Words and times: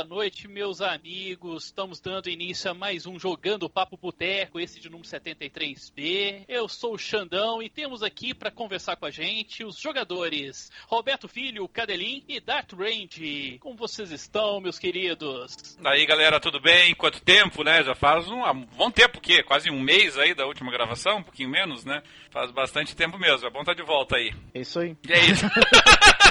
Boa 0.00 0.04
noite, 0.04 0.48
meus 0.48 0.80
amigos. 0.80 1.66
Estamos 1.66 2.00
dando 2.00 2.30
início 2.30 2.70
a 2.70 2.74
mais 2.74 3.04
um 3.04 3.18
Jogando 3.18 3.68
Papo 3.68 3.98
Boteco, 3.98 4.58
esse 4.58 4.80
de 4.80 4.88
número 4.88 5.06
73B. 5.06 6.44
Eu 6.48 6.68
sou 6.68 6.94
o 6.94 6.98
Xandão 6.98 7.62
e 7.62 7.68
temos 7.68 8.02
aqui 8.02 8.32
para 8.32 8.50
conversar 8.50 8.96
com 8.96 9.04
a 9.04 9.10
gente 9.10 9.62
os 9.62 9.78
jogadores 9.78 10.70
Roberto 10.86 11.28
Filho, 11.28 11.68
Cadelin 11.68 12.24
e 12.26 12.40
Dark 12.40 12.72
Range. 12.72 13.58
Como 13.60 13.76
vocês 13.76 14.10
estão, 14.10 14.58
meus 14.58 14.78
queridos? 14.78 15.76
Aí, 15.84 16.06
galera, 16.06 16.40
tudo 16.40 16.60
bem? 16.60 16.94
Quanto 16.94 17.20
tempo, 17.20 17.62
né? 17.62 17.82
Já 17.82 17.94
faz 17.94 18.26
um, 18.26 18.42
um 18.42 18.64
bom 18.76 18.90
tempo, 18.90 19.18
o 19.18 19.20
quê? 19.20 19.42
Quase 19.42 19.70
um 19.70 19.80
mês 19.80 20.16
aí 20.16 20.32
da 20.34 20.46
última 20.46 20.72
gravação, 20.72 21.18
um 21.18 21.22
pouquinho 21.22 21.50
menos, 21.50 21.84
né? 21.84 22.02
Faz 22.30 22.50
bastante 22.52 22.96
tempo 22.96 23.18
mesmo. 23.18 23.46
É 23.46 23.50
bom 23.50 23.60
estar 23.60 23.74
de 23.74 23.82
volta 23.82 24.16
aí. 24.16 24.32
É 24.54 24.60
isso 24.60 24.78
aí. 24.78 24.96
E 25.06 25.12
é 25.12 25.24
isso. 25.26 25.44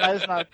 Mais 0.00 0.26
nada. 0.26 0.48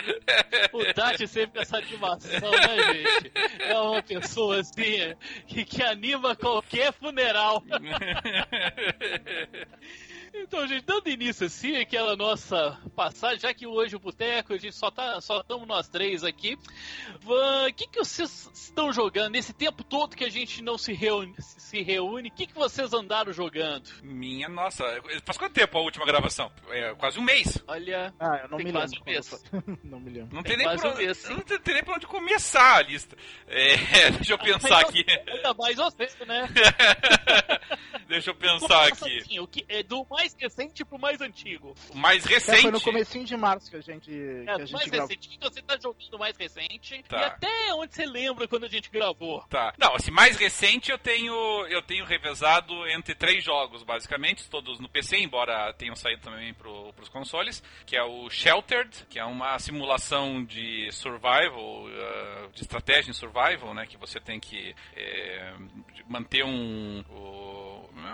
O 0.73 0.85
Tati 0.93 1.29
sempre 1.29 1.55
com 1.55 1.61
essa 1.61 1.77
animação, 1.77 2.51
né, 2.51 2.95
gente? 2.95 3.33
É 3.61 3.79
uma 3.79 4.03
pessoa 4.03 4.61
assim 4.61 5.15
que, 5.47 5.65
que 5.65 5.83
anima 5.83 6.35
qualquer 6.35 6.93
funeral. 6.93 7.63
Então, 10.37 10.67
gente, 10.67 10.85
dando 10.85 11.09
início 11.09 11.47
assim, 11.47 11.77
aquela 11.77 12.17
nossa 12.17 12.77
passagem, 12.97 13.39
já 13.39 13.55
que 13.55 13.67
hoje 13.69 13.95
o 13.95 14.01
boteco, 14.01 14.53
a 14.53 14.59
gente 14.59 14.75
só 14.75 14.91
tá, 14.91 15.21
só 15.21 15.41
estamos 15.41 15.67
nós 15.67 15.87
três 15.89 16.25
aqui. 16.25 16.59
O 17.25 17.73
que, 17.73 17.87
que 17.87 17.99
vocês 18.01 18.51
estão 18.53 18.93
jogando 18.93 19.31
nesse 19.33 19.53
tempo 19.53 19.85
todo 19.85 20.17
que 20.17 20.25
a 20.25 20.29
gente 20.29 20.61
não 20.61 20.77
se 20.77 20.93
reúne? 20.93 21.35
Se 21.39 21.83
reúne, 21.83 22.29
o 22.29 22.33
que, 22.33 22.49
que 22.49 22.55
vocês 22.55 22.93
andaram 22.93 23.33
jogando? 23.33 23.89
Minha 24.03 24.49
nossa, 24.49 24.85
faz 25.25 25.39
quanto 25.39 25.53
tempo 25.53 25.79
a 25.79 25.83
última 25.83 26.05
gravação? 26.05 26.51
É 26.69 26.93
quase 26.97 27.19
um 27.19 27.23
mês. 27.23 27.63
Olha, 27.69 28.13
Ah, 28.19 28.41
eu 28.43 28.49
não 28.49 28.57
Tem 28.59 28.67
me 28.67 28.73
quase 28.73 28.97
lembro. 29.07 29.39
um 29.53 29.79
não 29.89 30.01
me 30.01 30.11
lembro. 30.11 30.35
Não 30.35 30.43
Tem 30.43 30.57
tem, 30.57 30.59
nem 30.59 30.67
quase 30.67 30.83
pra, 30.83 30.91
um 30.93 30.97
mês. 30.97 31.29
não 31.29 31.41
tem 31.41 31.75
nem 31.75 31.85
pra 31.85 31.95
onde 31.95 32.07
começar 32.09 32.77
a 32.79 32.83
lista. 32.83 33.17
É, 33.47 33.77
deixa 34.19 34.33
eu 34.33 34.39
pensar 34.39 34.81
aqui. 34.81 35.05
Ainda 35.29 35.55
mais 35.55 35.77
você, 35.77 36.09
né? 36.27 36.49
Deixa 38.07 38.31
eu 38.31 38.35
pensar 38.35 38.85
Começa 38.91 39.07
aqui. 39.07 39.19
assim, 39.19 39.39
o 39.41 39.47
que, 39.47 39.65
é 39.67 39.83
do 39.83 40.05
mais 40.11 40.24
recente 40.33 40.85
pro 40.85 40.99
mais 40.99 41.21
antigo. 41.21 41.75
O 41.91 41.97
mais 41.99 42.25
É, 42.25 42.29
recente. 42.29 42.63
foi 42.63 42.71
no 42.71 42.81
comecinho 42.81 43.25
de 43.25 43.37
março 43.37 43.71
que 43.71 43.77
a 43.77 43.81
gente, 43.81 44.09
que 44.11 44.45
É, 44.47 44.51
a 44.51 44.55
do 44.55 44.61
gente 44.61 44.73
mais 44.73 44.89
gravou. 44.89 45.09
recente, 45.09 45.29
que 45.29 45.39
você 45.39 45.61
tá 45.61 45.77
jogando 45.83 46.19
mais 46.19 46.37
recente. 46.37 47.03
Tá. 47.09 47.19
E 47.21 47.25
até 47.25 47.75
onde 47.75 47.95
você 47.95 48.07
lembra 48.07 48.49
quando 48.49 48.65
a 48.65 48.69
gente 48.69 48.89
gravou. 48.91 49.43
Tá. 49.51 49.75
Não, 49.79 49.95
assim, 49.95 50.11
mais 50.11 50.37
recente 50.37 50.91
eu 50.91 50.99
tenho 50.99 51.35
eu 51.67 51.83
tenho 51.83 52.05
revezado 52.05 52.73
entre 52.89 53.15
três 53.15 53.43
jogos, 53.45 53.83
basicamente, 53.83 54.49
todos 54.49 54.79
no 54.79 54.89
PC, 54.89 55.19
embora 55.19 55.73
tenham 55.75 55.97
saído 55.97 56.23
também 56.23 56.55
pro, 56.55 56.93
pros 56.95 57.09
consoles, 57.09 57.63
que 57.85 57.97
é 57.97 58.03
o 58.05 58.31
Sheltered, 58.31 59.07
que 59.11 59.19
é 59.19 59.25
uma 59.25 59.59
simulação 59.59 60.45
de 60.45 60.89
survival, 60.93 61.85
uh, 61.85 62.53
de 62.53 62.63
estratégia 62.63 63.11
em 63.11 63.15
survival, 63.15 63.75
né, 63.75 63.87
que 63.87 63.97
você 63.97 64.21
tem 64.21 64.39
que 64.39 64.75
é, 64.95 65.55
manter 66.07 66.45
um... 66.45 67.01
o- 67.11 67.64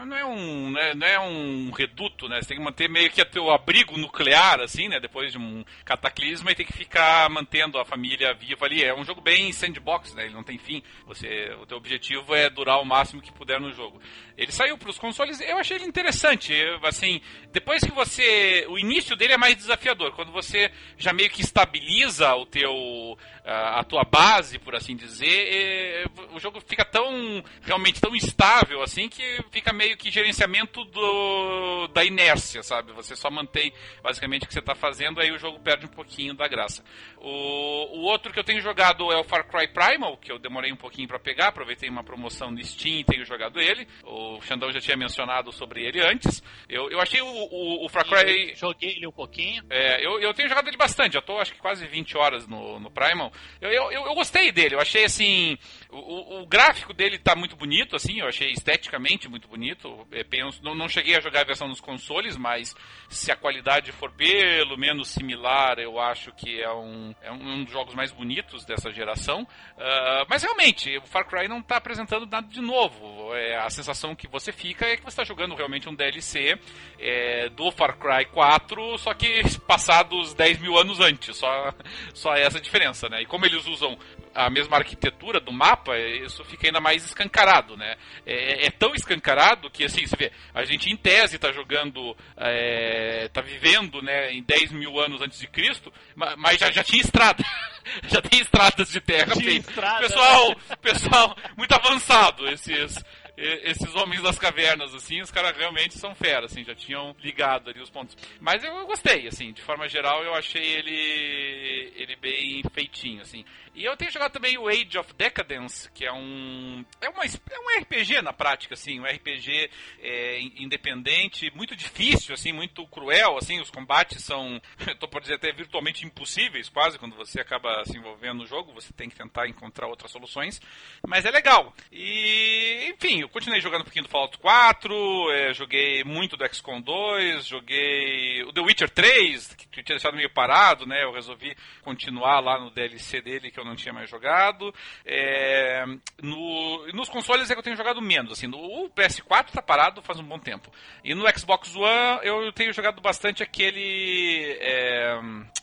não 0.05 0.17
é 0.17 0.25
um, 0.25 0.71
não 0.71 0.81
é, 0.81 0.95
não 0.95 1.07
é 1.07 1.21
um 1.21 1.71
reduto, 1.71 2.29
né? 2.29 2.41
Você 2.41 2.49
tem 2.49 2.59
que 2.59 2.63
manter 2.63 2.89
meio 2.89 3.11
que 3.11 3.21
o 3.21 3.25
teu 3.25 3.51
abrigo 3.51 3.99
nuclear, 3.99 4.61
assim, 4.61 4.89
né? 4.89 4.99
Depois 5.01 5.33
de 5.33 5.39
um 5.39 5.65
cataclisma 5.85 6.51
e 6.51 6.55
tem 6.55 6.67
que 6.67 6.73
ficar 6.73 7.29
mantendo 7.31 7.79
a 7.79 7.85
família 7.85 8.33
viva 8.35 8.67
ali. 8.67 8.83
É 8.83 8.95
um 8.95 9.05
jogo 9.05 9.21
bem 9.21 9.53
sandbox, 9.53 10.15
né? 10.15 10.25
Ele 10.25 10.35
não 10.35 10.43
tem 10.43 10.59
fim. 10.59 10.83
Você, 11.07 11.55
o 11.61 11.67
teu 11.67 11.77
objetivo 11.77 12.35
é 12.35 12.49
durar 12.49 12.81
o 12.81 12.85
máximo 12.85 13.23
que 13.23 13.33
puder 13.33 13.61
no 13.61 13.73
jogo. 13.73 14.01
Ele 14.37 14.53
saiu 14.53 14.79
para 14.79 14.91
os 14.91 14.99
consoles, 14.99 15.41
eu 15.41 15.59
achei 15.59 15.77
ele 15.77 15.85
interessante. 15.85 16.53
Eu, 16.53 16.85
assim, 16.87 17.21
depois 17.53 17.83
que 17.83 17.93
você, 17.93 18.67
o 18.69 18.79
início 18.79 19.15
dele 19.17 19.35
é 19.35 19.39
mais 19.39 19.57
desafiador. 19.57 20.13
Quando 20.13 20.33
você 20.33 20.71
já 20.97 21.13
meio 21.13 21.31
que 21.31 21.43
estabiliza 21.43 22.35
o 22.35 22.47
teu, 22.47 23.19
a 23.45 23.85
tua 23.85 24.05
base, 24.05 24.59
por 24.59 24.75
assim 24.75 24.97
dizer, 24.97 25.27
é, 25.27 26.05
o 26.33 26.39
jogo 26.39 26.61
fica 26.61 26.85
tão 26.85 27.43
realmente 27.63 28.01
tão 28.01 28.15
instável 28.15 28.83
assim 28.83 29.09
que 29.09 29.43
fica 29.51 29.73
meio 29.81 29.97
que 29.97 30.11
gerenciamento 30.11 30.85
do, 30.85 31.89
da 31.89 32.05
inércia, 32.05 32.63
sabe? 32.63 32.93
Você 32.93 33.17
só 33.17 33.31
mantém 33.31 33.73
basicamente 34.03 34.45
o 34.45 34.47
que 34.47 34.53
você 34.53 34.61
está 34.61 34.75
fazendo, 34.75 35.19
aí 35.19 35.33
o 35.33 35.39
jogo 35.39 35.59
perde 35.59 35.87
um 35.87 35.89
pouquinho 35.89 36.35
da 36.35 36.47
graça. 36.47 36.85
O, 37.17 37.99
o 37.99 38.03
outro 38.03 38.31
que 38.31 38.39
eu 38.39 38.45
tenho 38.45 38.61
jogado 38.61 39.11
é 39.11 39.19
o 39.19 39.25
Far 39.25 39.49
Cry 39.49 39.69
Primal, 39.69 40.19
que 40.19 40.31
eu 40.31 40.39
demorei 40.39 40.71
um 40.71 40.77
pouquinho 40.77 41.09
para 41.09 41.19
pegar, 41.19 41.49
aproveitei 41.49 41.89
uma 41.89 42.05
promoção 42.05 42.51
no 42.51 42.63
Steam 42.63 43.01
e 43.01 43.05
tenho 43.05 43.25
jogado 43.25 43.59
ele. 43.59 43.89
O 44.05 44.39
Xandão 44.43 44.71
já 44.71 44.81
tinha 44.81 44.99
mencionado 44.99 45.51
sobre 45.51 45.83
ele 45.83 45.99
antes. 46.01 46.43
Eu, 46.69 46.91
eu 46.91 47.01
achei 47.01 47.23
o, 47.23 47.27
o, 47.27 47.87
o 47.87 47.89
Far 47.89 48.05
Cry. 48.05 48.51
Eu 48.51 48.57
Joguei 48.57 48.97
ele 48.97 49.07
um 49.07 49.13
pouquinho. 49.13 49.65
É, 49.71 50.05
eu, 50.05 50.21
eu 50.21 50.35
tenho 50.35 50.49
jogado 50.51 50.69
ele 50.69 50.77
bastante, 50.77 51.15
já 51.15 51.23
tô 51.23 51.39
acho 51.39 51.55
que 51.55 51.59
quase 51.59 51.87
20 51.87 52.19
horas 52.19 52.47
no, 52.47 52.79
no 52.79 52.91
Primal. 52.91 53.33
Eu, 53.63 53.71
eu, 53.71 53.93
eu, 53.93 54.05
eu 54.05 54.15
gostei 54.15 54.53
dele, 54.53 54.75
eu 54.75 54.81
achei 54.81 55.05
assim. 55.05 55.57
O, 55.93 56.41
o- 56.43 56.47
gráfico 56.47 56.93
dele 56.93 57.19
tá 57.19 57.35
muito 57.35 57.57
bonito, 57.57 57.97
assim, 57.97 58.21
eu 58.21 58.27
achei 58.29 58.51
esteticamente 58.53 59.29
muito 59.29 59.49
bonito. 59.49 60.07
É, 60.13 60.23
penso, 60.25 60.63
não, 60.63 60.75
não 60.75 60.89
cheguei 60.89 61.17
a 61.17 61.21
jogar 61.21 61.41
a 61.41 61.45
versão 61.45 61.67
nos 61.69 61.81
consoles, 61.81 62.37
mas 62.37 62.75
se 63.09 63.31
a 63.33 63.37
qualidade 63.37 63.91
for 63.93 64.11
pelo 64.13 64.77
menos 64.77 65.09
similar, 65.09 65.79
eu 65.79 65.99
acho 66.01 66.33
que 66.33 66.61
é 66.63 66.73
um, 66.73 67.15
é 67.23 67.31
um 67.33 67.65
dos 67.65 67.73
jogos 67.73 67.95
mais 67.95 68.13
bonitos 68.13 68.65
dessa 68.65 68.91
geração. 68.93 69.47
Ah, 69.79 70.25
mas 70.29 70.43
realmente, 70.43 70.97
o 70.99 71.03
Far 71.07 71.27
Cry 71.29 71.49
não 71.49 71.63
tá 71.63 71.77
apresentando 71.77 72.27
nada 72.27 72.47
de 72.47 72.61
novo. 72.61 73.35
É, 73.35 73.57
a 73.57 73.71
sensação 73.71 74.15
que 74.15 74.29
você 74.29 74.53
fica 74.53 74.87
é 74.87 74.97
que 74.97 75.03
você 75.03 75.09
está 75.09 75.25
jogando 75.25 75.55
realmente 75.55 75.89
um 75.89 75.95
DLC 75.95 76.59
é, 76.99 77.49
do 77.51 77.71
Far 77.73 77.97
Cry 77.99 78.27
4, 78.27 78.99
só 78.99 79.13
que 79.15 79.41
passados 79.67 80.35
10 80.35 80.59
mil 80.61 80.77
anos 80.79 81.01
antes. 81.01 81.37
Só, 81.37 81.75
só 82.15 82.35
essa 82.35 82.61
diferença, 82.61 83.09
né? 83.09 83.23
E 83.23 83.27
como 83.27 83.45
eles 83.47 83.67
usam 83.67 83.99
a 84.35 84.49
mesma 84.49 84.77
arquitetura 84.77 85.41
do 85.41 85.53
mapa, 85.53 85.99
isso 85.99 86.45
fica 86.45 86.67
ainda 86.69 86.81
mais 86.81 87.05
escancarado, 87.05 87.77
né? 87.77 87.97
É, 88.25 88.67
é 88.67 88.71
tão 88.71 88.95
escancarado 88.95 89.71
que, 89.71 89.85
assim, 89.85 90.07
você 90.07 90.17
vê, 90.17 90.33
a 90.55 90.65
gente 90.65 90.91
em 90.91 90.97
tese 90.97 91.39
tá 91.39 91.53
jogando, 91.53 92.17
é, 92.37 93.29
tá 93.33 93.41
vivendo, 93.41 94.01
né, 94.03 94.33
em 94.33 94.43
10 94.43 94.73
mil 94.73 94.99
anos 95.01 95.21
antes 95.21 95.39
de 95.39 95.47
Cristo, 95.47 95.93
ma- 96.15 96.35
mas 96.37 96.59
já, 96.59 96.71
já 96.71 96.85
tinha 96.85 97.03
estrada. 97.03 97.43
já 98.09 98.21
tem 98.23 98.41
estradas 98.41 98.91
de 98.91 99.01
terra 99.01 99.35
Tinha 99.35 99.53
estrada, 99.59 100.01
Pessoal, 100.01 100.57
pessoal, 100.81 101.37
muito 101.57 101.73
avançado, 101.75 102.49
esses 102.49 103.03
esses 103.41 103.95
homens 103.95 104.23
das 104.23 104.39
cavernas, 104.39 104.95
assim, 104.95 105.21
os 105.21 105.31
caras 105.31 105.57
realmente 105.57 105.99
são 105.99 106.15
fera, 106.15 106.47
assim, 106.47 106.63
já 106.65 106.75
tinham 106.75 107.15
ligado 107.23 107.71
ali 107.71 107.81
os 107.81 107.91
pontos. 107.91 108.17
Mas 108.41 108.63
eu 108.63 108.87
gostei, 108.87 109.27
assim, 109.27 109.53
de 109.53 109.63
forma 109.63 109.89
geral, 109.89 110.23
eu 110.23 110.35
achei 110.35 110.63
ele 110.63 111.93
ele 111.97 112.17
bem 112.17 112.63
feitinho, 112.73 113.23
assim. 113.23 113.45
E 113.75 113.85
eu 113.85 113.97
tenho 113.97 114.11
jogado 114.11 114.33
também 114.33 114.59
o 114.59 114.69
Age 114.69 114.99
of 114.99 115.15
Decadence, 115.15 115.91
que 115.93 116.05
é 116.05 116.13
um 116.13 116.85
é, 117.01 117.09
uma, 117.09 117.25
é 117.25 117.59
um 117.59 117.81
RPG 117.81 118.21
na 118.21 118.33
prática, 118.33 118.75
assim, 118.75 119.01
um 119.01 119.05
RPG 119.05 119.71
é, 120.01 120.41
in- 120.41 120.65
independente, 120.65 121.51
muito 121.55 121.75
difícil, 121.77 122.35
assim, 122.35 122.53
muito 122.53 122.87
cruel, 122.89 123.39
assim, 123.39 123.61
os 123.61 123.71
combates 123.71 124.23
são, 124.25 124.61
eu 124.87 124.97
tô 124.97 125.09
por 125.09 125.21
dizer 125.21 125.35
até 125.37 125.53
virtualmente 125.53 126.05
impossíveis, 126.05 126.69
quase, 126.69 126.99
quando 126.99 127.17
você 127.17 127.41
acaba 127.41 127.85
se 127.87 127.97
envolvendo 127.97 128.39
no 128.41 128.47
jogo, 128.47 128.73
você 128.73 128.93
tem 128.93 129.09
que 129.09 129.17
tentar 129.17 129.49
encontrar 129.49 129.87
outras 129.87 130.11
soluções, 130.11 130.61
mas 131.07 131.25
é 131.25 131.31
legal. 131.31 131.73
E, 131.93 132.93
enfim, 132.95 133.21
eu 133.21 133.29
continuei 133.33 133.61
jogando 133.61 133.83
um 133.83 133.85
pouquinho 133.85 134.05
do 134.05 134.11
Fallout 134.11 134.39
4, 134.39 135.31
é, 135.33 135.55
joguei 135.55 136.05
muito 136.05 136.37
do 136.37 136.47
XCOM 136.55 136.81
2, 136.81 137.47
joguei 137.47 138.43
o 138.45 138.53
The 138.53 138.61
Witcher 138.61 138.91
3, 138.91 139.55
que 139.55 139.83
tinha 139.83 139.97
deixado 139.97 140.17
meio 140.17 140.31
parado, 140.31 140.87
né, 140.87 141.05
eu 141.05 141.13
resolvi 141.13 141.57
continuar 141.83 142.41
lá 142.41 142.59
no 142.59 142.71
DLC 142.71 143.21
dele, 143.21 143.51
que 143.51 143.59
eu 143.59 143.65
não 143.65 143.77
tinha 143.77 143.93
mais 143.93 144.09
jogado. 144.09 144.75
É, 145.05 145.85
no, 146.23 146.87
nos 146.93 147.09
consoles 147.09 147.51
é 147.51 147.55
que 147.55 147.59
eu 147.59 147.65
tenho 147.65 147.77
jogado 147.77 148.01
menos, 148.01 148.33
assim, 148.33 148.47
no 148.47 148.59
o 148.61 148.91
PS4 148.91 149.51
tá 149.51 149.63
parado 149.63 150.03
faz 150.03 150.19
um 150.19 150.25
bom 150.25 150.39
tempo. 150.39 150.71
E 151.05 151.15
no 151.15 151.25
Xbox 151.39 151.75
One 151.75 152.21
eu 152.23 152.53
tenho 152.53 152.73
jogado 152.73 153.01
bastante 153.01 153.43
aquele... 153.43 154.57
É, 154.61 155.19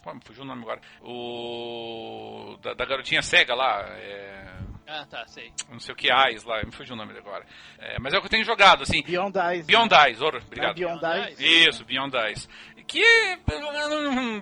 oh, 0.06 0.19
fugiu 0.25 0.44
o 0.44 0.48
nome 0.48 0.64
agora. 0.64 0.81
O... 1.02 2.58
Da, 2.62 2.74
da 2.74 2.86
garotinha 2.86 3.22
cega 3.22 3.56
lá, 3.56 3.81
é... 3.98 4.67
Ah, 4.88 5.06
tá, 5.06 5.28
sei. 5.28 5.51
Não 5.69 5.80
sei 5.80 5.94
o 5.94 5.98
que, 5.98 6.10
Eyes 6.10 6.45
lá, 6.45 6.63
me 6.63 6.72
fugiu 6.72 6.95
o 6.95 6.98
nome 6.98 7.18
agora. 7.18 7.45
É, 7.78 8.00
mas 8.00 8.13
é 8.13 8.18
o 8.18 8.22
que 8.22 8.28
eu 8.28 8.31
tenho 8.31 8.45
jogado, 8.45 8.84
assim. 8.84 9.04
Beyond 9.04 9.38
Eyes. 9.38 9.66
Beyond 9.66 9.94
né? 9.94 10.07
Eyes, 10.07 10.22
ora, 10.22 10.39
Não 10.39 10.39
é 10.39 10.45
obrigado. 10.45 10.75
Beyond 10.75 11.06
Eyes. 11.06 11.39
Isso, 11.39 11.86
Beyond 11.86 12.16
Eyes. 12.16 12.50
Que 12.88 13.04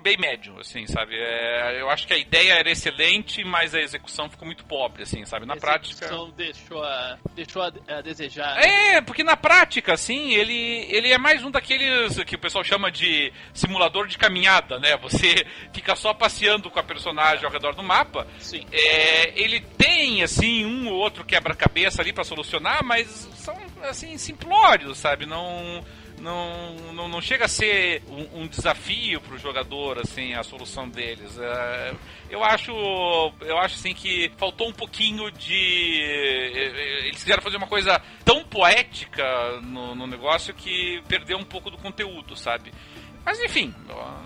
bem 0.02 0.18
médio, 0.18 0.60
assim, 0.60 0.86
sabe? 0.86 1.16
É, 1.18 1.82
eu 1.82 1.90
acho 1.90 2.06
que 2.06 2.14
a 2.14 2.18
ideia 2.18 2.54
era 2.54 2.70
excelente, 2.70 3.44
mas 3.44 3.74
a 3.74 3.82
execução 3.82 4.30
ficou 4.30 4.46
muito 4.46 4.64
pobre, 4.66 5.02
assim, 5.02 5.26
sabe? 5.26 5.46
Na 5.48 5.56
A 5.56 5.58
prática. 5.58 6.06
execução 6.06 6.30
deixou 6.32 6.84
a, 6.84 7.18
deixou 7.34 7.62
a, 7.64 7.72
a 7.88 8.02
desejar. 8.02 8.58
É, 8.64 9.02
porque 9.02 9.24
na 9.24 9.36
prática, 9.36 9.94
assim, 9.94 10.34
ele, 10.34 10.86
ele 10.90 11.12
é 11.12 11.18
mais 11.18 11.44
um 11.44 11.50
daqueles 11.50 12.24
que 12.24 12.36
o 12.36 12.40
pessoal 12.40 12.64
chama 12.64 12.92
de 12.92 13.34
simulador 13.54 14.06
de 14.08 14.18
caminhada, 14.18 14.80
né? 14.80 14.96
Você 14.98 15.46
fica 15.74 15.96
só 15.96 16.14
passeando 16.14 16.70
com 16.70 16.80
a 16.80 16.84
personagem 16.84 17.46
ao 17.46 17.52
redor 17.52 17.74
do 17.74 17.82
mapa. 17.82 18.28
Sim. 18.38 18.66
É, 18.72 19.40
ele 19.42 19.60
tem, 19.60 20.22
assim, 20.22 20.66
um 20.66 20.90
ou 20.90 20.96
outro 21.00 21.26
quebra-cabeça 21.26 22.02
ali 22.02 22.14
pra 22.14 22.24
solucionar, 22.24 22.84
mas 22.84 23.08
são, 23.36 23.58
assim, 23.84 24.18
simplórios, 24.20 25.00
sabe? 25.00 25.26
Não. 25.26 25.84
Não, 26.20 26.76
não, 26.94 27.08
não 27.08 27.22
chega 27.22 27.46
a 27.46 27.48
ser 27.48 28.02
um, 28.08 28.42
um 28.42 28.48
desafio 28.48 29.22
pro 29.22 29.38
jogador, 29.38 30.00
assim, 30.00 30.34
a 30.34 30.44
solução 30.44 30.88
deles. 30.88 31.38
É, 31.38 31.94
eu 32.30 32.44
acho, 32.44 32.72
eu 33.42 33.58
acho 33.58 33.76
assim 33.76 33.94
que 33.94 34.32
faltou 34.38 34.70
um 34.70 34.74
pouquinho 34.74 35.30
de. 35.32 36.02
Eles 37.06 37.22
quiseram 37.22 37.42
fazer 37.44 37.58
uma 37.58 37.68
coisa 37.68 38.02
tão 38.24 38.44
poética 38.44 39.24
no, 39.62 39.94
no 39.94 40.08
negócio 40.08 40.54
que 40.54 41.02
perdeu 41.08 41.38
um 41.38 41.44
pouco 41.44 41.70
do 41.70 41.78
conteúdo, 41.78 42.36
sabe? 42.36 42.72
Mas 43.26 43.40
enfim, 43.42 43.74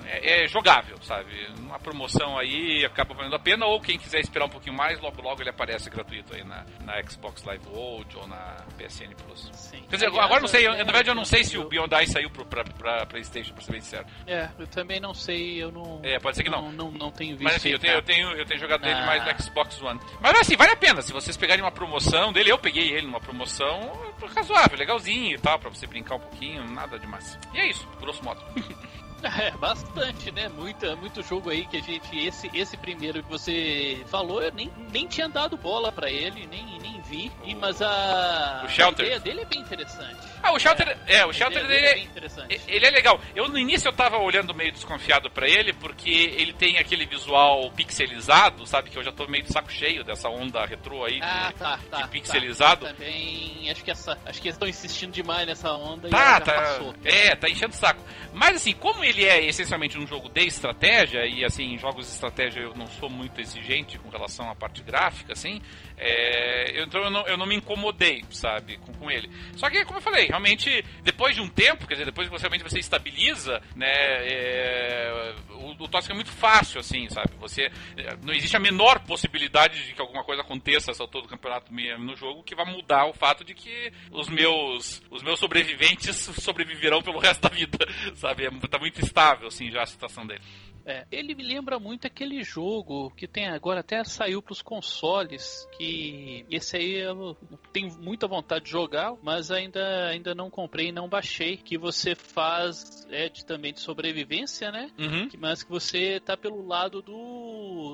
é, 0.05 0.43
é 0.43 0.47
jogável, 0.47 0.97
sabe? 1.01 1.31
Uma 1.59 1.79
promoção 1.79 2.37
aí 2.37 2.83
acaba 2.85 3.13
valendo 3.13 3.35
a 3.35 3.39
pena, 3.39 3.65
ou 3.65 3.79
quem 3.79 3.97
quiser 3.97 4.19
esperar 4.19 4.45
um 4.45 4.49
pouquinho 4.49 4.75
mais, 4.75 4.99
logo 4.99 5.21
logo 5.21 5.41
ele 5.41 5.49
aparece 5.49 5.89
gratuito 5.89 6.35
aí 6.35 6.43
na, 6.43 6.65
na 6.83 7.01
Xbox 7.03 7.43
Live 7.43 7.63
Gold 7.65 8.17
ou 8.17 8.27
na 8.27 8.57
PSN 8.77 9.15
Plus. 9.25 9.49
Sim. 9.53 9.81
Quer 9.89 9.95
dizer, 9.95 10.07
Aliás, 10.07 10.25
agora 10.25 10.41
não 10.41 10.47
sei, 10.47 10.67
eu- 10.67 10.71
eu- 10.73 10.77
na 10.79 10.83
verdade 10.83 11.09
eu 11.09 11.15
não 11.15 11.23
sei 11.25 11.43
se 11.43 11.57
o 11.57 11.69
Beyond 11.69 11.95
Ice 12.03 12.11
saiu 12.11 12.29
pro, 12.29 12.45
pra, 12.45 12.63
pra 12.65 13.05
Playstation, 13.05 13.53
pra 13.53 13.63
ser 13.63 13.71
bem 13.71 13.81
sincero. 13.81 14.05
É, 14.27 14.49
eu 14.59 14.67
também 14.67 14.99
não 14.99 15.13
sei, 15.13 15.63
eu 15.63 15.71
não. 15.71 16.01
É, 16.03 16.19
pode 16.19 16.35
ser 16.35 16.43
que 16.43 16.49
não. 16.49 16.59
Não, 16.71 16.71
não, 16.71 16.91
não 16.91 17.11
tenho 17.11 17.31
visto. 17.37 17.43
Mas 17.43 17.55
assim, 17.55 17.69
eu 17.69 17.79
tenho, 17.79 17.93
eu 17.93 18.01
tenho, 18.01 18.29
eu 18.31 18.45
tenho 18.45 18.59
jogado 18.59 18.83
ele 18.85 18.93
Ah. 18.99 19.05
mais 19.05 19.23
no 19.25 19.41
Xbox 19.43 19.81
One. 19.81 19.99
Mas 20.19 20.39
assim, 20.41 20.57
vale 20.57 20.71
a 20.71 20.75
pena, 20.75 21.01
se 21.01 21.13
vocês 21.13 21.37
pegarem 21.37 21.63
uma 21.63 21.71
promoção 21.71 22.33
dele, 22.33 22.51
eu 22.51 22.57
peguei 22.57 22.91
ele 22.91 23.07
numa 23.07 23.21
promoção 23.21 23.91
razoável, 24.35 24.77
legalzinho 24.77 25.35
e 25.35 25.39
tal, 25.39 25.57
pra 25.57 25.69
você 25.69 25.87
brincar 25.87 26.15
um 26.15 26.19
pouquinho, 26.19 26.63
nada 26.71 26.99
demais. 26.99 27.39
E 27.53 27.59
é 27.59 27.69
isso, 27.69 27.87
grosso 28.01 28.21
modo. 28.23 28.41
É, 29.39 29.51
bastante, 29.51 30.31
né? 30.31 30.47
Muita, 30.49 30.95
muito 30.95 31.21
jogo 31.21 31.49
aí 31.49 31.65
que 31.65 31.77
a 31.77 31.81
gente. 31.81 32.17
Esse, 32.17 32.49
esse 32.53 32.75
primeiro 32.77 33.21
que 33.23 33.29
você 33.29 34.03
falou, 34.07 34.41
eu 34.41 34.51
nem, 34.51 34.71
nem 34.91 35.07
tinha 35.07 35.27
dado 35.29 35.55
bola 35.57 35.91
pra 35.91 36.09
ele, 36.09 36.45
nem, 36.47 36.79
nem 36.79 36.99
vi. 37.01 37.31
E, 37.43 37.53
mas 37.55 37.81
a, 37.81 38.63
O 38.65 38.69
Shelter. 38.69 39.03
a 39.05 39.07
ideia 39.07 39.19
dele 39.19 39.41
é 39.41 39.45
bem 39.45 39.59
interessante. 39.61 40.17
Ah, 40.41 40.51
o 40.53 40.59
Shelter, 40.59 40.97
é, 41.07 41.25
o 41.25 41.29
A 41.29 41.33
Shelter 41.33 41.65
dele 41.67 41.85
é 41.85 41.91
é, 41.91 41.93
bem 41.95 42.03
interessante. 42.05 42.61
Ele 42.67 42.85
é 42.85 42.89
legal. 42.89 43.19
Eu 43.35 43.47
no 43.47 43.57
início 43.57 43.87
eu 43.89 43.93
tava 43.93 44.17
olhando 44.17 44.53
meio 44.53 44.71
desconfiado 44.71 45.29
pra 45.29 45.47
ele, 45.47 45.73
porque 45.73 46.09
ele 46.09 46.53
tem 46.53 46.77
aquele 46.77 47.05
visual 47.05 47.69
pixelizado, 47.71 48.65
sabe? 48.65 48.89
Que 48.89 48.97
eu 48.97 49.03
já 49.03 49.11
tô 49.11 49.27
meio 49.27 49.43
de 49.43 49.51
saco 49.51 49.71
cheio 49.71 50.03
dessa 50.03 50.29
onda 50.29 50.65
retrô 50.65 51.03
aí. 51.05 51.15
de- 51.19 51.23
Ah, 51.25 51.53
tá, 51.57 51.79
tá. 51.89 52.01
de 52.03 52.07
pixelizado. 52.09 52.85
Tá. 52.85 52.93
Também 52.93 53.69
acho 53.69 53.83
que 53.83 53.91
essa. 53.91 54.17
Acho 54.25 54.41
que 54.41 54.47
eles 54.47 54.55
estão 54.55 54.67
insistindo 54.67 55.11
demais 55.11 55.45
nessa 55.47 55.71
onda 55.73 56.07
e 56.07 56.11
Tá, 56.11 56.33
já 56.35 56.41
tá. 56.41 56.53
passou. 56.53 56.95
É, 57.03 57.35
tá 57.35 57.49
enchendo 57.49 57.73
o 57.73 57.77
saco. 57.77 58.01
Mas 58.39 58.55
assim, 58.55 58.71
como 58.71 59.03
ele 59.03 59.25
é 59.25 59.43
essencialmente 59.43 59.97
um 59.97 60.07
jogo 60.07 60.29
de 60.29 60.45
estratégia, 60.45 61.25
e 61.25 61.43
assim, 61.43 61.73
em 61.73 61.77
jogos 61.77 62.05
de 62.05 62.13
estratégia 62.13 62.61
eu 62.61 62.73
não 62.73 62.87
sou 62.87 63.09
muito 63.09 63.41
exigente 63.41 63.99
com 63.99 64.07
relação 64.07 64.49
à 64.49 64.55
parte 64.55 64.81
gráfica, 64.81 65.33
assim, 65.33 65.61
é, 65.97 66.81
então 66.81 67.03
eu 67.03 67.11
não, 67.11 67.27
eu 67.27 67.35
não 67.35 67.45
me 67.45 67.55
incomodei, 67.55 68.23
sabe, 68.31 68.77
com, 68.77 68.93
com 68.93 69.11
ele. 69.11 69.29
Só 69.57 69.69
que, 69.69 69.83
como 69.83 69.97
eu 69.97 70.01
falei, 70.01 70.27
realmente, 70.27 70.85
depois 71.03 71.35
de 71.35 71.41
um 71.41 71.49
tempo, 71.49 71.85
quer 71.85 71.95
dizer, 71.95 72.05
depois 72.05 72.29
que 72.29 72.31
você 72.31 72.43
realmente 72.43 72.63
você 72.63 72.79
estabiliza, 72.79 73.61
né, 73.75 73.89
é, 73.89 75.35
o, 75.49 75.71
o 75.71 75.87
TOS 75.89 76.09
é 76.09 76.13
muito 76.13 76.31
fácil, 76.31 76.79
assim, 76.79 77.09
sabe? 77.09 77.31
Você, 77.41 77.69
é, 77.97 78.15
não 78.23 78.33
existe 78.33 78.55
a 78.55 78.59
menor 78.59 79.01
possibilidade 79.01 79.85
de 79.85 79.93
que 79.93 80.01
alguma 80.01 80.23
coisa 80.23 80.43
aconteça 80.43 80.91
essa 80.91 81.03
altura 81.03 81.23
do 81.23 81.29
campeonato 81.29 81.73
no 81.99 82.15
jogo 82.15 82.43
que 82.43 82.55
vai 82.55 82.65
mudar 82.65 83.05
o 83.05 83.13
fato 83.13 83.43
de 83.43 83.53
que 83.53 83.91
os 84.11 84.29
meus, 84.29 85.01
os 85.11 85.21
meus 85.21 85.39
sobreviventes 85.39 86.15
sobreviverão 86.39 87.01
pelo 87.01 87.19
resto 87.19 87.41
da 87.41 87.49
vida, 87.49 87.77
sabe? 88.15 88.28
É, 88.37 88.67
tá 88.67 88.79
muito 88.79 88.99
estável, 89.01 89.47
assim, 89.47 89.69
já 89.71 89.81
a 89.83 89.85
situação 89.85 90.25
dele. 90.25 90.41
É, 90.85 91.05
ele 91.11 91.35
me 91.35 91.43
lembra 91.43 91.77
muito 91.77 92.07
aquele 92.07 92.41
jogo 92.41 93.11
que 93.11 93.27
tem 93.27 93.47
agora 93.47 93.81
até 93.81 94.03
saiu 94.03 94.41
para 94.41 94.53
os 94.53 94.61
consoles, 94.61 95.67
que 95.77 96.45
esse 96.49 96.77
aí 96.77 96.95
eu 96.95 97.37
tenho 97.71 97.93
muita 97.99 98.27
vontade 98.27 98.65
de 98.65 98.71
jogar, 98.71 99.13
mas 99.21 99.51
ainda, 99.51 100.07
ainda 100.07 100.33
não 100.33 100.49
comprei 100.49 100.87
e 100.87 100.91
não 100.91 101.07
baixei, 101.07 101.57
que 101.57 101.77
você 101.77 102.15
faz 102.15 103.05
é 103.11 103.29
de, 103.29 103.45
também 103.45 103.73
de 103.73 103.81
sobrevivência, 103.81 104.71
né? 104.71 104.89
Uhum. 104.97 105.27
Que- 105.27 105.37
Mas 105.37 105.61
que 105.61 105.69
você 105.69 106.19
tá 106.19 106.35
pelo 106.35 106.65
lado 106.65 107.01
do, 107.03 107.11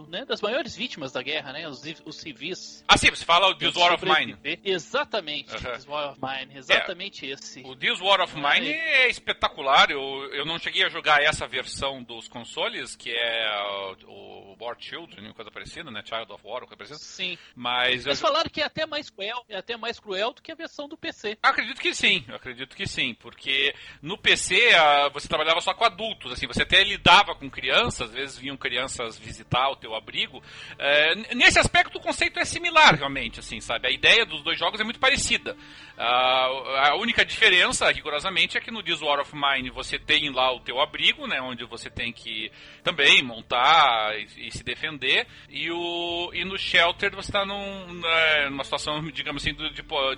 né, 0.09 0.25
das 0.25 0.42
maiores 0.42 0.75
vítimas 0.75 1.12
da 1.12 1.21
guerra, 1.21 1.53
né? 1.53 1.68
Os, 1.68 1.81
os 2.06 2.18
civis. 2.18 2.83
Ah, 2.88 2.97
sim, 2.97 3.09
você 3.09 3.25
fala 3.25 3.47
o 3.47 3.56
This 3.56 3.75
War 3.75 3.94
of 3.94 4.06
Mine. 4.06 4.38
Exatamente, 4.63 5.53
Uhum. 5.56 5.74
This 5.74 5.88
War 5.88 6.12
of 6.12 6.19
Mine, 6.21 6.57
exatamente 6.57 7.25
esse. 7.25 7.62
O 7.65 7.75
This 7.75 8.00
War 8.01 8.21
of 8.21 8.36
Mine 8.36 8.69
é 8.69 9.07
espetacular. 9.09 9.92
Eu, 9.92 10.00
eu 10.33 10.45
não 10.45 10.57
cheguei 10.59 10.83
a 10.86 10.89
jogar 10.89 11.21
essa 11.21 11.47
versão 11.47 12.03
dos 12.03 12.27
consoles, 12.27 12.95
que 12.95 13.12
é 13.12 13.95
o, 14.07 14.56
o 14.56 14.57
War 14.59 14.75
Children, 14.80 15.33
coisa 15.33 15.51
parecida, 15.51 15.89
né? 15.92 16.01
Child 16.06 16.31
of 16.31 16.42
War, 16.45 16.62
coisa 16.62 16.75
parecida. 16.77 17.00
Sim. 17.00 17.38
Mas 17.56 18.06
eu, 18.06 18.12
Eles 18.12 18.21
falaram 18.21 18.50
que 18.50 18.62
é 18.62 18.65
até 18.65 18.86
mais 18.86 19.09
cruel, 19.09 19.44
é 19.50 19.57
até 19.57 19.77
mais 19.77 20.00
cruel 20.00 20.33
do 20.33 20.42
que 20.42 20.51
a 20.51 20.56
versão 20.56 20.88
do 20.88 20.97
PC. 20.97 21.38
Acredito 21.42 21.81
que 21.81 21.94
sim, 21.94 22.24
eu 22.27 22.36
acredito 22.36 22.75
que 22.75 22.88
sim, 22.88 23.13
porque 23.15 23.74
no 24.01 24.18
PC 24.18 24.74
ah, 24.75 25.09
você 25.09 25.27
trabalhava 25.27 25.62
só 25.62 25.74
com 25.74 25.83
adultos, 25.83 26.31
assim, 26.31 26.47
você 26.47 26.63
até 26.63 26.83
lidava 26.83 27.36
com 27.36 27.50
crianças, 27.50 28.09
às 28.09 28.13
vezes 28.13 28.38
vinham 28.38 28.57
crianças 28.57 29.18
visitar 29.18 29.69
o 29.69 29.75
teu 29.75 29.94
abrigo. 29.95 30.44
É, 30.77 31.15
nesse 31.36 31.59
aspecto 31.59 31.97
o 31.97 32.01
conceito 32.01 32.39
é 32.39 32.45
similar 32.45 32.95
realmente, 32.95 33.39
assim, 33.39 33.59
sabe? 33.59 33.88
A 33.88 33.92
ideia 33.92 34.25
dos 34.25 34.42
dois 34.44 34.57
jogos 34.59 34.80
é 34.80 34.83
muito 34.83 35.00
parecida. 35.00 35.56
Ah, 35.97 36.89
a 36.92 36.95
única 36.97 37.24
diferença, 37.25 37.89
rigorosamente, 37.92 38.57
é 38.57 38.62
que 38.62 38.71
no 38.71 38.83
This 38.83 39.01
War 39.01 39.19
of 39.19 39.33
Mine 39.36 39.69
você 39.69 39.97
tem 39.97 40.30
lá 40.31 40.51
o 40.53 40.59
teu 40.59 40.81
abrigo, 40.81 41.25
né, 41.27 41.39
onde 41.42 41.63
você 41.65 41.89
tem 41.89 42.12
que 42.12 42.51
também 42.83 43.24
montar 43.24 44.13
e, 44.19 44.47
e 44.47 44.51
se 44.51 44.63
defender, 44.63 45.25
e, 45.50 45.71
o, 45.71 46.31
e 46.33 46.44
no 46.44 46.57
Shelter 46.57 47.15
você 47.15 47.30
está 47.30 47.45
num, 47.45 47.94
né, 47.94 48.50
numa 48.50 48.63
situação, 48.63 49.01
digamos 49.09 49.42
assim, 49.42 49.53
de, 49.56 49.69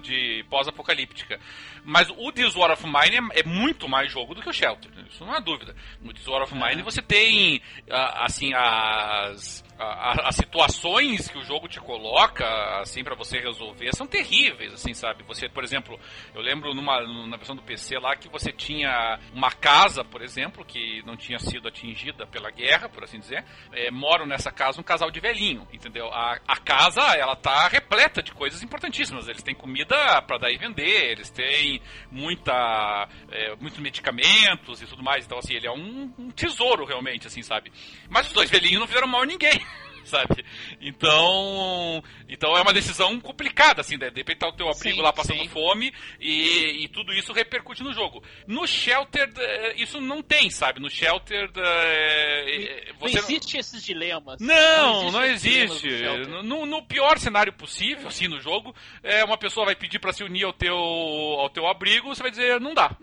de 0.02 0.44
pós-apocalíptica. 0.50 1.40
Mas 1.84 2.10
o 2.10 2.32
This 2.32 2.56
War 2.56 2.72
of 2.72 2.84
Mine 2.86 3.30
é, 3.34 3.40
é 3.40 3.44
muito 3.44 3.88
mais 3.88 4.12
jogo 4.12 4.34
do 4.34 4.42
que 4.42 4.50
o 4.50 4.54
Shelter, 4.54 4.92
isso 5.10 5.24
não 5.26 5.34
há 5.34 5.40
dúvida. 5.40 5.76
No 6.02 6.14
This 6.14 6.28
War 6.28 6.42
of 6.44 6.54
Mine 6.56 6.82
você 6.82 7.02
tem, 7.02 7.62
ah, 7.90 8.26
assim, 8.26 8.54
as, 8.54 8.64
a- 8.66 9.24
a- 9.24 9.67
as 9.80 10.36
situações 10.36 11.28
que 11.28 11.38
o 11.38 11.44
jogo 11.44 11.68
te 11.68 11.80
coloca, 11.80 12.46
assim, 12.80 13.04
para 13.04 13.16
você 13.16 13.40
resolver, 13.40 13.94
são 13.96 14.08
terríveis, 14.08 14.74
assim, 14.74 14.94
sabe? 14.94 15.24
Você, 15.24 15.48
por 15.48 15.64
exemplo, 15.64 16.00
eu 16.34 16.42
lembro 16.42 16.74
numa, 16.74 17.02
na 17.28 17.38
versão 17.38 17.56
do 17.56 17.62
PC 17.62 18.00
lá 18.00 18.16
que 18.16 18.28
você 18.30 18.52
tinha 18.52 19.20
uma 19.34 19.52
casa, 19.52 20.04
por 20.04 20.22
exemplo, 20.22 20.66
que 20.66 21.04
não 21.06 21.16
tinha 21.16 21.40
sido 21.40 21.68
atingida 21.68 22.26
pela 22.26 22.50
guerra, 22.50 22.90
por 22.90 23.04
assim 23.04 23.20
dizer, 23.20 23.46
é, 23.72 23.92
moram 23.92 24.26
nessa 24.26 24.52
casa 24.52 24.80
um 24.80 24.84
casal 24.84 25.12
de 25.12 25.20
velhinho, 25.20 25.68
entendeu? 25.72 26.08
A, 26.08 26.40
a 26.48 26.58
casa, 26.58 27.02
ela 27.16 27.36
tá 27.36 27.68
repleta 27.68 28.24
de 28.24 28.32
coisas 28.32 28.64
importantíssimas. 28.64 29.28
Eles 29.28 29.44
têm 29.44 29.54
comida 29.54 30.22
para 30.24 30.38
dar 30.38 30.52
e 30.52 30.58
vender, 30.58 31.12
eles 31.12 31.30
têm 31.30 31.82
muita, 32.12 33.08
é, 33.32 33.56
muitos 33.56 33.80
medicamentos 33.80 34.82
e 34.82 34.88
tudo 34.88 35.04
mais. 35.04 35.26
Então, 35.26 35.38
assim, 35.38 35.54
ele 35.54 35.68
é 35.68 35.72
um, 35.72 36.12
um 36.18 36.32
tesouro 36.32 36.86
realmente, 36.86 37.28
assim, 37.28 37.42
sabe? 37.42 37.72
Mas 38.10 38.28
os 38.28 38.34
dois 38.34 38.50
velhinhos 38.50 38.80
não 38.80 38.88
fizeram 38.88 39.08
mal 39.08 39.22
a 39.22 39.26
ninguém. 39.26 39.67
Sabe? 40.10 40.44
Então. 40.82 42.04
Então 42.30 42.58
é 42.58 42.62
uma 42.62 42.74
decisão 42.74 43.20
complicada, 43.20 43.82
assim, 43.82 43.98
né? 43.98 44.10
De 44.10 44.18
repente 44.18 44.40
tá 44.40 44.48
o 44.48 44.54
teu 44.54 44.70
abrigo 44.70 44.98
Sim, 44.98 45.02
lá 45.02 45.14
passando 45.14 45.42
sim. 45.42 45.48
fome 45.48 45.94
e, 46.20 46.84
e 46.84 46.88
tudo 46.90 47.14
isso 47.14 47.34
repercute 47.34 47.84
no 47.84 47.94
jogo. 47.94 48.24
No 48.48 48.66
Shelter, 48.68 49.30
eh, 49.38 49.76
isso 49.78 50.00
não 50.02 50.22
tem, 50.22 50.50
sabe? 50.50 50.80
No 50.80 50.90
Shelter, 50.90 51.50
eh, 51.56 52.92
Não 52.94 53.00
você. 53.00 53.20
existe 53.20 53.58
esses 53.58 53.84
dilemas. 53.84 54.40
Não, 54.40 55.12
não 55.12 55.24
existe. 55.24 55.88
do 55.90 55.98
Shelter. 55.98 56.44
No, 56.44 56.66
no 56.66 56.84
pior 56.84 57.18
cenário 57.20 57.54
possível, 57.54 58.08
assim, 58.08 58.28
no 58.28 58.40
jogo, 58.40 58.74
é, 59.04 59.24
uma 59.24 59.38
pessoa 59.38 59.66
vai 59.66 59.76
pedir 59.76 60.00
pra 60.00 60.14
se 60.14 60.24
unir 60.24 60.46
ao 60.46 60.54
teu, 60.54 60.76
ao 60.76 61.50
teu 61.50 61.68
abrigo, 61.68 62.08
você 62.14 62.22
vai 62.22 62.32
dizer, 62.32 62.60
não 62.60 62.74
dá. 62.74 62.96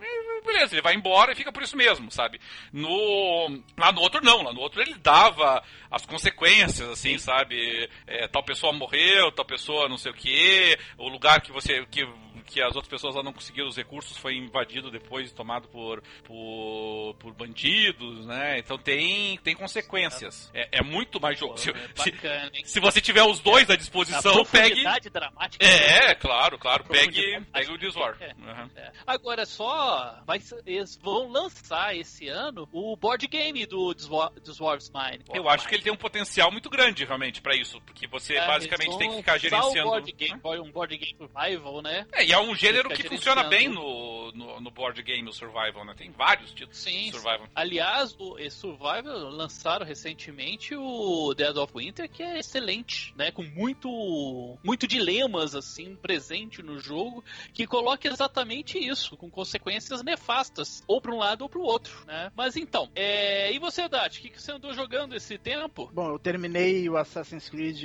Beleza, 0.45 0.75
ele 0.75 0.83
vai 0.83 0.95
embora 0.95 1.33
e 1.33 1.35
fica 1.35 1.51
por 1.51 1.63
isso 1.63 1.77
mesmo, 1.77 2.11
sabe? 2.11 2.39
No, 2.73 3.61
lá 3.79 3.91
no 3.93 4.01
outro 4.03 4.21
não, 4.23 4.43
lá 4.43 4.53
no 4.53 4.61
outro 4.61 4.81
ele 4.83 4.95
dava 4.95 5.63
as 5.91 6.05
consequências, 6.05 6.94
assim, 6.95 7.19
sabe? 7.19 7.89
É, 8.07 8.27
tal 8.29 8.43
pessoa 8.43 8.73
morreu, 8.73 9.31
tal 9.33 9.45
pessoa 9.45 9.89
não 9.89 9.99
sei 9.99 10.13
o 10.13 10.15
que, 10.15 10.79
o 10.97 11.09
lugar 11.09 11.41
que 11.41 11.53
você, 11.53 11.85
que 11.87 12.05
que 12.47 12.61
as 12.63 12.75
outras 12.75 12.89
pessoas 12.89 13.15
lá 13.15 13.23
não 13.23 13.33
conseguiram 13.33 13.69
os 13.69 13.77
recursos, 13.77 14.17
foi 14.17 14.37
invadido 14.37 14.91
depois 14.91 15.31
e 15.31 15.35
tomado 15.35 15.69
por, 15.69 16.03
por, 16.25 17.15
por 17.19 17.33
bandidos, 17.35 18.27
né? 18.27 18.59
Então 18.59 18.77
tem, 18.79 19.39
tem 19.39 19.55
consequências. 19.55 20.51
É, 20.55 20.79
é 20.79 20.83
muito 20.83 21.21
mais 21.21 21.39
jogo. 21.39 21.57
Se, 21.59 21.71
É 21.71 22.51
se, 22.63 22.73
se 22.73 22.81
você 22.81 23.01
tiver 23.01 23.23
os 23.23 23.41
dois 23.41 23.69
à 23.71 23.77
disposição, 23.77 24.45
pegue. 24.45 24.69
profundidade 24.71 25.11
dramática. 25.11 25.65
É, 25.65 26.15
claro, 26.15 26.59
claro. 26.59 26.85
Pegue, 26.85 27.41
pegue 27.53 27.73
o 27.73 27.79
Diswar. 27.79 28.17
É. 28.21 28.35
Uhum. 28.35 28.71
É. 28.77 28.93
Agora 29.07 29.47
só 29.47 30.21
vai 30.27 30.41
eles 30.67 30.97
vão 31.03 31.31
lançar 31.31 31.97
esse 31.97 32.29
ano 32.29 32.69
o 32.73 32.97
board 32.97 33.27
game 33.27 33.65
do 33.67 33.95
Dwarf's 33.95 34.91
Mine. 34.91 35.25
Eu 35.33 35.49
acho 35.49 35.67
que 35.69 35.75
ele 35.75 35.83
tem 35.83 35.93
um 35.93 35.97
potencial 35.97 36.51
muito 36.51 36.69
grande, 36.69 37.05
realmente, 37.05 37.41
pra 37.41 37.55
isso. 37.57 37.81
Porque 37.83 38.07
você 38.07 38.35
É, 38.35 38.47
basicamente 38.47 38.99
tem 38.99 39.11
que 39.11 39.17
ficar 39.17 39.39
gerenciando. 39.39 39.89
O 39.89 39.93
board 39.93 40.13
game, 40.13 40.41
um 40.61 40.71
board 40.73 40.97
game 40.97 41.17
survival, 41.17 41.83
né? 41.83 42.07
É, 42.13 42.25
e 42.25 42.33
é 42.35 42.41
um 42.41 42.55
gênero 42.55 42.89
que 42.91 43.09
funciona 43.09 43.45
bem 43.45 43.69
no, 43.69 44.33
no, 44.33 44.61
no 44.61 44.71
board 44.71 45.01
game, 45.03 45.29
o 45.29 45.33
Survival, 45.33 45.85
né? 45.85 45.95
Tem 45.97 46.11
vários 46.11 46.51
títulos 46.51 46.79
Sim. 46.79 47.07
de 47.07 47.13
Survival. 47.13 47.49
Aliás, 47.55 48.15
o 48.19 48.37
Survival 48.51 49.31
lançaram 49.31 49.87
recentemente 49.87 50.75
o 50.75 51.33
Dead 51.35 51.57
of 51.57 51.73
Winter, 51.75 52.09
que 52.11 52.23
é 52.23 52.39
excelente, 52.39 53.15
né? 53.17 53.31
Com 53.31 53.43
muito, 53.43 54.59
muito 54.63 54.87
dilemas 54.87 55.55
assim 55.55 55.95
presente 55.97 56.63
no 56.63 56.79
jogo, 56.79 57.25
que 57.53 57.67
coloca 57.67 58.09
exatamente 58.09 58.79
isso, 58.79 59.17
com 59.17 59.31
consequências 59.31 60.03
nefastas, 60.03 60.83
ou 60.87 61.01
para 61.01 61.15
um 61.15 61.19
lado 61.19 61.43
ou 61.43 61.49
para 61.49 61.61
o 61.61 61.65
outro, 61.65 62.05
né? 62.07 62.33
Mas 62.37 62.57
então, 62.57 62.91
é... 62.95 63.53
e 63.53 63.59
você, 63.59 63.89
Dati, 63.89 64.19
o 64.19 64.23
que, 64.23 64.31
que 64.31 64.43
você 64.43 64.53
andou 64.53 64.73
jogando 64.75 65.15
esse 65.15 65.39
tempo? 65.39 65.91
Bom, 65.93 66.11
eu 66.11 66.19
terminei 66.19 66.89
o 66.89 66.97
Assassin's 66.97 67.49
Creed 67.49 67.85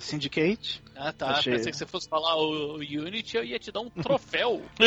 Syndicate. 0.00 0.82
Ah, 0.94 1.12
tá. 1.12 1.30
Achei. 1.30 1.52
Pensei 1.52 1.72
que 1.72 1.78
você 1.78 1.86
fosse 1.86 2.08
falar 2.08 2.36
o, 2.36 2.76
o 2.76 2.78
Unity, 2.78 3.36
eu 3.36 3.44
ia 3.44 3.55
te 3.58 3.72
dar 3.72 3.80
um 3.80 3.90
troféu. 3.90 4.62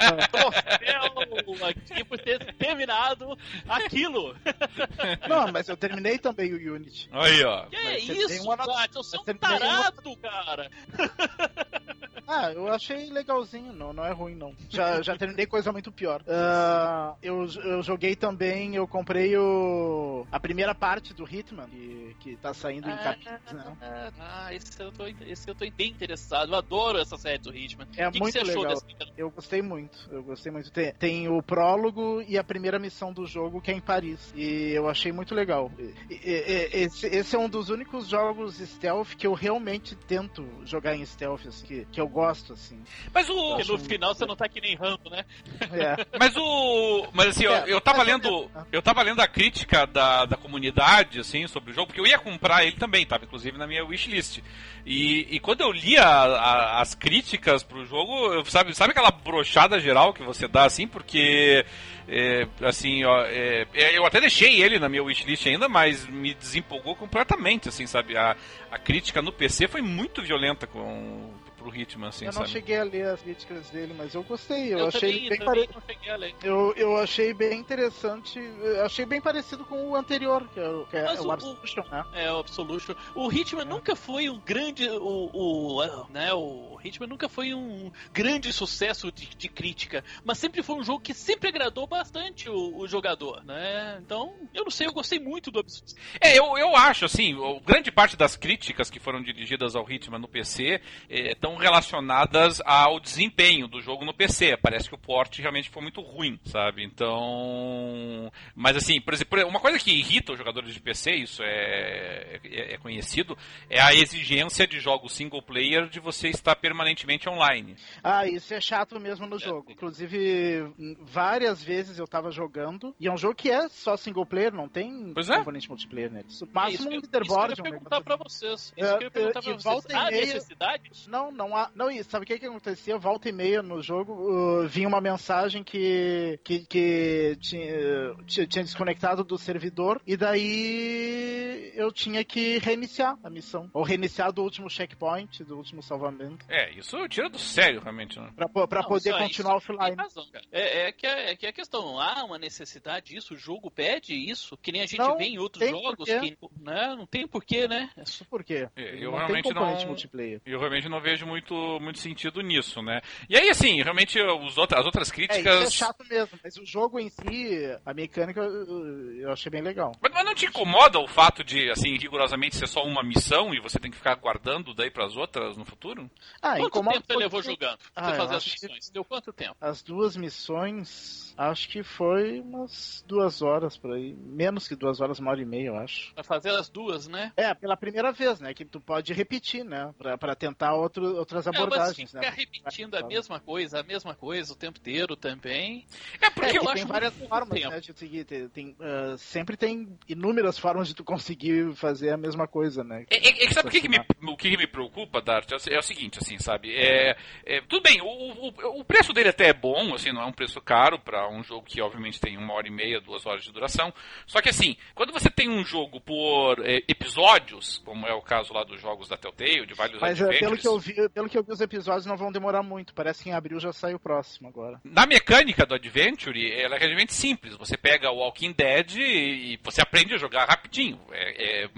É, 0.00 0.26
troféu 0.28 1.66
aqui 1.66 2.04
por 2.04 2.18
ter 2.18 2.38
terminado 2.54 3.36
aquilo. 3.68 4.34
Não, 5.28 5.52
mas 5.52 5.68
eu 5.68 5.76
terminei 5.76 6.18
também 6.18 6.52
o 6.52 6.74
Unity. 6.74 7.08
Aí, 7.12 7.44
ó. 7.44 7.66
Que 7.66 8.14
você 8.14 8.36
isso, 8.36 8.44
uma 8.44 8.56
Dati? 8.56 8.96
Eu 8.96 9.02
sou 9.02 9.22
você 9.22 9.32
um 9.32 9.36
tarado, 9.36 10.16
cara. 10.16 10.70
Ah, 12.30 12.52
eu 12.52 12.68
achei 12.68 13.08
legalzinho, 13.08 13.72
não, 13.72 13.90
não 13.90 14.04
é 14.04 14.12
ruim 14.12 14.34
não. 14.34 14.54
Já, 14.68 15.00
já 15.00 15.16
terminei 15.16 15.46
coisa 15.46 15.72
muito 15.72 15.90
pior. 15.90 16.22
Ah, 16.28 17.14
eu, 17.22 17.46
eu 17.64 17.82
joguei 17.82 18.14
também, 18.14 18.76
eu 18.76 18.86
comprei 18.86 19.34
o 19.38 20.26
a 20.30 20.38
primeira 20.38 20.74
parte 20.74 21.14
do 21.14 21.24
Hitman, 21.24 21.66
que, 21.70 22.16
que 22.20 22.36
tá 22.36 22.52
saindo 22.52 22.86
em 22.90 22.96
capítulos, 22.98 23.64
né? 23.80 24.12
Ah, 24.20 24.52
esse 24.52 24.78
eu, 24.78 24.92
tô, 24.92 25.06
esse 25.06 25.48
eu 25.48 25.54
tô 25.54 25.64
bem 25.70 25.90
interessado. 25.90 26.52
Eu 26.52 26.58
adoro 26.58 26.98
essa 26.98 27.16
série 27.16 27.37
do 27.42 27.56
Hitman. 27.56 27.86
É 27.96 28.08
o 28.08 28.12
que, 28.12 28.18
muito 28.20 28.32
que 28.38 28.44
você 28.44 28.50
achou 28.50 28.62
legal. 28.62 28.80
dessa 28.98 29.12
Eu 29.16 29.30
gostei 29.30 29.62
muito, 29.62 29.98
eu 30.10 30.22
gostei 30.22 30.52
muito. 30.52 30.70
Tem, 30.70 30.92
tem 30.94 31.28
o 31.28 31.42
prólogo 31.42 32.22
e 32.26 32.36
a 32.38 32.44
primeira 32.44 32.78
missão 32.78 33.12
do 33.12 33.26
jogo, 33.26 33.60
que 33.60 33.70
é 33.70 33.74
em 33.74 33.80
Paris. 33.80 34.32
E 34.36 34.70
eu 34.72 34.88
achei 34.88 35.12
muito 35.12 35.34
legal. 35.34 35.70
E- 35.78 35.94
e- 36.10 36.68
esse, 36.84 37.06
esse 37.06 37.34
é 37.36 37.38
um 37.38 37.48
dos 37.48 37.68
únicos 37.70 38.08
jogos 38.08 38.56
stealth 38.58 39.14
que 39.16 39.26
eu 39.26 39.32
realmente 39.34 39.94
tento 39.96 40.46
jogar 40.64 40.94
em 40.96 41.04
stealth, 41.04 41.46
assim, 41.46 41.66
que, 41.66 41.84
que 41.92 42.00
eu 42.00 42.08
gosto, 42.08 42.52
assim. 42.52 42.82
Mas 43.12 43.28
o. 43.28 43.56
Porque 43.56 43.72
no 43.72 43.78
final 43.78 44.14
você 44.14 44.26
não 44.26 44.36
tá 44.36 44.48
que 44.48 44.60
nem 44.60 44.74
Rambo, 44.76 45.10
né? 45.10 45.24
É. 45.72 46.06
Mas 46.18 46.36
o. 46.36 47.06
Mas 47.12 47.28
assim, 47.28 47.44
eu, 47.44 47.52
É, 47.52 47.64
eu 47.66 47.80
tava 47.80 47.98
ou 48.00 48.04
lendo. 48.04 48.50
né? 48.54 48.66
Eu 48.72 48.82
tava 48.82 49.02
lendo 49.02 49.20
a 49.20 49.28
crítica 49.28 49.86
da, 49.86 50.24
da 50.24 50.36
comunidade, 50.36 51.20
assim, 51.20 51.46
sobre 51.46 51.70
o 51.70 51.74
jogo, 51.74 51.88
porque 51.88 52.00
eu 52.00 52.06
ia 52.06 52.18
comprar 52.18 52.64
ele 52.64 52.76
também, 52.76 53.04
tava 53.06 53.24
inclusive 53.24 53.56
na 53.58 53.66
minha 53.66 53.84
wishlist. 53.84 54.38
E, 54.86 55.26
e 55.30 55.40
quando 55.40 55.60
eu 55.60 55.70
li 55.70 55.96
a- 55.98 56.06
a- 56.08 56.80
as 56.80 56.94
críticas 56.94 57.27
pro 57.66 57.84
jogo, 57.84 58.44
sabe, 58.46 58.74
sabe 58.74 58.92
aquela 58.92 59.10
brochada 59.10 59.78
geral 59.78 60.12
que 60.12 60.22
você 60.22 60.48
dá, 60.48 60.64
assim, 60.64 60.86
porque. 60.86 61.64
é, 62.08 62.46
assim, 62.62 63.04
ó, 63.04 63.22
é, 63.24 63.66
é, 63.74 63.98
eu 63.98 64.06
até 64.06 64.20
deixei 64.20 64.62
ele 64.62 64.78
na 64.78 64.88
minha 64.88 65.02
wishlist 65.02 65.46
ainda, 65.46 65.68
mas 65.68 66.06
me 66.06 66.32
desempolgou 66.32 66.96
completamente, 66.96 67.68
assim, 67.68 67.86
sabe? 67.86 68.16
A, 68.16 68.34
a 68.70 68.78
crítica 68.78 69.20
no 69.20 69.30
PC 69.30 69.68
foi 69.68 69.82
muito 69.82 70.22
violenta 70.22 70.66
com, 70.66 71.30
pro 71.58 71.74
Hitman, 71.74 72.08
assim, 72.08 72.24
eu 72.24 72.32
não 72.32 72.40
sabe? 72.40 72.50
cheguei 72.50 72.76
a 72.78 72.84
ler 72.84 73.06
as 73.08 73.20
críticas 73.20 73.68
dele, 73.70 73.94
mas 73.96 74.14
eu 74.14 74.22
gostei. 74.22 74.72
Eu, 74.72 74.78
Eu, 74.78 74.86
achei 74.88 75.00
também, 75.12 75.28
bem 75.28 75.38
também 75.38 75.66
pare... 75.66 75.70
não 75.74 75.82
cheguei 75.94 76.10
a 76.10 76.16
ler. 76.16 76.34
eu, 76.42 76.72
eu 76.76 76.96
achei 76.96 77.34
bem 77.34 77.58
interessante. 77.58 78.38
eu 78.38 78.84
achei 78.86 79.04
bem 79.04 79.20
parecido 79.20 79.64
com 79.64 79.90
o 79.90 79.96
anterior, 79.96 80.46
que 80.48 80.60
é, 80.60 80.68
o- 80.68 80.86
que 80.86 80.96
é 80.96 81.20
o 81.20 81.26
o- 81.26 81.32
Absolution, 81.32 81.82
né? 81.90 82.04
É, 82.14 82.32
o 82.32 82.38
Absolution. 82.38 82.94
O 83.14 83.30
Hitman 83.32 83.64
nunca 83.64 83.94
foi 83.96 84.28
um 84.30 84.38
grande. 84.40 84.88
O, 84.88 85.30
o, 85.32 86.06
né, 86.10 86.32
o 86.32 86.78
Hitman 86.82 87.08
nunca 87.08 87.28
foi 87.28 87.52
um 87.54 87.90
grande 88.12 88.52
sucesso 88.52 89.10
de, 89.12 89.26
de 89.36 89.48
crítica. 89.48 90.04
Mas 90.24 90.38
sempre 90.38 90.62
foi 90.62 90.76
um 90.76 90.84
jogo 90.84 91.00
que 91.00 91.12
sempre 91.14 91.48
agradou 91.48 91.86
bastante 91.86 92.48
o, 92.48 92.78
o 92.78 92.86
jogador, 92.86 93.44
né? 93.44 93.98
Então, 94.04 94.34
eu 94.54 94.64
não 94.64 94.70
sei, 94.70 94.86
eu 94.86 94.92
gostei 94.92 95.18
muito 95.18 95.50
do 95.50 95.60
Absolution. 95.60 95.96
É, 96.20 96.38
eu, 96.38 96.56
eu 96.58 96.76
acho, 96.76 97.04
assim, 97.04 97.36
grande 97.64 97.90
parte 97.90 98.16
das 98.16 98.36
críticas 98.36 98.90
que 98.90 99.00
foram 99.00 99.22
dirigidas 99.22 99.74
ao 99.74 99.88
Hitman 99.90 100.18
no 100.18 100.28
PC 100.28 100.80
estão 101.08 101.47
relacionadas 101.56 102.60
ao 102.64 103.00
desempenho 103.00 103.66
do 103.68 103.80
jogo 103.80 104.04
no 104.04 104.14
PC. 104.14 104.56
Parece 104.56 104.88
que 104.88 104.94
o 104.94 104.98
port 104.98 105.38
realmente 105.38 105.70
foi 105.70 105.82
muito 105.82 106.00
ruim, 106.00 106.38
sabe? 106.44 106.84
Então. 106.84 108.30
Mas 108.54 108.76
assim, 108.76 109.00
por 109.00 109.14
exemplo, 109.14 109.46
uma 109.46 109.60
coisa 109.60 109.78
que 109.78 109.90
irrita 109.90 110.32
os 110.32 110.38
jogadores 110.38 110.72
de 110.74 110.80
PC, 110.80 111.12
isso 111.12 111.42
é, 111.42 112.40
é, 112.44 112.74
é 112.74 112.78
conhecido, 112.78 113.36
é 113.70 113.80
a 113.80 113.94
exigência 113.94 114.66
de 114.66 114.80
jogos 114.80 115.12
single 115.12 115.42
player 115.42 115.88
de 115.88 116.00
você 116.00 116.28
estar 116.28 116.56
permanentemente 116.56 117.28
online. 117.28 117.76
Ah, 118.02 118.26
isso 118.26 118.52
é 118.54 118.60
chato 118.60 118.98
mesmo 119.00 119.26
no 119.26 119.38
jogo. 119.38 119.72
Inclusive, 119.72 120.62
hum, 120.78 120.96
várias 121.02 121.62
vezes 121.62 121.98
eu 121.98 122.06
tava 122.06 122.30
jogando, 122.30 122.94
e 123.00 123.06
é 123.08 123.12
um 123.12 123.16
jogo 123.16 123.34
que 123.34 123.50
é 123.50 123.68
só 123.68 123.96
single 123.96 124.26
player, 124.26 124.52
não 124.52 124.68
tem 124.68 125.12
Pois 125.14 125.28
é. 125.30 125.36
componente 125.38 125.68
multiplayer 125.68 126.10
nele. 126.10 126.26
O 126.40 126.44
É 126.44 126.48
máximo 126.52 126.74
isso 126.74 126.82
um 126.86 126.90
que 126.90 126.96
eu- 126.96 127.00
leaderboard. 127.02 127.52
Isso 127.54 127.62
que 127.62 127.68
eu 127.68 127.72
um 127.72 127.74
ia 127.74 127.80
perguntar 127.80 127.96
negócio 127.98 128.04
pra 128.04 128.14
assim. 128.14 128.24
vocês. 128.24 128.72
Isso 128.76 128.84
É, 128.86 128.98
que 128.98 129.04
eu 129.04 129.06
ia 129.06 129.10
perguntar 129.10 129.38
é, 129.38 129.42
pra 129.42 129.52
vocês. 129.52 129.84
e 129.88 129.96
Há 129.96 130.04
meia- 130.10 130.20
necessidade? 130.26 130.90
Não, 131.08 131.30
não 131.38 131.56
há. 131.56 131.70
Não, 131.74 131.90
e 131.90 132.02
sabe 132.04 132.24
o 132.24 132.26
que 132.26 132.38
que 132.38 132.46
acontecia? 132.46 132.98
Volta 132.98 133.28
e 133.28 133.32
meia 133.32 133.62
no 133.62 133.80
jogo, 133.80 134.12
uh, 134.12 134.66
vinha 134.68 134.88
uma 134.88 135.00
mensagem 135.00 135.62
que, 135.62 136.38
que, 136.44 136.66
que 136.66 137.38
tinha, 137.40 138.14
tinha, 138.26 138.64
desconectado 138.64 139.22
do 139.24 139.38
servidor, 139.38 140.02
e 140.06 140.16
daí 140.16 141.72
eu 141.74 141.92
tinha 141.92 142.24
que 142.24 142.58
reiniciar 142.58 143.16
a 143.22 143.30
missão. 143.30 143.70
Ou 143.72 143.82
reiniciar 143.82 144.32
do 144.32 144.42
último 144.42 144.68
checkpoint, 144.68 145.44
do 145.44 145.56
último 145.56 145.82
salvamento. 145.82 146.44
É, 146.48 146.70
isso 146.72 146.96
tira 147.08 147.28
do 147.30 147.38
sério, 147.38 147.80
realmente, 147.80 148.18
né? 148.18 148.30
Pra, 148.34 148.48
pra 148.66 148.82
Não, 148.82 148.88
poder 148.88 149.10
isso- 149.10 149.18
continuar 149.18 149.56
isso 149.58 149.66
tem 149.66 149.76
offline. 149.76 149.96
razão, 149.96 150.26
cara. 150.32 150.44
É, 150.52 150.88
é 150.88 150.92
que 150.92 151.06
é, 151.06 151.30
é 151.30 151.36
que 151.36 151.46
a 151.46 151.52
questão, 151.52 152.00
há 152.00 152.24
uma 152.24 152.38
necessidade 152.38 153.14
disso, 153.14 153.34
o 153.34 153.36
jogo 153.36 153.70
pede 153.70 154.14
isso, 154.14 154.56
que 154.56 154.72
nem 154.72 154.82
a 154.82 154.86
gente 154.86 154.98
Não 154.98 155.16
vê 155.16 155.24
em 155.24 155.38
outros 155.38 155.62
tem 155.64 155.70
jogos, 155.70 155.96
porquê. 155.96 156.20
que 156.20 156.38
né, 156.60 156.94
não 156.96 157.06
tem 157.06 157.26
porquê, 157.28 157.68
né? 157.68 157.90
É 157.96 158.04
só- 158.04 158.24
Por 158.24 158.42
quê? 158.42 158.68
É, 158.76 158.96
eu 159.04 159.12
não 159.12 159.18
realmente 159.18 159.54
não- 159.54 159.86
multiplayer. 159.86 160.40
Eu 160.44 160.58
realmente 160.58 160.88
não 160.88 161.00
vejo 161.00 161.26
muito, 161.28 161.54
muito 161.80 161.98
sentido 161.98 162.40
nisso, 162.40 162.82
né? 162.82 163.00
E 163.28 163.36
aí, 163.36 163.48
assim, 163.50 163.82
realmente 163.82 164.20
os 164.20 164.56
outros, 164.58 164.80
as 164.80 164.86
outras 164.86 165.10
É, 165.10 165.14
críticas. 165.14 165.54
isso 165.68 165.68
é 165.84 165.86
chato 165.86 166.04
mesmo, 166.08 166.38
mas 166.42 166.56
o 166.56 166.64
jogo 166.64 166.98
em 166.98 167.08
si, 167.10 167.60
a 167.84 167.94
mecânica, 167.94 168.40
eu, 168.40 169.30
achei 169.30 169.50
bem 169.50 169.62
legal. 169.62 169.92
Mas, 170.00 170.12
mas 170.12 170.24
não 170.24 170.34
te 170.34 170.46
incomoda 170.46 170.98
o 170.98 171.06
fato 171.06 171.44
de, 171.44 171.70
assim, 171.70 171.96
rigorosamente 171.96 172.56
ser 172.56 172.66
só 172.66 172.82
uma 172.84 173.02
missão 173.02 173.54
e 173.54 173.60
você 173.60 173.78
tem 173.78 173.90
que 173.90 173.96
ficar 173.96 174.12
aguardando 174.12 174.74
daí 174.74 174.90
pras 174.90 175.16
outras 175.16 175.56
no 175.56 175.64
futuro? 175.64 176.10
Ah, 176.42 176.56
Quanto 176.56 176.66
incomoda 176.68 176.96
tempo 177.00 177.12
você 177.12 177.16
levou 177.18 177.42
jogando? 177.42 177.78
Pra 177.94 178.08
Ah, 178.08 178.14
fazer 178.14 178.34
as 178.36 178.42
acho 178.44 178.56
que- 178.56 178.66
missões? 178.66 178.90
Deu 178.90 179.04
quanto 179.04 179.32
tempo? 179.32 179.56
As 179.60 179.82
duas 179.82 180.16
missões, 180.16 181.34
acho 181.36 181.68
que 181.68 181.82
foi 181.82 182.40
umas 182.40 183.04
duas 183.06 183.42
horas 183.42 183.76
por 183.76 183.92
aí. 183.92 184.14
Menos 184.14 184.66
que 184.66 184.74
duas 184.74 185.00
horas, 185.00 185.18
uma 185.18 185.30
hora 185.30 185.40
e 185.40 185.44
meia, 185.44 185.68
eu 185.68 185.76
acho. 185.76 186.14
Pra 186.14 186.24
fazer 186.24 186.50
as 186.50 186.68
duas, 186.68 187.06
né? 187.06 187.32
É, 187.36 187.52
pela 187.54 187.76
primeira 187.76 188.10
vez, 188.12 188.40
né? 188.40 188.54
Que 188.54 188.64
tu 188.64 188.80
pode 188.80 189.12
repetir, 189.12 189.64
né? 189.64 189.92
Pra, 189.98 190.16
pra 190.16 190.34
tentar 190.34 190.74
outro, 190.74 191.17
outras 191.18 191.46
É, 191.46 191.50
mas 191.50 191.60
abordagens, 191.60 192.10
ficar 192.10 192.22
né? 192.22 192.32
repetindo 192.36 192.94
a 192.94 193.02
mesma 193.06 193.40
coisa, 193.40 193.80
a 193.80 193.82
mesma 193.82 194.14
coisa 194.14 194.52
o 194.52 194.56
tempo 194.56 194.78
inteiro 194.78 195.16
também. 195.16 195.84
É 196.20 196.26
É, 196.26 196.30
porque 196.30 196.50
que 196.52 196.58
eu 196.58 196.62
tem 196.62 196.72
acho 196.72 196.86
várias 196.86 197.14
formas, 197.14 197.48
tempo. 197.60 197.70
né, 197.70 197.80
de 197.80 197.92
seguir. 197.98 198.24
Tem, 198.24 198.48
tem, 198.48 198.76
ah, 198.80 199.14
sempre 199.18 199.56
tem 199.56 199.98
inúmeras 200.08 200.58
formas 200.58 200.88
de 200.88 200.94
tu 200.94 201.04
conseguir 201.04 201.74
fazer 201.74 202.10
a 202.10 202.16
mesma 202.16 202.46
coisa, 202.46 202.82
né? 202.84 203.04
É, 203.10 203.16
é- 203.16 203.28
é 203.44 203.46
que 203.46 203.54
sabe 203.54 203.68
o 203.68 203.70
que, 203.70 203.80
que 203.80 203.88
me, 203.88 203.98
o 204.22 204.36
que 204.36 204.56
me 204.56 204.66
preocupa, 204.66 205.20
Dart? 205.20 205.50
É 205.50 205.54
o, 205.54 205.78
é 205.78 205.82
seguinte, 205.82 206.18
assim, 206.20 206.38
sabe? 206.38 206.74
É, 206.74 207.16
é, 207.44 207.60
tudo 207.62 207.82
bem, 207.82 208.00
o, 208.00 208.06
o, 208.06 208.80
o 208.80 208.84
preço 208.84 209.12
dele 209.12 209.28
até 209.30 209.48
é 209.48 209.52
bom, 209.52 209.94
assim, 209.94 210.12
não 210.12 210.22
é 210.22 210.26
um 210.26 210.32
preço 210.32 210.60
caro 210.60 210.98
para 210.98 211.28
um 211.28 211.42
jogo 211.42 211.66
que 211.66 211.80
obviamente 211.80 212.20
tem 212.20 212.36
uma 212.36 212.54
hora 212.54 212.68
e 212.68 212.70
meia, 212.70 213.00
duas 213.00 213.24
horas 213.26 213.42
de 213.42 213.52
duração. 213.52 213.92
Só 214.26 214.40
que 214.40 214.48
assim, 214.48 214.76
quando 214.94 215.12
você 215.12 215.30
tem 215.30 215.48
um 215.48 215.64
jogo 215.64 216.00
por 216.00 216.64
é, 216.66 216.82
episódios, 216.88 217.78
como 217.84 218.06
é 218.06 218.12
o 218.14 218.22
caso 218.22 218.52
lá 218.52 218.64
dos 218.64 218.80
jogos 218.80 219.08
da 219.08 219.16
Telltale, 219.16 219.66
de 219.66 219.74
vários 219.74 220.00
Mas 220.00 220.20
é, 220.20 220.24
pelo 220.38 220.54
adventures, 220.54 220.60
que, 220.62 220.68
eu 220.68 220.78
vi, 220.78 221.07
pelo 221.10 221.28
que 221.28 221.38
eu 221.38 221.42
vi, 221.42 221.52
os 221.52 221.60
episódios 221.60 222.06
não 222.06 222.16
vão 222.16 222.32
demorar 222.32 222.62
muito. 222.62 222.94
Parece 222.94 223.22
que 223.22 223.30
em 223.30 223.32
abril 223.32 223.60
já 223.60 223.72
sai 223.72 223.94
o 223.94 223.98
próximo 223.98 224.48
agora. 224.48 224.80
Na 224.84 225.06
mecânica 225.06 225.66
do 225.66 225.74
Adventure, 225.74 226.52
ela 226.52 226.76
é 226.76 226.78
relativamente 226.78 227.14
simples. 227.14 227.56
Você 227.56 227.76
pega 227.76 228.10
o 228.10 228.16
Walking 228.16 228.52
Dead 228.52 228.96
e, 228.96 229.58
você 229.62 229.80
aprende 229.80 230.14
a 230.14 230.18
jogar 230.18 230.46
rapidinho. 230.46 231.00
É, 231.12 231.64
é, 231.64 231.68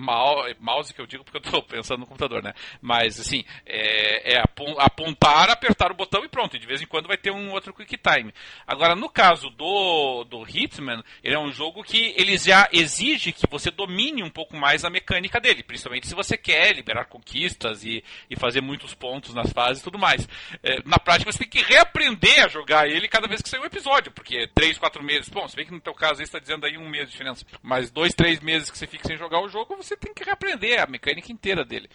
mouse 0.59 0.95
que 0.95 1.01
eu 1.01 1.07
digo 1.07 1.25
porque 1.25 1.39
eu 1.39 1.43
estou 1.43 1.63
pensando 1.67 2.01
no 2.01 2.07
computador, 2.07 2.43
né? 2.43 2.55
Mas 2.81 3.21
assim, 3.21 3.45
é, 3.67 4.35
é, 4.35 4.43
apontar, 4.79 5.51
apertar 5.51 5.91
o 5.91 5.97
botão 5.97 6.25
e 6.25 6.29
pronto. 6.29 6.57
E 6.57 6.59
de 6.59 6.67
vez 6.67 6.81
em 6.81 6.87
quando 6.87 7.09
vai 7.09 7.17
ter 7.17 7.31
um 7.31 7.51
outro 7.51 7.75
quick 7.75 7.97
time. 7.97 8.33
Agora, 8.67 8.95
no 8.95 9.09
caso 9.09 9.51
do, 9.51 10.25
do 10.25 10.49
Hitman, 10.49 11.03
ele 11.23 11.35
é 11.35 11.39
um 11.39 11.53
jogo 11.53 11.83
que 11.83 12.15
ele 12.17 12.37
já 12.37 12.69
exige 12.73 13.33
que 13.33 13.47
você 13.51 13.71
domine 13.71 14.23
um 14.23 14.31
pouco 14.31 14.57
mais 14.57 14.85
a 14.85 14.91
mecânica 14.91 15.41
dele, 15.41 15.63
principalmente 15.63 16.07
se 16.07 16.15
você 16.15 16.37
quer 16.37 16.75
liberar 16.75 17.07
conquistas 17.07 17.85
e, 17.85 18.03
e 18.29 18.37
fazer 18.37 18.61
muitos 18.61 18.95
pontos 18.95 19.20
nas 19.35 19.53
fases 19.53 19.81
e 19.81 19.85
tudo 19.85 19.99
mais. 19.99 20.29
É, 20.63 20.83
na 20.85 20.99
prática, 20.99 21.31
você 21.31 21.39
tem 21.39 21.49
que 21.49 21.63
reaprender 21.63 22.45
a 22.45 22.49
jogar 22.49 22.89
ele 22.89 23.09
cada 23.09 23.29
vez 23.29 23.43
que 23.43 23.49
sair 23.49 23.61
um 23.61 23.65
episódio, 23.65 24.11
porque 24.13 24.49
três, 24.55 24.79
quatro 24.79 25.03
meses. 25.03 25.29
Bom, 25.29 25.47
se 25.47 25.57
bem 25.57 25.67
que 25.67 25.73
no 25.73 25.81
teu 25.81 25.95
caso 25.95 26.21
aí 26.21 26.25
está 26.25 26.39
dizendo 26.39 26.67
aí 26.67 26.77
um 26.79 26.89
mês 26.89 27.07
de 27.07 27.13
diferença, 27.13 27.45
mas 27.63 27.91
dois, 27.91 28.15
três 28.15 28.41
meses 28.41 28.71
que 28.71 28.79
você 28.79 28.87
fica 28.87 29.07
sem 29.07 29.17
jogar 29.17 29.41
o 29.41 29.49
jogo, 29.49 29.77
você 29.77 29.97
tem 29.97 30.15
que 30.15 30.25
reaprender 30.25 30.83
a 30.83 30.87
mecânica 30.87 31.33
inteira 31.33 31.65
dele. 31.65 31.89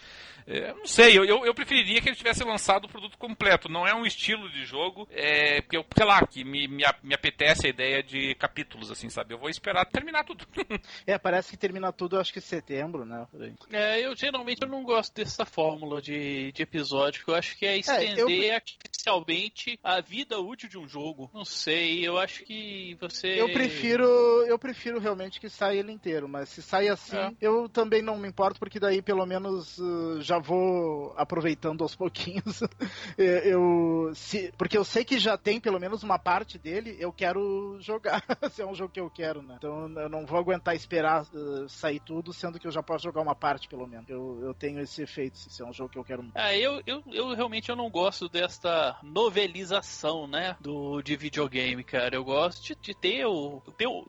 É, 0.46 0.72
não 0.72 0.86
sei, 0.86 1.18
eu, 1.18 1.24
eu, 1.24 1.44
eu, 1.44 1.54
preferiria 1.54 2.00
que 2.00 2.08
ele 2.08 2.16
tivesse 2.16 2.44
lançado 2.44 2.84
o 2.84 2.88
produto 2.88 3.18
completo. 3.18 3.68
Não 3.68 3.86
é 3.86 3.94
um 3.94 4.06
estilo 4.06 4.48
de 4.50 4.64
jogo, 4.64 5.08
é, 5.10 5.60
porque 5.60 5.76
eu, 5.76 5.84
sei 5.96 6.06
lá, 6.06 6.24
que 6.24 6.44
me, 6.44 6.68
me, 6.68 6.84
me 7.02 7.14
apetece 7.14 7.66
a 7.66 7.70
ideia 7.70 8.02
de 8.02 8.34
capítulos, 8.36 8.90
assim, 8.90 9.10
sabe? 9.10 9.34
Eu 9.34 9.38
vou 9.38 9.50
esperar 9.50 9.84
terminar 9.86 10.24
tudo. 10.24 10.46
é, 11.06 11.18
parece 11.18 11.50
que 11.50 11.56
termina 11.56 11.92
tudo, 11.92 12.18
acho 12.18 12.32
que 12.32 12.38
em 12.38 12.42
setembro, 12.42 13.04
né? 13.04 13.26
É, 13.72 14.06
eu 14.06 14.14
geralmente 14.14 14.62
eu 14.62 14.68
não 14.68 14.84
gosto 14.84 15.14
dessa 15.14 15.44
fórmula 15.44 16.00
de, 16.00 16.52
de 16.52 16.62
episódio, 16.62 17.20
porque 17.20 17.30
eu 17.30 17.36
acho 17.36 17.58
que 17.58 17.66
é 17.66 17.78
estender 17.78 18.28
é, 18.28 18.50
eu... 18.50 18.54
artificialmente 18.54 19.78
a 19.82 20.00
vida 20.00 20.38
útil 20.38 20.68
de 20.68 20.78
um 20.78 20.88
jogo. 20.88 21.30
Não 21.34 21.44
sei, 21.44 22.06
eu 22.06 22.18
acho 22.18 22.44
que 22.44 22.96
você. 23.00 23.40
Eu 23.40 23.52
prefiro, 23.52 24.04
eu 24.46 24.58
prefiro 24.58 25.00
realmente 25.00 25.40
que 25.40 25.48
saia 25.48 25.80
ele 25.80 25.92
inteiro, 25.92 26.28
mas 26.28 26.48
se 26.48 26.62
sai 26.62 26.88
assim, 26.88 27.16
é. 27.16 27.32
eu 27.40 27.68
também 27.68 28.02
não 28.02 28.16
me 28.16 28.28
importo, 28.28 28.60
porque 28.60 28.78
daí 28.78 29.02
pelo 29.02 29.26
menos 29.26 29.78
uh, 29.78 30.20
já 30.20 30.35
já 30.36 30.38
vou 30.38 31.14
aproveitando 31.16 31.82
aos 31.82 31.94
pouquinhos. 31.94 32.60
É, 33.18 33.48
eu, 33.48 34.10
se, 34.14 34.52
porque 34.58 34.76
eu 34.76 34.84
sei 34.84 35.04
que 35.04 35.18
já 35.18 35.38
tem 35.38 35.58
pelo 35.58 35.80
menos 35.80 36.02
uma 36.02 36.18
parte 36.18 36.58
dele, 36.58 36.96
eu 36.98 37.10
quero 37.12 37.78
jogar. 37.80 38.22
se 38.50 38.60
é 38.60 38.66
um 38.66 38.74
jogo 38.74 38.92
que 38.92 39.00
eu 39.00 39.08
quero, 39.08 39.42
né? 39.42 39.54
Então 39.56 39.88
eu 39.98 40.08
não 40.08 40.26
vou 40.26 40.38
aguentar 40.38 40.74
esperar 40.74 41.22
uh, 41.22 41.68
sair 41.68 42.00
tudo, 42.00 42.32
sendo 42.32 42.58
que 42.58 42.66
eu 42.66 42.70
já 42.70 42.82
posso 42.82 43.04
jogar 43.04 43.22
uma 43.22 43.34
parte, 43.34 43.68
pelo 43.68 43.86
menos. 43.86 44.08
Eu, 44.08 44.40
eu 44.42 44.52
tenho 44.52 44.80
esse 44.80 45.02
efeito, 45.02 45.38
se 45.38 45.62
é 45.62 45.64
um 45.64 45.72
jogo 45.72 45.90
que 45.90 45.98
eu 45.98 46.04
quero 46.04 46.22
muito. 46.22 46.36
Ah, 46.36 46.54
eu, 46.54 46.82
eu, 46.86 47.02
eu 47.10 47.34
realmente 47.34 47.70
eu 47.70 47.76
não 47.76 47.88
gosto 47.88 48.28
desta 48.28 48.98
novelização, 49.02 50.26
né? 50.26 50.56
Do, 50.60 51.00
de 51.00 51.16
videogame, 51.16 51.82
cara. 51.82 52.16
Eu 52.16 52.24
gosto 52.24 52.62
de, 52.62 52.74
de 52.74 52.94
ter, 52.94 53.24
o, 53.24 53.62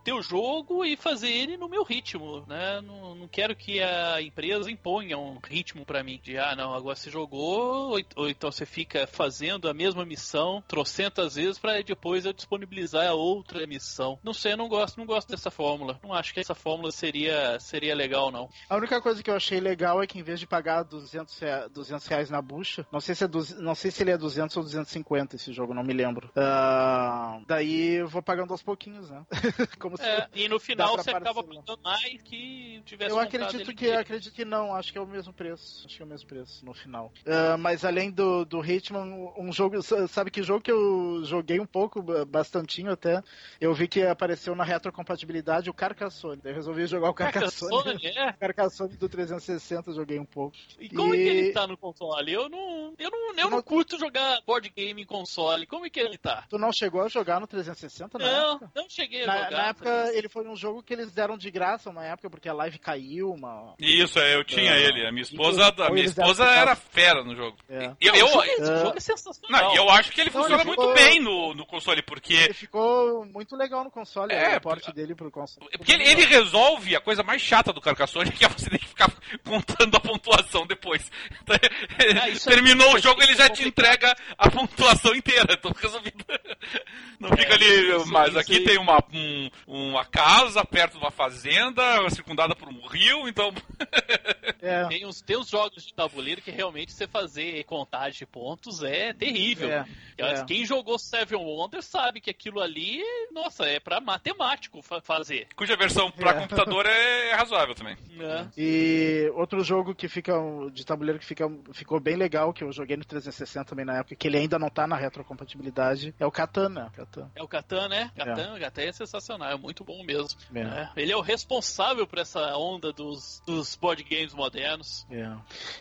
ter 0.03 0.13
o 0.13 0.21
jogo 0.21 0.83
e 0.83 0.97
fazer 0.97 1.29
ele 1.29 1.55
no 1.55 1.69
meu 1.69 1.83
ritmo, 1.83 2.45
né? 2.47 2.81
Não, 2.81 3.15
não 3.15 3.27
quero 3.27 3.55
que 3.55 3.81
a 3.81 4.21
empresa 4.21 4.69
imponha 4.69 5.17
um 5.17 5.39
ritmo 5.43 5.85
para 5.85 6.03
mim 6.03 6.16
de 6.17 6.37
ah, 6.37 6.55
não, 6.55 6.73
agora 6.73 6.95
você 6.95 7.09
jogou, 7.09 7.91
ou, 7.91 7.99
ou 8.15 8.29
então 8.29 8.51
você 8.51 8.65
fica 8.65 9.07
fazendo 9.07 9.69
a 9.69 9.73
mesma 9.73 10.05
missão 10.05 10.63
trocentas 10.67 11.35
vezes 11.35 11.59
para 11.59 11.81
depois 11.81 12.25
eu 12.25 12.33
disponibilizar 12.33 13.07
a 13.07 13.13
outra 13.13 13.65
missão. 13.65 14.19
Não 14.23 14.33
sei, 14.33 14.53
eu 14.53 14.57
não 14.57 14.67
gosto, 14.67 14.97
não 14.97 15.05
gosto 15.05 15.29
dessa 15.29 15.49
fórmula. 15.49 15.99
Não 16.03 16.13
acho 16.13 16.33
que 16.33 16.39
essa 16.39 16.55
fórmula 16.55 16.91
seria, 16.91 17.59
seria 17.59 17.95
legal, 17.95 18.31
não. 18.31 18.49
A 18.69 18.75
única 18.75 19.01
coisa 19.01 19.21
que 19.21 19.29
eu 19.29 19.35
achei 19.35 19.59
legal 19.59 20.01
é 20.01 20.07
que 20.07 20.19
em 20.19 20.23
vez 20.23 20.39
de 20.39 20.47
pagar 20.47 20.83
200, 20.83 21.39
200 21.71 22.07
reais 22.07 22.29
na 22.29 22.41
bucha, 22.41 22.85
não 22.91 22.99
sei 22.99 23.15
se 23.15 23.23
é 23.23 23.27
não 23.59 23.75
sei 23.75 23.91
se 23.91 24.03
ele 24.03 24.11
é 24.11 24.17
200 24.17 24.55
ou 24.57 24.63
250 24.63 25.35
esse 25.35 25.53
jogo, 25.53 25.73
não 25.73 25.83
me 25.83 25.93
lembro. 25.93 26.27
Uh, 26.29 27.43
daí 27.47 27.95
eu 27.95 28.07
vou 28.07 28.21
pagando 28.21 28.51
aos 28.51 28.63
pouquinhos, 28.63 29.09
né? 29.09 29.25
É, 29.99 30.27
e 30.33 30.49
no 30.49 30.59
final 30.59 30.97
você 30.97 31.11
acaba 31.11 31.43
pagando 31.43 31.79
mais 31.83 32.21
que 32.21 32.81
tivesse 32.85 33.11
Eu 33.11 33.19
acredito 33.19 33.73
que, 33.73 33.91
acredito 33.91 34.33
que 34.33 34.45
não, 34.45 34.73
acho 34.75 34.91
que 34.91 34.97
é 34.97 35.01
o 35.01 35.07
mesmo 35.07 35.33
preço. 35.33 35.85
Acho 35.85 35.97
que 35.97 36.03
é 36.03 36.05
mesmo 36.07 36.27
preço 36.27 36.65
no 36.65 36.73
final. 36.73 37.11
Uh, 37.25 37.57
mas 37.57 37.85
além 37.85 38.11
do, 38.11 38.45
do 38.45 38.63
Hitman, 38.63 39.31
um 39.37 39.51
jogo. 39.51 39.81
Sabe 40.07 40.31
que 40.31 40.43
jogo 40.43 40.61
que 40.61 40.71
eu 40.71 41.21
joguei 41.23 41.59
um 41.59 41.65
pouco, 41.65 42.01
bastantinho 42.25 42.91
até? 42.91 43.21
Eu 43.59 43.73
vi 43.73 43.87
que 43.87 44.01
apareceu 44.03 44.55
na 44.55 44.63
retrocompatibilidade 44.63 45.69
o 45.69 45.73
Carcassonne. 45.73 46.41
Daí 46.43 46.53
resolvi 46.53 46.87
jogar 46.87 47.09
o 47.09 47.13
Carcassonne. 47.13 47.83
Carcassonne, 47.83 48.07
é? 48.07 48.33
Carcassonne 48.39 48.97
do 48.97 49.09
360 49.09 49.93
joguei 49.93 50.19
um 50.19 50.25
pouco. 50.25 50.55
E 50.79 50.89
como 50.89 51.13
e... 51.13 51.19
é 51.19 51.23
que 51.23 51.29
ele 51.29 51.51
tá 51.51 51.67
no 51.67 51.77
console? 51.77 52.31
Eu 52.31 52.49
não. 52.49 52.93
Eu 52.97 53.11
não, 53.11 53.29
eu 53.29 53.35
não, 53.35 53.49
não 53.49 53.61
curto 53.61 53.99
jogar 53.99 54.39
board 54.45 54.69
game 54.75 55.01
em 55.01 55.05
console. 55.05 55.65
Como 55.65 55.85
é 55.85 55.89
que 55.89 55.99
ele 55.99 56.17
tá? 56.17 56.45
Tu 56.49 56.57
não 56.57 56.71
chegou 56.71 57.01
a 57.01 57.07
jogar 57.07 57.39
no 57.39 57.47
360 57.47 58.17
Não, 58.17 58.53
época? 58.53 58.71
não 58.75 58.89
cheguei 58.89 59.23
a 59.23 59.27
na, 59.27 59.37
jogar. 59.37 59.51
Na 59.51 59.67
época 59.67 60.11
ele 60.13 60.29
foi 60.29 60.47
um 60.47 60.55
jogo 60.55 60.83
que 60.83 60.93
eles 60.93 61.11
deram 61.11 61.37
de 61.37 61.51
graça 61.51 61.89
uma 61.89 62.05
época, 62.05 62.29
porque 62.29 62.49
a 62.49 62.53
live 62.53 62.77
caiu. 62.79 63.31
Uma... 63.31 63.75
Isso, 63.79 64.19
é, 64.19 64.35
eu 64.35 64.43
tinha 64.43 64.71
uh, 64.71 64.75
ele. 64.75 65.05
A 65.05 65.11
minha 65.11 65.23
esposa. 65.23 65.67
A 65.67 65.89
minha 65.91 65.96
esposa 66.05 66.45
era 66.45 66.75
fera 66.75 67.23
no 67.23 67.35
jogo. 67.35 67.57
É. 67.69 67.91
Eu, 67.99 68.15
eu, 68.15 68.27
jogo, 68.27 68.43
é, 68.43 68.65
jogo 68.83 68.97
é 68.97 68.99
sensacional. 68.99 69.63
Não, 69.63 69.75
eu 69.75 69.89
acho 69.89 70.11
que 70.11 70.21
ele 70.21 70.31
não, 70.33 70.41
funciona 70.41 70.61
ele 70.61 70.71
ficou, 70.71 70.85
muito 70.85 70.99
bem 70.99 71.19
no, 71.19 71.53
no 71.53 71.65
console, 71.65 72.01
porque. 72.01 72.33
Ele 72.33 72.53
ficou 72.53 73.25
muito 73.25 73.55
legal 73.55 73.83
no 73.83 73.91
console, 73.91 74.33
é, 74.33 74.57
o 74.57 74.61
porte 74.61 74.91
dele 74.93 75.15
pro 75.15 75.31
console. 75.31 75.69
Porque 75.71 75.91
ele, 75.91 76.03
ele, 76.03 76.25
resolve 76.25 76.95
a 76.95 77.01
coisa 77.01 77.23
mais 77.23 77.41
chata 77.41 77.71
do 77.71 77.81
Carcassonne, 77.81 78.31
que 78.31 78.45
é 78.45 78.49
você 78.49 78.69
ter 78.69 78.79
que 78.79 78.87
ficar 78.87 79.11
contando 79.43 79.95
a 79.95 79.99
pontuação 79.99 80.65
depois. 80.65 81.09
Ah, 81.49 82.49
Terminou 82.49 82.91
é 82.91 82.95
o 82.95 82.99
jogo, 82.99 83.21
ele 83.21 83.35
já 83.35 83.49
te 83.49 83.67
entrega 83.67 84.15
a 84.37 84.49
pontuação 84.49 85.15
inteira. 85.15 85.53
Então 85.53 85.71
resolvido. 85.79 86.25
Não 87.19 87.29
fica 87.29 87.53
ali. 87.53 87.65
Isso, 87.65 88.07
mas 88.07 88.29
isso, 88.29 88.39
aqui 88.39 88.57
isso. 88.57 88.65
tem 88.65 88.77
uma, 88.77 89.03
um, 89.13 89.49
uma 89.65 90.05
casa 90.05 90.63
perto 90.63 90.93
de 90.93 90.99
uma 90.99 91.11
fazenda, 91.11 92.09
circundada 92.09 92.55
por 92.55 92.67
um 92.69 92.87
rio, 92.87 93.27
então. 93.27 93.53
É. 94.59 94.87
Tem, 94.87 95.05
uns, 95.05 95.21
tem 95.21 95.37
uns 95.37 95.49
jogos 95.49 95.86
de 95.87 95.93
tabuleiro 95.93 96.41
que 96.41 96.51
realmente 96.51 96.91
você 96.91 97.07
fazer 97.07 97.63
contagem 97.63 98.19
de 98.19 98.25
pontos 98.25 98.83
é 98.83 99.13
terrível. 99.13 99.69
É, 99.71 99.85
é. 100.17 100.43
Quem 100.45 100.65
jogou 100.65 100.99
Seven 100.99 101.39
Wonders 101.39 101.85
sabe 101.85 102.19
que 102.19 102.29
aquilo 102.29 102.61
ali, 102.61 103.01
nossa, 103.31 103.65
é 103.65 103.79
para 103.79 104.01
matemático 104.01 104.81
fa 104.81 105.01
fazer. 105.01 105.47
Cuja 105.55 105.77
versão 105.77 106.11
para 106.11 106.31
é. 106.31 106.41
computador 106.41 106.85
é 106.85 107.33
razoável 107.33 107.73
também. 107.73 107.97
É. 108.19 108.45
E 108.57 109.31
outro 109.35 109.63
jogo 109.63 109.95
que 109.95 110.07
fica 110.09 110.33
de 110.71 110.85
tabuleiro 110.85 111.19
que 111.19 111.25
fica, 111.25 111.49
ficou 111.71 111.99
bem 111.99 112.15
legal, 112.15 112.51
que 112.51 112.63
eu 112.63 112.71
joguei 112.71 112.97
no 112.97 113.05
360 113.05 113.65
também 113.65 113.85
na 113.85 113.99
época, 113.99 114.15
que 114.15 114.27
ele 114.27 114.37
ainda 114.37 114.59
não 114.59 114.69
tá 114.69 114.85
na 114.85 114.95
retrocompatibilidade, 114.95 116.13
é 116.19 116.25
o 116.25 116.31
Katana. 116.31 116.91
Catan. 116.93 117.31
É 117.35 117.43
o 117.43 117.47
Catan, 117.47 117.87
né? 117.87 118.11
Catan, 118.15 118.57
é. 118.57 118.59
Catan 118.59 118.81
é 118.81 118.91
sensacional, 118.91 119.49
é 119.51 119.57
muito 119.57 119.83
bom 119.83 120.03
mesmo. 120.03 120.37
É. 120.53 120.89
Ele 120.95 121.11
é 121.11 121.15
o 121.15 121.21
responsável 121.21 122.05
por 122.05 122.19
essa 122.19 122.57
onda 122.57 122.91
dos, 122.91 123.41
dos 123.45 123.75
board 123.75 124.03
games 124.03 124.33
modernos. 124.33 125.05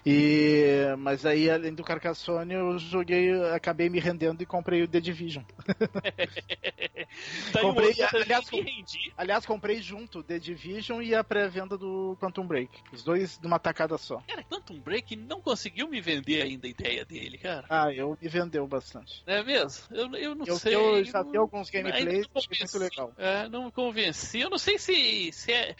E, 0.04 0.94
mas 0.98 1.24
aí, 1.24 1.50
além 1.50 1.74
do 1.74 1.84
Carcassonne, 1.84 2.54
eu 2.54 2.78
joguei, 2.78 3.32
acabei 3.52 3.88
me 3.88 3.98
rendendo 3.98 4.42
e 4.42 4.46
comprei 4.46 4.82
o 4.82 4.88
The 4.88 5.00
Division. 5.00 5.44
tá 7.52 7.60
comprei, 7.60 7.92
aliás, 8.12 8.46
aliás, 9.16 9.46
comprei 9.46 9.80
junto 9.80 10.22
The 10.22 10.38
Division 10.38 11.00
e 11.02 11.14
a 11.14 11.22
pré-venda 11.22 11.78
do 11.78 12.16
Quantum 12.20 12.46
Break. 12.46 12.70
Os 12.92 13.02
dois 13.02 13.38
numa 13.40 13.58
tacada 13.58 13.96
só. 13.98 14.20
Cara, 14.26 14.42
Quantum 14.44 14.80
Break 14.80 15.16
não 15.16 15.40
conseguiu 15.40 15.88
me 15.88 16.00
vender 16.00 16.42
ainda 16.42 16.66
a 16.66 16.70
ideia 16.70 17.04
dele, 17.04 17.38
cara. 17.38 17.64
Ah, 17.68 17.92
eu 17.92 18.16
me 18.20 18.28
vendeu 18.28 18.66
bastante. 18.66 19.22
É 19.26 19.42
mesmo? 19.42 19.84
Eu, 19.90 20.14
eu 20.16 20.34
não 20.34 20.46
eu, 20.46 20.56
sei. 20.58 20.74
Eu 20.74 21.04
já 21.04 21.22
vi 21.22 21.36
alguns 21.36 21.70
gameplays, 21.70 22.26
achei 22.34 22.58
muito 22.58 22.78
legal. 22.78 23.12
É, 23.16 23.48
não 23.48 23.66
me 23.66 23.72
convenci. 23.72 24.40
Eu 24.40 24.50
não 24.50 24.58
sei 24.58 24.78
se, 24.78 25.30
se 25.32 25.52
é 25.52 25.76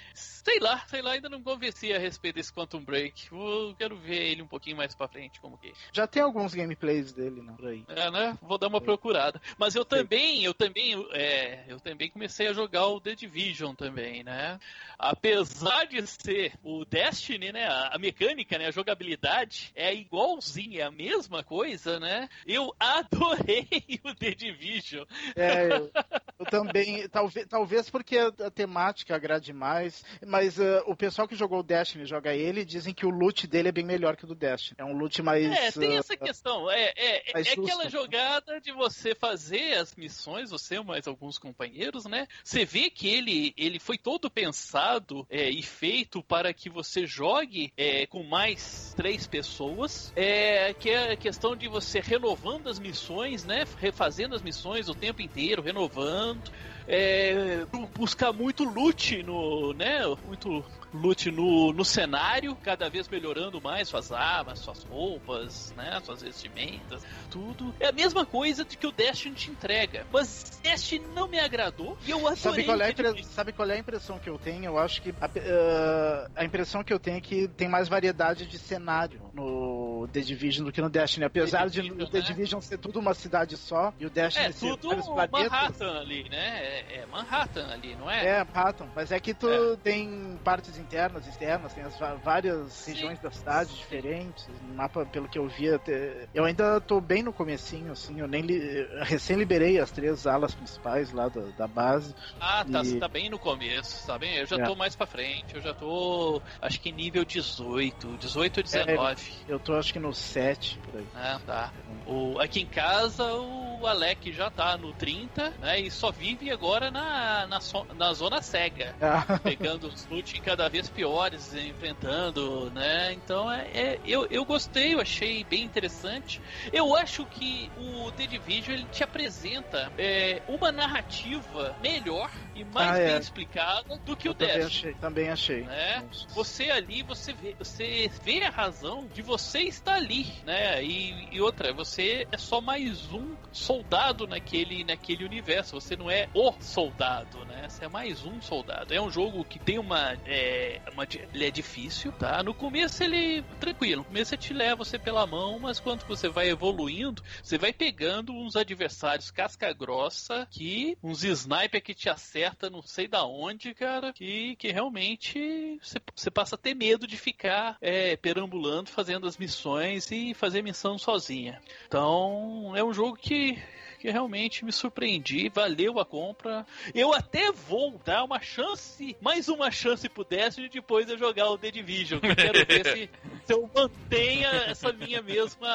Sei 0.47 0.61
lá, 0.61 0.79
sei 0.87 1.03
lá, 1.03 1.13
ainda 1.13 1.29
não 1.29 1.43
convenci 1.43 1.93
a 1.93 1.99
respeito 1.99 2.37
desse 2.37 2.53
Quantum 2.53 2.83
Break. 2.83 3.29
Vou, 3.31 3.75
quero 3.75 3.96
ver 3.97 4.31
ele 4.31 4.43
um 4.43 4.47
pouquinho 4.47 4.77
mais 4.77 4.95
pra 4.95 5.09
frente, 5.09 5.41
como 5.41 5.59
que. 5.59 5.73
Já 5.93 6.07
tem 6.07 6.23
alguns 6.23 6.55
gameplays 6.55 7.13
dele, 7.13 7.43
né, 7.43 7.53
por 7.57 7.69
aí. 7.69 7.85
É, 7.89 8.11
né? 8.11 8.39
Vou 8.43 8.59
dar 8.59 8.69
uma 8.69 8.81
procurada. 8.81 9.41
Mas 9.59 9.75
eu 9.75 9.85
também, 9.85 10.45
eu 10.45 10.55
também, 10.55 10.95
é, 11.13 11.65
eu 11.69 11.79
também 11.79 12.11
comecei 12.11 12.49
a 12.49 12.53
jogar 12.53 12.87
o 12.87 13.01
The 13.01 13.15
Division 13.15 13.75
também, 13.75 14.25
né? 14.25 14.59
Apesar 14.99 15.85
de 15.85 16.07
ser 16.07 16.55
o 16.63 16.85
Destiny, 16.85 17.53
né? 17.53 17.67
A, 17.67 17.99
mecânica, 17.99 18.59
né? 18.59 18.67
A 18.67 18.71
jogabilidade 18.71 19.73
é 19.75 19.95
igualzinha, 19.95 20.83
é 20.83 20.85
a 20.85 20.91
mesma 20.91 21.45
coisa, 21.45 22.01
né? 22.01 22.29
Eu 22.47 22.75
adorei 22.81 23.69
o 24.05 24.15
The 24.15 24.31
Division. 24.31 25.05
É, 25.35 25.67
eu, 25.73 25.91
eu 26.39 26.47
também, 26.47 27.09
talvez, 27.09 27.47
talvez 27.47 27.91
porque 27.91 28.17
a, 28.17 28.29
a 28.29 28.51
temática 28.51 29.15
agrade 29.15 29.53
mais, 29.53 30.05
mas 30.27 30.47
mas 30.47 30.59
uh, 30.59 30.83
o 30.87 30.95
pessoal 30.95 31.27
que 31.27 31.35
jogou 31.35 31.59
o 31.61 31.63
Destiny 31.63 32.05
joga 32.05 32.35
ele 32.35 32.65
dizem 32.65 32.95
que 32.95 33.05
o 33.05 33.11
loot 33.11 33.47
dele 33.47 33.69
é 33.69 33.73
bem 33.73 33.85
melhor 33.87 34.17
que 34.17 34.25
o 34.25 34.27
do 34.27 34.35
Destiny. 34.35 34.77
É 34.79 34.85
um 34.85 34.97
loot 34.97 35.23
mais. 35.23 35.45
É, 35.45 35.71
tem 35.71 35.97
essa 35.97 36.15
uh, 36.15 36.19
questão. 36.19 36.71
É, 36.71 36.93
é, 36.97 37.41
é 37.41 37.53
aquela 37.53 37.89
jogada 37.89 38.61
de 38.61 38.73
você 38.73 39.15
fazer 39.15 39.75
as 39.75 39.95
missões, 39.95 40.51
você 40.51 40.81
mais 40.83 41.07
alguns 41.07 41.39
companheiros, 41.39 42.05
né? 42.05 42.27
Você 42.45 42.65
vê 42.65 42.91
que 42.91 43.09
ele, 43.09 43.55
ele 43.57 43.79
foi 43.79 43.97
todo 43.97 44.31
pensado 44.31 45.27
é, 45.31 45.49
e 45.49 45.63
feito 45.63 46.23
para 46.23 46.53
que 46.53 46.69
você 46.69 47.07
jogue 47.07 47.73
é, 47.77 48.07
com 48.07 48.23
mais 48.23 48.93
três 48.97 49.27
pessoas. 49.27 50.13
É, 50.15 50.75
que 50.75 50.91
é 50.91 51.13
a 51.13 51.17
questão 51.17 51.57
de 51.57 51.69
você 51.69 52.01
renovando 52.01 52.69
as 52.69 52.79
missões, 52.79 53.45
né? 53.45 53.65
Refazendo 53.79 54.35
as 54.35 54.43
missões 54.43 54.89
o 54.89 54.95
tempo 54.95 55.23
inteiro, 55.23 55.63
renovando 55.63 56.51
é, 56.89 57.67
buscar 57.95 58.33
muito 58.33 58.65
loot 58.65 59.23
no, 59.23 59.73
né, 59.73 60.03
muito 60.27 60.65
loot 61.01 61.31
no, 61.31 61.73
no 61.73 61.85
cenário, 61.85 62.57
cada 62.57 62.89
vez 62.89 63.09
melhorando 63.09 63.61
mais 63.61 63.89
suas 63.89 64.13
armas, 64.13 64.59
suas 64.61 64.83
roupas, 64.85 65.73
né, 65.77 66.01
suas 66.05 66.23
vestimentas, 66.23 67.03
tudo. 67.31 67.75
É 67.81 67.89
a 67.89 67.93
mesma 67.93 68.25
coisa 68.25 68.65
que 68.65 68.87
o 68.87 68.93
Destiny 68.93 69.35
te 69.35 69.51
entrega. 69.51 70.07
Mas 70.13 70.61
Destiny 70.63 71.07
não 71.15 71.29
me 71.29 71.39
agradou 71.39 71.97
e 72.07 72.11
eu 72.11 72.19
adorei. 72.19 72.37
Sabe 72.37 72.65
qual, 72.65 72.81
é 72.81 72.91
a, 72.91 73.25
sabe 73.25 73.53
qual 73.53 73.71
é 73.71 73.75
a 73.75 73.79
impressão 73.79 74.19
que 74.19 74.29
eu 74.29 74.39
tenho? 74.39 74.65
Eu 74.65 74.79
acho 74.79 75.03
que 75.03 75.11
a, 75.21 75.27
uh, 75.27 76.31
a 76.35 76.45
impressão 76.45 76.83
que 76.83 76.93
eu 76.93 76.99
tenho 76.99 77.19
é 77.19 77.21
que 77.21 77.49
tem 77.49 77.69
mais 77.69 77.89
variedade 77.89 78.47
de 78.47 78.59
cenário 78.59 79.21
no 79.33 80.09
The 80.13 80.21
Division 80.21 80.65
do 80.65 80.73
que 80.73 80.81
no 80.81 80.89
Destiny. 80.91 81.25
Apesar 81.25 81.71
The 81.71 81.83
de 81.83 81.91
no 81.91 82.09
The 82.09 82.19
né? 82.19 82.25
Division 82.25 82.61
ser 82.61 82.79
tudo 82.79 82.99
uma 82.99 83.15
cidade 83.15 83.57
só 83.57 83.93
e 83.99 84.07
o 84.07 84.11
Destiny 84.11 84.47
é, 84.47 84.53
ser 84.53 84.77
tudo 84.77 84.89
vários 84.89 85.07
planetas. 85.07 85.51
Manhattan 85.51 86.01
ali, 86.01 86.29
né? 86.29 86.59
É, 86.65 86.97
é, 86.99 87.07
Manhattan 87.07 87.69
ali, 87.69 87.97
não 87.97 88.11
é? 88.11 88.27
É, 88.27 88.45
Manhattan. 88.45 88.89
Mas 88.95 89.13
é 89.13 89.21
que 89.21 89.35
tu 89.35 89.49
é. 89.49 89.77
tem 89.77 90.39
partes 90.45 90.79
internas, 90.87 91.27
externas, 91.27 91.75
tem 91.75 91.85
as 91.85 91.99
várias 92.23 92.73
Sim. 92.73 92.93
regiões 92.93 93.19
da 93.19 93.31
cidade 93.31 93.75
diferentes. 93.75 94.47
O 94.47 94.75
mapa, 94.75 95.05
pelo 95.05 95.29
que 95.29 95.39
eu 95.39 95.49
vi, 95.49 95.73
até... 95.73 96.27
eu 96.33 96.45
ainda 96.45 96.81
tô 96.81 97.01
bem 97.01 97.23
no 97.23 97.33
comecinho, 97.33 97.93
assim. 97.93 98.21
Eu 98.21 98.29
nem 98.29 98.43
li... 98.43 98.87
recém 99.03 99.37
liberei 99.37 99.81
as 99.81 99.91
três 99.91 100.27
alas 100.27 100.55
principais 100.55 101.13
lá 101.13 101.29
da, 101.29 101.43
da 101.57 101.67
base. 101.67 102.15
Ah, 102.41 102.65
tá. 102.65 102.83
E... 102.83 102.99
Tá 102.99 103.09
bem 103.09 103.29
no 103.29 103.39
começo, 103.39 104.07
tá 104.07 104.19
bem? 104.19 104.37
Eu 104.37 104.47
já 104.47 104.57
é. 104.57 104.65
tô 104.65 104.75
mais 104.77 104.95
pra 104.95 105.07
frente. 105.07 105.55
Eu 105.55 105.61
já 105.61 105.75
tô, 105.75 106.41
acho 106.63 106.81
que 106.81 106.93
nível 106.93 107.25
18, 107.25 108.17
18 108.19 108.57
ou 108.59 108.63
19. 108.63 109.23
É, 109.49 109.53
eu 109.53 109.59
tô 109.59 109.75
acho 109.75 109.93
que 109.93 109.99
no 109.99 110.15
7 110.15 110.79
por 110.79 111.01
aí. 111.01 111.07
Ah, 111.15 111.41
tá. 111.45 111.73
O, 112.07 112.39
aqui 112.39 112.61
em 112.61 112.67
casa 112.67 113.25
o 113.33 113.87
Alec 113.87 114.33
já 114.33 114.51
tá 114.51 114.77
no 114.77 114.93
30, 114.93 115.51
né? 115.61 115.81
E 115.81 115.91
só 115.91 116.11
vive 116.11 116.51
agora 116.51 116.91
na, 116.91 117.47
na, 117.47 117.61
so, 117.61 117.87
na 117.95 118.13
zona 118.13 118.41
cega. 118.41 118.95
Ah. 119.01 119.39
Pegando 119.39 119.89
os 119.89 120.07
loot 120.07 120.41
cada 120.41 120.66
vez 120.69 120.89
piores, 120.89 121.55
enfrentando, 121.55 122.71
né? 122.71 123.13
Então 123.13 123.51
é, 123.51 123.67
é, 123.75 124.01
eu, 124.05 124.27
eu 124.31 124.45
gostei, 124.45 124.95
eu 124.95 125.01
achei 125.01 125.45
bem 125.45 125.65
interessante. 125.65 126.41
Eu 126.73 126.97
acho 126.97 127.25
que 127.27 127.71
o 127.77 128.11
The 128.13 128.27
Division 128.27 128.77
ele 128.77 128.87
te 128.87 129.03
apresenta 129.03 129.93
é, 129.99 130.43
uma 130.49 130.73
narrativa 130.73 131.75
melhor 131.81 132.31
e 132.57 132.65
mais 132.65 132.91
ah, 132.91 132.95
bem 132.95 133.15
é. 133.15 133.19
explicada 133.19 133.99
do 133.99 134.17
que 134.17 134.29
eu 134.29 134.33
o 134.33 134.35
Dash. 134.35 134.49
Também 134.51 134.67
achei. 134.67 134.95
Também 134.95 135.29
achei. 135.29 135.63
Né? 135.63 136.05
Você 136.31 136.71
ali, 136.71 137.03
você 137.03 137.33
vê, 137.35 137.55
você 137.59 138.11
vê 138.25 138.43
a 138.45 138.51
razão 138.51 139.07
de 139.13 139.21
você 139.21 139.61
estar 139.61 139.95
ali, 139.95 140.27
né? 140.45 140.83
E, 140.83 141.29
e 141.33 141.41
outra, 141.41 141.73
você 141.73 142.27
é 142.33 142.39
só 142.39 142.61
mais 142.61 143.13
um 143.13 143.37
soldado 143.53 144.27
naquele, 144.27 144.85
naquele 144.85 145.25
universo. 145.25 145.79
Você 145.79 145.97
não 145.97 146.11
é 146.11 146.29
o 146.33 146.53
soldado, 146.61 147.45
né? 147.45 147.69
Você 147.69 147.85
é 147.85 147.89
mais 147.89 148.25
um 148.25 148.41
soldado. 148.41 148.95
É 148.95 149.01
um 149.01 149.11
jogo 149.11 149.45
que 149.45 149.59
tem 149.59 149.79
uma, 149.79 150.17
é, 150.25 150.81
uma 150.93 151.07
ele 151.33 151.47
é 151.47 151.51
difícil, 151.51 152.11
tá? 152.13 152.43
No 152.43 152.55
começo 152.55 153.05
ele 153.05 153.43
tranquilo. 153.61 153.99
No 153.99 154.05
começo 154.05 154.35
ele 154.35 154.43
te 154.43 154.55
leva 154.55 154.77
você 154.77 154.99
pela 154.99 155.27
mão, 155.27 155.59
mas 155.59 155.79
quando 155.79 156.07
você 156.07 156.29
vai 156.29 156.49
evoluindo, 156.49 157.23
você 157.43 157.59
vai 157.59 157.73
pegando 157.73 158.33
uns 158.33 158.57
adversários 158.57 159.31
casca 159.31 159.73
grossa 159.73 160.47
que 160.51 160.97
uns 161.03 161.23
sniper 161.23 161.83
que 161.83 161.95
te 161.95 162.09
acerta 162.47 162.71
não 162.71 162.81
sei 162.81 163.09
da 163.09 163.27
onde, 163.27 163.75
cara, 163.75 164.13
que, 164.13 164.55
que 164.57 164.71
realmente 164.71 165.79
você 166.15 166.31
passa 166.31 166.55
a 166.55 166.59
ter 166.59 166.75
medo 166.75 167.07
de 167.07 167.17
ficar 167.17 167.77
é, 167.81 168.17
perambulando, 168.17 168.91
fazendo 168.91 169.27
as 169.27 169.37
missões 169.37 170.11
e 170.11 170.33
fazer 170.35 170.63
missão 170.63 170.97
sozinha. 170.99 171.61
Então 171.87 172.73
é 172.77 172.85
um 172.85 172.93
jogo 172.93 173.17
que 173.17 173.59
que 173.99 174.11
realmente 174.11 174.65
me 174.65 174.73
surpreendi, 174.73 175.49
valeu 175.49 175.99
a 175.99 176.05
compra. 176.05 176.67
Eu 176.95 177.13
até 177.13 177.51
vou 177.53 178.01
dar 178.05 178.25
uma 178.25 178.41
chance, 178.41 179.17
mais 179.21 179.49
uma 179.49 179.71
chance 179.71 180.09
pro 180.09 180.25
Destiny 180.25 180.69
depois 180.69 181.07
de 181.07 181.17
jogar 181.17 181.51
o 181.51 181.59
The 181.59 181.71
Division. 181.71 182.21
Que 182.21 182.27
eu 182.27 182.37
quero 182.37 182.67
ver 182.67 182.87
se, 182.87 183.11
se 183.45 183.53
eu 183.53 183.71
mantenha 183.75 184.49
essa 184.69 184.93
minha 184.93 185.23
mesma. 185.23 185.69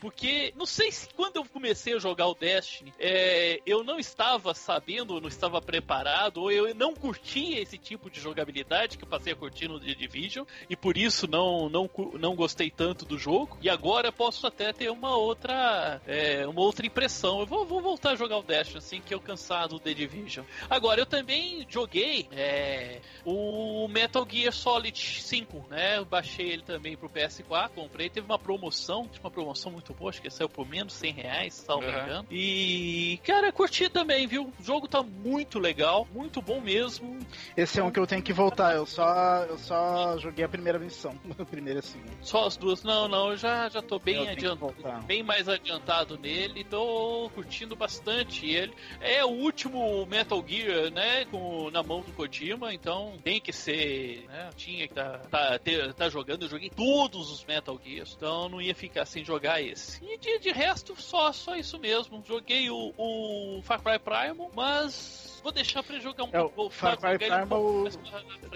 Porque 0.00 0.52
não 0.56 0.66
sei 0.66 0.90
se 0.90 1.08
quando 1.14 1.36
eu 1.36 1.44
comecei 1.44 1.94
a 1.94 1.98
jogar 1.98 2.26
o 2.28 2.34
Destiny, 2.34 2.92
é, 2.98 3.60
eu 3.66 3.84
não 3.84 3.98
estava 3.98 4.54
sabendo, 4.54 5.20
não 5.20 5.28
estava 5.28 5.60
preparado, 5.60 6.42
ou 6.42 6.50
eu 6.50 6.74
não 6.74 6.94
curtia 6.94 7.60
esse 7.60 7.78
tipo 7.78 8.10
de 8.10 8.20
jogabilidade 8.20 8.96
que 8.98 9.04
eu 9.04 9.08
passei 9.08 9.32
a 9.32 9.36
curtir 9.36 9.68
no 9.68 9.80
The 9.80 9.94
Division, 9.94 10.44
e 10.68 10.76
por 10.76 10.96
isso 10.96 11.26
não, 11.26 11.68
não, 11.68 11.90
não 12.18 12.34
gostei 12.34 12.70
tanto 12.70 13.04
do 13.04 13.18
jogo. 13.18 13.58
E 13.60 13.68
agora 13.68 14.12
posso 14.12 14.46
até 14.46 14.72
ter 14.72 14.90
uma 14.90 15.16
outra, 15.16 16.00
é, 16.06 16.46
uma 16.46 16.60
outra 16.60 16.86
impressão 16.86 17.35
eu 17.40 17.46
vou, 17.46 17.64
vou, 17.64 17.80
voltar 17.80 18.10
a 18.10 18.16
jogar 18.16 18.38
o 18.38 18.42
Dash 18.42 18.76
assim 18.76 19.00
que 19.00 19.14
eu 19.14 19.20
cansar 19.20 19.68
do 19.68 19.78
The 19.78 19.94
Division. 19.94 20.44
Agora, 20.68 21.00
eu 21.00 21.06
também 21.06 21.66
joguei 21.68 22.28
é, 22.32 23.00
o 23.24 23.88
Metal 23.88 24.26
Gear 24.28 24.52
Solid 24.52 24.98
5, 24.98 25.66
né? 25.70 25.98
Eu 25.98 26.04
baixei 26.04 26.50
ele 26.50 26.62
também 26.62 26.96
pro 26.96 27.08
PS4, 27.08 27.70
comprei, 27.74 28.08
teve 28.08 28.26
uma 28.26 28.38
promoção, 28.38 29.08
uma 29.20 29.30
promoção 29.30 29.72
muito 29.72 29.92
boa, 29.94 30.10
acho 30.10 30.22
que 30.22 30.30
saiu 30.30 30.48
por 30.48 30.68
menos 30.68 30.92
100 30.94 31.12
reais, 31.12 31.54
salvo 31.54 31.86
uhum. 31.86 31.90
engano. 31.90 32.26
E, 32.30 33.20
cara, 33.24 33.52
curti 33.52 33.88
também, 33.88 34.26
viu? 34.26 34.52
O 34.58 34.62
jogo 34.62 34.88
tá 34.88 35.02
muito 35.02 35.58
legal, 35.58 36.06
muito 36.12 36.40
bom 36.42 36.60
mesmo. 36.60 37.18
Esse 37.56 37.80
é 37.80 37.82
um 37.82 37.90
que 37.90 37.98
eu 37.98 38.06
tenho 38.06 38.22
que 38.22 38.32
voltar, 38.32 38.74
eu 38.74 38.86
só, 38.86 39.44
eu 39.48 39.58
só 39.58 40.18
joguei 40.18 40.44
a 40.44 40.48
primeira 40.48 40.78
missão, 40.78 41.18
a 41.38 41.44
primeira 41.44 41.78
e 41.78 41.80
a 41.80 41.82
segunda. 41.82 42.12
Só 42.22 42.46
as 42.46 42.56
duas? 42.56 42.82
Não, 42.82 43.08
não, 43.08 43.30
eu 43.30 43.36
já, 43.36 43.68
já 43.68 43.82
tô 43.82 43.98
bem 43.98 44.28
adiantado, 44.28 45.02
bem 45.06 45.22
mais 45.22 45.48
adiantado 45.48 46.18
nele, 46.18 46.64
tô 46.64 47.25
curtindo 47.28 47.76
bastante 47.76 48.46
ele. 48.48 48.74
É 49.00 49.24
o 49.24 49.28
último 49.28 50.04
Metal 50.06 50.42
Gear, 50.46 50.90
né, 50.90 51.24
com, 51.26 51.70
na 51.70 51.82
mão 51.82 52.00
do 52.00 52.12
Kojima, 52.12 52.72
então 52.72 53.14
tem 53.22 53.40
que 53.40 53.52
ser, 53.52 54.24
né, 54.28 54.50
tinha 54.56 54.88
que 54.88 54.94
tá, 54.94 55.18
tá, 55.30 55.58
tá 55.96 56.08
jogando, 56.08 56.42
eu 56.42 56.48
joguei 56.48 56.70
todos 56.70 57.30
os 57.30 57.44
Metal 57.44 57.78
Gears, 57.84 58.14
então 58.16 58.48
não 58.48 58.60
ia 58.60 58.74
ficar 58.74 59.04
sem 59.04 59.24
jogar 59.24 59.60
esse. 59.62 60.04
E 60.04 60.18
de, 60.18 60.38
de 60.38 60.50
resto, 60.50 60.94
só, 61.00 61.32
só 61.32 61.56
isso 61.56 61.78
mesmo. 61.78 62.22
Joguei 62.26 62.70
o, 62.70 62.92
o 62.96 63.60
Far 63.62 63.80
Cry 63.82 63.98
Primal, 63.98 64.50
mas 64.54 65.35
vou 65.46 65.52
deixar 65.52 65.80
pra 65.80 66.00
jogar 66.00 66.24
um 66.24 66.28
é, 66.32 66.40
pouco. 66.40 66.64
O 66.64 66.70
Far 66.70 66.98
Cry 66.98 67.18
Primal, 67.18 67.88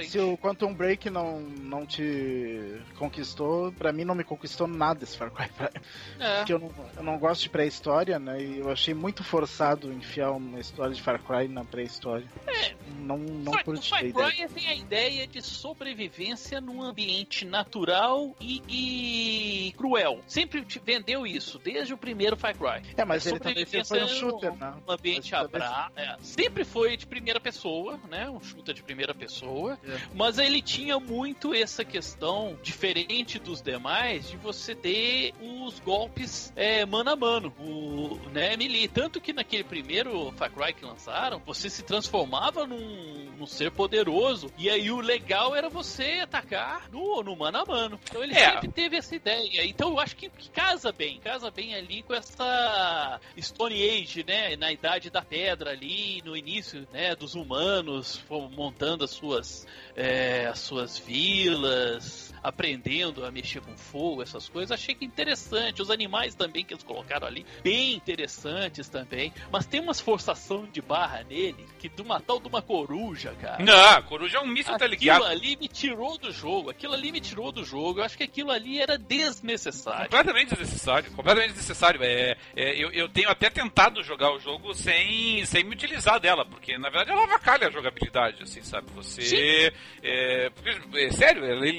se 0.05 0.18
o 0.18 0.37
Quantum 0.37 0.74
Break 0.74 1.09
não, 1.09 1.40
não 1.40 1.87
te 1.87 2.81
conquistou, 2.98 3.70
pra 3.70 3.92
mim 3.92 4.05
não 4.05 4.14
me 4.14 4.24
conquistou 4.24 4.66
nada 4.66 5.05
esse 5.05 5.16
Far 5.16 5.31
Cry 5.31 5.48
Primal. 5.55 5.72
É. 6.18 6.37
Porque 6.38 6.53
eu 6.53 6.59
não, 6.59 6.72
eu 6.96 7.03
não 7.05 7.16
gosto 7.16 7.42
de 7.42 7.48
pré-história, 7.48 8.18
né? 8.18 8.42
E 8.42 8.59
eu 8.59 8.68
achei 8.70 8.92
muito 8.92 9.22
forçado 9.22 9.92
enfiar 9.92 10.33
uma 10.33 10.59
história 10.59 10.92
de 10.92 11.00
Far 11.00 11.22
Cry 11.22 11.46
na 11.46 11.64
pré-história. 11.64 12.26
É. 12.48 12.74
Não, 12.98 13.18
não 13.18 13.53
Far, 13.53 13.64
curti 13.64 13.88
Far 13.88 14.00
Cry 14.00 14.48
tem 14.48 14.66
a 14.66 14.74
ideia 14.74 15.29
de 15.29 15.40
sobrevivência 15.40 16.61
num 16.61 16.83
ambiente 16.83 17.44
natural 17.44 18.35
e, 18.40 18.62
e 18.68 19.72
cruel. 19.74 20.20
Sempre 20.26 20.66
vendeu 20.85 21.24
isso, 21.24 21.57
desde 21.61 21.94
o 21.94 21.96
primeiro 21.96 22.37
Far 22.37 22.57
Cry. 22.57 22.83
É, 22.96 23.05
mas 23.05 23.24
ele 23.26 23.38
também 23.38 23.64
foi 23.64 24.03
um 24.03 24.09
shooter, 24.09 24.57
né? 24.57 24.74
Um 24.88 24.90
ambiente 24.90 25.33
abrá. 25.37 25.88
É. 25.94 26.16
Sempre 26.20 26.64
foi 26.64 26.80
foi 26.81 26.97
de 26.97 27.07
primeira 27.07 27.38
pessoa, 27.38 28.01
né? 28.09 28.31
Um 28.31 28.40
shooter 28.40 28.75
de 28.75 28.83
primeira 28.83 29.14
pessoa. 29.14 29.79
É. 29.85 29.99
Mas 30.14 30.38
ele 30.38 30.62
tinha 30.62 30.99
muito 30.99 31.53
essa 31.53 31.85
questão, 31.85 32.59
diferente 32.62 33.38
dos 33.38 33.61
demais, 33.61 34.31
de 34.31 34.38
você 34.38 34.75
ter 34.75 35.35
os 35.43 35.79
golpes 35.81 36.51
é, 36.57 36.87
mano 36.87 37.11
a 37.11 37.16
mano, 37.16 37.53
o, 37.59 38.19
né, 38.33 38.57
melee. 38.57 38.88
Tanto 38.88 39.21
que 39.21 39.31
naquele 39.31 39.62
primeiro 39.62 40.33
Far 40.38 40.51
Cry 40.51 40.73
que 40.73 40.87
lançaram, 40.87 41.43
você 41.45 41.69
se 41.69 41.83
transformava 41.83 42.66
num, 42.66 43.31
num 43.37 43.47
ser 43.47 43.71
poderoso. 43.71 44.51
E 44.57 44.71
aí 44.71 44.90
o 44.90 45.01
legal 45.01 45.55
era 45.55 45.69
você 45.69 46.21
atacar 46.23 46.90
no, 46.90 47.23
no 47.23 47.37
mano 47.37 47.59
a 47.59 47.64
mano. 47.66 48.01
Então 48.05 48.25
ele 48.25 48.35
é. 48.35 48.53
sempre 48.53 48.69
teve 48.69 48.97
essa 48.97 49.14
ideia. 49.14 49.66
Então 49.66 49.90
eu 49.90 50.01
acho 50.01 50.16
que, 50.16 50.31
que 50.31 50.49
casa 50.49 50.90
bem, 50.93 51.21
casa 51.21 51.51
bem 51.51 51.75
ali 51.75 52.03
com 52.03 52.14
essa 52.14 53.21
Stone 53.38 53.87
Age, 53.87 54.25
né? 54.27 54.57
Na 54.57 54.73
idade 54.73 55.11
da 55.11 55.21
pedra 55.21 55.73
ali, 55.73 56.23
no 56.25 56.35
início 56.35 56.69
né, 56.92 57.14
dos 57.14 57.35
humanos 57.35 58.22
montando 58.52 59.04
as 59.04 59.11
suas, 59.11 59.66
é, 59.96 60.46
as 60.46 60.59
suas 60.61 60.98
vilas, 60.98 62.33
aprendendo 62.42 63.24
a 63.24 63.31
mexer 63.31 63.61
com 63.61 63.76
fogo, 63.76 64.22
essas 64.22 64.48
coisas. 64.48 64.72
Achei 64.72 64.94
que 64.94 65.05
interessante. 65.05 65.83
Os 65.83 65.90
animais 65.90 66.35
também 66.35 66.64
que 66.64 66.74
eles 66.74 66.85
colocaram 66.85 67.26
ali, 67.26 67.44
bem 67.62 67.94
interessantes 67.94 68.88
também. 68.88 69.33
Mas 69.50 69.66
tem 69.66 69.81
umas 69.81 70.00
forçação 70.00 70.66
de 70.66 70.81
barra 70.81 71.22
nele, 71.29 71.66
que 71.79 71.88
de 71.88 72.03
uma 72.03 72.20
tal 72.20 72.40
de 72.40 72.48
uma 72.48 72.62
coruja, 72.62 73.35
cara. 73.40 73.62
Não, 73.62 74.03
coruja 74.03 74.38
é 74.38 74.40
um 74.40 74.46
míssil 74.46 74.76
teleguiado. 74.76 75.24
Aquilo 75.24 75.38
ali 75.38 75.57
me 75.57 75.68
tirou 75.68 76.18
do 76.18 76.33
jogo. 76.33 76.70
Aquilo 76.70 76.94
ali 76.94 77.12
me 77.12 77.20
tirou 77.20 77.53
do 77.53 77.64
jogo. 77.64 78.00
Eu 78.00 78.05
acho 78.05 78.16
que 78.16 78.24
aquilo 78.24 78.50
ali 78.50 78.81
era 78.81 78.96
desnecessário. 78.96 80.05
Completamente 80.05 80.50
desnecessário. 80.50 81.11
Completamente 81.12 81.50
desnecessário. 81.50 82.03
É, 82.03 82.37
é 82.57 82.83
eu, 82.83 82.90
eu 82.92 83.09
tenho 83.09 83.29
até 83.29 83.50
tentado 83.50 84.03
jogar 84.03 84.33
o 84.33 84.38
jogo 84.38 84.74
sem, 84.74 85.44
sem 85.44 85.64
me 85.64 85.74
utilizar 85.74 86.20
dela, 86.20 86.44
porque 86.44 86.76
na 86.79 86.88
verdade 86.88 87.11
ela 87.11 87.24
avacalha 87.24 87.68
a 87.68 87.70
jogabilidade, 87.70 88.42
assim, 88.42 88.62
sabe? 88.62 88.90
Você. 88.94 89.72
É, 90.03 90.50
porque, 90.50 90.70
é, 90.98 91.11
sério, 91.11 91.44
ela 91.44 91.66
é 91.66 91.70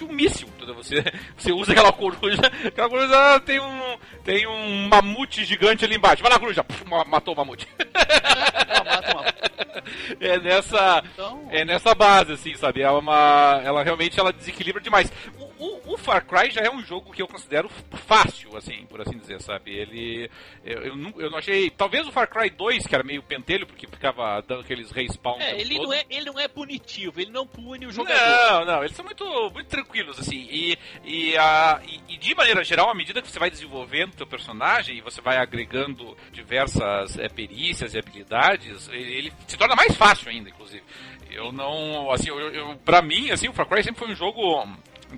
literalmente 0.00 0.04
um 0.04 0.12
míssil. 0.12 0.48
Entendeu? 0.48 0.74
Você, 0.74 1.04
você 1.36 1.52
usa 1.52 1.72
aquela 1.72 1.92
coruja, 1.92 2.40
aquela 2.64 2.88
coruja 2.88 3.40
tem 3.40 3.60
um, 3.60 3.98
tem 4.24 4.46
um 4.46 4.88
mamute 4.88 5.44
gigante 5.44 5.84
ali 5.84 5.96
embaixo. 5.96 6.22
Vai 6.22 6.32
lá, 6.32 6.38
coruja, 6.38 6.64
Puf, 6.64 6.84
matou 7.06 7.34
o 7.34 7.36
mamute. 7.36 7.68
Não, 7.78 8.84
mata 8.84 9.34
é 10.20 10.38
nessa 10.38 11.02
então... 11.12 11.48
é 11.50 11.64
nessa 11.64 11.94
base 11.94 12.32
assim 12.32 12.54
sabe 12.54 12.82
é 12.82 12.90
uma 12.90 13.60
ela 13.64 13.82
realmente 13.82 14.20
ela 14.20 14.32
desequilibra 14.32 14.80
demais 14.80 15.10
o, 15.38 15.49
o, 15.60 15.94
o, 15.94 15.98
Far 15.98 16.24
Cry 16.24 16.50
já 16.50 16.62
é 16.62 16.70
um 16.70 16.82
jogo 16.82 17.12
que 17.12 17.22
eu 17.22 17.28
considero 17.28 17.68
fácil 18.06 18.56
assim 18.56 18.86
por 18.86 19.00
assim 19.00 19.18
dizer 19.18 19.40
sabe? 19.40 19.72
Ele 19.72 20.30
eu, 20.64 20.82
eu, 20.82 20.96
não, 20.96 21.12
eu 21.18 21.30
não 21.30 21.38
achei 21.38 21.70
talvez 21.70 22.06
o 22.06 22.12
Far 22.12 22.28
Cry 22.28 22.50
2 22.50 22.86
que 22.86 22.94
era 22.94 23.04
meio 23.04 23.22
pentelho 23.22 23.66
porque 23.66 23.86
ficava 23.86 24.40
dando 24.42 24.60
aqueles 24.60 24.90
respawn 24.90 25.40
é, 25.40 25.60
ele 25.60 25.78
não 25.78 25.92
é 25.92 26.04
ele 26.08 26.26
não 26.26 26.38
é 26.38 26.48
punitivo 26.48 27.20
ele 27.20 27.30
não 27.30 27.46
pune 27.46 27.86
o 27.86 27.92
jogador. 27.92 28.20
Não 28.20 28.64
não 28.64 28.84
eles 28.84 28.96
são 28.96 29.04
muito 29.04 29.24
muito 29.52 29.68
tranquilos 29.68 30.18
assim 30.18 30.46
e 30.50 30.78
e, 31.04 31.36
a, 31.36 31.80
e, 31.86 32.14
e 32.14 32.16
de 32.16 32.34
maneira 32.34 32.64
geral 32.64 32.90
à 32.90 32.94
medida 32.94 33.22
que 33.22 33.28
você 33.28 33.38
vai 33.38 33.50
desenvolvendo 33.50 34.12
o 34.12 34.16
teu 34.16 34.26
personagem 34.26 34.96
e 34.96 35.00
você 35.00 35.20
vai 35.20 35.36
agregando 35.36 36.16
diversas 36.32 37.18
é, 37.18 37.28
perícias 37.28 37.94
e 37.94 37.98
habilidades 37.98 38.88
ele 38.92 39.32
se 39.46 39.56
torna 39.56 39.74
mais 39.74 39.94
fácil 39.96 40.30
ainda, 40.30 40.48
inclusive. 40.50 40.82
Eu 41.30 41.52
não, 41.52 42.10
assim, 42.10 42.28
eu, 42.28 42.38
eu, 42.38 42.76
pra 42.84 43.02
mim, 43.02 43.30
assim, 43.30 43.48
o 43.48 43.52
Far 43.52 43.66
Cry 43.66 43.82
sempre 43.82 44.00
foi 44.00 44.10
um 44.10 44.16
jogo 44.16 44.66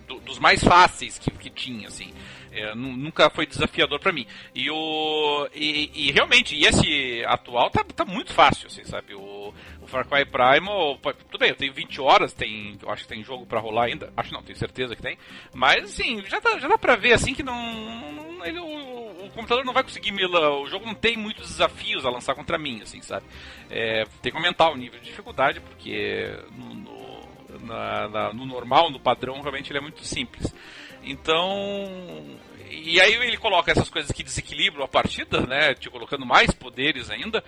do, 0.00 0.20
dos 0.20 0.38
mais 0.38 0.62
fáceis 0.62 1.18
que, 1.18 1.30
que 1.30 1.50
tinha, 1.50 1.88
assim. 1.88 2.12
É, 2.54 2.74
nunca 2.74 3.30
foi 3.30 3.46
desafiador 3.46 3.98
para 3.98 4.12
mim. 4.12 4.26
E, 4.54 4.70
o, 4.70 5.48
e, 5.54 5.90
e, 5.94 6.12
realmente, 6.12 6.54
e 6.54 6.66
esse 6.66 7.24
atual 7.26 7.70
tá, 7.70 7.82
tá 7.82 8.04
muito 8.04 8.32
fácil, 8.34 8.66
assim, 8.66 8.84
sabe? 8.84 9.14
O, 9.14 9.54
o 9.80 9.86
Far 9.86 10.06
Cry 10.06 10.26
Primal, 10.26 10.98
tudo 10.98 11.38
bem, 11.38 11.48
eu 11.48 11.56
tenho 11.56 11.72
20 11.72 12.00
horas, 12.02 12.34
tem, 12.34 12.78
acho 12.88 13.02
que 13.04 13.08
tem 13.08 13.24
jogo 13.24 13.46
para 13.46 13.58
rolar 13.58 13.84
ainda, 13.84 14.12
acho 14.14 14.32
não, 14.34 14.42
tenho 14.42 14.58
certeza 14.58 14.94
que 14.94 15.00
tem, 15.00 15.16
mas 15.54 15.84
assim, 15.84 16.22
já 16.26 16.40
dá, 16.40 16.58
já 16.58 16.68
dá 16.68 16.76
pra 16.76 16.94
ver 16.94 17.14
assim 17.14 17.34
que 17.34 17.42
não, 17.42 18.12
não 18.12 18.44
ele, 18.44 18.58
o, 18.58 19.26
o, 19.26 19.30
computador 19.34 19.64
não 19.64 19.72
vai 19.72 19.82
conseguir 19.82 20.12
me, 20.12 20.24
o 20.24 20.66
jogo 20.66 20.84
não 20.84 20.94
tem 20.94 21.16
muitos 21.16 21.48
desafios 21.48 22.04
a 22.04 22.10
lançar 22.10 22.34
contra 22.34 22.58
mim, 22.58 22.82
assim, 22.82 23.00
sabe? 23.00 23.24
É, 23.70 24.04
tem 24.20 24.30
que 24.30 24.36
aumentar 24.36 24.70
o 24.70 24.76
nível 24.76 24.98
de 25.00 25.06
dificuldade, 25.06 25.60
porque 25.60 26.36
no, 26.50 26.74
no, 26.74 27.01
na, 27.62 28.08
na, 28.08 28.32
no 28.32 28.44
normal, 28.44 28.90
no 28.90 29.00
padrão, 29.00 29.40
realmente 29.40 29.70
ele 29.70 29.78
é 29.78 29.82
muito 29.82 30.04
simples. 30.04 30.54
Então, 31.04 31.44
e 32.70 33.00
aí 33.00 33.14
ele 33.14 33.36
coloca 33.36 33.70
essas 33.70 33.88
coisas 33.88 34.10
que 34.10 34.22
desequilibram 34.22 34.84
a 34.84 34.88
partida, 34.88 35.40
né? 35.40 35.74
Te 35.74 35.88
colocando 35.90 36.26
mais 36.26 36.50
poderes 36.50 37.10
ainda, 37.10 37.42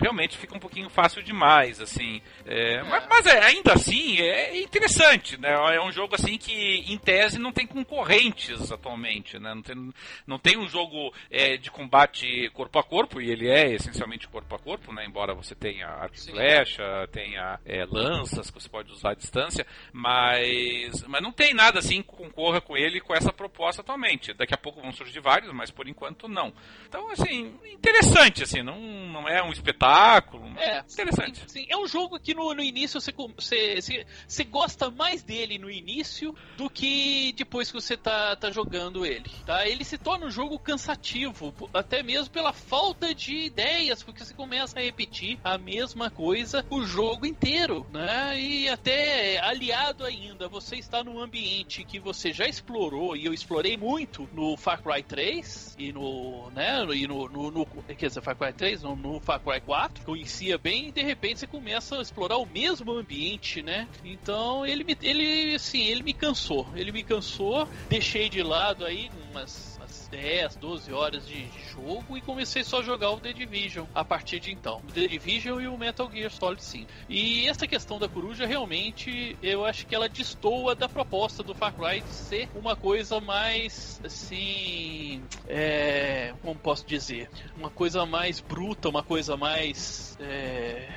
realmente 0.00 0.36
fica 0.36 0.56
um 0.56 0.60
pouquinho 0.60 0.88
fácil 0.88 1.22
demais, 1.22 1.80
assim. 1.80 2.20
É, 2.46 2.82
mas, 2.82 3.06
mas 3.08 3.26
é, 3.26 3.44
ainda 3.44 3.74
assim 3.74 4.18
é 4.20 4.60
interessante, 4.60 5.40
né? 5.40 5.52
É 5.74 5.80
um 5.80 5.92
jogo 5.92 6.14
assim 6.14 6.38
que 6.38 6.52
em 6.52 6.98
tese 6.98 7.38
não 7.38 7.52
tem 7.52 7.66
concorrentes 7.66 8.72
atualmente, 8.72 9.38
né? 9.38 9.54
Não 9.54 9.62
tem, 9.62 9.92
não 10.26 10.38
tem 10.38 10.58
um 10.58 10.68
jogo 10.68 11.12
é, 11.30 11.56
de 11.56 11.70
combate 11.70 12.50
corpo 12.50 12.78
a 12.78 12.82
corpo 12.82 13.20
e 13.20 13.30
ele 13.30 13.48
é 13.48 13.74
essencialmente 13.74 14.28
corpo 14.28 14.54
a 14.54 14.58
corpo, 14.58 14.92
né? 14.92 15.04
Embora 15.04 15.34
você 15.34 15.54
tenha 15.54 15.86
arco 15.86 16.16
e 16.16 16.30
flecha, 16.30 16.82
tenha 17.12 17.58
é, 17.64 17.84
lanças 17.84 18.50
que 18.50 18.60
você 18.60 18.68
pode 18.68 18.92
usar 18.92 19.10
à 19.10 19.14
distância, 19.14 19.66
mas 19.92 21.02
mas 21.06 21.22
não 21.22 21.32
tem 21.32 21.54
nada 21.54 21.78
assim 21.78 22.02
que 22.02 22.08
concorra 22.08 22.60
com 22.60 22.76
ele 22.76 23.00
com 23.00 23.14
essa 23.14 23.32
proposta 23.32 23.82
atualmente. 23.82 24.34
Daqui 24.42 24.54
a 24.54 24.58
pouco 24.58 24.82
vão 24.82 24.90
surgir 24.90 25.20
vários, 25.20 25.52
mas 25.52 25.70
por 25.70 25.86
enquanto 25.86 26.28
não. 26.28 26.52
Então, 26.88 27.08
assim, 27.12 27.54
interessante, 27.72 28.42
assim, 28.42 28.60
não, 28.60 28.76
não 28.76 29.28
é 29.28 29.40
um 29.40 29.52
espetáculo. 29.52 30.52
É, 30.58 30.80
interessante. 30.80 31.38
Sim, 31.42 31.60
sim. 31.60 31.66
É 31.68 31.76
um 31.76 31.86
jogo 31.86 32.18
que 32.18 32.34
no, 32.34 32.52
no 32.52 32.60
início 32.60 33.00
você, 33.00 33.12
você, 33.12 34.04
você, 34.26 34.42
gosta 34.42 34.90
mais 34.90 35.22
dele 35.22 35.58
no 35.58 35.70
início 35.70 36.34
do 36.56 36.68
que 36.68 37.32
depois 37.36 37.70
que 37.70 37.80
você 37.80 37.96
tá, 37.96 38.34
tá 38.34 38.50
jogando 38.50 39.06
ele. 39.06 39.30
Tá? 39.46 39.64
Ele 39.64 39.84
se 39.84 39.96
torna 39.96 40.26
um 40.26 40.30
jogo 40.30 40.58
cansativo, 40.58 41.54
até 41.72 42.02
mesmo 42.02 42.30
pela 42.30 42.52
falta 42.52 43.14
de 43.14 43.44
ideias, 43.46 44.02
porque 44.02 44.24
você 44.24 44.34
começa 44.34 44.80
a 44.80 44.82
repetir 44.82 45.38
a 45.44 45.56
mesma 45.56 46.10
coisa 46.10 46.66
o 46.68 46.82
jogo 46.82 47.24
inteiro, 47.26 47.86
né? 47.92 48.40
E 48.40 48.68
até 48.68 49.38
aliado 49.38 50.04
ainda, 50.04 50.48
você 50.48 50.74
está 50.74 51.04
num 51.04 51.20
ambiente 51.20 51.84
que 51.84 52.00
você 52.00 52.32
já 52.32 52.48
explorou, 52.48 53.16
e 53.16 53.24
eu 53.24 53.32
explorei 53.32 53.76
muito 53.76 54.28
no 54.32 54.56
Far 54.56 54.82
Cry 54.82 55.02
3 55.02 55.76
e 55.78 55.92
no, 55.92 56.50
né, 56.50 56.84
e 56.94 57.06
no, 57.06 57.28
no, 57.28 57.50
no 57.50 57.66
quer 57.96 58.06
dizer, 58.06 58.22
Far 58.22 58.36
Cry 58.36 58.52
3, 58.52 58.82
no, 58.82 58.96
no 58.96 59.20
Far 59.20 59.40
Cry 59.40 59.60
4, 59.60 60.04
conhecia 60.04 60.58
bem 60.58 60.88
e 60.88 60.92
de 60.92 61.02
repente 61.02 61.40
você 61.40 61.46
começa 61.46 61.98
a 61.98 62.02
explorar 62.02 62.38
o 62.38 62.46
mesmo 62.46 62.92
ambiente, 62.92 63.62
né? 63.62 63.88
Então 64.04 64.64
ele 64.66 64.84
me, 64.84 64.96
ele, 65.02 65.54
assim, 65.54 65.82
ele 65.82 66.02
me 66.02 66.12
cansou, 66.14 66.66
ele 66.74 66.92
me 66.92 67.02
cansou, 67.02 67.68
deixei 67.88 68.28
de 68.28 68.42
lado 68.42 68.84
aí 68.84 69.10
umas 69.30 69.71
10, 70.12 70.56
12 70.56 70.92
horas 70.92 71.26
de 71.26 71.48
jogo 71.72 72.18
e 72.18 72.20
comecei 72.20 72.62
só 72.62 72.80
a 72.80 72.82
jogar 72.82 73.10
o 73.10 73.16
The 73.18 73.32
Division 73.32 73.86
a 73.94 74.04
partir 74.04 74.38
de 74.40 74.52
então. 74.52 74.82
O 74.86 74.92
The 74.92 75.08
Division 75.08 75.58
e 75.58 75.66
o 75.66 75.78
Metal 75.78 76.08
Gear 76.12 76.30
Solid 76.30 76.62
5. 76.62 76.86
E 77.08 77.48
essa 77.48 77.66
questão 77.66 77.98
da 77.98 78.06
coruja 78.06 78.46
realmente 78.46 79.38
eu 79.42 79.64
acho 79.64 79.86
que 79.86 79.94
ela 79.94 80.10
destoa 80.10 80.74
da 80.74 80.86
proposta 80.86 81.42
do 81.42 81.54
Far 81.54 81.72
Cry 81.72 82.02
de 82.02 82.10
ser 82.10 82.48
uma 82.54 82.76
coisa 82.76 83.20
mais 83.20 84.00
assim. 84.04 85.22
É, 85.48 86.34
como 86.42 86.58
posso 86.58 86.86
dizer? 86.86 87.30
Uma 87.56 87.70
coisa 87.70 88.04
mais 88.04 88.38
bruta, 88.38 88.90
uma 88.90 89.02
coisa 89.02 89.34
mais. 89.34 90.14
É, 90.20 90.88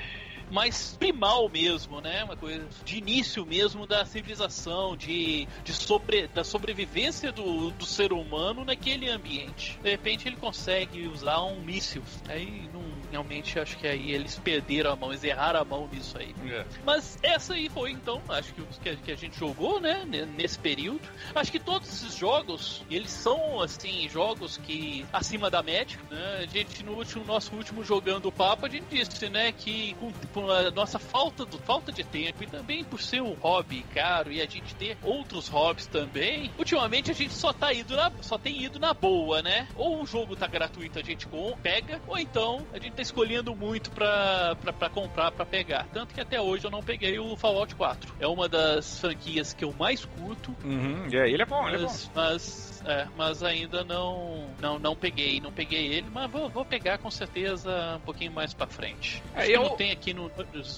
mais 0.49 0.95
primal 0.97 1.49
mesmo, 1.49 2.01
né? 2.01 2.23
Uma 2.23 2.35
coisa 2.35 2.67
de 2.83 2.97
início 2.97 3.45
mesmo 3.45 3.85
da 3.87 4.05
civilização, 4.05 4.95
de, 4.95 5.47
de 5.63 5.73
sobre, 5.73 6.27
da 6.27 6.43
sobrevivência 6.43 7.31
do, 7.31 7.71
do 7.71 7.85
ser 7.85 8.13
humano 8.13 8.63
naquele 8.63 9.09
ambiente. 9.09 9.79
De 9.81 9.89
repente 9.89 10.27
ele 10.27 10.35
consegue 10.35 11.07
usar 11.07 11.41
um 11.41 11.61
míssil. 11.61 12.03
Aí 12.27 12.69
não, 12.73 12.81
realmente 13.15 13.57
acho 13.57 13.77
que 13.77 13.87
aí 13.87 14.11
eles 14.11 14.37
perderam 14.37 14.91
a 14.91 14.95
mão, 14.95 15.11
eles 15.11 15.23
erraram 15.23 15.61
a 15.61 15.65
mão 15.65 15.89
nisso 15.91 16.17
aí. 16.17 16.35
É. 16.49 16.65
Mas 16.85 17.17
essa 17.23 17.53
aí 17.53 17.69
foi 17.69 17.91
então, 17.91 18.21
acho 18.27 18.53
que, 18.53 18.61
que, 18.83 18.95
que 18.97 19.11
a 19.11 19.15
gente 19.15 19.39
jogou, 19.39 19.79
né? 19.79 20.05
Nesse 20.35 20.59
período. 20.59 21.01
Acho 21.33 21.51
que 21.51 21.59
todos 21.59 21.87
esses 21.87 22.15
jogos, 22.15 22.83
eles 22.89 23.11
são 23.11 23.61
assim, 23.61 24.07
jogos 24.09 24.57
que 24.57 25.05
acima 25.13 25.49
da 25.49 25.63
média, 25.63 25.97
né? 26.09 26.39
A 26.43 26.45
gente 26.45 26.83
no 26.83 26.93
último, 26.93 27.23
nosso 27.25 27.55
último 27.55 27.83
jogando 27.83 28.27
o 28.27 28.31
papo, 28.31 28.65
a 28.65 28.69
gente 28.69 28.85
disse, 28.89 29.29
né, 29.29 29.51
que 29.51 29.95
com 29.95 30.11
por 30.33 30.51
a 30.51 30.71
nossa 30.71 30.99
falta, 30.99 31.45
do, 31.45 31.57
falta 31.59 31.91
de 31.91 32.03
tempo 32.03 32.43
e 32.43 32.47
também 32.47 32.83
por 32.83 33.01
ser 33.01 33.21
um 33.21 33.33
hobby 33.33 33.83
caro 33.93 34.31
e 34.31 34.41
a 34.41 34.45
gente 34.45 34.75
ter 34.75 34.97
outros 35.01 35.47
hobbies 35.47 35.87
também, 35.87 36.51
ultimamente 36.57 37.11
a 37.11 37.13
gente 37.13 37.33
só 37.33 37.53
tá 37.53 37.73
indo 37.73 37.95
na, 37.95 38.11
só 38.21 38.37
tem 38.37 38.61
ido 38.61 38.79
na 38.79 38.93
boa, 38.93 39.41
né? 39.41 39.67
Ou 39.75 40.01
o 40.01 40.05
jogo 40.05 40.35
tá 40.35 40.47
gratuito, 40.47 40.99
a 40.99 41.03
gente 41.03 41.27
com, 41.27 41.55
pega, 41.57 42.01
ou 42.07 42.17
então 42.17 42.65
a 42.73 42.79
gente 42.79 42.93
tá 42.93 43.01
escolhendo 43.05 43.55
muito 43.55 43.91
pra, 43.91 44.55
pra, 44.61 44.73
pra 44.73 44.89
comprar, 44.89 45.31
pra 45.31 45.45
pegar. 45.45 45.87
Tanto 45.93 46.13
que 46.13 46.21
até 46.21 46.41
hoje 46.41 46.65
eu 46.65 46.71
não 46.71 46.81
peguei 46.81 47.17
o 47.19 47.35
Fallout 47.35 47.73
4. 47.75 48.15
É 48.19 48.27
uma 48.27 48.49
das 48.49 48.99
franquias 48.99 49.53
que 49.53 49.63
eu 49.63 49.73
mais 49.77 50.03
curto. 50.05 50.55
Uhum, 50.63 51.07
é, 51.11 51.29
ele 51.29 51.41
é 51.41 51.45
bom, 51.45 51.61
mas, 51.63 51.73
ele 51.73 51.83
é 51.83 51.87
bom. 51.87 51.95
Mas 52.13 52.74
é, 52.85 53.07
mas 53.17 53.41
ainda 53.41 53.83
não, 53.83 54.47
não 54.61 54.77
não 54.77 54.95
peguei, 54.95 55.39
não 55.39 55.51
peguei 55.51 55.87
ele, 55.87 56.07
mas 56.13 56.29
vou, 56.29 56.49
vou 56.49 56.63
pegar 56.63 56.97
com 56.99 57.09
certeza 57.09 57.95
um 57.97 57.99
pouquinho 58.01 58.31
mais 58.31 58.53
para 58.53 58.67
frente. 58.67 59.23
É, 59.35 59.49
eu 59.49 59.63
não 59.63 59.75
tem 59.75 59.91
aqui 59.91 60.13
no, 60.13 60.31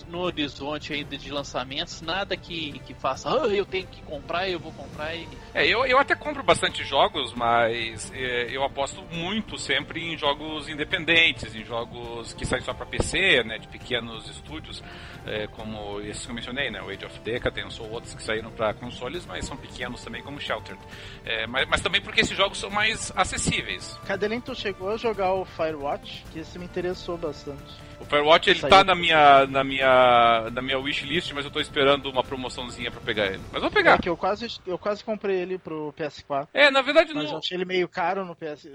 no 0.08 0.20
horizonte 0.20 0.94
ainda 0.94 1.18
de 1.18 1.32
lançamentos 1.32 2.02
nada 2.02 2.38
que, 2.38 2.80
que 2.80 2.94
faça, 2.94 3.30
ah, 3.30 3.48
eu 3.48 3.66
tenho 3.66 3.88
que 3.88 4.02
comprar, 4.04 4.50
eu 4.50 4.60
vou 4.60 4.72
comprar 4.72 5.16
e... 5.16 5.28
É, 5.54 5.66
eu, 5.68 5.86
eu 5.86 6.00
até 6.00 6.16
compro 6.16 6.44
bastante 6.44 6.84
jogos, 6.84 7.34
mas 7.34 8.12
é, 8.14 8.56
eu 8.56 8.64
aposto 8.64 9.02
muito 9.12 9.58
sempre 9.58 10.02
em 10.02 10.18
jogos 10.18 10.70
independentes, 10.70 11.54
em 11.56 11.64
jogos 11.66 12.34
que 12.34 12.46
saem 12.46 12.64
só 12.64 12.74
para 12.74 12.86
PC, 12.86 13.44
né, 13.44 13.58
de 13.58 13.68
pequenos 13.68 14.30
estúdios, 14.30 14.82
é, 15.28 15.48
como 15.48 16.00
esses 16.02 16.26
que 16.26 16.32
eu 16.32 16.36
mencionei, 16.36 16.72
né, 16.72 16.82
o 16.82 16.90
Age 16.90 17.06
of 17.06 17.20
Decadence 17.20 17.82
ou 17.82 17.90
outros 17.92 18.14
que 18.14 18.24
saíram 18.24 18.52
para 18.52 18.74
consoles, 18.74 19.26
mas 19.26 19.46
são 19.46 19.58
pequenos 19.58 20.04
também, 20.04 20.24
como 20.24 20.40
Sheltered. 20.40 20.80
É, 21.26 21.46
mas, 21.48 21.68
mas 21.68 21.82
também 21.82 22.02
porque 22.02 22.22
esses 22.22 22.36
jogos 22.36 22.58
são 22.58 22.70
mais 22.70 23.12
acessíveis. 23.16 24.00
Cadelin, 24.06 24.42
chegou 24.56 24.90
a 24.90 24.98
jogar 24.98 25.34
o 25.34 25.46
Firewatch? 25.46 26.24
Que 26.32 26.40
esse 26.40 26.58
me 26.58 26.66
interessou 26.66 27.18
bastante. 27.18 27.87
O 28.00 28.06
Firewatch 28.06 28.50
ele 28.50 28.60
tá 28.62 28.84
na 28.84 28.96
minha, 28.96 29.46
na 29.48 29.64
minha, 29.64 30.50
na 30.52 30.62
minha 30.62 30.80
wishlist, 30.80 31.32
mas 31.34 31.46
eu 31.46 31.52
tô 31.52 31.60
esperando 31.60 32.10
uma 32.10 32.24
promoçãozinha 32.24 32.92
pra 32.92 33.02
pegar 33.02 33.26
ele. 33.28 33.42
Mas 33.52 33.62
vou 33.62 33.72
pegar. 33.72 33.96
É 33.96 33.98
que 33.98 34.10
eu 34.10 34.16
quase, 34.16 34.48
eu 34.66 34.78
quase 34.78 35.04
comprei 35.04 35.38
ele 35.38 35.58
pro 35.58 35.94
PS4. 35.98 36.48
É, 36.54 36.70
na 36.70 36.82
verdade 36.82 37.14
mas 37.14 37.26
não. 37.26 37.34
eu 37.34 37.38
achei 37.40 37.58
ele 37.58 37.66
meio 37.66 37.88
caro 37.88 38.26
no 38.26 38.36
PS, 38.36 38.70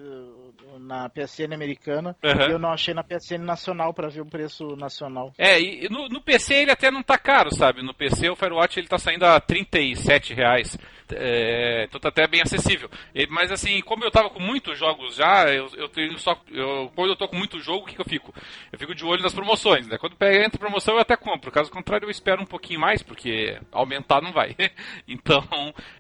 na 0.80 1.08
PSN 1.08 1.54
americana. 1.54 2.16
Uhum. 2.22 2.48
E 2.48 2.52
eu 2.52 2.58
não 2.58 2.72
achei 2.72 2.92
na 2.92 3.04
PSN 3.04 3.38
nacional 3.38 3.94
pra 3.94 4.08
ver 4.08 4.20
o 4.20 4.26
preço 4.26 4.76
nacional. 4.76 5.32
É, 5.38 5.60
e 5.60 5.88
no, 5.88 6.08
no 6.08 6.20
PC 6.20 6.54
ele 6.54 6.70
até 6.70 6.90
não 6.90 7.02
tá 7.02 7.16
caro, 7.16 7.54
sabe? 7.54 7.82
No 7.82 7.94
PC 7.94 8.28
o 8.28 8.36
Firewatch 8.36 8.78
ele 8.78 8.88
tá 8.88 8.98
saindo 8.98 9.24
a 9.24 9.40
37 9.40 10.34
reais. 10.34 10.76
É, 11.16 11.84
então 11.84 12.00
tá 12.00 12.08
até 12.08 12.26
bem 12.26 12.42
acessível. 12.42 12.90
E, 13.14 13.26
mas 13.28 13.50
assim, 13.50 13.80
como 13.82 14.04
eu 14.04 14.10
tava 14.10 14.30
com 14.30 14.40
muitos 14.40 14.78
jogos 14.78 15.16
já, 15.16 15.48
eu, 15.48 15.68
eu 15.76 15.88
tenho 15.88 16.18
só. 16.18 16.40
Eu, 16.50 16.90
quando 16.94 17.10
eu 17.10 17.16
tô 17.16 17.28
com 17.28 17.36
muito 17.36 17.60
jogo, 17.60 17.84
o 17.84 17.86
que, 17.86 17.94
que 17.94 18.00
eu 18.00 18.08
fico? 18.08 18.34
Eu 18.72 18.78
fico 18.78 18.94
de 18.94 19.04
olho 19.04 19.22
nas 19.22 19.34
promoções, 19.34 19.86
né? 19.86 19.98
Quando 19.98 20.16
pega 20.16 20.44
entra 20.44 20.58
promoção, 20.58 20.94
eu 20.94 21.00
até 21.00 21.16
compro. 21.16 21.50
Caso 21.50 21.70
contrário, 21.70 22.06
eu 22.06 22.10
espero 22.10 22.42
um 22.42 22.46
pouquinho 22.46 22.80
mais, 22.80 23.02
porque 23.02 23.58
aumentar 23.70 24.20
não 24.20 24.32
vai. 24.32 24.54
então, 25.06 25.44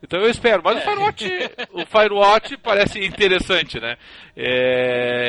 então 0.02 0.20
eu 0.20 0.30
espero. 0.30 0.62
Mas 0.64 0.78
o 0.78 0.80
Firewatch, 0.80 1.30
o 1.72 1.86
Firewatch 1.86 2.56
parece 2.58 3.04
interessante, 3.04 3.80
né? 3.80 3.96
É, 4.36 5.21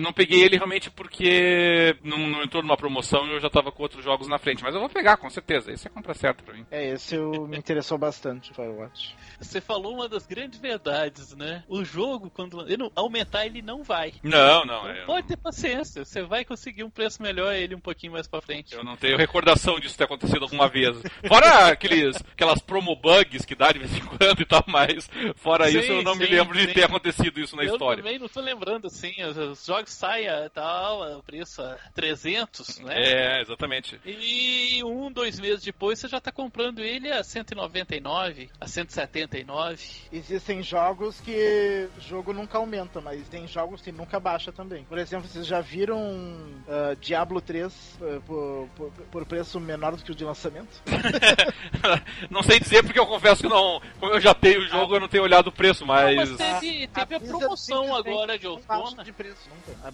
eu 0.00 0.02
não 0.02 0.12
peguei 0.12 0.42
ele 0.42 0.56
realmente 0.56 0.90
porque 0.90 1.94
não, 2.02 2.18
não 2.26 2.42
entrou 2.42 2.62
numa 2.62 2.76
promoção 2.76 3.26
e 3.26 3.34
eu 3.34 3.40
já 3.40 3.50
tava 3.50 3.70
com 3.70 3.82
outros 3.82 4.02
jogos 4.02 4.26
na 4.26 4.38
frente. 4.38 4.62
Mas 4.62 4.74
eu 4.74 4.80
vou 4.80 4.88
pegar, 4.88 5.18
com 5.18 5.28
certeza. 5.28 5.70
Esse 5.70 5.86
é 5.86 5.90
a 5.90 5.94
compra 5.94 6.14
certa 6.14 6.42
pra 6.42 6.54
mim. 6.54 6.66
É, 6.70 6.88
esse 6.88 7.14
eu, 7.14 7.46
me 7.46 7.58
interessou 7.58 7.98
bastante, 7.98 8.52
Firewatch. 8.54 9.14
Você 9.38 9.60
falou 9.60 9.94
uma 9.94 10.08
das 10.08 10.26
grandes 10.26 10.58
verdades, 10.58 11.34
né? 11.34 11.64
O 11.68 11.84
jogo, 11.84 12.30
quando 12.30 12.62
ele 12.62 12.78
não, 12.78 12.92
aumentar, 12.94 13.46
ele 13.46 13.62
não 13.62 13.82
vai. 13.82 14.14
Não, 14.22 14.64
não. 14.64 14.90
Então, 14.90 15.06
pode 15.06 15.26
ter 15.28 15.36
paciência. 15.36 16.04
Você 16.04 16.22
vai 16.22 16.44
conseguir 16.44 16.84
um 16.84 16.90
preço 16.90 17.22
melhor 17.22 17.54
ele 17.54 17.74
um 17.74 17.80
pouquinho 17.80 18.12
mais 18.12 18.26
pra 18.26 18.40
frente. 18.40 18.74
Eu 18.74 18.84
não 18.84 18.96
tenho 18.96 19.18
recordação 19.18 19.78
disso 19.78 19.96
ter 19.96 20.04
acontecido 20.04 20.42
alguma 20.42 20.68
vez. 20.68 20.96
Fora 21.26 21.68
aqueles, 21.68 22.16
aquelas 22.32 22.60
promo 22.60 22.96
bugs 22.96 23.44
que 23.44 23.54
dá 23.54 23.70
de 23.72 23.78
vez 23.78 23.94
em 23.94 24.00
quando 24.00 24.40
e 24.40 24.46
tal, 24.46 24.64
mas 24.66 25.08
fora 25.36 25.68
sim, 25.70 25.78
isso 25.78 25.92
eu 25.92 26.02
não 26.02 26.14
sim, 26.14 26.20
me 26.20 26.26
lembro 26.26 26.56
de 26.56 26.66
sim. 26.66 26.72
ter 26.72 26.84
acontecido 26.84 27.40
isso 27.40 27.56
na 27.56 27.64
eu 27.64 27.72
história. 27.72 28.00
Eu 28.00 28.04
também 28.04 28.18
não 28.18 28.28
tô 28.28 28.40
lembrando, 28.40 28.86
assim, 28.86 29.14
os 29.22 29.66
jogos 29.66 29.89
saem 29.90 30.28
tal, 30.54 31.18
o 31.18 31.22
preço 31.22 31.62
a 31.62 31.76
300, 31.94 32.78
né? 32.80 32.94
É, 32.96 33.40
exatamente. 33.42 34.00
E 34.04 34.82
um, 34.84 35.10
dois 35.10 35.38
meses 35.38 35.62
depois 35.62 35.98
você 35.98 36.08
já 36.08 36.20
tá 36.20 36.30
comprando 36.30 36.80
ele 36.80 37.10
a 37.10 37.22
199, 37.22 38.50
a 38.60 38.66
179. 38.66 39.84
Existem 40.12 40.62
jogos 40.62 41.20
que 41.20 41.88
o 41.96 42.00
jogo 42.00 42.32
nunca 42.32 42.58
aumenta, 42.58 43.00
mas 43.00 43.28
tem 43.28 43.46
jogos 43.46 43.80
que 43.80 43.92
nunca 43.92 44.20
baixa 44.20 44.52
também. 44.52 44.84
Por 44.84 44.98
exemplo, 44.98 45.28
vocês 45.28 45.46
já 45.46 45.60
viram 45.60 45.98
uh, 46.00 46.96
Diablo 47.00 47.40
3 47.40 47.72
uh, 47.72 48.20
por, 48.22 48.68
por, 48.76 48.90
por, 49.10 49.26
preço 49.26 49.60
menor 49.60 49.96
do 49.96 50.02
que 50.02 50.12
o 50.12 50.14
de 50.14 50.24
lançamento? 50.24 50.82
não 52.30 52.42
sei 52.42 52.58
dizer 52.60 52.82
porque 52.82 52.98
eu 52.98 53.06
confesso 53.06 53.42
que 53.42 53.48
não. 53.48 53.80
Como 53.98 54.12
eu 54.12 54.20
já 54.20 54.34
tenho 54.34 54.60
o 54.60 54.68
jogo, 54.68 54.94
ah. 54.94 54.96
eu 54.96 55.00
não 55.00 55.08
tenho 55.08 55.24
olhado 55.24 55.48
o 55.48 55.52
preço, 55.52 55.86
mas. 55.86 56.16
Não, 56.16 56.36
mas 56.38 56.60
teve, 56.60 56.86
teve 56.88 57.14
a, 57.14 57.18
a 57.18 57.20
promoção 57.20 57.94
agora 57.94 58.38
de 58.38 58.46
outono. 58.46 59.02
De 59.04 59.12
preço, 59.12 59.48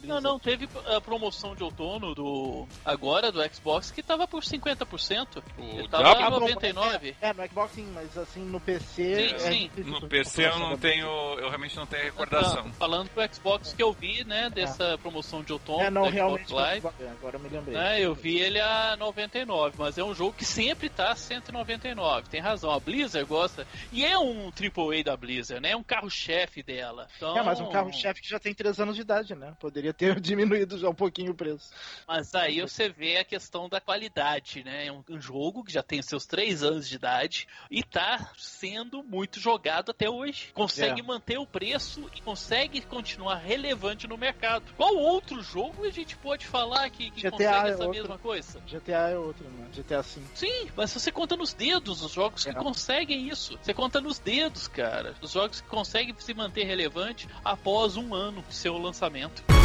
não, 0.04 0.20
não, 0.20 0.38
teve 0.38 0.68
a 0.86 1.00
promoção 1.00 1.54
de 1.54 1.62
outono 1.62 2.14
do 2.14 2.66
agora 2.84 3.30
do 3.30 3.42
Xbox 3.54 3.90
que 3.90 4.02
tava 4.02 4.26
por 4.26 4.42
50%. 4.42 5.42
O 5.58 5.62
Ele 5.62 5.88
tava 5.88 6.30
99. 6.30 7.16
É, 7.20 7.28
é, 7.28 7.32
no 7.32 7.46
Xbox 7.46 7.72
sim, 7.72 7.86
mas 7.94 8.16
assim 8.16 8.40
no 8.40 8.60
PC. 8.60 9.28
Sim, 9.28 9.34
é 9.34 9.38
sim. 9.38 9.70
No 9.84 10.08
PC 10.08 10.46
eu 10.46 10.58
não 10.58 10.76
tenho. 10.76 11.06
Eu 11.38 11.48
realmente 11.48 11.76
não 11.76 11.86
tenho 11.86 12.04
recordação. 12.04 12.64
Não, 12.64 12.72
falando 12.72 13.10
do 13.10 13.34
Xbox 13.34 13.72
que 13.72 13.82
eu 13.82 13.92
vi, 13.92 14.24
né, 14.24 14.50
dessa 14.50 14.84
é. 14.84 14.96
promoção 14.96 15.42
de 15.42 15.52
outono. 15.52 15.82
É, 15.82 15.90
não, 15.90 16.08
realmente. 16.08 16.52
Live, 16.52 16.86
agora 16.86 17.36
eu 17.36 17.40
me 17.40 17.48
lembrei. 17.48 17.76
Né, 17.76 18.00
eu 18.00 18.14
vi 18.14 18.38
ele 18.38 18.60
a 18.60 18.96
99, 18.96 19.76
mas 19.78 19.98
é 19.98 20.04
um 20.04 20.14
jogo 20.14 20.32
que 20.32 20.44
sempre 20.44 20.88
tá 20.88 21.14
199. 21.14 22.28
Tem 22.28 22.40
razão. 22.40 22.70
A 22.70 22.80
Blizzard 22.80 23.26
gosta. 23.28 23.66
E 23.92 24.04
é 24.04 24.18
um 24.18 24.50
AAA 24.50 25.04
da 25.04 25.16
Blizzard, 25.16 25.62
né? 25.62 25.70
É 25.70 25.76
um 25.76 25.82
carro-chefe 25.82 26.62
dela. 26.62 27.08
Então... 27.16 27.36
É, 27.36 27.42
mas 27.42 27.60
um 27.60 27.70
carro-chefe 27.70 28.20
que 28.22 28.28
já 28.28 28.38
tem 28.38 28.54
3 28.54 28.80
anos 28.80 28.94
de 28.94 29.02
idade, 29.02 29.34
né? 29.34 29.54
Poderia 29.66 29.92
ter 29.92 30.18
diminuído 30.20 30.78
já 30.78 30.88
um 30.88 30.94
pouquinho 30.94 31.32
o 31.32 31.34
preço. 31.34 31.72
Mas 32.06 32.32
aí 32.36 32.60
você 32.60 32.88
vê 32.88 33.16
a 33.16 33.24
questão 33.24 33.68
da 33.68 33.80
qualidade, 33.80 34.62
né? 34.62 34.86
É 34.86 34.92
um, 34.92 35.20
jogo 35.20 35.64
que 35.64 35.72
já 35.72 35.82
tem 35.82 36.00
seus 36.00 36.24
3 36.24 36.62
anos 36.62 36.88
de 36.88 36.94
idade 36.94 37.48
e 37.68 37.82
tá 37.82 38.30
sendo 38.38 39.02
muito 39.02 39.40
jogado 39.40 39.90
até 39.90 40.08
hoje. 40.08 40.52
Consegue 40.54 41.00
é. 41.00 41.04
manter 41.04 41.38
o 41.38 41.46
preço 41.46 42.08
e 42.14 42.20
consegue 42.20 42.80
continuar 42.82 43.38
relevante 43.38 44.06
no 44.06 44.16
mercado. 44.16 44.72
Qual 44.76 44.94
outro 44.94 45.42
jogo 45.42 45.84
a 45.84 45.90
gente 45.90 46.16
pode 46.16 46.46
falar 46.46 46.88
que, 46.90 47.10
que 47.10 47.22
GTA 47.22 47.30
consegue 47.32 47.68
é 47.68 47.72
essa 47.72 47.84
outro. 47.86 48.00
mesma 48.00 48.18
coisa? 48.18 48.60
GTA 48.60 49.08
é 49.10 49.18
outro, 49.18 49.44
né? 49.48 49.66
GTA 49.74 50.02
V. 50.02 50.20
Sim, 50.32 50.70
mas 50.76 50.92
você 50.92 51.10
conta 51.10 51.36
nos 51.36 51.52
dedos 51.52 52.04
os 52.04 52.12
jogos 52.12 52.46
é. 52.46 52.52
que 52.52 52.58
conseguem 52.60 53.28
isso. 53.28 53.58
Você 53.60 53.74
conta 53.74 54.00
nos 54.00 54.20
dedos, 54.20 54.68
cara. 54.68 55.16
Os 55.20 55.32
jogos 55.32 55.60
que 55.60 55.68
conseguem 55.68 56.14
se 56.20 56.32
manter 56.34 56.62
relevante 56.64 57.28
após 57.44 57.96
um 57.96 58.14
ano 58.14 58.44
de 58.48 58.54
seu 58.54 58.78
lançamento. 58.78 59.55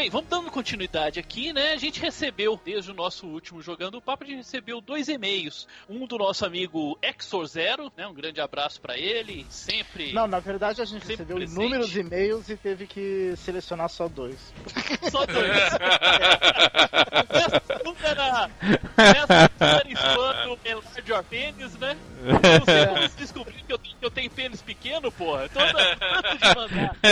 Bem, 0.00 0.08
vamos 0.08 0.30
dando 0.30 0.50
continuidade 0.50 1.20
aqui, 1.20 1.52
né? 1.52 1.74
A 1.74 1.76
gente 1.76 2.00
recebeu, 2.00 2.58
desde 2.64 2.90
o 2.90 2.94
nosso 2.94 3.26
último 3.26 3.60
Jogando 3.60 3.98
o 3.98 4.00
Papo, 4.00 4.24
a 4.24 4.26
gente 4.26 4.38
recebeu 4.38 4.80
dois 4.80 5.08
e-mails. 5.08 5.68
Um 5.90 6.06
do 6.06 6.16
nosso 6.16 6.46
amigo 6.46 6.98
Exor 7.02 7.44
Zero, 7.44 7.92
né? 7.94 8.06
Um 8.06 8.14
grande 8.14 8.40
abraço 8.40 8.80
para 8.80 8.96
ele, 8.96 9.44
sempre. 9.50 10.14
Não, 10.14 10.26
na 10.26 10.40
verdade 10.40 10.80
a 10.80 10.86
gente 10.86 11.06
recebeu 11.06 11.36
presente. 11.36 11.60
inúmeros 11.60 11.94
e-mails 11.94 12.48
e 12.48 12.56
teve 12.56 12.86
que 12.86 13.34
selecionar 13.36 13.90
só 13.90 14.08
dois. 14.08 14.38
Só 15.10 15.26
dois. 15.26 15.50
Era. 18.10 18.50
Essa 18.96 19.50
era 19.60 19.88
spam 19.92 20.46
do 20.46 20.58
Enlarge 20.68 21.02
Your 21.06 21.22
Pênis, 21.24 21.78
né? 21.78 21.96
Não 22.24 22.64
sei 22.64 22.86
como 22.86 23.08
se 23.08 23.16
descobriu 23.16 23.64
que 23.66 23.72
eu, 23.72 23.79
que 24.00 24.06
eu 24.06 24.10
tenho 24.10 24.30
pênis 24.30 24.62
pequeno, 24.62 25.12
porra. 25.12 25.44
Então, 25.44 25.62
tanto 26.00 26.38
de 26.38 26.54
mandar. 26.56 26.96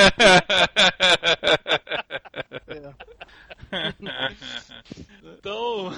então, 5.22 5.90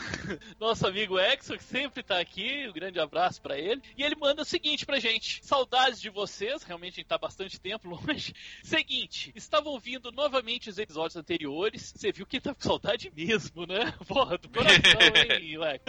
nosso 0.58 0.86
amigo 0.86 1.18
Exo, 1.18 1.56
que 1.56 1.64
sempre 1.64 2.02
tá 2.02 2.18
aqui, 2.18 2.66
um 2.68 2.72
grande 2.72 2.98
abraço 2.98 3.40
para 3.40 3.58
ele. 3.58 3.82
E 3.96 4.02
ele 4.02 4.16
manda 4.16 4.42
o 4.42 4.44
seguinte 4.44 4.84
pra 4.84 4.98
gente: 4.98 5.44
Saudades 5.44 6.00
de 6.00 6.10
vocês, 6.10 6.62
realmente 6.62 6.94
a 6.94 6.96
gente 6.96 7.06
tá 7.06 7.18
bastante 7.18 7.60
tempo 7.60 7.88
longe. 7.88 8.34
Seguinte, 8.62 9.32
estava 9.34 9.68
ouvindo 9.68 10.10
novamente 10.12 10.68
os 10.68 10.78
episódios 10.78 11.16
anteriores. 11.16 11.92
Você 11.96 12.12
viu 12.12 12.26
que 12.26 12.40
tá 12.40 12.54
com 12.54 12.62
saudade 12.62 13.10
mesmo, 13.14 13.66
né? 13.66 13.92
Porra, 14.06 14.38
do 14.38 14.48
coração, 14.48 15.00
hein, 15.16 15.56
Lex? 15.58 15.84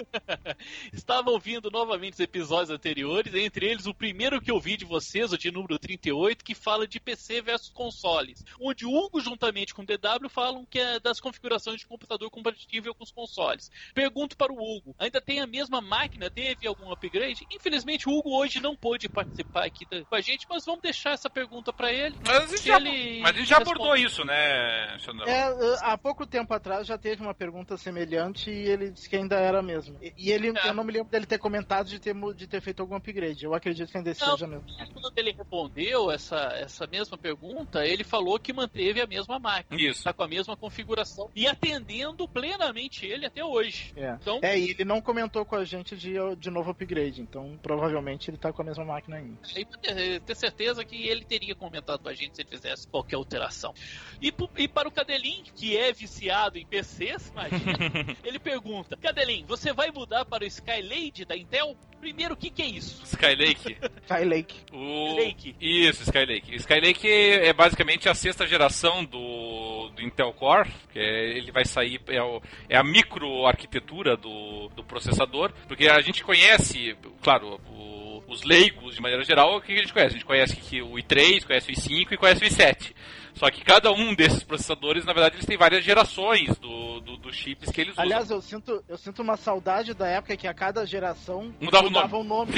estava 0.93 1.29
ouvindo 1.31 1.69
novamente 1.69 2.13
os 2.13 2.19
episódios 2.19 2.69
anteriores, 2.69 3.33
entre 3.33 3.65
eles 3.65 3.85
o 3.85 3.93
primeiro 3.93 4.41
que 4.41 4.51
eu 4.51 4.59
vi 4.59 4.77
de 4.77 4.85
vocês, 4.85 5.31
o 5.31 5.37
de 5.37 5.51
número 5.51 5.77
38, 5.79 6.43
que 6.43 6.55
fala 6.55 6.87
de 6.87 6.99
PC 6.99 7.41
versus 7.41 7.69
consoles. 7.69 8.43
Onde 8.59 8.85
o 8.85 8.91
Hugo, 8.93 9.19
juntamente 9.19 9.73
com 9.73 9.81
o 9.81 9.85
DW, 9.85 10.29
falam 10.29 10.65
que 10.65 10.79
é 10.79 10.99
das 10.99 11.19
configurações 11.19 11.70
de 11.75 11.85
computador 11.87 12.29
compatível 12.29 12.93
com 12.93 13.03
os 13.03 13.11
consoles. 13.11 13.71
Pergunto 13.93 14.37
para 14.37 14.51
o 14.51 14.55
Hugo, 14.55 14.95
ainda 14.97 15.21
tem 15.21 15.39
a 15.39 15.47
mesma 15.47 15.81
máquina? 15.81 16.29
Teve 16.29 16.67
algum 16.67 16.91
upgrade? 16.91 17.45
Infelizmente 17.51 18.07
o 18.07 18.13
Hugo 18.13 18.35
hoje 18.35 18.59
não 18.59 18.75
pôde 18.75 19.09
participar 19.09 19.65
aqui 19.65 19.85
com 19.85 20.15
a 20.15 20.21
gente, 20.21 20.45
mas 20.49 20.65
vamos 20.65 20.81
deixar 20.81 21.11
essa 21.11 21.29
pergunta 21.29 21.73
para 21.73 21.91
ele. 21.91 22.15
Mas 22.25 22.43
a 22.43 22.47
gente 22.47 22.65
já, 22.65 22.77
ele 22.77 23.21
mas 23.21 23.35
a 23.35 23.37
gente 23.39 23.49
já 23.49 23.57
abordou 23.57 23.95
isso, 23.95 24.23
né, 24.23 24.97
Xandão? 24.99 25.27
É, 25.27 25.77
há 25.81 25.97
pouco 25.97 26.25
tempo 26.25 26.53
atrás 26.53 26.87
já 26.87 26.97
teve 26.97 27.21
uma 27.21 27.33
pergunta 27.33 27.77
semelhante 27.77 28.49
e 28.49 28.67
ele 28.67 28.91
disse 28.91 29.09
que 29.09 29.15
ainda 29.15 29.35
era 29.35 29.61
mesmo. 29.61 29.97
E, 30.17 30.31
ele, 30.31 30.49
é. 30.49 30.69
eu 30.69 30.73
não 30.73 30.83
me 30.83 30.91
lembro 30.91 31.09
dele 31.09 31.25
ter 31.25 31.37
comentado 31.37 31.87
de 31.87 31.99
ter, 31.99 32.15
de 32.35 32.47
ter 32.47 32.61
feito 32.61 32.81
algum 32.81 32.95
upgrade. 32.95 33.43
Eu 33.43 33.53
acredito 33.53 33.91
que 33.91 33.97
ainda 33.97 34.13
não, 34.19 34.31
seja 34.31 34.47
mesmo. 34.47 34.65
Quando 34.93 35.11
ele 35.17 35.31
respondeu 35.31 36.11
essa, 36.11 36.37
essa 36.55 36.87
mesma 36.87 37.17
pergunta, 37.17 37.85
ele 37.85 38.03
falou 38.03 38.39
que 38.39 38.53
manteve 38.53 39.01
a 39.01 39.07
mesma 39.07 39.39
máquina. 39.39 39.79
Isso. 39.81 40.03
Tá 40.03 40.13
com 40.13 40.23
a 40.23 40.27
mesma 40.27 40.55
configuração 40.55 41.29
e 41.35 41.47
atendendo 41.61 42.27
plenamente 42.27 43.05
ele 43.05 43.27
até 43.27 43.45
hoje. 43.45 43.93
É, 43.95 44.17
então, 44.19 44.39
é 44.41 44.57
e 44.57 44.71
ele 44.71 44.83
não 44.83 44.99
comentou 44.99 45.45
com 45.45 45.55
a 45.55 45.63
gente 45.63 45.95
de, 45.95 46.13
de 46.37 46.49
novo 46.49 46.71
upgrade, 46.71 47.21
então 47.21 47.57
provavelmente 47.61 48.31
ele 48.31 48.37
tá 48.37 48.51
com 48.51 48.63
a 48.63 48.65
mesma 48.65 48.83
máquina 48.83 49.17
ainda. 49.17 49.37
E 49.55 49.63
ter, 49.65 50.21
ter 50.21 50.35
certeza 50.35 50.83
que 50.83 51.07
ele 51.07 51.23
teria 51.23 51.53
comentado 51.53 52.01
com 52.01 52.09
a 52.09 52.13
gente 52.13 52.35
se 52.35 52.41
ele 52.41 52.49
fizesse 52.49 52.87
qualquer 52.87 53.15
alteração. 53.15 53.73
E, 54.19 54.33
e 54.57 54.67
para 54.67 54.87
o 54.87 54.91
Cadelin, 54.91 55.43
que 55.55 55.77
é 55.77 55.93
viciado 55.93 56.57
em 56.57 56.65
PCs, 56.65 57.29
imagina, 57.29 57.77
ele 58.25 58.39
pergunta: 58.39 58.97
Cadelin, 58.97 59.45
você 59.45 59.71
vai 59.71 59.91
mudar 59.91 60.25
para 60.25 60.43
o 60.43 60.47
Skylade 60.47 61.25
da 61.25 61.37
Intel? 61.37 61.77
Primeiro, 62.01 62.33
o 62.33 62.37
que, 62.37 62.49
que 62.49 62.63
é 62.63 62.65
isso? 62.65 63.03
Skylake. 63.05 63.77
Skylake. 64.03 64.55
O... 64.73 65.09
Skylake. 65.09 65.55
Isso, 65.61 66.01
Skylake. 66.01 66.55
Skylake 66.55 67.07
é 67.07 67.53
basicamente 67.53 68.09
a 68.09 68.15
sexta 68.15 68.47
geração 68.47 69.05
do, 69.05 69.89
do 69.95 70.01
Intel 70.01 70.33
Core, 70.33 70.67
que 70.91 70.97
é, 70.97 71.37
ele 71.37 71.51
vai 71.51 71.63
sair, 71.63 72.01
é, 72.07 72.19
o, 72.19 72.41
é 72.67 72.75
a 72.75 72.83
microarquitetura 72.83 74.17
do, 74.17 74.69
do 74.75 74.83
processador, 74.83 75.53
porque 75.67 75.87
a 75.87 76.01
gente 76.01 76.23
conhece, 76.23 76.97
claro, 77.21 77.61
o, 77.69 78.23
os 78.27 78.41
leigos 78.43 78.95
de 78.95 79.01
maneira 79.01 79.23
geral, 79.23 79.57
o 79.57 79.61
que 79.61 79.73
a 79.73 79.77
gente 79.77 79.93
conhece? 79.93 80.15
A 80.15 80.17
gente 80.17 80.25
conhece 80.25 80.55
que 80.55 80.81
o 80.81 80.93
i3, 80.93 81.45
conhece 81.45 81.71
o 81.71 81.75
i5 81.75 82.11
e 82.13 82.17
conhece 82.17 82.43
o 82.43 82.47
i7. 82.47 82.95
Só 83.35 83.49
que 83.49 83.63
cada 83.63 83.91
um 83.91 84.13
desses 84.13 84.43
processadores, 84.43 85.05
na 85.05 85.13
verdade, 85.13 85.35
eles 85.35 85.45
têm 85.45 85.57
várias 85.57 85.83
gerações 85.83 86.57
do, 86.57 86.99
do, 87.01 87.17
do 87.17 87.33
chips 87.33 87.69
que 87.71 87.81
eles 87.81 87.97
Aliás, 87.97 88.25
usam. 88.25 88.37
eu 88.37 88.41
sinto, 88.41 88.83
eu 88.87 88.97
sinto 88.97 89.21
uma 89.21 89.37
saudade 89.37 89.93
da 89.93 90.07
época 90.07 90.35
que 90.37 90.47
a 90.47 90.53
cada 90.53 90.85
geração 90.85 91.53
Mudava 91.59 91.87
o 91.87 91.89
mudava 91.91 92.17
o 92.17 92.23
nome. 92.23 92.53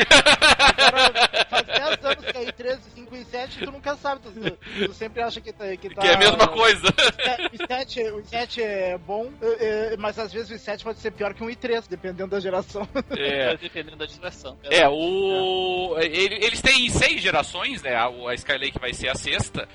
Agora, 0.78 1.14
faz 1.50 1.66
10 1.66 2.06
anos 2.06 2.26
que 2.26 2.38
é 2.38 2.46
i3, 2.46 2.80
5 2.96 3.16
e 3.16 3.26
7 3.26 3.60
tu 3.60 3.72
nunca 3.72 3.96
sabe. 3.96 4.22
Tu, 4.22 4.88
tu 4.88 4.94
sempre 4.94 5.22
acha 5.22 5.40
que 5.42 5.54
tá, 5.54 5.66
que 5.78 5.90
tá. 5.94 6.02
Que 6.02 6.08
é 6.08 6.14
a 6.16 6.18
mesma 6.18 6.48
coisa. 6.48 6.88
O 6.88 7.58
i7, 7.58 8.14
o 8.14 8.22
i7 8.24 8.62
é 8.62 8.98
bom, 8.98 9.32
é, 9.42 9.94
é, 9.94 9.98
mas 9.98 10.18
às 10.20 10.34
vezes 10.34 10.50
o 10.52 10.54
i7 10.56 10.84
pode 10.84 11.00
ser 11.00 11.12
pior 11.12 11.34
que 11.34 11.44
um 11.44 11.48
i3, 11.50 11.86
dependendo 11.88 12.30
da 12.32 12.40
geração. 12.40 12.88
É, 13.12 13.56
Dependendo 13.64 13.98
da 13.98 14.06
distração. 14.06 14.58
É, 14.64 14.88
o. 14.88 15.96
ele- 16.00 16.44
eles 16.44 16.62
têm 16.62 16.90
seis 16.90 17.22
gerações, 17.22 17.82
né? 17.82 17.96
A, 17.96 18.34
Skylake 18.36 18.80
vai 18.80 18.94
ser 18.94 19.10
a 19.10 19.16
sexta. 19.16 19.68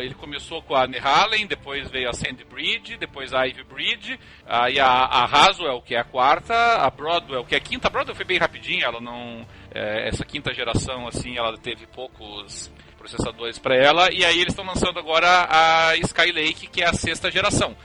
Ele 0.00 0.14
começou 0.14 0.43
com 0.62 0.74
a 0.74 0.86
Nehalem, 0.86 1.46
depois 1.46 1.90
veio 1.90 2.08
a 2.08 2.12
Sandbridge, 2.12 2.96
depois 2.96 3.32
a 3.32 3.44
Ivy 3.46 3.64
Bridge, 3.64 4.18
aí 4.46 4.78
a, 4.78 4.86
a 4.86 5.24
Haswell, 5.24 5.82
que 5.82 5.94
é 5.94 5.98
a 5.98 6.04
quarta, 6.04 6.54
a 6.54 6.90
Broadwell, 6.90 7.44
que 7.44 7.54
é 7.54 7.58
a 7.58 7.60
quinta. 7.60 7.88
A 7.88 7.90
Broadwell 7.90 8.16
foi 8.16 8.24
bem 8.24 8.38
rapidinho, 8.38 8.84
ela 8.84 9.00
não. 9.00 9.46
é, 9.74 10.08
essa 10.08 10.24
quinta 10.24 10.52
geração, 10.52 11.06
assim, 11.06 11.36
ela 11.36 11.56
teve 11.58 11.86
poucos 11.86 12.70
processadores 12.96 13.58
para 13.58 13.76
ela, 13.76 14.08
e 14.12 14.24
aí 14.24 14.40
eles 14.40 14.52
estão 14.52 14.64
lançando 14.64 14.98
agora 14.98 15.46
a 15.50 15.96
Skylake, 15.96 16.68
que 16.68 16.82
é 16.82 16.88
a 16.88 16.94
sexta 16.94 17.30
geração. 17.30 17.76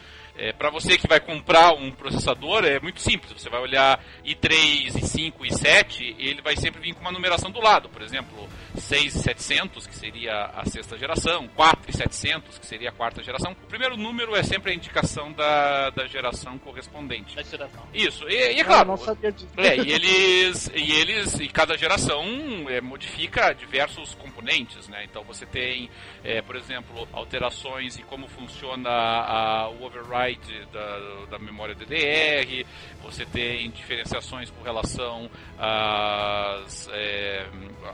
É, 0.41 0.53
para 0.53 0.69
você 0.69 0.97
que 0.97 1.05
vai 1.05 1.19
comprar 1.19 1.73
um 1.73 1.91
processador, 1.91 2.63
é 2.63 2.79
muito 2.79 3.01
simples. 3.01 3.33
Você 3.33 3.49
vai 3.49 3.59
olhar 3.59 4.01
i3, 4.25 4.93
i5, 4.93 5.33
i7, 5.41 6.15
ele 6.17 6.41
vai 6.41 6.55
sempre 6.55 6.79
vir 6.79 6.93
com 6.93 7.01
uma 7.01 7.11
numeração 7.11 7.51
do 7.51 7.59
lado. 7.59 7.89
Por 7.89 8.01
exemplo, 8.01 8.47
6700, 8.75 9.87
que 9.87 9.95
seria 9.95 10.45
a 10.55 10.65
sexta 10.65 10.97
geração, 10.97 11.47
4700, 11.55 12.57
que 12.59 12.65
seria 12.65 12.89
a 12.89 12.91
quarta 12.91 13.23
geração. 13.23 13.51
O 13.51 13.67
primeiro 13.67 13.97
número 13.97 14.35
é 14.35 14.43
sempre 14.43 14.71
a 14.71 14.75
indicação 14.75 15.31
da, 15.31 15.89
da 15.89 16.07
geração 16.07 16.57
correspondente. 16.57 17.35
Da 17.35 17.43
geração. 17.43 17.83
Isso, 17.93 18.27
e, 18.29 18.55
e 18.55 18.59
é 18.59 18.63
claro, 18.63 18.89
não 18.89 18.97
sabia 18.97 19.31
disso. 19.31 19.49
é, 19.57 19.77
e 19.77 19.91
eles, 19.91 20.71
e 20.73 20.91
eles, 20.91 21.39
e 21.39 21.47
cada 21.47 21.77
geração 21.77 22.23
é, 22.69 22.81
modifica 22.81 23.53
diversos 23.53 24.13
componentes, 24.15 24.87
né? 24.87 25.03
Então 25.03 25.23
você 25.23 25.45
tem, 25.45 25.89
é, 26.23 26.41
por 26.41 26.55
exemplo, 26.55 27.07
alterações 27.11 27.97
em 27.97 28.03
como 28.03 28.27
funciona 28.27 28.89
a, 28.89 29.69
o 29.69 29.83
override 29.83 30.65
da, 30.71 31.25
da 31.31 31.39
memória 31.39 31.75
DDR, 31.75 32.65
você 33.01 33.25
tem 33.25 33.69
diferenciações 33.71 34.49
com 34.51 34.61
relação 34.63 35.29
às, 35.57 36.89
é, 36.91 37.47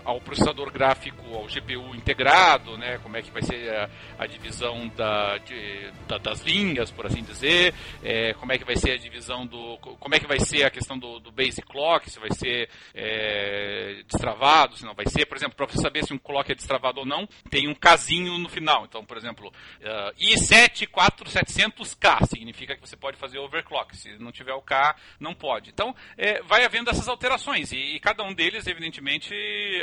ao 0.03 0.19
processador 0.21 0.64
gráfico, 0.71 1.35
ao 1.35 1.45
GPU 1.45 1.95
integrado, 1.95 2.77
né? 2.77 2.97
Como 2.99 3.15
é 3.17 3.21
que 3.21 3.31
vai 3.31 3.41
ser 3.41 3.69
a, 3.73 3.89
a 4.19 4.25
divisão 4.25 4.87
da, 4.89 5.37
de- 5.39 5.91
da- 6.07 6.17
das 6.17 6.41
linhas, 6.41 6.91
por 6.91 7.05
assim 7.05 7.23
dizer, 7.23 7.73
é, 8.03 8.33
como 8.33 8.51
é 8.51 8.57
que 8.57 8.65
vai 8.65 8.75
ser 8.75 8.91
a 8.91 8.97
divisão 8.97 9.45
do, 9.45 9.77
como 9.77 10.15
é 10.15 10.19
que 10.19 10.27
vai 10.27 10.39
ser 10.39 10.63
a 10.63 10.69
questão 10.69 10.97
do, 10.97 11.19
do 11.19 11.31
basic 11.31 11.65
clock, 11.67 12.09
se 12.09 12.19
vai 12.19 12.29
ser 12.33 12.69
é, 12.93 14.03
destravado, 14.07 14.77
se 14.77 14.85
não 14.85 14.93
vai 14.93 15.05
ser, 15.07 15.25
por 15.25 15.37
exemplo, 15.37 15.55
para 15.55 15.67
você 15.67 15.81
saber 15.81 16.05
se 16.05 16.13
um 16.13 16.17
clock 16.17 16.51
é 16.51 16.55
destravado 16.55 16.99
ou 17.01 17.05
não, 17.05 17.27
tem 17.49 17.67
um 17.67 17.75
casinho 17.75 18.37
no 18.37 18.49
final. 18.49 18.85
Então, 18.85 19.03
por 19.05 19.17
exemplo, 19.17 19.49
uh, 19.81 20.13
i74700K 20.19 22.25
significa 22.27 22.75
que 22.75 22.81
você 22.81 22.95
pode 22.95 23.17
fazer 23.17 23.39
overclock. 23.39 23.95
Se 23.95 24.17
não 24.19 24.31
tiver 24.31 24.53
o 24.53 24.61
K, 24.61 24.95
não 25.19 25.33
pode. 25.33 25.69
Então, 25.69 25.95
é, 26.17 26.41
vai 26.43 26.63
havendo 26.65 26.89
essas 26.89 27.07
alterações 27.07 27.71
e, 27.71 27.77
e 27.95 27.99
cada 27.99 28.23
um 28.23 28.33
deles, 28.33 28.67
evidentemente, 28.67 29.33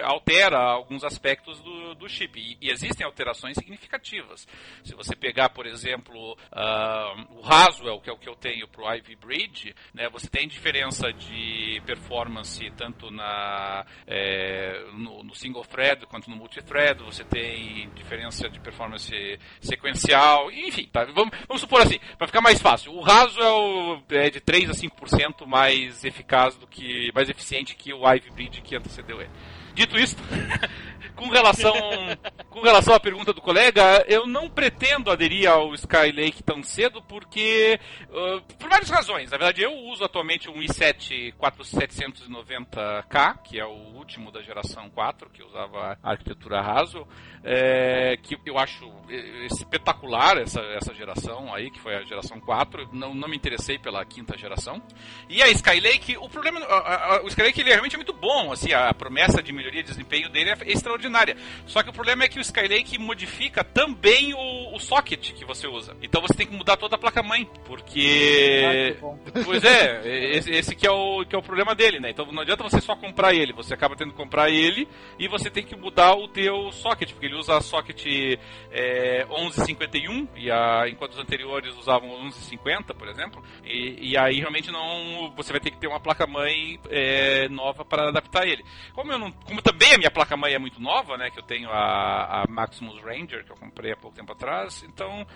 altera 0.02 0.71
alguns 0.72 1.04
aspectos 1.04 1.60
do, 1.60 1.94
do 1.94 2.08
chip. 2.08 2.38
E, 2.38 2.56
e 2.60 2.70
existem 2.70 3.04
alterações 3.04 3.56
significativas. 3.56 4.46
Se 4.84 4.94
você 4.94 5.14
pegar, 5.14 5.50
por 5.50 5.66
exemplo, 5.66 6.36
ah, 6.50 7.26
o 7.30 7.46
Haswell, 7.46 8.00
que 8.00 8.10
é 8.10 8.12
o 8.12 8.18
que 8.18 8.28
eu 8.28 8.36
tenho 8.36 8.66
para 8.68 8.82
o 8.82 8.94
Ivy 8.94 9.16
Bridge, 9.16 9.74
né, 9.94 10.08
você 10.08 10.28
tem 10.28 10.48
diferença 10.48 11.12
de 11.12 11.80
performance 11.84 12.70
tanto 12.76 13.10
na, 13.10 13.84
é, 14.06 14.84
no, 14.94 15.22
no 15.22 15.34
single 15.34 15.64
thread 15.64 16.06
quanto 16.06 16.30
no 16.30 16.36
multithread, 16.36 17.02
você 17.02 17.24
tem 17.24 17.88
diferença 17.94 18.48
de 18.48 18.60
performance 18.60 19.12
sequencial, 19.60 20.50
enfim, 20.50 20.86
tá? 20.86 21.04
vamos, 21.04 21.36
vamos 21.46 21.60
supor 21.60 21.82
assim, 21.82 21.98
para 22.16 22.26
ficar 22.26 22.40
mais 22.40 22.60
fácil, 22.60 22.92
o 22.94 23.04
Haswell 23.04 24.02
é 24.10 24.30
de 24.30 24.40
3 24.40 24.70
a 24.70 24.72
5% 24.72 25.46
mais 25.46 26.04
eficaz 26.04 26.56
do 26.56 26.66
que, 26.66 27.10
mais 27.14 27.28
eficiente 27.28 27.74
que 27.74 27.92
o 27.92 28.10
Ivy 28.10 28.30
Bridge 28.30 28.60
que 28.62 28.76
antecedeu 28.76 29.20
ele. 29.20 29.30
Dito 29.74 29.98
isso, 29.98 30.16
com 31.16 31.28
relação, 31.28 31.72
com 32.50 32.60
relação 32.60 32.94
à 32.94 33.00
pergunta 33.00 33.32
do 33.32 33.40
colega, 33.40 34.04
eu 34.08 34.26
não 34.26 34.48
pretendo 34.50 35.10
aderir 35.10 35.48
ao 35.50 35.72
Skylake 35.74 36.42
tão 36.42 36.62
cedo 36.62 37.02
porque, 37.02 37.78
uh, 38.10 38.40
por 38.58 38.68
várias 38.68 38.90
razões. 38.90 39.30
Na 39.30 39.38
verdade, 39.38 39.62
eu 39.62 39.72
uso 39.72 40.04
atualmente 40.04 40.50
um 40.50 40.60
i7 40.60 41.32
4790K, 41.34 43.38
que 43.44 43.58
é 43.58 43.64
o 43.64 43.70
último 43.94 44.30
da 44.30 44.42
geração 44.42 44.90
4, 44.90 45.30
que 45.30 45.42
usava 45.42 45.96
a 46.02 46.10
arquitetura 46.10 46.60
Haswell, 46.60 47.08
é, 47.44 48.16
que 48.22 48.36
eu 48.46 48.56
acho 48.58 48.84
eh, 49.10 49.46
espetacular 49.46 50.36
essa, 50.38 50.60
essa 50.60 50.94
geração 50.94 51.52
aí, 51.52 51.70
que 51.72 51.80
foi 51.80 51.96
a 51.96 52.02
geração 52.04 52.38
4. 52.40 52.88
Não, 52.92 53.12
não 53.14 53.26
me 53.28 53.36
interessei 53.36 53.78
pela 53.78 54.04
quinta 54.04 54.36
geração. 54.38 54.80
E 55.28 55.42
a 55.42 55.48
Skylake, 55.50 56.16
o 56.18 56.28
problema, 56.28 56.60
a- 56.60 57.16
a- 57.16 57.22
o 57.24 57.28
Skylake 57.28 57.60
ele 57.60 57.70
realmente 57.70 57.94
é 57.94 57.98
muito 57.98 58.12
bom, 58.12 58.52
assim, 58.52 58.72
a 58.72 58.92
promessa 58.94 59.42
de 59.42 59.52
melhoria 59.62 59.82
de 59.82 59.88
desempenho 59.88 60.28
dele 60.28 60.50
é 60.50 60.56
extraordinária. 60.66 61.36
Só 61.66 61.82
que 61.82 61.90
o 61.90 61.92
problema 61.92 62.24
é 62.24 62.28
que 62.28 62.38
o 62.38 62.42
Skylake 62.42 62.98
modifica 62.98 63.62
também 63.62 64.34
o, 64.34 64.74
o 64.74 64.78
socket 64.80 65.32
que 65.32 65.44
você 65.44 65.66
usa. 65.66 65.96
Então 66.02 66.20
você 66.20 66.34
tem 66.34 66.46
que 66.46 66.54
mudar 66.54 66.76
toda 66.76 66.96
a 66.96 66.98
placa-mãe, 66.98 67.48
porque... 67.64 68.96
Ah. 69.00 69.42
Pois 69.44 69.64
é, 69.64 70.36
esse, 70.36 70.50
esse 70.50 70.74
que, 70.74 70.86
é 70.86 70.90
o, 70.90 71.24
que 71.24 71.34
é 71.34 71.38
o 71.38 71.42
problema 71.42 71.74
dele, 71.74 72.00
né? 72.00 72.10
Então 72.10 72.30
não 72.32 72.42
adianta 72.42 72.62
você 72.62 72.80
só 72.80 72.96
comprar 72.96 73.34
ele, 73.34 73.52
você 73.52 73.74
acaba 73.74 73.96
tendo 73.96 74.10
que 74.10 74.16
comprar 74.16 74.50
ele 74.50 74.88
e 75.18 75.28
você 75.28 75.50
tem 75.50 75.64
que 75.64 75.76
mudar 75.76 76.14
o 76.14 76.28
teu 76.28 76.72
socket, 76.72 77.12
porque 77.12 77.26
ele 77.26 77.36
usa 77.36 77.60
socket 77.60 78.04
é, 78.70 79.24
1151, 79.26 80.28
e 80.36 80.50
a, 80.50 80.88
enquanto 80.88 81.12
os 81.12 81.18
anteriores 81.18 81.76
usavam 81.76 82.08
1150, 82.08 82.94
por 82.94 83.08
exemplo, 83.08 83.42
e, 83.64 84.10
e 84.10 84.18
aí 84.18 84.38
realmente 84.38 84.70
não 84.70 85.32
você 85.36 85.52
vai 85.52 85.60
ter 85.60 85.70
que 85.70 85.78
ter 85.78 85.86
uma 85.86 86.00
placa-mãe 86.00 86.78
é, 86.90 87.48
nova 87.48 87.84
para 87.84 88.08
adaptar 88.08 88.46
ele. 88.46 88.64
Como, 88.94 89.12
eu 89.12 89.18
não, 89.18 89.32
como 89.52 89.60
também 89.60 89.92
a 89.92 89.98
minha 89.98 90.10
placa-mãe 90.10 90.54
é 90.54 90.58
muito 90.58 90.80
nova, 90.80 91.18
né, 91.18 91.28
que 91.30 91.38
eu 91.38 91.42
tenho 91.42 91.68
a, 91.68 92.42
a 92.42 92.44
Maximus 92.48 92.98
Ranger, 93.02 93.44
que 93.44 93.52
eu 93.52 93.56
comprei 93.56 93.92
há 93.92 93.96
pouco 93.96 94.16
tempo 94.16 94.32
atrás, 94.32 94.82
então 94.84 95.26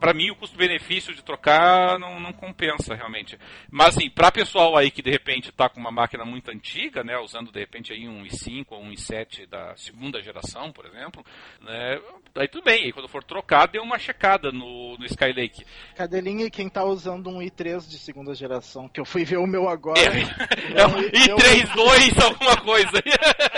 para 0.00 0.14
mim 0.14 0.30
o 0.30 0.36
custo-benefício 0.36 1.14
de 1.14 1.22
trocar 1.22 1.98
não, 1.98 2.18
não 2.18 2.32
compensa 2.32 2.94
realmente. 2.94 3.38
Mas 3.70 3.88
assim, 3.88 4.08
para 4.08 4.32
pessoal 4.32 4.74
aí 4.74 4.90
que 4.90 5.02
de 5.02 5.10
repente 5.10 5.50
está 5.50 5.68
com 5.68 5.78
uma 5.78 5.90
máquina 5.90 6.24
muito 6.24 6.50
antiga, 6.50 7.04
né, 7.04 7.18
usando 7.18 7.52
de 7.52 7.60
repente 7.60 7.92
aí 7.92 8.08
um 8.08 8.22
i5 8.22 8.64
ou 8.70 8.82
um 8.82 8.90
i7 8.90 9.46
da 9.46 9.76
segunda 9.76 10.22
geração, 10.22 10.72
por 10.72 10.86
exemplo, 10.86 11.22
né, 11.60 12.00
aí 12.36 12.48
tudo 12.48 12.64
bem, 12.64 12.84
aí 12.84 12.92
quando 12.92 13.06
for 13.06 13.22
trocar, 13.22 13.68
dê 13.68 13.78
uma 13.78 13.98
checada 13.98 14.50
no, 14.50 14.96
no 14.96 15.04
Skylake. 15.04 15.66
Cadelinha 15.94 16.46
e 16.46 16.50
quem 16.50 16.70
tá 16.70 16.84
usando 16.84 17.28
um 17.28 17.40
i3 17.40 17.86
de 17.86 17.98
segunda 17.98 18.34
geração, 18.34 18.88
que 18.88 18.98
eu 18.98 19.04
fui 19.04 19.26
ver 19.26 19.36
o 19.36 19.46
meu 19.46 19.68
agora. 19.68 20.00
É, 20.00 20.80
é 20.80 20.86
um 20.86 21.02
i3, 21.02 21.74
2, 21.74 22.18
alguma 22.24 22.56
coisa. 22.62 23.02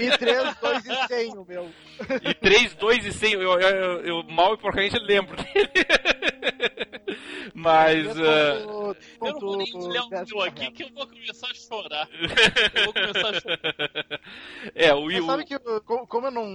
i3, 0.00 0.56
2 0.60 0.86
e 0.86 1.06
100 1.08 1.38
o 1.38 1.44
meu. 1.46 1.70
i3, 2.00 2.76
2 2.76 3.06
e 3.06 3.12
100, 3.12 3.32
eu, 3.32 3.40
eu, 3.42 3.60
eu, 3.60 4.00
eu 4.06 4.22
mal 4.24 4.54
e 4.54 4.58
porcamente 4.58 4.98
lembro 4.98 5.36
dele. 5.36 5.70
Mas. 7.54 8.06
ah, 8.20 8.94
Quanto- 9.18 9.26
Eu 9.26 9.32
não 9.32 9.40
vou 9.40 9.56
nem 9.56 9.74
olhar 9.76 10.04
o 10.04 10.10
meu 10.26 10.40
aqui 10.42 10.70
que 10.70 10.84
eu 10.84 10.88
vou 10.94 11.06
começar 11.06 11.46
a 11.48 11.54
chorar. 11.54 12.08
Eu 12.74 12.84
vou 12.84 12.92
começar 12.94 13.28
a 13.36 13.40
chorar. 13.40 14.20
é, 14.74 14.94
o, 14.94 15.06
o, 15.06 15.26
sabe 15.26 15.44
que 15.44 15.54
eu- 15.54 15.80
co- 15.82 16.06
como 16.06 16.26
eu 16.26 16.30
não. 16.30 16.46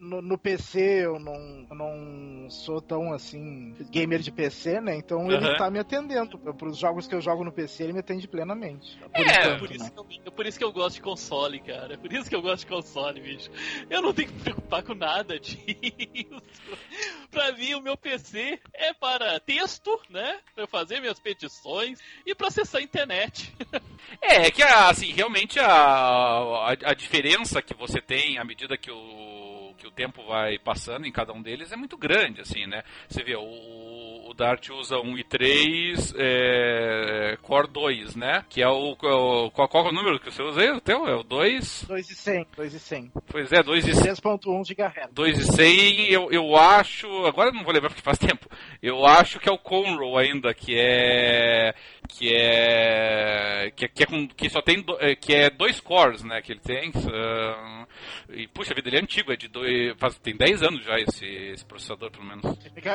No, 0.00 0.20
no 0.22 0.38
PC 0.38 1.04
eu 1.04 1.18
não, 1.18 1.66
eu 1.70 1.76
não 1.76 2.50
sou 2.50 2.80
tão 2.80 3.12
assim. 3.12 3.74
gamer 3.90 4.20
de 4.20 4.30
PC, 4.32 4.80
né? 4.80 4.96
Então 4.96 5.22
Aham. 5.30 5.32
ele 5.48 5.56
tá 5.56 5.70
me 5.70 5.78
atendendo. 5.78 6.38
Para 6.38 6.68
os 6.68 6.76
jogos 6.78 7.06
que 7.06 7.14
eu 7.14 7.20
jogo 7.20 7.44
no 7.44 7.52
PC, 7.52 7.84
ele 7.84 7.92
me 7.92 8.00
atende 8.00 8.26
plenamente. 8.28 8.98
Por 8.98 9.10
É, 9.26 9.44
enquanto, 9.44 9.58
Por 9.60 9.70
isso, 9.70 9.84
né? 9.84 9.90
que 9.90 9.98
eu, 10.00 10.06
é 10.26 10.30
por 10.30 10.46
isso 10.46 10.58
que 10.58 10.64
eu 10.64 10.72
gosto 10.72 10.94
de 10.96 11.02
console, 11.02 11.60
cara. 11.60 11.94
É 11.94 11.96
por 11.96 12.12
isso 12.12 12.28
que 12.28 12.34
eu 12.36 12.42
gosto 12.42 12.60
de 12.60 12.66
console, 12.66 12.79
bicho. 13.20 13.50
Eu 13.88 14.02
não 14.02 14.12
tenho 14.12 14.28
que 14.28 14.34
me 14.34 14.40
preocupar 14.42 14.82
com 14.82 14.94
nada 14.94 15.38
disso. 15.38 15.58
pra 17.30 17.52
mim, 17.52 17.74
o 17.74 17.80
meu 17.80 17.96
PC 17.96 18.60
é 18.74 18.92
para 18.92 19.38
texto, 19.40 20.00
né? 20.08 20.40
Pra 20.54 20.64
eu 20.64 20.68
fazer 20.68 21.00
minhas 21.00 21.20
petições 21.20 22.00
e 22.26 22.34
pra 22.34 22.48
acessar 22.48 22.80
a 22.80 22.84
internet. 22.84 23.54
É, 24.20 24.46
é 24.46 24.50
que 24.50 24.62
assim, 24.62 25.12
realmente 25.12 25.60
a, 25.60 25.66
a, 25.66 26.70
a 26.70 26.94
diferença 26.94 27.62
que 27.62 27.74
você 27.74 28.00
tem 28.00 28.38
à 28.38 28.44
medida 28.44 28.76
que 28.76 28.90
o, 28.90 29.72
que 29.78 29.86
o 29.86 29.90
tempo 29.90 30.24
vai 30.24 30.58
passando 30.58 31.06
em 31.06 31.12
cada 31.12 31.32
um 31.32 31.40
deles 31.40 31.70
é 31.72 31.76
muito 31.76 31.96
grande, 31.96 32.40
assim, 32.40 32.66
né? 32.66 32.82
Você 33.08 33.22
vê, 33.22 33.36
o, 33.36 33.42
o 34.30 34.34
Dart 34.34 34.70
usa 34.70 34.96
um 35.00 35.16
i3 35.16 36.14
é, 36.16 37.36
Core 37.42 37.66
2, 37.66 38.14
né? 38.14 38.44
Que 38.48 38.62
é 38.62 38.68
o. 38.68 38.92
o 38.92 39.50
qual, 39.50 39.68
qual 39.68 39.86
é 39.86 39.88
o 39.88 39.92
número 39.92 40.20
que 40.20 40.30
você 40.30 40.40
usa 40.40 40.60
aí? 40.60 40.70
O 40.70 40.80
teu? 40.80 41.06
É 41.08 41.16
o 41.16 41.24
2? 41.24 41.86
2 41.88 42.10
e 42.10 42.14
100, 42.14 42.46
2 42.56 42.74
e 42.74 42.78
100. 42.78 43.12
Pois 43.26 43.52
é, 43.52 43.60
2 43.60 43.88
e 43.88 43.94
100. 43.94 44.12
3.1 44.14 44.62
GHz. 44.68 45.12
2 45.12 45.38
e 45.38 45.52
100, 45.52 46.12
eu, 46.12 46.30
eu 46.30 46.56
acho. 46.56 47.08
Agora 47.26 47.50
não 47.50 47.64
vou 47.64 47.72
lembrar 47.74 47.90
porque 47.90 48.02
faz 48.02 48.18
tempo. 48.18 48.48
Eu 48.80 49.04
acho 49.04 49.40
que 49.40 49.48
é 49.48 49.52
o 49.52 49.58
Conroe 49.58 50.24
ainda, 50.24 50.54
que 50.54 50.76
é. 50.78 51.74
Que 52.18 52.34
é. 52.34 53.70
Que, 53.74 53.84
é, 53.84 53.88
que, 53.88 54.02
é 54.02 54.06
com, 54.06 54.28
que 54.28 54.50
só 54.50 54.60
tem. 54.60 54.82
Do, 54.82 54.96
é, 55.00 55.14
que 55.14 55.34
é 55.34 55.50
dois 55.50 55.80
cores, 55.80 56.22
né? 56.22 56.40
Que 56.42 56.52
ele 56.52 56.60
tem. 56.60 56.90
Uh, 56.90 57.86
e 58.30 58.46
puxa 58.48 58.74
vida, 58.74 58.88
ele 58.88 58.96
é 58.96 59.00
antigo, 59.00 59.32
é 59.32 59.36
de 59.36 59.48
dois, 59.48 59.94
faz, 59.98 60.16
tem 60.18 60.36
10 60.36 60.62
anos 60.62 60.84
já 60.84 60.98
esse, 61.00 61.26
esse 61.26 61.64
processador, 61.64 62.10
pelo 62.10 62.24
menos. 62.24 62.44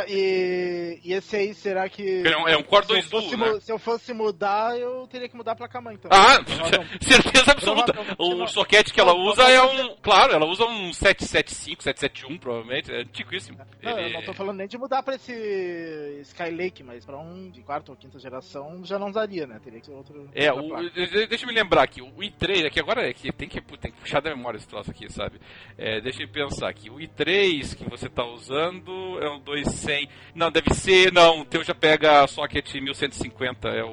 E, 0.08 1.00
e 1.04 1.14
esse 1.14 1.36
aí, 1.36 1.54
será 1.54 1.90
que. 1.90 2.24
É 2.26 2.38
um, 2.38 2.48
é 2.48 2.58
um 2.58 2.64
Core 2.64 2.88
2 2.88 3.10
Duo, 3.10 3.38
né? 3.38 3.60
Se 3.60 3.72
eu 3.72 3.78
fosse 3.78 4.14
mudar, 4.14 4.78
eu 4.80 5.08
teria 5.08 5.28
que 5.28 5.36
mudar 5.36 5.54
a 5.54 5.56
placa 5.56 5.82
mãe. 5.82 5.96
Então. 5.96 6.12
Ah, 6.12 6.44
certeza 7.02 7.52
absoluta. 7.52 7.94
O 8.18 8.48
soquete 8.48 8.94
que 8.94 9.00
ela 9.00 9.14
usa 9.14 9.44
é 9.44 9.62
um. 9.62 9.96
Claro, 10.02 10.34
ela 10.34 10.46
usa 10.46 10.66
um 10.66 10.94
775, 10.94 11.84
771, 11.84 12.38
provavelmente. 12.38 12.92
É 12.92 13.02
antiquíssimo. 13.02 13.60
Não, 13.82 13.98
ele... 13.98 14.10
eu 14.10 14.14
não 14.14 14.26
tô 14.26 14.34
falando 14.34 14.58
nem 14.58 14.68
de 14.68 14.78
mudar 14.78 15.04
pra 15.04 15.16
esse 15.16 15.34
Skylake, 16.22 16.84
mas 16.84 17.06
pra 17.06 17.18
um 17.18 17.50
de 17.50 17.62
quarta 17.62 17.92
ou 17.92 17.98
quinta 17.98 18.20
geração 18.20 18.84
já 18.84 18.98
não 18.98 19.05
daria, 19.12 19.46
né? 19.46 19.60
Teria 19.64 19.80
que 19.80 19.86
ser 19.86 19.94
outro. 19.94 20.30
É, 20.34 20.52
o, 20.52 20.76
deixa 21.28 21.44
eu 21.44 21.48
me 21.48 21.54
lembrar 21.54 21.84
aqui. 21.84 22.02
O 22.02 22.12
i3, 22.18 22.66
aqui 22.68 22.80
agora 22.80 23.08
é 23.08 23.14
que 23.14 23.32
tem 23.32 23.48
que, 23.48 23.62
tem 23.62 23.92
que 23.92 24.00
puxar 24.00 24.22
da 24.22 24.36
memória 24.36 24.58
esse 24.58 24.68
troço 24.68 24.92
aqui, 24.92 25.12
sabe? 25.12 25.40
É, 25.78 26.02
deixa 26.02 26.24
eu 26.24 26.30
pensar 26.30 26.70
aqui. 26.70 26.90
O 26.90 26.96
i3 26.96 27.76
que 27.76 27.90
você 27.90 28.08
está 28.08 28.26
usando 28.26 28.92
é 29.22 29.30
um 29.30 29.40
2100. 29.40 30.10
Não, 30.34 30.52
deve 30.52 30.74
ser. 30.74 31.12
Não, 31.12 31.42
o 31.42 31.46
teu 31.46 31.64
já 31.64 31.76
pega 31.76 32.26
socket 32.28 32.74
1150. 32.74 33.70
É 33.70 33.84
o, 33.84 33.90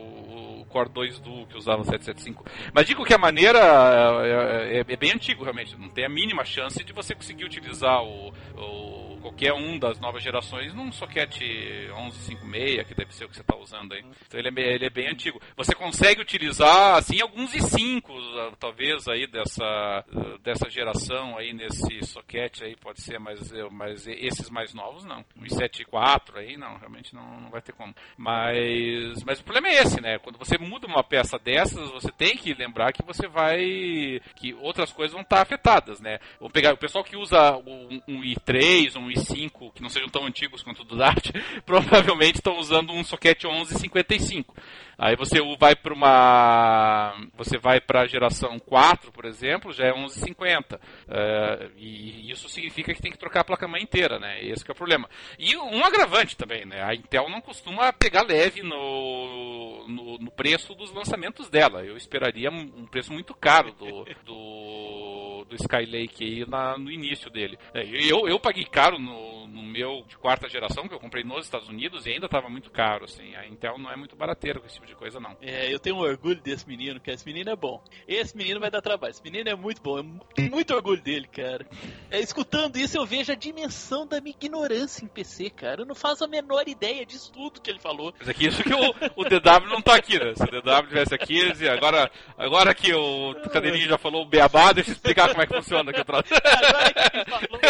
o 0.60 0.66
Core 0.66 0.88
2 0.88 1.18
Duo 1.18 1.46
que 1.46 1.56
usava 1.56 1.84
775. 1.84 2.44
Mas 2.72 2.86
de 2.86 2.94
qualquer 2.94 3.18
maneira, 3.18 3.58
é, 3.58 4.78
é, 4.78 4.80
é, 4.80 4.96
bem 4.96 5.12
antigo 5.12 5.44
realmente. 5.44 5.76
Não 5.76 5.88
tem 5.88 6.04
a 6.04 6.08
mínima 6.08 6.44
chance 6.44 6.82
de 6.82 6.92
você 6.92 7.14
conseguir 7.14 7.44
utilizar 7.44 8.02
o, 8.02 8.32
o 8.56 9.11
qualquer 9.22 9.52
um 9.54 9.78
das 9.78 9.98
novas 10.00 10.22
gerações 10.22 10.74
num 10.74 10.90
socket 10.90 11.40
1156, 11.40 12.86
que 12.86 12.94
deve 12.94 13.14
ser 13.14 13.24
o 13.24 13.28
que 13.28 13.36
você 13.36 13.42
está 13.42 13.56
usando 13.56 13.92
aí. 13.92 14.04
Então 14.26 14.38
ele 14.38 14.48
é, 14.48 14.74
ele 14.74 14.86
é, 14.86 14.90
bem 14.90 15.08
antigo. 15.08 15.40
Você 15.56 15.74
consegue 15.74 16.20
utilizar, 16.20 16.96
assim, 16.96 17.20
alguns 17.20 17.52
i5, 17.54 18.56
talvez, 18.58 19.06
aí 19.08 19.26
dessa, 19.26 20.04
dessa 20.42 20.68
geração 20.68 21.38
aí 21.38 21.52
nesse 21.52 22.04
socket 22.04 22.62
aí, 22.62 22.76
pode 22.76 23.00
ser, 23.00 23.18
mas, 23.20 23.52
mas 23.70 24.06
esses 24.06 24.50
mais 24.50 24.74
novos 24.74 25.04
não. 25.04 25.24
O 25.36 25.44
i7 25.44 25.86
aí 26.34 26.56
não, 26.56 26.76
realmente 26.76 27.14
não, 27.14 27.40
não 27.40 27.50
vai 27.50 27.62
ter 27.62 27.72
como. 27.72 27.94
Mas, 28.16 29.22
mas 29.24 29.40
o 29.40 29.44
problema 29.44 29.68
é 29.68 29.82
esse, 29.82 30.00
né? 30.00 30.18
Quando 30.18 30.38
você 30.38 30.58
muda 30.58 30.86
uma 30.86 31.04
peça 31.04 31.38
dessas, 31.38 31.90
você 31.90 32.10
tem 32.10 32.36
que 32.36 32.52
lembrar 32.54 32.92
que 32.92 33.04
você 33.04 33.28
vai... 33.28 34.20
que 34.34 34.52
outras 34.54 34.92
coisas 34.92 35.12
vão 35.12 35.22
estar 35.22 35.40
afetadas, 35.40 36.00
né? 36.00 36.18
Vamos 36.40 36.52
pegar 36.52 36.74
o 36.74 36.78
pessoal 36.78 37.04
que 37.04 37.16
usa 37.16 37.56
um, 37.58 38.00
um 38.08 38.20
i3, 38.22 38.96
um 38.96 39.11
5 39.16 39.72
que 39.72 39.82
não 39.82 39.88
sejam 39.88 40.08
tão 40.08 40.26
antigos 40.26 40.62
quanto 40.62 40.82
o 40.82 40.84
do 40.84 40.96
Dart, 40.96 41.30
provavelmente 41.64 42.36
estão 42.36 42.58
usando 42.58 42.92
um 42.92 43.04
socket 43.04 43.44
1155. 43.44 44.54
Aí 44.98 45.16
você 45.16 45.40
vai 45.58 45.74
para 45.74 45.92
uma. 45.92 47.14
Você 47.34 47.58
vai 47.58 47.80
para 47.80 48.02
a 48.02 48.06
geração 48.06 48.58
4, 48.58 49.10
por 49.10 49.24
exemplo, 49.24 49.72
já 49.72 49.86
é 49.86 49.92
1150. 49.92 50.76
Uh, 50.76 51.70
e 51.76 52.30
isso 52.30 52.48
significa 52.48 52.94
que 52.94 53.02
tem 53.02 53.10
que 53.10 53.18
trocar 53.18 53.40
a 53.40 53.44
placa-mãe 53.44 53.82
inteira, 53.82 54.20
né? 54.20 54.44
Esse 54.44 54.64
é 54.68 54.72
o 54.72 54.76
problema. 54.76 55.08
E 55.38 55.56
um 55.56 55.84
agravante 55.84 56.36
também, 56.36 56.64
né? 56.64 56.82
A 56.84 56.94
Intel 56.94 57.28
não 57.28 57.40
costuma 57.40 57.92
pegar 57.92 58.22
leve 58.22 58.62
no, 58.62 59.88
no, 59.88 60.18
no 60.18 60.30
preço 60.30 60.72
dos 60.74 60.92
lançamentos 60.92 61.48
dela. 61.48 61.84
Eu 61.84 61.96
esperaria 61.96 62.50
um 62.50 62.86
preço 62.86 63.12
muito 63.12 63.34
caro 63.34 63.72
do, 63.72 64.04
do, 64.24 65.11
do 65.44 65.54
Skylake 65.56 66.24
aí 66.24 66.46
na, 66.46 66.78
no 66.78 66.90
início 66.90 67.30
dele. 67.30 67.58
É, 67.74 67.82
eu, 67.84 68.28
eu 68.28 68.38
paguei 68.38 68.64
caro 68.64 68.98
no, 68.98 69.46
no 69.46 69.62
meu 69.62 70.04
de 70.08 70.16
quarta 70.16 70.48
geração, 70.48 70.88
que 70.88 70.94
eu 70.94 71.00
comprei 71.00 71.24
nos 71.24 71.44
Estados 71.44 71.68
Unidos, 71.68 72.06
e 72.06 72.10
ainda 72.10 72.26
estava 72.26 72.48
muito 72.48 72.70
caro, 72.70 73.04
assim. 73.04 73.34
A 73.34 73.46
Intel 73.46 73.78
não 73.78 73.90
é 73.90 73.96
muito 73.96 74.16
barateira 74.16 74.60
com 74.60 74.66
esse 74.66 74.74
tipo 74.74 74.86
de 74.86 74.94
coisa, 74.94 75.20
não. 75.20 75.36
É, 75.40 75.72
eu 75.72 75.78
tenho 75.78 75.96
um 75.96 76.00
orgulho 76.00 76.40
desse 76.40 76.66
menino, 76.66 77.00
que 77.00 77.10
esse 77.10 77.26
menino 77.26 77.50
é 77.50 77.56
bom. 77.56 77.82
Esse 78.06 78.36
menino 78.36 78.60
vai 78.60 78.70
dar 78.70 78.80
trabalho. 78.80 79.10
Esse 79.10 79.22
menino 79.22 79.48
é 79.48 79.54
muito 79.54 79.82
bom. 79.82 79.98
Eu 79.98 80.04
tenho 80.34 80.50
muito 80.50 80.74
orgulho 80.74 81.02
dele, 81.02 81.26
cara. 81.26 81.66
É, 82.10 82.20
escutando 82.20 82.76
isso, 82.76 82.96
eu 82.96 83.06
vejo 83.06 83.32
a 83.32 83.36
dimensão 83.36 84.06
da 84.06 84.20
minha 84.20 84.34
ignorância 84.34 85.04
em 85.04 85.08
PC, 85.08 85.50
cara. 85.50 85.82
Eu 85.82 85.86
não 85.86 85.94
faço 85.94 86.24
a 86.24 86.28
menor 86.28 86.68
ideia 86.68 87.04
disso 87.04 87.32
tudo 87.32 87.60
que 87.60 87.70
ele 87.70 87.80
falou. 87.80 88.14
Mas 88.18 88.28
aqui, 88.28 88.46
isso 88.46 88.62
que 88.62 88.74
o, 88.74 88.94
o 89.16 89.24
DW 89.24 89.68
não 89.68 89.82
tá 89.82 89.96
aqui, 89.96 90.18
né? 90.18 90.34
Se 90.34 90.42
o 90.42 90.46
DW 90.46 90.88
tivesse 90.88 91.14
aqui, 91.14 91.40
agora, 91.68 92.10
agora 92.36 92.74
que 92.74 92.92
o 92.92 93.34
Cadeirinho 93.50 93.88
já 93.88 93.98
falou 93.98 94.22
o 94.22 94.28
beabá, 94.28 94.72
deixa 94.72 94.90
eu 94.90 94.94
explicar 94.94 95.31
como 95.32 95.42
é 95.42 95.46
que 95.46 95.54
funciona 95.54 95.90
aqui 95.90 96.00
atrás. 96.00 96.24
Agora 96.32 96.92
que 96.92 97.16
ele 97.16 97.24
falou, 97.24 97.60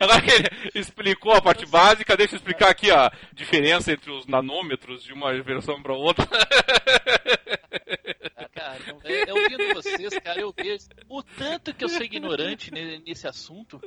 agora 0.00 0.22
que 0.22 0.30
ele 0.30 0.48
explicou 0.74 1.32
a 1.32 1.42
parte 1.42 1.66
básica, 1.66 2.16
deixa 2.16 2.34
eu 2.34 2.38
explicar 2.38 2.70
aqui 2.70 2.90
a 2.90 3.12
diferença 3.32 3.92
entre 3.92 4.10
os 4.10 4.26
nanômetros 4.26 5.02
de 5.02 5.12
uma 5.12 5.32
versão 5.42 5.82
para 5.82 5.94
outra. 5.94 6.26
Ah, 8.36 8.48
cara, 8.48 8.78
é, 9.04 9.32
ouvindo 9.32 9.74
vocês, 9.74 10.18
cara, 10.18 10.40
eu 10.40 10.52
vejo 10.56 10.86
o 11.08 11.22
tanto 11.22 11.74
que 11.74 11.84
eu 11.84 11.88
sou 11.88 12.02
ignorante 12.02 12.70
nesse 12.70 13.26
assunto. 13.26 13.80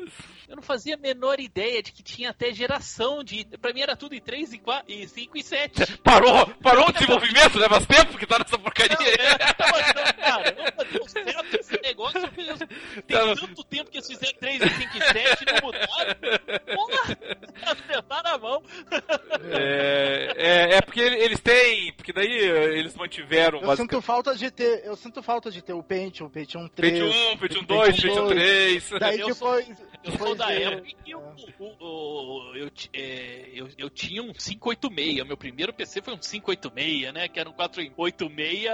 Eu 0.47 0.55
não 0.55 0.63
fazia 0.63 0.95
a 0.95 0.97
menor 0.97 1.39
ideia 1.39 1.81
de 1.81 1.91
que 1.91 2.03
tinha 2.03 2.29
até 2.29 2.53
geração 2.53 3.23
de. 3.23 3.45
Pra 3.59 3.73
mim 3.73 3.81
era 3.81 3.95
tudo 3.95 4.15
em 4.15 4.21
3, 4.21 4.53
e 4.53 4.59
4, 4.59 4.91
e 4.91 5.07
5 5.07 5.37
e 5.37 5.43
7. 5.43 5.97
Parou! 5.97 6.47
Parou 6.61 6.87
o 6.87 6.91
desenvolvimento, 6.91 7.57
leva 7.57 7.85
tempo 7.85 8.17
que 8.17 8.27
tá 8.27 8.39
nessa 8.39 8.57
porcaria. 8.57 8.97
Não, 8.97 9.79
é, 9.79 9.93
não, 9.93 10.13
cara, 10.13 10.73
não 10.77 10.91
deu 10.91 11.07
certo 11.07 11.55
esse 11.55 11.81
negócio. 11.81 12.21
Tem 13.07 13.17
não, 13.17 13.35
tanto 13.35 13.63
tempo 13.63 13.89
que 13.89 13.97
eles 13.97 14.07
fizeram 14.07 14.37
3, 14.39 14.61
e 14.61 14.69
5 14.69 14.97
e 14.97 15.01
7 15.01 15.43
e 15.43 15.53
não 15.53 15.61
mudaram. 15.61 16.15
Porra! 16.75 18.03
Tá 18.07 18.23
na 18.23 18.37
mão. 18.37 18.63
É, 19.51 20.33
é, 20.35 20.75
é, 20.75 20.81
porque 20.81 20.99
eles 20.99 21.39
têm. 21.39 21.93
Porque 21.93 22.11
daí 22.11 22.31
eles 22.31 22.95
mantiveram. 22.95 23.61
Eu 23.61 23.75
sinto 23.75 24.01
falta 24.01 24.35
de 24.35 24.51
ter. 24.51 24.85
Eu 24.85 24.95
sinto 24.95 25.21
falta 25.23 25.49
de 25.51 25.61
ter 25.61 25.73
o 25.73 25.83
Pentium, 25.83 26.29
Pentium 26.29 26.67
3. 26.67 26.93
Pentium 26.93 27.31
1, 27.33 27.37
Pentium 27.37 27.63
2, 27.63 28.01
Pentium 28.01 28.27
3. 28.27 28.89
Daí 28.99 29.17
depois. 29.17 29.67
Eu 30.03 30.17
sou 30.17 30.35
da 30.35 30.51
época 30.51 30.89
que 31.03 31.11
eu, 31.11 31.35
eu, 32.55 32.71
é, 32.91 33.49
eu, 33.53 33.69
eu, 33.77 33.89
tinha 33.89 34.21
um 34.21 34.33
586. 34.33 35.25
Meu 35.25 35.37
primeiro 35.37 35.73
PC 35.73 36.01
foi 36.01 36.13
um 36.13 36.17
586, 36.17 37.13
né? 37.13 37.27
Que 37.29 37.39
era 37.39 37.49
um 37.49 37.53
486 37.53 38.65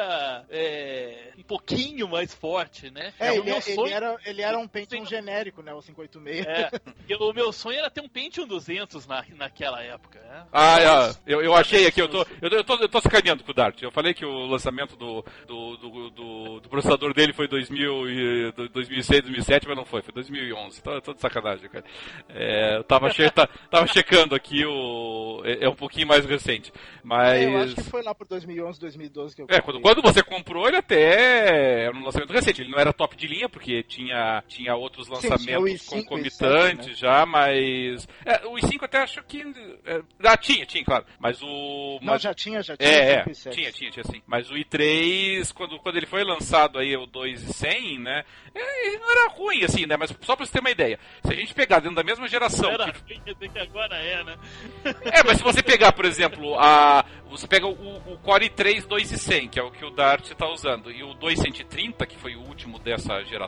é, 0.50 1.34
um 1.38 1.44
pouquinho 1.44 2.08
mais 2.08 2.34
forte, 2.34 2.90
né? 2.90 3.14
É, 3.20 3.36
ele, 3.38 3.52
é, 3.52 3.59
sonho... 3.62 3.88
ele, 3.88 3.94
era, 3.94 4.18
ele 4.26 4.42
era 4.42 4.58
um 4.58 4.68
Pentium 4.68 5.06
genérico, 5.06 5.62
né? 5.62 5.74
O 5.74 5.82
586. 5.82 6.46
É, 6.46 6.72
o 7.20 7.34
meu 7.34 7.52
sonho 7.52 7.80
era 7.80 7.90
ter 7.90 8.02
um 8.02 8.10
Pentium 8.10 8.48
200 8.48 9.08
na, 9.08 9.24
naquela 9.36 9.82
época. 9.82 10.20
Né? 10.20 10.46
Ah, 10.52 10.80
é, 10.80 11.34
eu, 11.34 11.42
eu 11.42 11.56
achei 11.56 11.88
aqui, 11.88 12.02
eu 12.02 12.08
tô, 12.08 12.26
eu, 12.42 12.50
eu, 12.50 12.64
tô, 12.64 12.76
eu 12.76 12.90
tô 12.90 13.02
sacaneando 13.02 13.44
com 13.44 13.52
o 13.52 13.54
Dart. 13.54 13.82
Eu 13.82 13.92
falei 13.92 14.14
que 14.14 14.26
o 14.26 14.46
lançamento 14.46 14.96
do, 14.96 15.24
do, 15.48 15.78
do, 15.78 16.10
do, 16.10 16.60
do 16.60 16.70
processador 16.70 17.14
dele 17.14 17.34
foi 17.34 17.48
2000 17.48 18.10
e, 18.10 18.52
2006, 18.52 19.22
2007, 19.24 19.68
mas 19.68 19.78
não 19.78 19.86
foi, 19.86 20.02
foi 20.02 20.14
2011. 20.14 20.82
Tô, 20.82 21.02
tô 21.02 21.14
de 21.14 21.22
sacanagem, 21.22 21.70
cara. 21.70 21.86
É, 22.30 22.78
eu 22.78 22.84
tava, 22.84 23.10
che 23.12 23.30
tava 23.70 23.88
checando 23.88 24.36
aqui, 24.36 24.66
o, 24.66 25.42
é, 25.44 25.66
é, 25.66 25.70
um 25.70 25.76
pouquinho 25.76 26.08
mais 26.08 26.26
recente. 26.26 26.72
Mas... 27.04 27.42
É, 27.42 27.46
eu 27.46 27.58
acho 27.58 27.76
que 27.76 27.84
foi 27.84 28.04
lá 28.04 28.14
por 28.14 28.28
2011, 28.28 28.80
2012 28.80 29.36
que 29.36 29.42
eu 29.42 29.48
É, 29.50 29.62
quando, 29.62 29.82
quando 29.82 30.02
você 30.02 30.22
comprou, 30.24 30.68
ele 30.68 30.78
até 30.78 31.86
era 31.86 31.96
um 31.96 32.04
lançamento 32.04 32.32
recente. 32.32 32.62
Ele 32.62 32.72
não 32.72 32.80
era 32.80 32.94
top 32.94 33.16
de 33.16 33.28
linha, 33.28 33.49
porque 33.50 33.84
tinha, 33.84 34.44
tinha 34.48 34.76
outros 34.76 35.08
lançamentos 35.08 35.82
Sim, 35.82 36.04
concomitantes 36.04 36.88
né? 36.88 36.94
já, 36.94 37.26
mas... 37.26 38.08
É, 38.26 38.46
o 38.46 38.54
i5 38.54 38.84
até 38.84 39.00
acho 39.00 39.24
que... 39.24 39.42
É, 39.86 40.02
ah, 40.24 40.38
tinha, 40.38 40.66
tinha, 40.66 40.84
claro. 40.84 41.06
Mas 41.20 41.42
o... 41.42 42.00
Não, 42.02 42.14
mas... 42.14 42.22
já 42.22 42.34
tinha, 42.34 42.62
já 42.62 42.78
tinha. 42.78 42.90
É, 42.90 43.14
é 43.14 43.24
tinha, 43.24 43.72
tinha, 43.72 43.92
tinha 43.92 44.04
sim. 44.04 44.22
Mas 44.26 44.50
o 44.50 44.54
i3, 44.54 45.52
quando, 45.54 45.80
quando 45.80 45.98
ele 45.98 46.06
foi 46.06 46.24
lançado 46.24 46.80
aí, 46.80 46.96
o 46.96 47.06
2100, 47.06 48.00
né? 48.00 48.24
É, 48.54 48.88
ele 48.88 48.98
não 48.98 49.12
era 49.12 49.30
ruim, 49.30 49.64
assim, 49.64 49.86
né? 49.86 49.98
Mas 49.98 50.16
só 50.22 50.36
pra 50.36 50.46
você 50.46 50.52
ter 50.52 50.60
uma 50.60 50.72
ideia. 50.72 51.00
Se 51.24 51.34
a 51.34 51.36
gente 51.36 51.54
pegar 51.54 51.80
dentro 51.80 51.96
da 51.96 52.04
mesma 52.04 52.28
geração. 52.28 52.70
Era 52.70 52.92
que... 52.92 53.14
ruim, 53.14 53.22
dizer 53.26 53.50
que 53.50 53.60
agora 53.60 53.96
é, 53.98 54.24
né? 54.24 54.38
É, 55.12 55.24
mas 55.24 55.38
se 55.38 55.44
você 55.44 55.64
pegar, 55.64 55.92
por 55.92 56.06
exemplo, 56.06 56.58
a. 56.60 57.06
Você 57.30 57.48
pega 57.48 57.68
o, 57.68 57.72
o 57.72 58.18
Core 58.20 58.50
i3 58.50 58.88
2100, 58.88 59.50
que 59.50 59.60
é 59.60 59.64
o 59.64 59.72
que 59.72 59.86
o 59.86 59.92
Dart 59.92 60.32
está 60.32 60.48
usando, 60.48 60.92
e 60.92 61.04
o 61.04 61.14
2130, 61.14 62.06
que 62.08 62.18
foi 62.18 62.36
o 62.36 62.42
último 62.42 62.80
dessa 62.80 63.24
geração, 63.24 63.39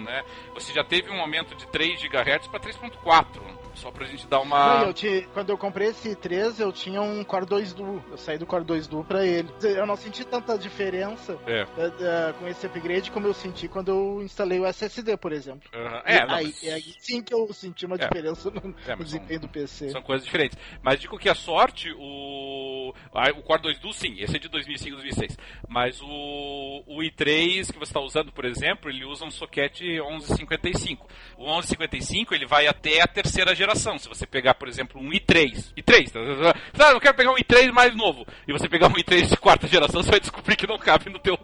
né? 0.00 0.24
Você 0.54 0.72
já 0.72 0.84
teve 0.84 1.10
um 1.10 1.20
aumento 1.20 1.54
de 1.54 1.66
3 1.66 2.00
GHz 2.02 2.46
para 2.48 2.60
3.4. 2.60 3.67
Só 3.78 3.90
pra 3.90 4.06
gente 4.06 4.26
dar 4.26 4.40
uma. 4.40 4.80
Não, 4.80 4.86
eu 4.88 4.92
te... 4.94 5.28
Quando 5.32 5.50
eu 5.50 5.58
comprei 5.58 5.88
esse 5.88 6.14
3, 6.16 6.58
eu 6.60 6.72
tinha 6.72 7.00
um 7.00 7.22
Core 7.24 7.46
2 7.46 7.72
Duo. 7.72 8.02
Eu 8.10 8.18
saí 8.18 8.36
do 8.38 8.44
Core 8.46 8.64
2 8.64 8.86
Duo 8.86 9.04
pra 9.04 9.24
ele. 9.24 9.48
Eu 9.62 9.86
não, 9.86 9.96
senti 9.96 10.24
tanta 10.24 10.58
diferença 10.58 11.38
É. 11.46 11.64
da- 11.76 11.88
da- 11.88 12.32
com 12.34 12.48
esse 12.48 12.66
upgrade 12.66 13.10
como 13.10 13.26
eu 13.26 13.34
senti 13.34 13.68
quando 13.68 13.90
eu 13.90 14.22
instalei 14.22 14.58
o 14.58 14.66
SSD, 14.66 15.16
por 15.16 15.32
exemplo. 15.32 15.68
Aham. 15.72 16.02
É, 16.04 16.26
não, 16.26 16.34
aí, 16.34 16.44
mas- 16.46 16.64
é 16.64 16.72
aí 16.74 16.94
sim 16.98 17.22
que 17.22 17.32
eu 17.32 17.52
senti 17.52 17.86
uma 17.86 17.96
É. 17.96 17.98
diferença 17.98 18.50
no, 18.50 18.58
É, 18.58 18.62
no 18.62 18.74
mas 18.74 18.86
são- 18.86 18.96
desempenho 19.04 19.40
do 19.40 19.48
PC. 19.48 19.90
São 19.90 20.02
coisas 20.02 20.24
diferentes. 20.24 20.58
Mas 20.82 20.98
digo 21.00 21.18
que 21.18 21.28
a 21.28 21.34
sorte, 21.34 21.92
o. 21.96 22.92
O 23.36 23.42
Core 23.42 23.62
2 23.62 23.78
Duo, 23.78 23.92
sim, 23.92 24.16
esse 24.18 24.36
é 24.36 24.38
de 24.38 24.48
2005 24.48 24.96
2006. 24.96 25.36
Mas 25.68 26.00
o, 26.02 26.82
o 26.86 26.98
i3 27.02 27.70
que 27.72 27.78
você 27.78 27.84
está 27.90 28.00
usando, 28.00 28.32
por 28.32 28.44
exemplo, 28.44 28.90
ele 28.90 29.04
usa 29.04 29.24
um 29.24 29.30
socket 29.30 29.80
1155. 29.80 31.06
O 31.36 31.44
1155 31.46 32.34
ele 32.34 32.46
vai 32.46 32.66
até 32.66 33.00
a 33.02 33.06
terceira 33.06 33.54
geração. 33.54 33.67
Se 33.98 34.08
você 34.08 34.26
pegar, 34.26 34.54
por 34.54 34.68
exemplo, 34.68 35.00
um 35.00 35.10
i3. 35.10 35.72
i3, 35.76 36.10
tá? 36.10 36.54
Ah, 36.78 36.92
eu 36.92 37.00
quero 37.00 37.16
pegar 37.16 37.32
um 37.32 37.36
i3 37.36 37.70
mais 37.72 37.94
novo. 37.94 38.26
E 38.46 38.52
você 38.52 38.68
pegar 38.68 38.88
um 38.88 38.94
i3 38.94 39.28
de 39.28 39.36
quarta 39.36 39.66
geração, 39.66 40.02
você 40.02 40.10
vai 40.10 40.20
descobrir 40.20 40.56
que 40.56 40.66
não 40.66 40.78
cabe 40.78 41.10
no 41.10 41.18
teu. 41.18 41.38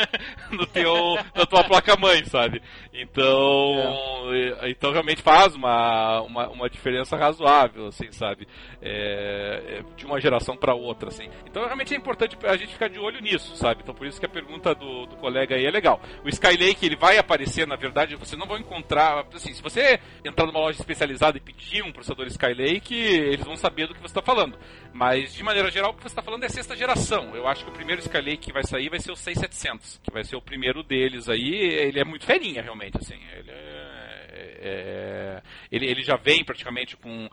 no 0.50 0.66
teu 0.66 1.16
na 1.34 1.46
tua 1.46 1.64
placa-mãe, 1.64 2.24
sabe? 2.24 2.62
Então. 2.92 4.32
é, 4.62 4.70
Então 4.70 4.92
realmente 4.92 5.22
faz 5.22 5.54
uma, 5.54 6.20
uma, 6.22 6.48
uma 6.48 6.70
diferença 6.70 7.16
razoável, 7.16 7.86
assim, 7.86 8.10
sabe? 8.12 8.46
É, 8.82 9.78
é, 9.78 9.96
de 9.96 10.04
uma 10.04 10.20
geração 10.20 10.56
para 10.56 10.74
outra, 10.74 11.08
assim. 11.08 11.28
Então 11.46 11.64
realmente 11.64 11.94
é 11.94 11.96
importante 11.96 12.36
a 12.44 12.56
gente 12.56 12.72
ficar 12.72 12.88
de 12.88 12.98
olho 12.98 13.20
nisso, 13.20 13.56
sabe? 13.56 13.80
Então 13.82 13.94
por 13.94 14.06
isso 14.06 14.18
que 14.18 14.26
a 14.26 14.28
pergunta 14.28 14.74
do, 14.74 15.06
do 15.06 15.16
colega 15.16 15.54
aí 15.56 15.66
é 15.66 15.70
legal. 15.70 16.00
O 16.24 16.28
Skylake 16.28 16.84
ele 16.84 16.96
vai 16.96 17.18
aparecer, 17.18 17.66
na 17.66 17.76
verdade, 17.76 18.16
você 18.16 18.36
não 18.36 18.46
vai 18.46 18.60
encontrar. 18.60 19.24
Assim, 19.32 19.52
se 19.54 19.62
você 19.62 20.00
entrar 20.24 20.46
numa 20.46 20.60
loja 20.60 20.78
especializada 20.78 21.38
e 21.38 21.40
pedir 21.40 21.69
um 21.84 21.92
processador 21.92 22.26
Skylake, 22.26 22.94
eles 22.94 23.44
vão 23.44 23.56
saber 23.56 23.86
do 23.86 23.94
que 23.94 24.00
você 24.00 24.06
está 24.06 24.22
falando. 24.22 24.58
Mas 24.92 25.32
de 25.32 25.42
maneira 25.44 25.70
geral, 25.70 25.92
o 25.92 25.94
que 25.94 26.02
você 26.02 26.08
está 26.08 26.22
falando 26.22 26.44
é 26.44 26.48
sexta 26.48 26.76
geração. 26.76 27.34
Eu 27.36 27.46
acho 27.46 27.64
que 27.64 27.70
o 27.70 27.74
primeiro 27.74 28.00
Skylake 28.00 28.38
que 28.38 28.52
vai 28.52 28.64
sair 28.64 28.88
vai 28.88 28.98
ser 28.98 29.12
o 29.12 29.16
6700, 29.16 30.00
que 30.02 30.12
vai 30.12 30.24
ser 30.24 30.36
o 30.36 30.42
primeiro 30.42 30.82
deles 30.82 31.28
aí. 31.28 31.54
Ele 31.54 32.00
é 32.00 32.04
muito 32.04 32.26
ferinha, 32.26 32.62
realmente, 32.62 32.98
assim. 32.98 33.18
Ele 33.36 33.50
é, 33.50 33.99
é- 34.40 35.42
ele, 35.70 35.86
ele 35.86 36.02
já 36.02 36.16
vem 36.16 36.44
praticamente 36.44 36.96
com. 36.96 37.28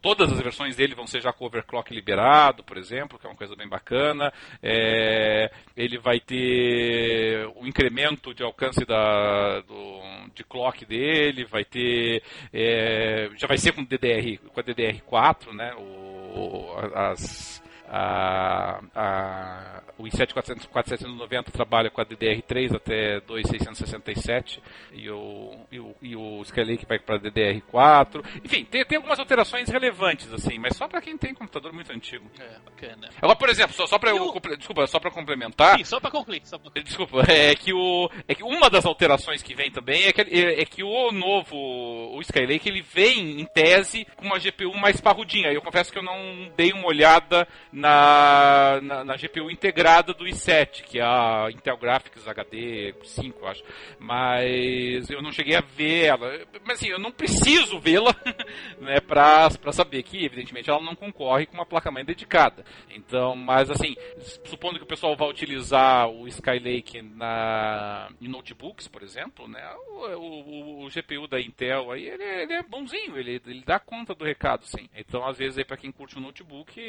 Todas 0.00 0.32
as 0.32 0.40
versões 0.40 0.76
dele 0.76 0.94
vão 0.94 1.06
ser 1.06 1.20
já 1.20 1.32
com 1.32 1.44
overclock 1.44 1.92
liberado, 1.92 2.62
por 2.62 2.76
exemplo, 2.76 3.18
que 3.18 3.26
é 3.26 3.30
uma 3.30 3.36
coisa 3.36 3.56
bem 3.56 3.68
bacana. 3.68 4.32
É, 4.62 5.50
ele 5.76 5.98
vai 5.98 6.20
ter 6.20 7.46
o 7.56 7.66
incremento 7.66 8.34
de 8.34 8.42
alcance 8.42 8.84
da, 8.84 9.60
do, 9.60 10.00
de 10.34 10.44
clock 10.44 10.84
dele, 10.84 11.44
vai 11.44 11.64
ter. 11.64 12.22
é, 12.52 13.30
já 13.36 13.46
vai 13.46 13.58
ser 13.58 13.72
com 13.72 13.84
DDR, 13.84 14.38
com 14.52 14.60
a 14.60 14.62
DDR4, 14.62 15.52
né? 15.52 15.74
O, 15.76 16.74
as, 16.94 17.62
a, 17.94 18.80
a, 18.94 19.82
o 19.98 20.04
i7 20.04 20.32
400 20.32 20.64
4790 20.64 21.52
trabalha 21.52 21.90
com 21.90 22.00
a 22.00 22.06
DDR3 22.06 22.74
até 22.74 23.20
2667 23.20 24.62
e 24.92 25.10
o, 25.10 25.54
e 25.70 25.78
o, 25.78 25.94
e 26.00 26.16
o 26.16 26.40
Skylake 26.40 26.86
vai 26.86 26.98
para 26.98 27.20
DDR4. 27.20 28.24
Enfim, 28.42 28.64
tem, 28.64 28.82
tem 28.86 28.96
algumas 28.96 29.18
alterações 29.18 29.68
relevantes, 29.68 30.32
assim, 30.32 30.58
mas 30.58 30.74
só 30.74 30.88
para 30.88 31.02
quem 31.02 31.18
tem 31.18 31.34
computador 31.34 31.70
muito 31.74 31.92
antigo. 31.92 32.24
É, 32.40 32.58
bacana. 32.64 33.10
Agora, 33.20 33.36
por 33.36 33.50
exemplo, 33.50 33.74
só, 33.74 33.86
só 33.86 33.98
para 33.98 34.10
eu, 34.10 34.32
desculpa, 34.56 34.86
só 34.86 34.98
para 34.98 35.10
complementar, 35.10 35.76
Sim, 35.76 35.84
só 35.84 36.00
pra 36.00 36.10
concluir. 36.10 36.40
Desculpa, 36.82 37.22
é 37.30 37.54
que 37.54 37.74
o 37.74 38.10
é 38.26 38.34
que 38.34 38.42
uma 38.42 38.70
das 38.70 38.86
alterações 38.86 39.42
que 39.42 39.54
vem 39.54 39.70
também 39.70 40.04
é 40.04 40.12
que, 40.12 40.22
é, 40.22 40.62
é 40.62 40.64
que 40.64 40.82
o 40.82 41.12
novo 41.12 41.56
o 41.56 42.20
Skylake 42.22 42.68
ele 42.68 42.80
vem 42.80 43.40
em 43.40 43.44
tese 43.44 44.06
com 44.16 44.24
uma 44.24 44.38
GPU 44.38 44.74
mais 44.78 44.98
parrudinha. 44.98 45.52
Eu 45.52 45.60
confesso 45.60 45.92
que 45.92 45.98
eu 45.98 46.02
não 46.02 46.50
dei 46.56 46.72
uma 46.72 46.86
olhada 46.86 47.46
na, 47.82 48.80
na, 48.80 49.04
na 49.04 49.16
GPU 49.16 49.50
integrada 49.50 50.14
do 50.14 50.24
i7, 50.24 50.82
que 50.84 50.98
é 51.00 51.02
a 51.02 51.48
Intel 51.50 51.76
Graphics 51.76 52.26
HD 52.28 52.94
5, 53.02 53.40
eu 53.40 53.48
acho. 53.48 53.62
Mas 53.98 55.10
eu 55.10 55.20
não 55.20 55.32
cheguei 55.32 55.56
a 55.56 55.60
ver 55.60 56.04
ela. 56.06 56.40
Mas 56.64 56.78
assim, 56.78 56.88
eu 56.88 56.98
não 56.98 57.10
preciso 57.10 57.80
vê-la, 57.80 58.14
né, 58.80 59.00
pra 59.00 59.48
saber 59.72 60.02
que, 60.02 60.24
evidentemente, 60.24 60.70
ela 60.70 60.80
não 60.80 60.94
concorre 60.94 61.46
com 61.46 61.54
uma 61.54 61.66
placa-mãe 61.66 62.04
dedicada. 62.04 62.64
Então, 62.90 63.34
mas 63.34 63.70
assim, 63.70 63.96
supondo 64.44 64.78
que 64.78 64.84
o 64.84 64.88
pessoal 64.88 65.16
vá 65.16 65.26
utilizar 65.26 66.08
o 66.08 66.28
Skylake 66.28 67.02
na, 67.02 68.08
em 68.20 68.28
notebooks, 68.28 68.86
por 68.86 69.02
exemplo, 69.02 69.48
né, 69.48 69.62
o, 69.88 70.06
o- 70.16 70.84
o 70.84 70.88
GPU 70.90 71.26
da 71.26 71.40
Intel 71.40 71.90
aí, 71.90 72.06
ele, 72.08 72.22
ele 72.22 72.52
é 72.52 72.62
bonzinho, 72.62 73.16
ele, 73.18 73.40
ele 73.46 73.62
dá 73.66 73.78
conta 73.80 74.14
do 74.14 74.24
recado, 74.24 74.64
sim. 74.66 74.88
Então, 74.94 75.26
às 75.26 75.36
vezes, 75.38 75.62
para 75.64 75.76
quem 75.76 75.90
curte 75.90 76.16
o 76.16 76.20
notebook, 76.20 76.80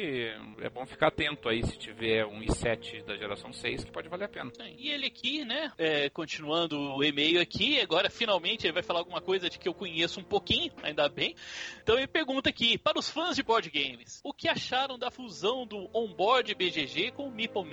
é 0.60 0.68
bom 0.70 0.83
ficar 0.86 1.08
atento 1.08 1.48
aí 1.48 1.64
se 1.64 1.76
tiver 1.76 2.24
um 2.26 2.40
i7 2.40 3.04
da 3.04 3.16
geração 3.16 3.52
6, 3.52 3.84
que 3.84 3.90
pode 3.90 4.08
valer 4.08 4.26
a 4.26 4.28
pena. 4.28 4.52
E 4.78 4.90
ele 4.90 5.06
aqui, 5.06 5.44
né, 5.44 5.72
é, 5.78 6.08
continuando 6.10 6.78
o 6.78 7.02
e-mail 7.02 7.40
aqui, 7.40 7.80
agora 7.80 8.10
finalmente 8.10 8.66
ele 8.66 8.72
vai 8.72 8.82
falar 8.82 9.00
alguma 9.00 9.20
coisa 9.20 9.48
de 9.50 9.58
que 9.58 9.68
eu 9.68 9.74
conheço 9.74 10.20
um 10.20 10.24
pouquinho, 10.24 10.72
ainda 10.82 11.08
bem. 11.08 11.34
Então 11.82 11.96
ele 11.96 12.06
pergunta 12.06 12.48
aqui, 12.48 12.78
para 12.78 12.98
os 12.98 13.10
fãs 13.10 13.36
de 13.36 13.42
board 13.42 13.70
games, 13.70 14.20
o 14.22 14.32
que 14.32 14.48
acharam 14.48 14.98
da 14.98 15.10
fusão 15.10 15.66
do 15.66 15.88
Onboard 15.92 16.54
BGG 16.54 17.12
com 17.12 17.28
o 17.28 17.30
Meeple? 17.30 17.64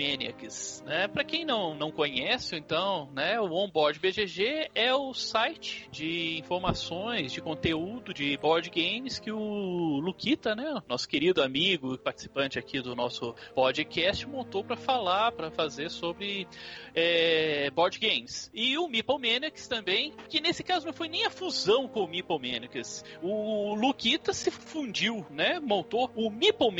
Né, 0.85 1.07
para 1.07 1.23
quem 1.23 1.43
não, 1.43 1.75
não 1.75 1.91
conhece, 1.91 2.55
então, 2.55 3.11
né, 3.13 3.39
o 3.39 3.51
Onboard 3.51 3.99
BGG 3.99 4.69
é 4.73 4.93
o 4.93 5.13
site 5.13 5.89
de 5.91 6.37
informações, 6.37 7.31
de 7.31 7.41
conteúdo 7.41 8.13
de 8.13 8.37
board 8.37 8.69
games 8.69 9.19
que 9.19 9.31
o 9.31 9.99
Luquita, 9.99 10.55
né, 10.55 10.81
nosso 10.87 11.07
querido 11.07 11.41
amigo, 11.41 11.97
participante 11.97 12.57
aqui 12.57 12.79
do 12.79 12.95
nosso 13.01 13.35
podcast, 13.55 14.27
montou 14.27 14.63
para 14.63 14.75
falar, 14.75 15.31
para 15.31 15.49
fazer 15.49 15.89
sobre 15.89 16.47
é, 16.93 17.69
board 17.71 17.97
games. 17.97 18.51
E 18.53 18.77
o 18.77 18.87
Meeple 18.87 19.19
também, 19.67 20.13
que 20.29 20.39
nesse 20.39 20.63
caso 20.63 20.85
não 20.85 20.93
foi 20.93 21.07
nem 21.07 21.25
a 21.25 21.29
fusão 21.29 21.87
com 21.87 22.03
o 22.03 22.07
Meeple. 22.07 22.31
O 23.21 23.75
Luquita 23.75 24.33
se 24.33 24.51
fundiu, 24.51 25.25
né? 25.29 25.59
Montou 25.59 26.11
o 26.15 26.29
Meeple 26.29 26.71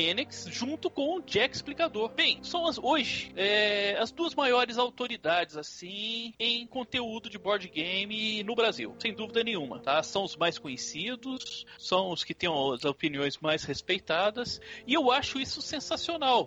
junto 0.48 0.90
com 0.90 1.18
o 1.18 1.22
Jack 1.22 1.56
Explicador. 1.56 2.10
Bem, 2.10 2.44
são 2.44 2.68
as, 2.68 2.78
hoje 2.78 3.32
é, 3.36 3.98
as 4.00 4.12
duas 4.12 4.36
maiores 4.36 4.78
autoridades, 4.78 5.58
assim, 5.58 6.34
em 6.40 6.66
conteúdo 6.68 7.30
de 7.30 7.38
board 7.38 7.68
game 7.68 8.44
no 8.44 8.56
Brasil, 8.56 8.96
sem 9.00 9.14
dúvida 9.14 9.44
nenhuma, 9.44 9.80
tá? 9.80 10.02
São 10.04 10.24
os 10.24 10.36
mais 10.36 10.58
conhecidos, 10.58 11.66
são 11.78 12.12
os 12.12 12.24
que 12.24 12.34
têm 12.34 12.50
as 12.74 12.86
opiniões 12.86 13.38
mais 13.40 13.64
respeitadas, 13.64 14.62
e 14.86 14.94
eu 14.94 15.12
acho 15.12 15.40
isso 15.40 15.62
sensacional, 15.62 16.01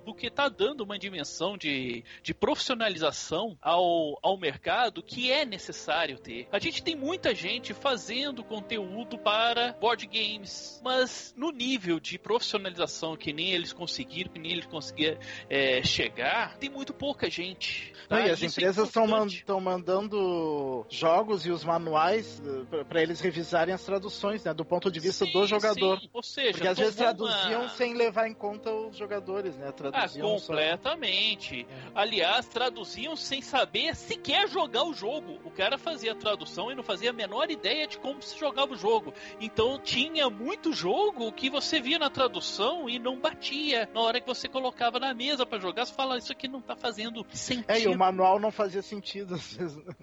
porque 0.05 0.30
tá 0.30 0.48
dando 0.48 0.82
uma 0.82 0.98
dimensão 0.98 1.57
de, 1.57 2.05
de 2.22 2.34
profissionalização 2.34 3.57
ao, 3.61 4.18
ao 4.22 4.36
mercado 4.38 5.02
que 5.02 5.30
é 5.30 5.44
necessário 5.44 6.18
ter. 6.18 6.48
A 6.52 6.59
gente 6.59 6.82
tem 6.82 6.94
muita 6.96 7.34
gente 7.34 7.72
fazendo 7.72 8.42
conteúdo 8.42 9.18
para 9.18 9.72
board 9.80 10.07
games, 10.07 10.80
mas 10.84 11.34
no 11.36 11.50
nível 11.50 12.00
de 12.00 12.18
profissionalização 12.18 13.16
que 13.16 13.32
nem 13.32 13.50
eles 13.52 13.72
conseguiram, 13.72 14.30
que 14.32 14.38
nem 14.38 14.52
eles 14.52 14.66
conseguiram 14.66 15.18
é, 15.48 15.82
chegar, 15.82 16.57
tem 16.59 16.70
muito 16.70 16.92
pouca 16.94 17.28
gente. 17.30 17.92
Não, 18.11 18.18
tá? 18.18 18.26
e 18.26 18.30
as 18.30 18.40
Isso 18.42 18.44
é 18.61 18.62
empresas 18.62 18.88
estão 18.88 19.05
importante. 19.07 19.44
mandando 19.62 20.86
jogos 20.90 21.46
e 21.46 21.50
os 21.50 21.64
manuais 21.64 22.42
para 22.88 23.02
eles 23.02 23.20
revisarem 23.20 23.74
as 23.74 23.84
traduções, 23.84 24.44
né? 24.44 24.52
Do 24.55 24.64
ponto 24.64 24.90
de 24.90 25.00
vista 25.00 25.24
do 25.26 25.42
Sim, 25.42 25.46
jogador. 25.46 26.00
sim. 26.00 26.09
Ou 26.12 26.22
seja, 26.22 26.52
Porque 26.52 26.68
às 26.68 26.78
vezes 26.78 26.96
traduziam 26.96 27.62
uma- 27.62 27.68
sem 27.70 27.94
levar 27.94 28.28
em 28.28 28.34
conta 28.34 28.70
os 28.72 28.96
jogadores, 28.96 29.43
né? 29.57 29.68
Ah, 29.68 29.72
Traduziam 29.72 30.38
só- 30.38 30.47
completamente. 30.49 31.66
Aliás, 31.95 32.47
traduziam 32.47 33.16
sem 33.16 33.40
saber 33.42 33.95
sequer 33.95 34.49
jogar 34.49 34.84
o 34.84 34.92
jogo. 34.95 35.38
O 35.45 35.51
cara 35.51 35.78
fazia 35.78 36.12
a 36.12 36.14
tradução 36.14 36.70
e 36.70 36.74
não 36.74 36.82
fazia 36.82 37.11
a 37.11 37.12
menor 37.12 37.51
ideia 37.51 37.86
de 37.86 37.99
como 37.99 38.22
se 38.22 38.38
jogava 38.38 38.72
o 38.72 38.76
jogo. 38.76 39.12
Então 39.40 39.78
tinha 39.78 40.28
muito 40.30 40.72
jogo 40.72 41.30
que 41.32 41.51
você 41.51 41.80
via 41.80 41.99
na 41.99 42.11
tradução 42.11 42.88
e 42.88 42.99
não 42.99 43.18
batia. 43.20 43.88
Na 43.92 44.01
hora 44.01 44.20
que 44.20 44.26
você 44.26 44.49
colocava 44.49 44.99
na 44.99 45.12
mesa 45.14 45.45
pra 45.47 45.59
jogar, 45.59 45.86
você 45.86 45.92
fala, 45.92 46.18
isso 46.18 46.32
aqui 46.32 46.49
não 46.49 46.61
tá 46.61 46.76
fazendo 46.76 47.24
sentido. 47.32 47.70
É, 47.70 47.80
e 47.80 47.88
o 47.88 47.97
manual 47.97 48.38
não 48.40 48.51
fazia 48.51 48.82
sentido. 48.82 49.34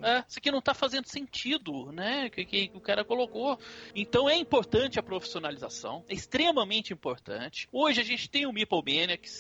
É, 0.02 0.24
isso 0.28 0.40
aqui 0.40 0.52
não 0.52 0.62
tá 0.62 0.74
fazendo 0.74 1.08
sentido, 1.08 1.92
né? 1.92 2.30
Que, 2.30 2.46
que 2.46 2.72
o 2.74 2.80
cara 2.80 3.04
colocou. 3.04 3.58
Então 3.96 4.30
é 4.30 4.36
importante 4.36 5.00
a 5.00 5.04
profissionalização, 5.04 6.04
é 6.10 6.14
extremamente 6.14 6.94
importante. 6.94 7.68
Hoje 7.72 8.02
a 8.02 8.04
gente 8.04 8.30
tem 8.30 8.46
o 8.46 8.52
Meeple 8.54 8.82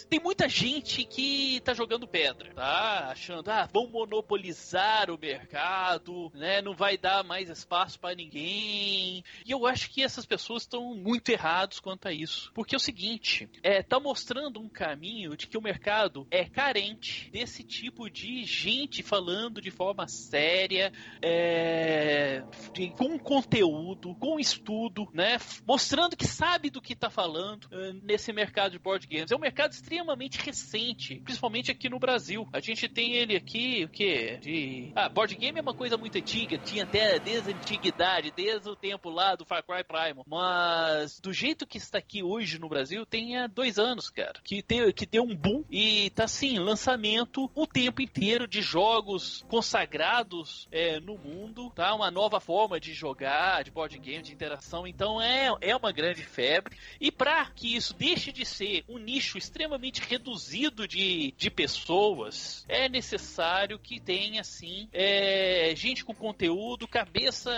Tem 0.09 0.19
muita 0.19 0.47
gente 0.49 1.03
que 1.05 1.59
tá 1.61 1.73
jogando 1.73 2.07
pedra, 2.07 2.53
tá? 2.53 3.09
Achando, 3.11 3.49
ah, 3.49 3.67
vão 3.71 3.87
monopolizar 3.87 5.09
o 5.09 5.17
mercado, 5.17 6.31
né? 6.33 6.61
Não 6.61 6.73
vai 6.75 6.97
dar 6.97 7.23
mais 7.23 7.49
espaço 7.49 7.99
para 7.99 8.15
ninguém. 8.15 9.23
E 9.45 9.51
eu 9.51 9.65
acho 9.65 9.89
que 9.89 10.03
essas 10.03 10.25
pessoas 10.25 10.63
estão 10.63 10.95
muito 10.95 11.29
errados 11.29 11.79
quanto 11.79 12.07
a 12.07 12.13
isso. 12.13 12.51
Porque 12.53 12.75
é 12.75 12.77
o 12.77 12.79
seguinte, 12.79 13.49
é, 13.63 13.81
tá 13.81 13.99
mostrando 13.99 14.59
um 14.59 14.69
caminho 14.69 15.35
de 15.35 15.47
que 15.47 15.57
o 15.57 15.61
mercado 15.61 16.27
é 16.31 16.45
carente 16.45 17.29
desse 17.31 17.63
tipo 17.63 18.09
de 18.09 18.43
gente 18.45 19.01
falando 19.03 19.61
de 19.61 19.71
forma 19.71 20.07
séria, 20.07 20.91
é, 21.21 22.43
de- 22.73 22.89
com 22.91 23.17
conteúdo, 23.19 24.15
com 24.15 24.39
estudo, 24.39 25.07
né? 25.13 25.37
Mostrando 25.65 26.15
que 26.15 26.25
sabe 26.27 26.69
do 26.69 26.81
que 26.81 26.95
tá 26.95 27.09
falando 27.09 27.67
eh, 27.71 27.93
nesse 28.03 28.31
mercado 28.33 28.71
de 28.73 28.79
board 28.79 29.05
games. 29.07 29.31
É 29.31 29.35
um 29.35 29.39
mercado 29.39 29.71
extremamente 29.81 30.39
recente, 30.39 31.19
principalmente 31.23 31.71
aqui 31.71 31.89
no 31.89 31.99
Brasil. 31.99 32.47
A 32.53 32.59
gente 32.59 32.87
tem 32.87 33.13
ele 33.13 33.35
aqui, 33.35 33.83
o 33.83 33.89
que? 33.89 34.37
De. 34.37 34.91
Ah, 34.95 35.09
board 35.09 35.35
game 35.35 35.57
é 35.57 35.61
uma 35.61 35.73
coisa 35.73 35.97
muito 35.97 36.17
antiga, 36.17 36.57
tinha 36.57 36.83
até 36.83 37.19
desde 37.19 37.51
a 37.51 37.55
antiguidade, 37.55 38.31
desde 38.35 38.69
o 38.69 38.75
tempo 38.75 39.09
lá 39.09 39.35
do 39.35 39.43
Far 39.43 39.63
Cry 39.63 39.83
Primal. 39.83 40.23
Mas 40.27 41.19
do 41.19 41.33
jeito 41.33 41.65
que 41.65 41.77
está 41.77 41.97
aqui 41.97 42.23
hoje 42.23 42.59
no 42.59 42.69
Brasil, 42.69 43.05
tem 43.05 43.37
há 43.37 43.47
dois 43.47 43.79
anos, 43.79 44.09
cara. 44.09 44.39
Que, 44.43 44.61
tem, 44.61 44.91
que 44.93 45.05
deu 45.05 45.23
um 45.23 45.35
boom 45.35 45.63
e 45.69 46.09
tá 46.11 46.25
assim, 46.25 46.59
lançamento 46.59 47.49
o 47.55 47.65
tempo 47.65 48.01
inteiro 48.01 48.47
de 48.47 48.61
jogos 48.61 49.43
consagrados 49.47 50.67
é, 50.71 50.99
no 50.99 51.17
mundo, 51.17 51.71
tá? 51.71 51.93
Uma 51.95 52.11
nova 52.11 52.39
forma 52.39 52.79
de 52.79 52.93
jogar, 52.93 53.63
de 53.63 53.71
board 53.71 53.97
game, 53.97 54.21
de 54.21 54.31
interação. 54.31 54.85
Então 54.85 55.21
é, 55.21 55.49
é 55.59 55.75
uma 55.75 55.91
grande 55.91 56.23
febre. 56.23 56.77
E 56.99 57.11
para 57.11 57.45
que 57.47 57.75
isso 57.75 57.93
deixe 57.93 58.31
de 58.31 58.45
ser 58.45 58.83
um 58.87 58.97
nicho 58.97 59.37
extremamente 59.37 59.70
reduzido 59.99 60.87
de, 60.87 61.33
de 61.37 61.49
pessoas, 61.49 62.65
é 62.67 62.89
necessário 62.89 63.79
que 63.79 63.99
tenha, 63.99 64.41
assim, 64.41 64.87
é, 64.91 65.73
gente 65.75 66.03
com 66.03 66.13
conteúdo, 66.13 66.87
cabeça 66.87 67.51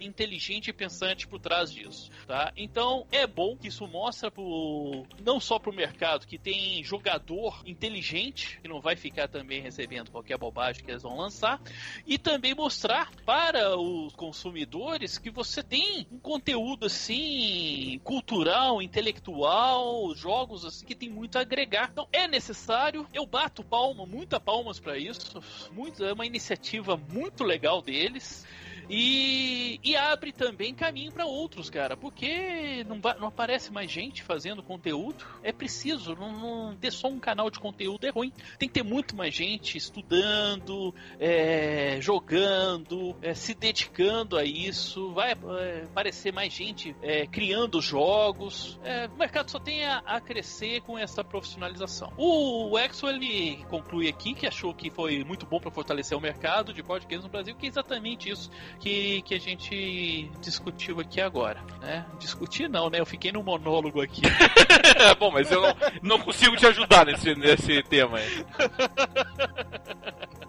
inteligente 0.00 0.68
e 0.68 0.72
pensante 0.72 1.26
por 1.26 1.38
trás 1.40 1.72
disso, 1.72 2.10
tá? 2.26 2.52
Então 2.56 3.06
é 3.10 3.26
bom 3.26 3.56
que 3.56 3.68
isso 3.68 3.86
mostra 3.86 4.30
pro, 4.30 5.04
não 5.24 5.40
só 5.40 5.58
pro 5.58 5.72
mercado 5.72 6.26
que 6.26 6.38
tem 6.38 6.82
jogador 6.84 7.62
inteligente, 7.66 8.58
que 8.62 8.68
não 8.68 8.80
vai 8.80 8.96
ficar 8.96 9.28
também 9.28 9.60
recebendo 9.60 10.10
qualquer 10.10 10.38
bobagem 10.38 10.84
que 10.84 10.90
eles 10.90 11.02
vão 11.02 11.16
lançar, 11.16 11.60
e 12.06 12.18
também 12.18 12.54
mostrar 12.54 13.10
para 13.24 13.78
os 13.78 14.14
consumidores 14.14 15.18
que 15.18 15.30
você 15.30 15.62
tem 15.62 16.06
um 16.10 16.18
conteúdo 16.18 16.86
assim 16.86 18.00
cultural, 18.04 18.82
intelectual, 18.82 20.14
jogos 20.14 20.64
assim 20.64 20.84
que 20.84 20.94
tem 20.94 21.08
muito 21.08 21.29
a 21.38 21.42
agregar. 21.42 21.90
Então 21.92 22.08
é 22.12 22.26
necessário, 22.26 23.06
eu 23.12 23.26
bato 23.26 23.62
palma, 23.62 24.06
muita 24.06 24.40
palmas 24.40 24.78
para 24.78 24.98
isso, 24.98 25.42
muito, 25.72 26.04
é 26.04 26.12
uma 26.12 26.26
iniciativa 26.26 26.96
muito 26.96 27.44
legal 27.44 27.82
deles. 27.82 28.46
E, 28.90 29.78
e 29.84 29.94
abre 29.94 30.32
também 30.32 30.74
caminho 30.74 31.12
para 31.12 31.24
outros, 31.24 31.70
cara, 31.70 31.96
porque 31.96 32.84
não, 32.88 33.00
não, 33.20 33.28
aparece 33.28 33.72
mais 33.72 33.88
gente 33.88 34.20
fazendo 34.22 34.64
conteúdo. 34.64 35.24
É 35.44 35.52
preciso, 35.52 36.16
não, 36.16 36.32
não, 36.32 36.76
ter 36.76 36.90
só 36.90 37.06
um 37.06 37.20
canal 37.20 37.48
de 37.50 37.60
conteúdo 37.60 38.04
é 38.04 38.10
ruim. 38.10 38.32
Tem 38.58 38.68
que 38.68 38.74
ter 38.74 38.82
muito 38.82 39.14
mais 39.14 39.32
gente 39.32 39.78
estudando, 39.78 40.92
é, 41.20 41.98
jogando, 42.00 43.16
é, 43.22 43.32
se 43.32 43.54
dedicando 43.54 44.36
a 44.36 44.44
isso. 44.44 45.12
Vai 45.12 45.32
é, 45.32 45.84
aparecer 45.84 46.32
mais 46.32 46.52
gente 46.52 46.96
é, 47.00 47.26
criando 47.28 47.80
jogos. 47.80 48.76
É, 48.82 49.06
o 49.06 49.16
mercado 49.16 49.52
só 49.52 49.60
tem 49.60 49.84
a, 49.84 49.98
a, 49.98 50.20
crescer 50.20 50.80
com 50.80 50.98
essa 50.98 51.22
profissionalização. 51.22 52.12
O, 52.16 52.70
o 52.70 52.78
Exo 52.78 53.06
ele 53.08 53.64
conclui 53.68 54.08
aqui 54.08 54.34
que 54.34 54.48
achou 54.48 54.74
que 54.74 54.90
foi 54.90 55.22
muito 55.22 55.46
bom 55.46 55.60
para 55.60 55.70
fortalecer 55.70 56.18
o 56.18 56.20
mercado 56.20 56.72
de 56.72 56.82
board 56.82 57.06
no 57.18 57.28
Brasil, 57.28 57.54
que 57.54 57.66
é 57.66 57.68
exatamente 57.68 58.28
isso 58.28 58.50
que, 58.80 59.22
que 59.22 59.34
a 59.34 59.38
gente 59.38 60.30
discutiu 60.40 60.98
aqui 60.98 61.20
agora, 61.20 61.62
né? 61.80 62.04
Discutir 62.18 62.68
não, 62.68 62.88
né? 62.88 62.98
Eu 62.98 63.06
fiquei 63.06 63.30
no 63.30 63.42
monólogo 63.42 64.00
aqui. 64.00 64.22
Bom, 65.20 65.30
mas 65.30 65.50
eu 65.52 65.60
não, 65.60 65.76
não 66.02 66.18
consigo 66.18 66.56
te 66.56 66.66
ajudar 66.66 67.04
nesse, 67.04 67.34
nesse 67.34 67.82
tema 67.82 68.18
aí. 68.18 68.46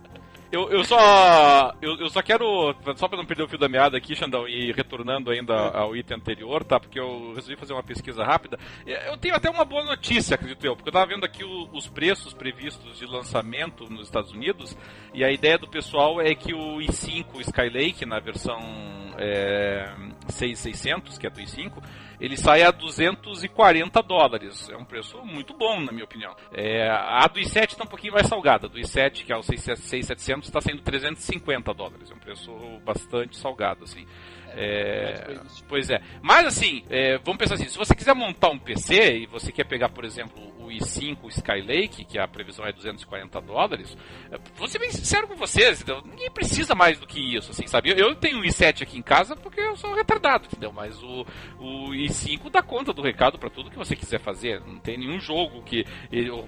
Eu, 0.51 0.69
eu 0.69 0.83
só. 0.83 1.73
Eu, 1.81 1.97
eu, 1.97 2.09
só 2.09 2.21
quero. 2.21 2.75
Só 2.97 3.07
pra 3.07 3.17
não 3.17 3.25
perder 3.25 3.43
o 3.43 3.47
fio 3.47 3.57
da 3.57 3.69
meada 3.69 3.97
aqui, 3.97 4.15
Xandão, 4.15 4.45
e 4.47 4.71
retornando 4.73 5.31
ainda 5.31 5.53
ao 5.53 5.95
item 5.95 6.17
anterior, 6.17 6.63
tá? 6.63 6.77
Porque 6.77 6.99
eu 6.99 7.33
resolvi 7.33 7.55
fazer 7.55 7.71
uma 7.71 7.83
pesquisa 7.83 8.23
rápida. 8.23 8.59
Eu 8.85 9.15
tenho 9.17 9.33
até 9.33 9.49
uma 9.49 9.63
boa 9.63 9.85
notícia, 9.85 10.35
acredito 10.35 10.65
eu, 10.65 10.75
porque 10.75 10.89
eu 10.89 10.93
tava 10.93 11.05
vendo 11.05 11.23
aqui 11.23 11.43
o, 11.43 11.69
os 11.71 11.87
preços 11.87 12.33
previstos 12.33 12.99
de 12.99 13.05
lançamento 13.05 13.89
nos 13.89 14.07
Estados 14.07 14.31
Unidos, 14.31 14.77
e 15.13 15.23
a 15.23 15.31
ideia 15.31 15.57
do 15.57 15.69
pessoal 15.69 16.19
é 16.19 16.35
que 16.35 16.53
o 16.53 16.79
i5 16.79 17.39
Skylake, 17.39 18.05
na 18.05 18.19
versão 18.19 18.59
é, 19.17 19.89
6600, 20.27 21.17
que 21.17 21.27
é 21.27 21.29
do 21.29 21.39
i5, 21.39 21.81
ele 22.21 22.37
sai 22.37 22.61
a 22.61 22.69
240 22.69 24.01
dólares. 24.03 24.69
É 24.69 24.77
um 24.77 24.85
preço 24.85 25.17
muito 25.25 25.55
bom, 25.55 25.81
na 25.81 25.91
minha 25.91 26.05
opinião. 26.05 26.35
É, 26.53 26.87
a 26.87 27.27
do 27.27 27.39
i7 27.39 27.69
está 27.69 27.83
um 27.83 27.87
pouquinho 27.87 28.13
mais 28.13 28.27
salgada. 28.27 28.67
A 28.67 28.69
do 28.69 28.77
i7, 28.77 29.25
que 29.25 29.33
é 29.33 29.35
o 29.35 29.41
6700, 29.41 30.47
está 30.47 30.61
saindo 30.61 30.83
350 30.83 31.73
dólares. 31.73 32.11
É 32.11 32.13
um 32.13 32.19
preço 32.19 32.51
bastante 32.85 33.35
salgado, 33.35 33.85
assim. 33.85 34.05
É, 34.53 35.39
pois 35.67 35.89
é. 35.89 35.99
Mas 36.21 36.45
assim, 36.45 36.83
é, 36.89 37.17
vamos 37.19 37.37
pensar 37.37 37.55
assim, 37.55 37.67
se 37.67 37.77
você 37.77 37.95
quiser 37.95 38.13
montar 38.13 38.49
um 38.49 38.59
PC 38.59 39.19
e 39.19 39.25
você 39.25 39.51
quer 39.51 39.63
pegar, 39.63 39.89
por 39.89 40.05
exemplo, 40.05 40.41
o 40.71 40.83
i5 40.83 41.29
Skylake, 41.29 42.05
que 42.05 42.19
a 42.19 42.27
previsão 42.27 42.65
é 42.65 42.71
240 42.71 43.41
dólares, 43.41 43.97
é, 44.31 44.37
vou 44.55 44.67
ser 44.67 44.79
bem 44.79 44.91
sincero 44.91 45.27
com 45.27 45.35
vocês, 45.35 45.81
então, 45.81 46.01
ninguém 46.05 46.29
precisa 46.29 46.75
mais 46.75 46.99
do 46.99 47.07
que 47.07 47.19
isso, 47.19 47.51
assim, 47.51 47.65
sabe? 47.67 47.91
Eu, 47.91 47.97
eu 47.97 48.15
tenho 48.15 48.39
um 48.39 48.43
i7 48.43 48.83
aqui 48.83 48.97
em 48.97 49.01
casa 49.01 49.35
porque 49.35 49.61
eu 49.61 49.75
sou 49.77 49.93
retardado, 49.93 50.45
entendeu? 50.45 50.71
Mas 50.71 51.01
o, 51.01 51.25
o 51.59 51.89
i5 51.91 52.49
dá 52.51 52.61
conta 52.61 52.93
do 52.93 53.01
recado 53.01 53.39
para 53.39 53.49
tudo 53.49 53.69
que 53.71 53.77
você 53.77 53.95
quiser 53.95 54.19
fazer. 54.19 54.61
Não 54.61 54.79
tem 54.79 54.97
nenhum 54.97 55.19
jogo 55.19 55.61
que 55.63 55.85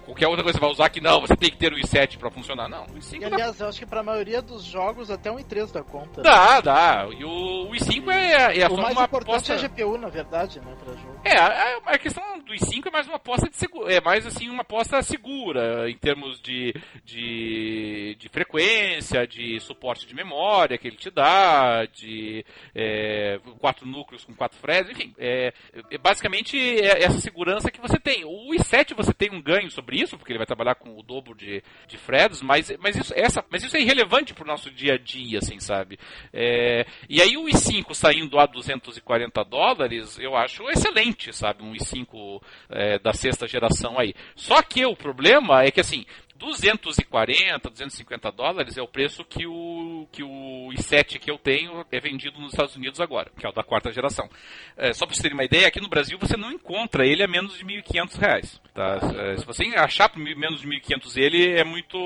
qualquer 0.04 0.28
outra 0.28 0.44
coisa 0.44 0.58
você 0.58 0.62
vai 0.62 0.72
usar 0.72 0.90
que 0.90 1.02
não, 1.02 1.22
você 1.22 1.36
tem 1.36 1.50
que 1.50 1.58
ter 1.58 1.72
o 1.74 1.78
i7 1.78 2.18
para 2.18 2.30
funcionar. 2.30 2.68
Não, 2.68 2.84
o 2.84 3.00
i5 3.00 3.22
e, 3.22 3.26
aliás, 3.26 3.58
dá... 3.58 3.66
eu 3.66 3.70
acho 3.70 3.80
que 3.80 3.86
para 3.86 4.02
a 4.02 4.04
maioria 4.04 4.42
dos 4.42 4.64
jogos 4.64 5.10
até 5.10 5.32
um 5.32 5.38
i3 5.38 5.72
dá 5.72 5.84
conta. 5.84 6.22
Dá, 6.22 6.62
dá. 6.62 7.08
E 7.18 7.24
o, 7.24 7.70
o 7.70 7.72
i5 7.72 7.94
5 7.94 8.12
é, 8.12 8.60
é 8.60 8.68
o 8.68 8.78
mais 8.78 9.00
importante 9.00 9.52
aposta... 9.52 9.54
é 9.54 9.56
a 9.56 9.68
GPU, 9.68 9.98
na 9.98 10.10
verdade, 10.10 10.60
né, 10.60 10.76
para 10.84 10.96
jogo. 10.96 11.13
É, 11.24 11.38
a, 11.38 11.98
questão 11.98 12.40
do 12.40 12.54
i5 12.54 12.88
é 12.88 12.92
mais 12.92 13.08
uma 13.08 13.16
aposta 13.16 13.50
de 13.50 13.56
seguro, 13.56 13.90
é 13.90 14.02
mais 14.02 14.26
assim 14.26 14.50
uma 14.50 14.62
aposta 14.62 15.02
segura 15.02 15.90
em 15.90 15.98
termos 15.98 16.42
de, 16.42 16.74
de, 17.06 18.16
de 18.20 18.30
frequência, 18.30 19.26
de 19.26 19.60
suporte 19.60 20.06
de 20.06 20.14
memória 20.14 20.78
que 20.78 20.88
ele 20.88 20.98
te 20.98 21.10
dá, 21.10 21.86
de 21.86 22.46
é, 22.76 23.40
quatro 23.60 23.86
núcleos 23.86 24.26
com 24.26 24.34
quatro 24.34 24.60
threads, 24.60 24.92
enfim, 24.92 25.14
é, 25.18 25.54
é 25.92 25.98
basicamente 25.98 26.58
é 26.58 27.04
essa 27.04 27.20
segurança 27.20 27.72
que 27.72 27.82
você 27.82 28.00
tem. 28.00 28.24
O 28.26 28.52
i7 28.54 28.96
você 28.96 29.14
tem 29.14 29.32
um 29.32 29.42
ganho 29.42 29.72
sobre 29.72 30.00
isso, 30.00 30.18
porque 30.18 30.32
ele 30.32 30.40
vai 30.40 30.48
trabalhar 30.48 30.76
com 30.76 30.98
o 30.98 31.04
dobro 31.04 31.36
de, 31.36 31.64
de 31.88 32.00
mas, 32.44 32.72
mas, 32.80 32.96
isso, 32.96 33.14
essa, 33.16 33.44
mas 33.50 33.64
isso 33.64 33.76
é 33.78 33.82
irrelevante 33.82 34.34
para 34.34 34.44
o 34.44 34.48
nosso 34.48 34.70
dia 34.70 34.94
a 34.94 34.98
dia, 34.98 35.40
assim, 35.40 35.60
sabe? 35.60 35.98
É, 36.32 36.86
e 37.10 37.22
aí 37.22 37.38
o 37.38 37.46
i5 37.46 37.74
i5 37.74 37.94
saindo 37.94 38.40
a 38.40 38.46
240 38.46 39.44
dólares, 39.44 40.18
eu 40.20 40.36
acho 40.36 40.70
excelente, 40.70 41.13
sabe? 41.32 41.64
Um 41.64 41.74
i5 41.74 42.42
é, 42.70 43.00
da 43.00 43.14
sexta 43.14 43.48
geração 43.48 44.00
aí. 44.00 44.14
Só 44.36 44.62
que 44.62 44.86
o 44.86 44.96
problema 44.96 45.64
é 45.64 45.72
que, 45.72 45.82
assim, 45.82 46.06
240, 46.36 47.70
250 47.70 48.32
dólares 48.32 48.78
é 48.78 48.82
o 48.82 48.88
preço 48.88 49.24
que 49.24 49.46
o, 49.46 50.08
que 50.12 50.24
o 50.24 50.70
i7 50.74 51.20
que 51.20 51.32
eu 51.32 51.38
tenho 51.38 51.86
é 51.92 52.00
vendido 52.00 52.40
nos 52.40 52.54
Estados 52.54 52.76
Unidos 52.76 53.00
agora, 53.00 53.32
que 53.38 53.46
é 53.46 53.50
o 53.50 53.54
da 53.54 53.64
quarta 53.64 53.92
geração. 53.92 54.28
É, 54.76 54.94
só 54.94 55.06
para 55.06 55.14
vocês 55.16 55.22
terem 55.22 55.38
uma 55.38 55.46
ideia, 55.46 55.68
aqui 55.68 55.80
no 55.80 55.90
Brasil 55.90 56.18
você 56.20 56.36
não 56.36 56.52
encontra 56.52 57.06
ele 57.06 57.24
a 57.24 57.28
menos 57.28 57.58
de 57.58 57.64
1.500 57.64 58.20
reais. 58.20 58.62
Tá? 58.74 59.00
É, 59.16 59.38
se 59.38 59.46
você 59.46 59.64
achar 59.76 60.10
por 60.10 60.20
menos 60.20 60.62
de 60.62 60.68
1.500 60.68 61.18
ele, 61.18 61.52
é 61.52 61.64
muito 61.64 61.98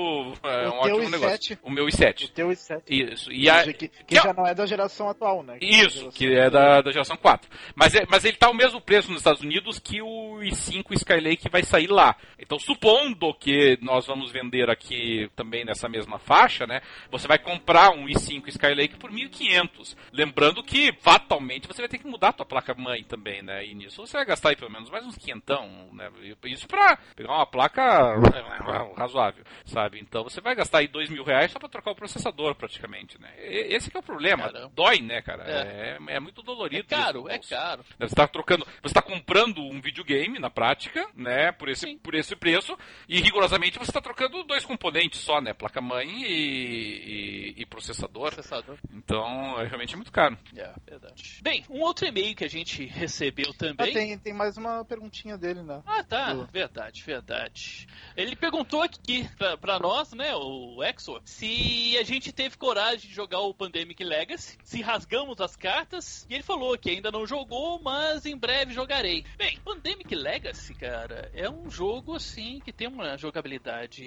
é 0.44 0.68
um 0.68 0.78
ótimo 0.78 1.02
i7, 1.04 1.10
negócio. 1.10 1.58
O 1.62 1.70
meu 1.70 1.86
i7. 1.86 2.24
O 2.26 2.28
teu 2.28 2.48
i7. 2.48 2.82
Isso. 2.88 3.32
E 3.32 3.48
a, 3.48 3.64
que, 3.64 3.72
que, 3.72 3.88
que 3.88 4.14
já 4.14 4.32
não 4.32 4.46
é 4.46 4.54
da 4.54 4.66
geração 4.66 5.08
atual, 5.08 5.42
né? 5.42 5.58
Que 5.58 5.66
isso, 5.66 6.10
que 6.10 6.26
é 6.34 6.50
da, 6.50 6.82
da 6.82 6.92
geração 6.92 7.16
4. 7.16 7.48
Mas, 7.74 7.94
é, 7.94 8.04
mas 8.08 8.24
ele 8.24 8.34
está 8.34 8.46
ao 8.46 8.54
mesmo 8.54 8.80
preço 8.80 9.08
nos 9.10 9.20
Estados 9.20 9.42
Unidos 9.42 9.78
que 9.78 10.02
o 10.02 10.40
i5 10.40 10.92
Skylake 10.92 11.48
vai 11.48 11.62
sair 11.62 11.88
lá. 11.88 12.14
Então, 12.38 12.58
supondo 12.58 13.34
que 13.34 13.78
nós 13.80 14.06
vamos 14.06 14.17
vamos 14.18 14.32
vender 14.32 14.68
aqui 14.68 15.30
também 15.36 15.64
nessa 15.64 15.88
mesma 15.88 16.18
faixa, 16.18 16.66
né? 16.66 16.82
Você 17.10 17.28
vai 17.28 17.38
comprar 17.38 17.90
um 17.90 18.06
i5 18.06 18.48
Skylake 18.48 18.96
por 18.96 19.12
1.500. 19.12 19.96
Lembrando 20.12 20.62
que, 20.62 20.92
fatalmente, 21.00 21.68
você 21.68 21.80
vai 21.80 21.88
ter 21.88 21.98
que 21.98 22.06
mudar 22.06 22.30
a 22.30 22.32
tua 22.32 22.46
placa-mãe 22.46 23.04
também, 23.04 23.42
né? 23.42 23.64
E 23.64 23.74
nisso 23.74 24.04
você 24.04 24.16
vai 24.16 24.26
gastar 24.26 24.50
aí 24.50 24.56
pelo 24.56 24.72
menos 24.72 24.90
mais 24.90 25.06
uns 25.06 25.16
quinhentão, 25.16 25.88
né? 25.92 26.10
Isso 26.46 26.66
pra 26.66 26.98
pegar 27.14 27.32
uma 27.32 27.46
placa 27.46 28.16
razoável, 28.98 29.44
sabe? 29.64 30.00
Então 30.00 30.24
você 30.24 30.40
vai 30.40 30.56
gastar 30.56 30.78
aí 30.78 30.88
dois 30.88 31.08
mil 31.08 31.22
reais 31.22 31.52
só 31.52 31.60
pra 31.60 31.68
trocar 31.68 31.92
o 31.92 31.96
processador, 31.96 32.56
praticamente, 32.56 33.20
né? 33.20 33.32
Esse 33.38 33.90
é 33.94 33.98
o 33.98 34.02
problema. 34.02 34.44
Caramba. 34.44 34.72
Dói, 34.74 35.00
né, 35.00 35.22
cara? 35.22 35.44
É, 35.44 35.98
é, 36.08 36.16
é 36.16 36.20
muito 36.20 36.42
dolorido. 36.42 36.80
É 36.80 36.96
caro, 36.96 37.28
é 37.28 37.38
caro. 37.38 37.84
Você 38.00 38.14
tá 38.14 38.26
trocando, 38.26 38.66
você 38.82 38.94
tá 38.94 39.02
comprando 39.02 39.62
um 39.62 39.80
videogame, 39.80 40.38
na 40.38 40.50
prática, 40.50 41.06
né? 41.14 41.52
Por 41.52 41.68
esse, 41.68 41.96
por 41.98 42.14
esse 42.14 42.34
preço, 42.34 42.76
e 43.08 43.20
rigorosamente 43.20 43.78
você 43.78 43.92
tá 43.92 44.00
trocando 44.08 44.42
dois 44.44 44.64
componentes 44.64 45.20
só, 45.20 45.38
né? 45.38 45.52
Placa-mãe 45.52 46.08
e, 46.08 47.54
e, 47.58 47.62
e 47.62 47.66
processador. 47.66 48.32
Processador. 48.32 48.78
Então, 48.90 49.60
é 49.60 49.66
realmente 49.66 49.94
muito 49.96 50.10
caro. 50.10 50.38
É, 50.56 50.72
verdade. 50.88 51.40
Bem, 51.42 51.62
um 51.68 51.80
outro 51.80 52.06
e-mail 52.06 52.34
que 52.34 52.44
a 52.44 52.48
gente 52.48 52.86
recebeu 52.86 53.52
também. 53.52 53.90
Ah, 53.90 53.92
tem, 53.92 54.18
tem 54.18 54.32
mais 54.32 54.56
uma 54.56 54.82
perguntinha 54.82 55.36
dele, 55.36 55.62
né? 55.62 55.82
Ah, 55.86 56.02
tá. 56.02 56.32
Verdade, 56.50 57.02
verdade. 57.02 57.86
Ele 58.16 58.34
perguntou 58.34 58.80
aqui 58.80 59.28
pra, 59.36 59.58
pra 59.58 59.78
nós, 59.78 60.14
né, 60.14 60.34
o 60.34 60.82
Exo, 60.82 61.20
se 61.24 61.98
a 61.98 62.02
gente 62.02 62.32
teve 62.32 62.56
coragem 62.56 63.10
de 63.10 63.14
jogar 63.14 63.40
o 63.40 63.52
Pandemic 63.52 64.02
Legacy, 64.02 64.56
se 64.64 64.80
rasgamos 64.80 65.38
as 65.38 65.54
cartas, 65.54 66.26
e 66.30 66.34
ele 66.34 66.42
falou 66.42 66.78
que 66.78 66.88
ainda 66.88 67.10
não 67.10 67.26
jogou, 67.26 67.78
mas 67.82 68.24
em 68.24 68.36
breve 68.36 68.72
jogarei. 68.72 69.24
Bem, 69.36 69.58
Pandemic 69.62 70.14
Legacy, 70.14 70.74
cara, 70.74 71.30
é 71.34 71.50
um 71.50 71.70
jogo 71.70 72.16
assim 72.16 72.58
que 72.64 72.72
tem 72.72 72.88
uma 72.88 73.18
jogabilidade 73.18 73.97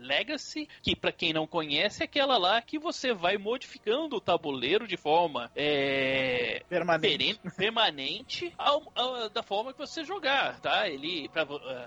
Legacy, 0.00 0.68
que 0.82 0.94
para 0.94 1.12
quem 1.12 1.32
não 1.32 1.46
conhece 1.46 2.02
é 2.02 2.04
aquela 2.04 2.36
lá 2.36 2.60
que 2.60 2.78
você 2.78 3.12
vai 3.12 3.36
modificando 3.38 4.16
o 4.16 4.20
tabuleiro 4.20 4.86
de 4.86 4.96
forma 4.96 5.50
é, 5.54 6.62
permanente, 6.68 7.40
permanente 7.56 8.52
ao, 8.58 8.90
ao, 8.94 9.30
da 9.30 9.42
forma 9.42 9.72
que 9.72 9.78
você 9.78 10.04
jogar, 10.04 10.60
tá? 10.60 10.88
Ele 10.88 11.28
pra, 11.28 11.46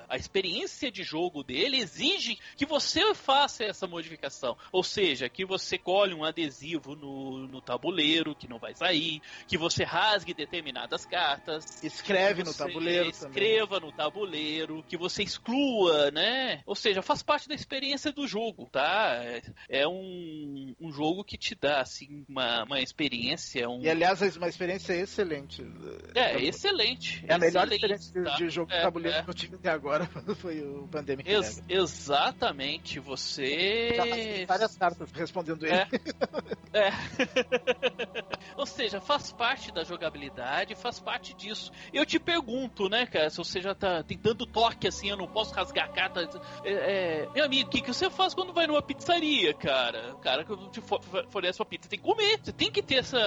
a 0.10 0.16
experiência 0.16 0.92
de 0.92 1.04
jogo 1.04 1.44
dele 1.44 1.78
exige 1.78 2.38
que 2.56 2.66
você 2.66 3.14
faça 3.14 3.64
essa 3.64 3.88
modificação, 3.88 4.58
ou 4.72 4.84
seja, 4.84 5.30
que 5.30 5.46
você 5.46 5.78
colhe 5.78 6.14
um 6.14 6.24
adesivo 6.24 6.96
no, 6.96 7.48
no 7.48 7.62
tabuleiro 7.62 8.36
que 8.36 8.48
não 8.48 8.60
vai 8.60 8.74
sair, 8.74 9.22
que 9.48 9.58
você 9.58 9.84
rasgue 9.84 10.34
determinadas 10.34 11.06
cartas, 11.06 11.84
escreve 11.84 12.44
no 12.44 12.54
tabuleiro, 12.54 13.10
escreva 13.10 13.76
também. 13.76 13.90
no 13.90 13.96
tabuleiro, 13.96 14.84
que 14.88 14.98
você 14.98 15.24
exclua, 15.24 16.12
né? 16.12 16.62
Ou 16.66 16.76
seja, 16.76 17.02
faz 17.02 17.22
parte 17.22 17.45
da 17.48 17.56
experiência 17.56 18.12
do 18.12 18.28
jogo, 18.28 18.70
tá? 18.72 19.22
É, 19.24 19.42
é 19.70 19.88
um, 19.88 20.76
um 20.80 20.92
jogo 20.92 21.24
que 21.24 21.38
te 21.38 21.56
dá 21.56 21.82
assim 21.82 22.26
uma, 22.28 22.64
uma 22.64 22.80
experiência, 22.80 23.70
um... 23.70 23.82
e 23.82 23.90
aliás 23.90 24.22
uma 24.36 24.48
experiência 24.48 24.94
excelente. 24.94 25.66
É, 26.14 26.42
excelente. 26.42 27.24
É 27.28 27.34
a 27.34 27.38
melhor 27.38 27.72
experiência 27.72 28.24
tá? 28.24 28.36
de 28.36 28.50
jogo 28.50 28.72
de 28.72 28.78
É, 28.78 28.82
tabuleiro 28.82 29.18
é. 29.18 29.24
que 29.24 29.30
eu 29.30 29.34
tive 29.34 29.56
até 29.56 29.70
agora 29.70 30.06
foi 30.36 30.62
o 30.62 30.88
Pandemic 30.88 31.30
Ex- 31.30 31.64
exatamente, 31.68 33.00
você. 33.00 33.94
Já 33.96 34.46
várias 34.46 34.76
cartas 34.78 35.12
respondendo 35.12 35.66
ele. 35.66 35.76
É. 35.76 35.88
É. 36.76 36.92
Ou 38.58 38.66
seja, 38.66 39.00
faz 39.00 39.32
parte 39.32 39.72
da 39.72 39.86
jogabilidade, 39.86 40.76
faz 40.76 41.00
parte 41.00 41.34
disso. 41.34 41.72
Eu 41.94 42.06
te 42.06 42.20
pergunto, 42.20 42.90
né, 42.90 43.06
cara, 43.06 43.30
se 43.30 43.38
você 43.38 43.62
já 43.62 43.74
tá 43.74 44.04
tentando 44.04 44.46
toque 44.46 44.86
assim, 44.86 45.10
eu 45.10 45.16
não 45.16 45.28
posso 45.28 45.54
rasgar 45.54 45.86
a 45.86 45.94
carta. 45.94 46.30
É, 46.66 46.74
é, 46.74 47.30
meu 47.36 47.44
amigo, 47.44 47.68
o 47.68 47.70
que, 47.72 47.82
que 47.82 47.94
você 47.94 48.10
faz 48.10 48.34
quando 48.34 48.54
vai 48.54 48.66
numa 48.66 48.82
pizzaria, 48.82 49.54
cara? 49.54 50.14
O 50.16 50.20
cara 50.20 50.46
que 50.46 50.56
te 50.70 50.80
fo- 50.80 51.02
fornece 51.30 51.60
uma 51.62 51.66
pizza 51.66 51.90
tem 51.90 52.00
que 52.00 52.06
comer. 52.06 52.40
Você 52.42 52.54
tem 52.54 52.72
que 52.72 52.82
ter 52.82 52.96
essa 52.96 53.20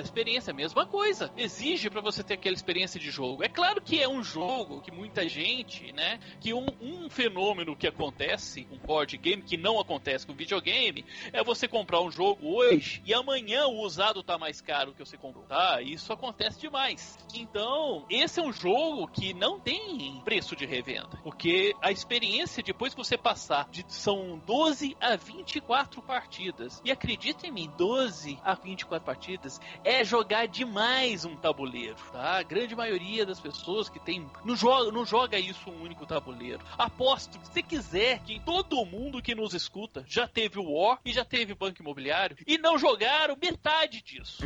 experiência, 0.00 0.54
mesma 0.54 0.86
coisa. 0.86 1.32
Exige 1.36 1.90
pra 1.90 2.00
você 2.00 2.22
ter 2.22 2.34
aquela 2.34 2.54
experiência 2.54 3.00
de 3.00 3.10
jogo. 3.10 3.42
É 3.42 3.48
claro 3.48 3.82
que 3.82 4.00
é 4.00 4.08
um 4.08 4.22
jogo 4.22 4.80
que 4.82 4.92
muita 4.92 5.28
gente, 5.28 5.92
né, 5.92 6.20
que 6.40 6.54
um, 6.54 6.66
um 6.80 7.10
fenômeno 7.10 7.74
que 7.74 7.88
acontece 7.88 8.64
com 8.66 8.76
board 8.78 9.16
game, 9.16 9.42
que 9.42 9.56
não 9.56 9.80
acontece 9.80 10.24
com 10.24 10.32
videogame, 10.32 11.04
é 11.32 11.42
você 11.42 11.66
comprar 11.66 12.00
um 12.00 12.10
jogo 12.10 12.46
hoje 12.56 13.02
e 13.04 13.12
amanhã 13.12 13.66
o 13.66 13.80
usado 13.80 14.22
tá 14.22 14.38
mais 14.38 14.60
caro 14.60 14.92
que 14.92 15.00
você 15.04 15.16
comprou, 15.16 15.44
tá? 15.44 15.82
Isso 15.82 16.12
acontece 16.12 16.60
demais. 16.60 17.18
Então, 17.34 18.06
esse 18.08 18.38
é 18.38 18.42
um 18.44 18.52
jogo 18.52 19.08
que 19.08 19.34
não 19.34 19.58
tem 19.58 20.20
preço 20.24 20.54
de 20.54 20.64
revenda, 20.64 21.18
porque 21.24 21.74
a 21.82 21.90
experiência 21.90 22.62
depois 22.62 22.94
que 22.94 22.98
você 23.02 23.18
passar 23.18 23.55
de, 23.64 23.84
são 23.88 24.40
12 24.46 24.96
a 25.00 25.16
24 25.16 26.02
partidas. 26.02 26.80
E 26.84 26.90
acredita 26.90 27.46
em 27.46 27.50
mim, 27.50 27.70
12 27.76 28.38
a 28.44 28.54
24 28.54 29.04
partidas 29.04 29.60
é 29.84 30.04
jogar 30.04 30.46
demais 30.46 31.24
um 31.24 31.36
tabuleiro, 31.36 31.96
tá? 32.12 32.38
A 32.38 32.42
grande 32.42 32.74
maioria 32.74 33.24
das 33.24 33.40
pessoas 33.40 33.88
que 33.88 33.98
tem 33.98 34.26
não 34.44 34.56
joga, 34.56 34.90
não 34.90 35.04
joga 35.04 35.38
isso 35.38 35.70
um 35.70 35.82
único 35.82 36.06
tabuleiro. 36.06 36.64
Aposto 36.76 37.38
que 37.38 37.48
se 37.48 37.62
quiser 37.62 38.20
que 38.20 38.40
todo 38.40 38.84
mundo 38.84 39.22
que 39.22 39.34
nos 39.34 39.54
escuta 39.54 40.04
já 40.06 40.26
teve 40.26 40.58
o 40.58 40.72
War 40.72 40.98
e 41.04 41.12
já 41.12 41.24
teve 41.24 41.54
Banco 41.54 41.82
Imobiliário 41.82 42.36
e 42.46 42.58
não 42.58 42.78
jogaram 42.78 43.36
metade 43.40 44.02
disso. 44.02 44.44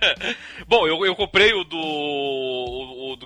Bom, 0.66 0.86
eu, 0.86 1.04
eu 1.04 1.14
comprei 1.14 1.52
o 1.52 1.64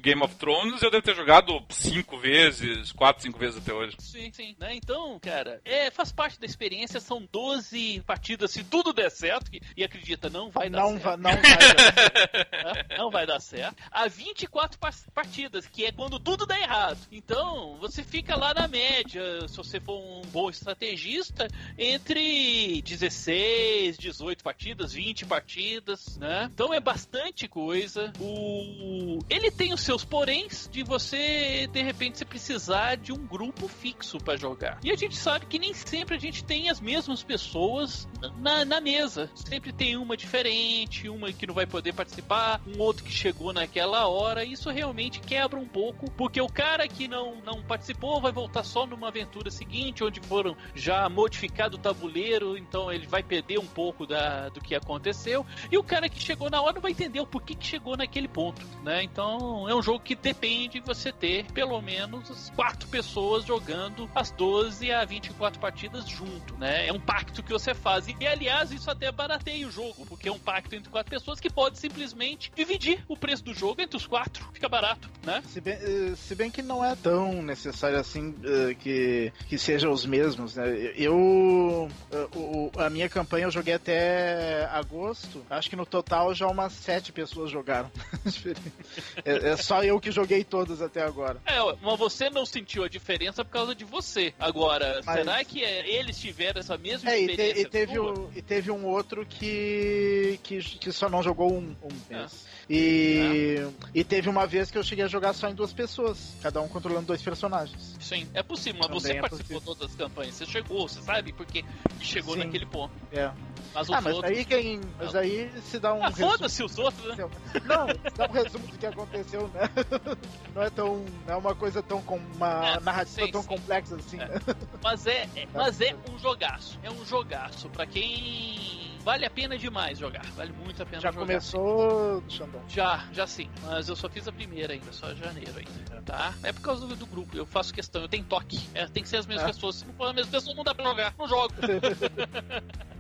Game 0.04 0.22
of 0.22 0.34
Thrones 0.36 0.82
eu 0.82 0.90
devo 0.90 1.02
ter 1.02 1.16
jogado 1.16 1.64
cinco 1.70 2.18
vezes, 2.18 2.92
quatro, 2.92 3.22
cinco 3.22 3.38
vezes 3.38 3.56
até 3.56 3.72
hoje. 3.72 3.96
Sim, 3.98 4.30
sim. 4.32 4.54
Né? 4.58 4.74
Então, 4.76 5.18
cara, 5.18 5.60
é, 5.64 5.90
faz 5.90 6.12
parte 6.12 6.38
da 6.38 6.44
experiência. 6.46 7.00
São 7.00 7.26
12 7.32 8.00
partidas. 8.06 8.50
Se 8.50 8.62
tudo 8.62 8.92
der 8.92 9.10
certo, 9.10 9.50
que- 9.50 9.60
e 9.76 9.82
acredita, 9.82 10.28
não 10.28 10.50
vai 10.50 10.68
dar 10.68 10.80
Não, 10.82 10.90
certo. 10.90 11.02
va- 11.04 11.16
não 11.16 11.30
vai. 11.30 11.42
dar. 11.42 11.58
né? 11.58 12.84
Não 12.98 13.10
vai 13.10 13.26
dar 13.26 13.40
certo. 13.40 13.76
Há 13.90 14.06
24 14.08 14.78
par- 14.78 14.94
partidas, 15.14 15.66
que 15.66 15.84
é 15.84 15.92
quando 15.92 16.18
tudo 16.20 16.46
dá 16.46 16.58
errado. 16.60 16.98
Então, 17.10 17.76
você 17.80 18.02
fica 18.04 18.36
lá 18.36 18.52
na 18.54 18.68
média, 18.68 19.46
se 19.48 19.56
você 19.56 19.80
for 19.80 19.98
um 20.00 20.22
bom 20.26 20.48
estrategista, 20.50 21.48
entre 21.78 22.82
16, 22.82 23.96
18 23.98 24.42
partidas, 24.44 24.92
20 24.92 25.24
partidas, 25.26 26.16
né? 26.18 26.48
Então 26.52 26.72
é 26.72 26.80
bastante 26.80 27.48
coisa. 27.48 28.12
O... 28.20 29.18
Ele 29.28 29.50
tem 29.50 29.72
os 29.72 29.80
seus 29.94 30.04
poréns 30.04 30.68
de 30.72 30.82
você, 30.82 31.68
de 31.70 31.80
repente, 31.80 32.18
se 32.18 32.24
precisar 32.24 32.96
de 32.96 33.12
um 33.12 33.26
grupo 33.26 33.68
fixo 33.68 34.18
pra 34.18 34.36
jogar. 34.36 34.80
E 34.82 34.90
a 34.90 34.96
gente 34.96 35.16
sabe 35.16 35.46
que 35.46 35.56
nem 35.56 35.72
sempre 35.72 36.16
a 36.16 36.18
gente 36.18 36.42
tem 36.42 36.68
as 36.68 36.80
mesmas 36.80 37.22
pessoas 37.22 38.08
na, 38.40 38.64
na 38.64 38.80
mesa. 38.80 39.30
Sempre 39.36 39.72
tem 39.72 39.96
uma 39.96 40.16
diferente, 40.16 41.08
uma 41.08 41.32
que 41.32 41.46
não 41.46 41.54
vai 41.54 41.64
poder 41.64 41.92
participar, 41.92 42.60
um 42.66 42.80
outro 42.80 43.04
que 43.04 43.12
chegou 43.12 43.52
naquela 43.52 44.08
hora. 44.08 44.44
Isso 44.44 44.68
realmente 44.68 45.20
quebra 45.20 45.60
um 45.60 45.68
pouco, 45.68 46.10
porque 46.10 46.40
o 46.40 46.48
cara 46.48 46.88
que 46.88 47.06
não, 47.06 47.36
não 47.36 47.62
participou 47.62 48.20
vai 48.20 48.32
voltar 48.32 48.64
só 48.64 48.84
numa 48.86 49.08
aventura 49.08 49.48
seguinte, 49.48 50.02
onde 50.02 50.20
foram 50.22 50.56
já 50.74 51.08
modificado 51.08 51.76
o 51.76 51.80
tabuleiro, 51.80 52.58
então 52.58 52.90
ele 52.90 53.06
vai 53.06 53.22
perder 53.22 53.60
um 53.60 53.66
pouco 53.66 54.08
da, 54.08 54.48
do 54.48 54.60
que 54.60 54.74
aconteceu. 54.74 55.46
E 55.70 55.78
o 55.78 55.84
cara 55.84 56.08
que 56.08 56.20
chegou 56.20 56.50
na 56.50 56.60
hora 56.60 56.72
não 56.72 56.82
vai 56.82 56.90
entender 56.90 57.20
o 57.20 57.26
porquê 57.26 57.54
que 57.54 57.64
chegou 57.64 57.96
naquele 57.96 58.26
ponto, 58.26 58.60
né? 58.82 59.04
Então 59.04 59.68
é 59.68 59.74
um 59.74 59.83
jogo 59.84 60.00
que 60.00 60.14
depende 60.14 60.80
de 60.80 60.86
você 60.86 61.12
ter 61.12 61.44
pelo 61.52 61.80
menos 61.82 62.50
quatro 62.56 62.88
pessoas 62.88 63.44
jogando 63.44 64.10
as 64.14 64.30
12 64.30 64.90
a 64.90 65.04
24 65.04 65.60
partidas 65.60 66.08
junto, 66.08 66.56
né? 66.56 66.86
É 66.86 66.92
um 66.92 66.98
pacto 66.98 67.42
que 67.42 67.52
você 67.52 67.74
faz. 67.74 68.06
E 68.08 68.26
aliás, 68.26 68.72
isso 68.72 68.90
até 68.90 69.12
barateia 69.12 69.68
o 69.68 69.70
jogo, 69.70 70.06
porque 70.06 70.28
é 70.28 70.32
um 70.32 70.38
pacto 70.38 70.74
entre 70.74 70.90
quatro 70.90 71.10
pessoas 71.10 71.38
que 71.38 71.50
pode 71.50 71.78
simplesmente 71.78 72.50
dividir 72.56 73.04
o 73.06 73.16
preço 73.16 73.44
do 73.44 73.52
jogo 73.52 73.82
entre 73.82 73.96
os 73.96 74.06
quatro. 74.06 74.48
Fica 74.54 74.68
barato, 74.68 75.10
né? 75.22 75.42
Se 75.48 75.60
bem, 75.60 75.74
eh, 75.74 76.14
se 76.16 76.34
bem 76.34 76.50
que 76.50 76.62
não 76.62 76.82
é 76.82 76.96
tão 76.96 77.42
necessário 77.42 77.98
assim 77.98 78.34
eh, 78.42 78.74
que, 78.74 79.32
que 79.48 79.58
sejam 79.58 79.92
os 79.92 80.06
mesmos, 80.06 80.56
né? 80.56 80.64
Eu. 80.96 81.90
eh, 82.10 82.84
a 82.86 82.88
minha 82.88 83.08
campanha 83.08 83.44
eu 83.44 83.50
joguei 83.50 83.74
até 83.74 84.64
agosto. 84.72 85.44
Acho 85.50 85.68
que 85.68 85.76
no 85.76 85.84
total 85.84 86.34
já 86.34 86.46
umas 86.46 86.72
sete 86.72 87.12
pessoas 87.12 87.50
jogaram. 87.50 87.90
é, 89.24 89.50
é 89.50 89.56
só 89.56 89.73
eu 89.82 89.98
que 89.98 90.10
joguei 90.10 90.44
todas 90.44 90.82
até 90.82 91.02
agora. 91.02 91.40
É, 91.46 91.58
mas 91.82 91.98
você 91.98 92.28
não 92.28 92.44
sentiu 92.44 92.84
a 92.84 92.88
diferença 92.88 93.42
por 93.44 93.50
causa 93.50 93.74
de 93.74 93.84
você. 93.84 94.34
Agora, 94.38 95.00
Mas- 95.04 95.16
será 95.16 95.42
que 95.44 95.64
é, 95.64 95.88
eles 95.88 96.18
tiveram 96.20 96.60
essa 96.60 96.76
mesma 96.76 97.10
É, 97.10 97.20
e, 97.20 97.24
te- 97.26 97.30
experiência? 97.32 97.60
e 97.62 97.64
teve 97.66 97.98
um, 97.98 98.30
e 98.36 98.42
teve 98.42 98.70
um 98.70 98.86
outro 98.86 99.24
que, 99.24 100.38
que, 100.42 100.58
que 100.62 100.92
só 100.92 101.08
não 101.08 101.22
jogou 101.22 101.52
um, 101.52 101.74
um 101.82 102.14
É. 102.14 102.26
E, 102.68 103.56
e 103.94 104.02
teve 104.04 104.28
uma 104.28 104.46
vez 104.46 104.70
que 104.70 104.78
eu 104.78 104.82
cheguei 104.82 105.04
a 105.04 105.08
jogar 105.08 105.32
só 105.34 105.48
em 105.48 105.54
duas 105.54 105.72
pessoas, 105.72 106.36
cada 106.42 106.60
um 106.62 106.68
controlando 106.68 107.06
dois 107.06 107.22
personagens. 107.22 107.96
Sim, 108.00 108.26
é 108.32 108.42
possível, 108.42 108.78
mas 108.80 108.88
Também 108.88 109.00
você 109.02 109.12
é 109.12 109.20
participou 109.20 109.58
de 109.58 109.64
todas 109.64 109.90
as 109.90 109.94
campanhas, 109.96 110.34
você 110.34 110.46
chegou, 110.46 110.88
você 110.88 111.02
sabe 111.02 111.32
porque 111.32 111.64
chegou 112.00 112.34
Sim. 112.34 112.44
naquele 112.44 112.66
ponto. 112.66 112.92
É. 113.12 113.30
Mas 113.74 113.90
Ah, 113.90 114.00
mas 114.00 114.14
outros. 114.14 114.32
aí 114.38 114.44
quem. 114.44 114.80
Mas 114.98 115.14
aí 115.16 115.50
se 115.62 115.80
dá 115.80 115.92
um 115.92 116.02
Ah, 116.04 116.08
resumo. 116.08 116.30
foda-se 116.30 116.62
os 116.62 116.78
outros, 116.78 117.16
né? 117.16 117.28
Não, 117.64 117.86
dá 118.16 118.26
um 118.28 118.32
resumo 118.32 118.66
do 118.68 118.78
que 118.78 118.86
aconteceu, 118.86 119.48
né? 119.48 119.68
Não 120.54 120.62
é 120.62 120.70
tão. 120.70 121.04
Não 121.26 121.34
é 121.34 121.36
uma 121.36 121.54
coisa 121.56 121.82
tão 121.82 122.00
com 122.00 122.16
uma 122.16 122.76
É, 122.76 122.80
narrativa 122.80 123.26
sim, 123.26 123.32
tão 123.32 123.42
sim. 123.42 123.48
complexa 123.48 123.96
assim, 123.96 124.20
É. 124.20 124.28
né? 124.28 124.40
Mas 124.82 125.06
é, 125.06 125.28
é- 125.34 125.48
mas 125.52 125.80
é 125.80 125.96
um 126.08 126.16
jogaço. 126.18 126.78
É 126.84 126.90
um 126.90 127.04
jogaço. 127.04 127.68
Pra 127.68 127.84
quem. 127.84 128.93
Vale 129.04 129.26
a 129.26 129.30
pena 129.30 129.58
demais 129.58 129.98
jogar. 129.98 130.24
Vale 130.34 130.52
muito 130.52 130.82
a 130.82 130.86
pena 130.86 131.02
Já 131.02 131.10
jogar. 131.12 131.26
começou, 131.26 132.22
Xandão. 132.28 132.62
Já, 132.68 133.04
já 133.12 133.26
sim. 133.26 133.50
Mas 133.62 133.88
eu 133.88 133.96
só 133.96 134.08
fiz 134.08 134.26
a 134.26 134.32
primeira 134.32 134.72
ainda, 134.72 134.90
só 134.92 135.14
janeiro 135.14 135.52
ainda. 135.58 136.02
Tá? 136.02 136.32
É 136.42 136.52
por 136.52 136.62
causa 136.62 136.86
do, 136.86 136.96
do 136.96 137.06
grupo. 137.06 137.36
Eu 137.36 137.44
faço 137.44 137.72
questão, 137.74 138.00
eu 138.02 138.08
tenho 138.08 138.24
toque. 138.24 138.58
É, 138.74 138.86
tem 138.86 139.02
que 139.02 139.08
ser 139.08 139.18
as 139.18 139.26
mesmas 139.26 139.44
É. 139.44 139.48
pessoas. 139.52 139.76
Se 139.76 139.86
não 139.86 139.92
for 139.94 140.06
as 140.08 140.14
mesmas 140.14 140.30
pessoas, 140.30 140.56
não 140.56 140.64
dá 140.64 140.74
pra 140.74 140.84
jogar. 140.86 141.14
Não 141.18 141.28
jogo. 141.28 141.52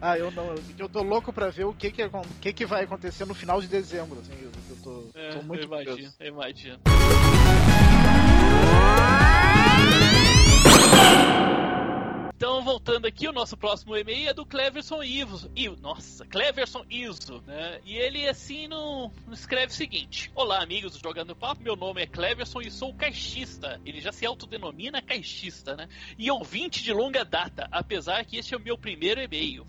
Ah, 0.06 0.18
eu 0.18 0.30
não. 0.32 0.54
Eu 0.78 0.86
tô 0.86 1.02
louco 1.02 1.32
pra 1.32 1.48
ver 1.48 1.64
o 1.64 1.72
que 1.72 1.90
que, 1.90 2.02
que, 2.38 2.52
que 2.52 2.66
vai 2.66 2.84
acontecer 2.84 3.24
no 3.24 3.32
final 3.32 3.58
de 3.62 3.68
dezembro. 3.68 4.20
Assim, 4.20 4.34
eu, 4.42 4.50
eu 4.68 4.76
tô, 4.82 5.08
É, 5.18 5.30
tô 5.30 5.42
muito 5.42 5.62
eu 5.62 5.66
imagino, 5.66 5.92
curioso. 5.94 6.14
eu 6.20 6.26
imagino. 6.28 6.78
Então, 12.44 12.62
voltando 12.62 13.06
aqui, 13.06 13.26
o 13.26 13.32
nosso 13.32 13.56
próximo 13.56 13.96
e-mail 13.96 14.28
é 14.28 14.34
do 14.34 14.44
Cleverson 14.44 15.02
Ivo. 15.02 15.50
Ivo 15.56 15.80
nossa, 15.80 16.26
Cleverson 16.26 16.84
Iso, 16.90 17.42
né? 17.46 17.80
E 17.86 17.96
ele, 17.96 18.28
assim, 18.28 18.68
no, 18.68 19.10
escreve 19.32 19.72
o 19.72 19.74
seguinte: 19.74 20.30
Olá, 20.34 20.62
amigos 20.62 20.92
do 20.92 20.98
Jogando 20.98 21.34
Papo, 21.34 21.62
meu 21.62 21.74
nome 21.74 22.02
é 22.02 22.06
Cleverson 22.06 22.60
e 22.60 22.70
sou 22.70 22.92
caixista. 22.92 23.80
Ele 23.86 23.98
já 23.98 24.12
se 24.12 24.26
autodenomina 24.26 25.00
caixista, 25.00 25.74
né? 25.74 25.88
E 26.18 26.30
ouvinte 26.30 26.82
de 26.82 26.92
longa 26.92 27.24
data, 27.24 27.66
apesar 27.72 28.26
que 28.26 28.36
este 28.36 28.52
é 28.52 28.58
o 28.58 28.60
meu 28.60 28.76
primeiro 28.76 29.22
e-mail. 29.22 29.64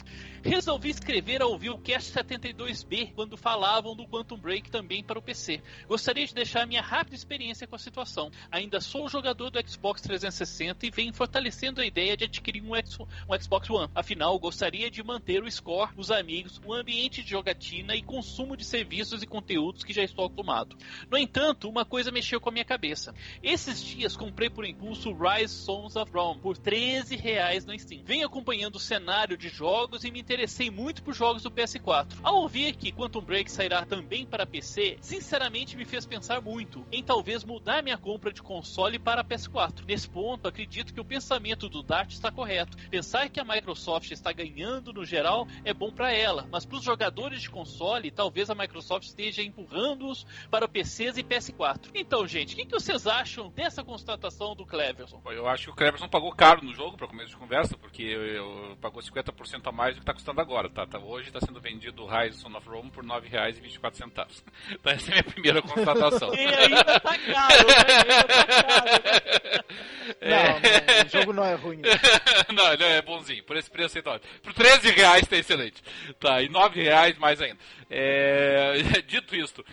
Resolvi 0.46 0.92
escrever 0.92 1.42
ao 1.42 1.50
ouvir 1.50 1.72
o 1.72 1.78
Cast 1.80 2.14
72B 2.14 3.12
quando 3.16 3.36
falavam 3.36 3.96
do 3.96 4.06
Quantum 4.06 4.38
Break 4.38 4.70
também 4.70 5.04
para 5.04 5.18
o 5.18 5.22
PC. 5.22 5.60
Gostaria 5.88 6.28
de 6.28 6.36
deixar 6.36 6.68
minha 6.68 6.84
rápida 6.84 7.16
experiência 7.16 7.66
com 7.66 7.76
a 7.76 7.80
situação. 7.80 8.30
Ainda 8.52 8.80
sou 8.80 9.10
jogador 9.10 9.50
do 9.50 9.68
Xbox 9.68 10.04
360 10.04 10.86
e 10.86 10.92
venho 10.92 11.12
fortalecendo 11.16 11.82
a 11.82 11.86
ideia 11.86 12.16
de 12.16 12.26
adquirir 12.26 12.62
um, 12.62 12.76
X, 12.76 13.00
um 13.00 13.42
Xbox 13.42 13.68
One. 13.72 13.90
Afinal, 13.96 14.38
gostaria 14.38 14.92
de 14.92 15.02
manter 15.02 15.42
o 15.42 15.52
score, 15.52 15.90
os 15.98 16.12
amigos, 16.12 16.62
o 16.64 16.76
ambiente 16.76 17.24
de 17.24 17.32
jogatina 17.32 17.96
e 17.96 18.04
consumo 18.04 18.56
de 18.56 18.64
serviços 18.64 19.24
e 19.24 19.28
conteúdos 19.28 19.84
que 19.84 19.94
já 19.94 20.04
estou 20.04 20.26
acostumado. 20.26 20.78
No 21.10 21.18
entanto, 21.18 21.68
uma 21.68 21.86
coisa 21.86 22.12
mexeu 22.12 22.40
com 22.40 22.50
a 22.50 22.52
minha 22.52 22.64
cabeça. 22.64 23.16
Esses 23.42 23.82
dias 23.82 24.16
comprei 24.16 24.52
por 24.52 24.64
impulso 24.64 25.12
Rise 25.12 25.56
Sons 25.56 25.96
of 25.96 26.12
Rome 26.12 26.40
por 26.40 26.56
13 26.56 27.16
reais 27.16 27.66
no 27.66 27.78
Steam. 27.80 28.04
Venho 28.06 28.28
acompanhando 28.28 28.76
o 28.76 28.80
cenário 28.80 29.36
de 29.36 29.50
jogos 29.50 30.04
e 30.04 30.12
me 30.12 30.20
interessei 30.20 30.35
muito 30.72 31.02
por 31.02 31.14
jogos 31.14 31.44
do 31.44 31.52
PS4. 31.52 32.18
Ao 32.22 32.36
ouvir 32.36 32.76
que 32.76 32.92
Quantum 32.92 33.22
Break 33.22 33.50
sairá 33.50 33.86
também 33.86 34.26
para 34.26 34.46
PC, 34.46 34.98
sinceramente 35.00 35.78
me 35.78 35.86
fez 35.86 36.06
pensar 36.06 36.42
muito 36.42 36.86
em 36.92 37.04
talvez 37.04 37.44
mudar 37.44 37.82
minha 37.82 37.98
compra 37.98 38.34
de 38.34 38.42
console 38.42 39.00
para 39.00 39.24
PS4. 39.24 39.86
Nesse 39.88 40.10
ponto, 40.10 40.48
acredito 40.48 40.94
que 40.94 41.00
o 41.00 41.06
pensamento 41.06 41.70
do 41.70 41.82
Dart 41.82 42.12
está 42.12 42.32
correto. 42.32 42.78
Pensar 42.90 43.30
que 43.30 43.40
a 43.40 43.46
Microsoft 43.46 44.12
está 44.12 44.32
ganhando 44.34 44.92
no 44.92 45.06
geral 45.06 45.48
é 45.64 45.74
bom 45.74 45.92
para 45.92 46.12
ela, 46.12 46.48
mas 46.52 46.66
para 46.66 46.78
os 46.78 46.84
jogadores 46.84 47.42
de 47.42 47.50
console, 47.50 48.12
talvez 48.12 48.50
a 48.50 48.56
Microsoft 48.56 49.06
esteja 49.06 49.42
empurrando-os 49.42 50.26
para 50.52 50.68
PCs 50.68 51.18
e 51.18 51.24
PS4. 51.24 51.92
Então, 51.94 52.28
gente, 52.28 52.54
o 52.54 52.58
que, 52.58 52.66
que 52.66 52.72
vocês 52.72 53.08
acham 53.08 53.50
dessa 53.50 53.84
constatação 53.84 54.56
do 54.56 54.66
Cleverson? 54.66 55.22
Eu 55.28 55.48
acho 55.48 55.66
que 55.66 55.70
o 55.72 55.76
Cleverson 55.76 56.10
pagou 56.10 56.32
caro 56.34 56.64
no 56.64 56.74
jogo, 56.74 56.98
para 56.98 57.08
começo 57.08 57.30
de 57.30 57.38
conversa, 57.38 57.78
porque 57.78 58.04
eu, 58.04 58.26
eu 58.26 58.78
pagou 58.82 59.02
50% 59.02 59.68
a 59.68 59.72
mais 59.72 59.96
do 59.96 60.02
que 60.02 60.02
está 60.02 60.14
custando 60.26 60.42
agora, 60.42 60.68
tá? 60.68 60.88
tá 60.88 60.98
hoje 60.98 61.28
está 61.28 61.40
sendo 61.40 61.62
vendido 61.62 62.04
o 62.04 62.08
Rise 62.08 62.40
Son 62.40 62.56
of 62.58 62.68
Rome 62.68 62.90
por 62.90 63.04
R$ 63.04 63.10
9,24. 63.10 64.28
Então 64.72 64.92
essa 64.92 65.12
é 65.12 65.12
a 65.12 65.14
minha 65.14 65.24
primeira 65.24 65.62
constatação. 65.62 66.34
e 66.34 66.40
ainda 66.40 66.84
tá 67.00 67.18
caro, 67.18 67.68
né? 67.68 67.76
Ainda 68.02 68.24
tá 68.24 68.46
caro, 68.48 68.88
né? 68.88 69.66
É... 70.22 70.30
Não, 70.30 70.60
não, 70.60 71.06
o 71.06 71.10
jogo 71.10 71.34
não 71.34 71.46
é 71.46 71.56
ruim. 71.56 71.82
não, 72.54 72.74
ele 72.74 72.84
é 72.84 73.02
bonzinho. 73.02 73.44
Por 73.44 73.58
esse 73.58 73.70
preço, 73.70 73.98
então. 73.98 74.20
Por 74.44 74.54
13 74.54 74.92
reais 74.92 75.28
tá 75.28 75.36
excelente. 75.36 75.82
Tá, 76.20 76.42
e 76.42 76.50
9 76.50 76.82
reais 76.82 77.18
mais 77.18 77.42
ainda. 77.42 77.58
É... 77.90 78.74
Dito 79.08 79.36
isto, 79.36 79.66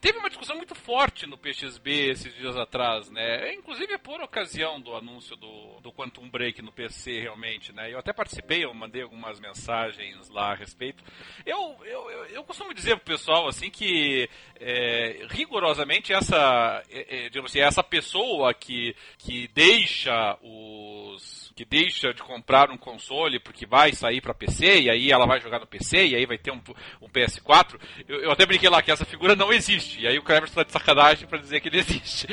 teve 0.00 0.18
uma 0.18 0.28
discussão 0.28 0.56
muito 0.56 0.74
forte 0.74 1.26
no 1.26 1.38
PXB 1.38 2.10
esses 2.10 2.34
dias 2.34 2.56
atrás, 2.56 3.10
né? 3.10 3.54
Inclusive 3.54 3.96
por 3.98 4.20
ocasião 4.20 4.80
do 4.80 4.94
anúncio 4.94 5.36
do, 5.36 5.80
do 5.80 5.92
Quantum 5.92 6.28
Break 6.28 6.62
no 6.62 6.72
PC, 6.72 7.20
realmente, 7.20 7.72
né? 7.72 7.92
Eu 7.92 7.98
até 7.98 8.12
participei, 8.12 8.64
eu 8.64 8.74
mandei 8.74 9.02
algumas 9.02 9.38
mensagens 9.40 9.95
lá 10.30 10.52
a 10.52 10.54
respeito. 10.54 11.02
Eu, 11.44 11.76
eu, 11.84 12.10
eu, 12.26 12.44
costumo 12.44 12.74
dizer 12.74 12.96
pro 12.96 13.06
pessoal, 13.16 13.48
assim, 13.48 13.70
que 13.70 14.28
é, 14.60 15.26
rigorosamente 15.30 16.12
essa, 16.12 16.82
é, 16.90 17.26
é, 17.26 17.38
assim, 17.40 17.60
essa 17.60 17.82
pessoa 17.82 18.52
que, 18.52 18.94
que 19.18 19.48
deixa 19.48 20.36
os 20.42 21.45
que 21.56 21.64
deixa 21.64 22.12
de 22.12 22.22
comprar 22.22 22.70
um 22.70 22.76
console 22.76 23.40
porque 23.40 23.64
vai 23.64 23.90
sair 23.94 24.20
para 24.20 24.34
PC 24.34 24.82
e 24.82 24.90
aí 24.90 25.10
ela 25.10 25.26
vai 25.26 25.40
jogar 25.40 25.58
no 25.58 25.66
PC 25.66 26.08
e 26.08 26.14
aí 26.14 26.26
vai 26.26 26.36
ter 26.36 26.50
um, 26.50 26.60
um 27.00 27.08
PS4. 27.08 27.80
Eu, 28.06 28.20
eu, 28.20 28.30
até 28.30 28.44
brinquei 28.44 28.68
lá 28.68 28.82
que 28.82 28.90
essa 28.90 29.06
figura 29.06 29.34
não 29.34 29.50
existe. 29.50 30.02
E 30.02 30.06
aí 30.06 30.18
o 30.18 30.22
Cleverson 30.22 30.52
está 30.52 30.62
de 30.64 30.72
sacanagem 30.72 31.26
para 31.26 31.38
dizer 31.38 31.60
que 31.60 31.68
ele 31.68 31.78
existe. 31.80 32.26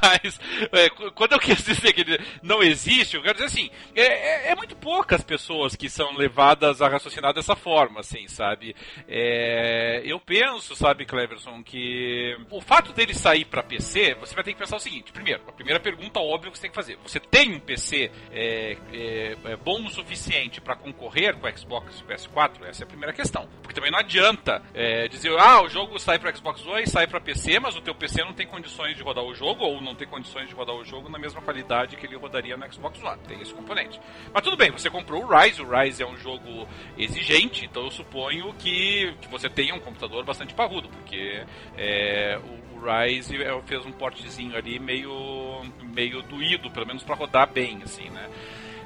Mas 0.00 0.40
é, 0.72 0.88
quando 1.10 1.32
eu 1.32 1.38
quis 1.38 1.62
dizer 1.62 1.92
que 1.92 2.00
ele 2.00 2.18
não 2.42 2.62
existe, 2.62 3.14
eu 3.14 3.22
quero 3.22 3.34
dizer 3.34 3.46
assim, 3.46 3.68
é, 3.94 4.48
é, 4.48 4.52
é, 4.52 4.56
muito 4.56 4.74
poucas 4.74 5.22
pessoas 5.22 5.76
que 5.76 5.90
são 5.90 6.16
levadas 6.16 6.80
a 6.80 6.88
raciocinar 6.88 7.34
dessa 7.34 7.54
forma, 7.54 8.00
assim, 8.00 8.26
sabe? 8.26 8.74
É, 9.06 10.00
eu 10.06 10.18
penso, 10.18 10.74
sabe, 10.74 11.04
Cleverson, 11.04 11.62
que 11.62 12.38
o 12.50 12.62
fato 12.62 12.94
dele 12.94 13.12
sair 13.12 13.44
para 13.44 13.62
PC, 13.62 14.14
você 14.14 14.34
vai 14.34 14.42
ter 14.42 14.54
que 14.54 14.58
pensar 14.58 14.76
o 14.76 14.80
seguinte. 14.80 15.12
Primeiro, 15.12 15.42
a 15.46 15.52
primeira 15.52 15.78
pergunta 15.78 16.20
óbvia 16.20 16.50
que 16.50 16.56
você 16.56 16.62
tem 16.62 16.70
que 16.70 16.76
fazer. 16.76 16.96
Você 17.02 17.20
tem 17.20 17.54
um 17.54 17.60
PC 17.60 18.10
é, 18.30 18.61
é, 18.62 18.76
é, 18.92 19.36
é, 19.44 19.56
bom 19.56 19.84
o 19.84 19.90
suficiente 19.90 20.60
para 20.60 20.76
concorrer 20.76 21.36
com 21.36 21.46
o 21.46 21.58
Xbox 21.58 21.98
e 21.98 22.02
o 22.02 22.06
PS4? 22.06 22.64
Essa 22.64 22.82
é 22.82 22.84
a 22.84 22.88
primeira 22.88 23.12
questão. 23.12 23.48
Porque 23.60 23.74
também 23.74 23.90
não 23.90 23.98
adianta 23.98 24.62
é, 24.72 25.08
dizer, 25.08 25.36
ah, 25.38 25.62
o 25.62 25.68
jogo 25.68 25.98
sai 25.98 26.18
para 26.18 26.34
Xbox 26.34 26.64
One 26.66 26.84
e 26.84 26.86
sai 26.86 27.06
para 27.06 27.20
PC, 27.20 27.58
mas 27.58 27.76
o 27.76 27.80
teu 27.80 27.94
PC 27.94 28.22
não 28.22 28.32
tem 28.32 28.46
condições 28.46 28.96
de 28.96 29.02
rodar 29.02 29.24
o 29.24 29.34
jogo, 29.34 29.64
ou 29.64 29.80
não 29.80 29.94
tem 29.94 30.06
condições 30.06 30.48
de 30.48 30.54
rodar 30.54 30.76
o 30.76 30.84
jogo 30.84 31.08
na 31.08 31.18
mesma 31.18 31.40
qualidade 31.42 31.96
que 31.96 32.06
ele 32.06 32.16
rodaria 32.16 32.56
no 32.56 32.72
Xbox 32.72 33.02
One. 33.02 33.20
Tem 33.26 33.40
esse 33.40 33.52
componente. 33.52 34.00
Mas 34.32 34.42
tudo 34.42 34.56
bem, 34.56 34.70
você 34.70 34.88
comprou 34.88 35.24
o 35.24 35.26
Rise, 35.26 35.62
o 35.62 35.68
Rise 35.68 36.02
é 36.02 36.06
um 36.06 36.16
jogo 36.16 36.68
exigente, 36.96 37.64
então 37.64 37.84
eu 37.84 37.90
suponho 37.90 38.52
que, 38.54 39.14
que 39.20 39.28
você 39.28 39.48
tenha 39.48 39.74
um 39.74 39.80
computador 39.80 40.24
bastante 40.24 40.54
parrudo, 40.54 40.88
porque 40.88 41.44
é, 41.76 42.38
o, 42.38 42.71
Rise 42.82 43.34
fez 43.66 43.86
um 43.86 43.92
portezinho 43.92 44.56
ali 44.56 44.78
meio, 44.78 45.62
meio 45.94 46.22
doído, 46.22 46.70
pelo 46.70 46.86
menos 46.86 47.02
para 47.02 47.14
rodar 47.14 47.50
bem, 47.50 47.80
assim, 47.82 48.08
né? 48.10 48.28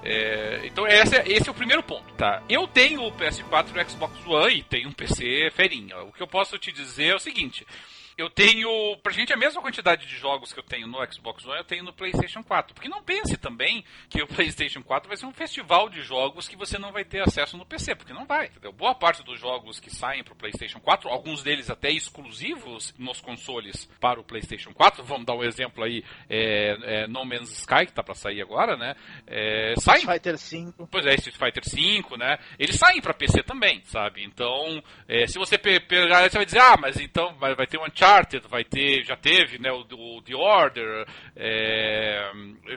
É, 0.03 0.61
então 0.65 0.87
esse 0.87 1.17
é, 1.17 1.25
esse 1.27 1.49
é 1.49 1.51
o 1.51 1.55
primeiro 1.55 1.83
ponto, 1.83 2.15
tá? 2.15 2.41
Eu 2.49 2.69
tenho 2.69 3.03
o 3.03 3.13
PS4 3.13 3.75
e 3.75 3.81
o 3.81 3.91
Xbox 3.91 4.27
One 4.27 4.59
e 4.59 4.63
tenho 4.63 4.89
um 4.89 4.93
PC 4.93 5.51
ferinha. 5.51 5.99
O 6.03 6.13
que 6.13 6.23
eu 6.23 6.29
posso 6.29 6.57
te 6.59 6.71
dizer 6.71 7.07
é 7.07 7.17
o 7.17 7.19
seguinte: 7.19 7.67
eu 8.17 8.31
tenho, 8.31 8.97
pra 9.03 9.13
gente, 9.13 9.33
a 9.33 9.37
mesma 9.37 9.61
quantidade 9.61 10.07
de 10.07 10.17
jogos 10.17 10.51
que 10.51 10.59
eu 10.59 10.65
tenho 10.65 10.87
no 10.87 10.99
Xbox 11.13 11.45
One, 11.45 11.59
eu 11.59 11.65
tenho 11.65 11.85
no 11.85 11.93
PlayStation 11.93 12.43
4. 12.43 12.75
Porque 12.75 12.89
não 12.89 13.03
pense 13.03 13.37
também 13.37 13.85
que 14.09 14.23
o 14.23 14.27
PlayStation 14.27 14.83
4 14.83 15.07
vai 15.07 15.19
ser 15.19 15.27
um 15.27 15.33
festival 15.33 15.91
de 15.91 16.01
jogos 16.01 16.49
que 16.49 16.57
você 16.57 16.79
não 16.79 16.93
vai 16.93 17.05
ter 17.05 17.21
acesso 17.21 17.59
no 17.59 17.67
PC, 17.67 17.95
porque 17.95 18.15
não 18.15 18.25
vai, 18.25 18.47
entendeu? 18.47 18.73
Boa 18.73 18.95
parte 18.95 19.23
dos 19.23 19.39
jogos 19.39 19.79
que 19.79 19.91
saem 19.91 20.25
pro 20.25 20.35
PlayStation 20.35 20.81
4, 20.81 21.11
alguns 21.11 21.43
deles 21.43 21.69
até 21.69 21.91
exclusivos 21.91 22.95
nos 22.99 23.21
consoles 23.21 23.85
para 24.01 24.19
o 24.19 24.25
PlayStation 24.25 24.73
4, 24.73 25.05
vamos 25.05 25.27
dar 25.27 25.35
um 25.35 25.45
exemplo 25.45 25.85
aí, 25.85 26.03
é, 26.31 27.03
é 27.03 27.07
No 27.07 27.25
Man's 27.25 27.51
Sky, 27.51 27.85
que 27.85 27.93
tá 27.93 28.03
pra 28.03 28.15
sair 28.15 28.41
agora, 28.41 28.79
né? 28.79 28.97
É, 29.27 29.75
saem... 29.79 29.99
Street 29.99 30.17
Fighter 30.17 30.39
5. 30.39 30.89
Pois 30.91 31.05
é, 31.05 31.15
Street 31.17 31.37
Fighter 31.37 31.65
5, 31.69 32.17
né? 32.17 32.39
Eles 32.59 32.77
saem 32.77 33.03
pra 33.03 33.13
PC 33.13 33.43
também, 33.43 33.83
sabe? 33.85 34.25
Então, 34.25 34.83
é, 35.07 35.27
se 35.27 35.39
você 35.39 35.59
pegar, 35.59 36.23
você 36.31 36.39
vai 36.39 36.47
dizer, 36.47 36.61
ah, 36.61 36.79
mas 36.81 36.99
então 36.99 37.35
vai, 37.35 37.55
vai 37.55 37.67
ter 37.67 37.79
um 37.79 37.85
Uncharted 37.85 38.06
Uncharted, 38.07 38.47
vai 38.49 38.65
ter, 38.65 39.05
já 39.05 39.17
teve, 39.17 39.59
né, 39.59 39.71
o, 39.73 39.81
o 39.81 40.23
The 40.23 40.35
Order. 40.35 41.07
É, 41.35 42.31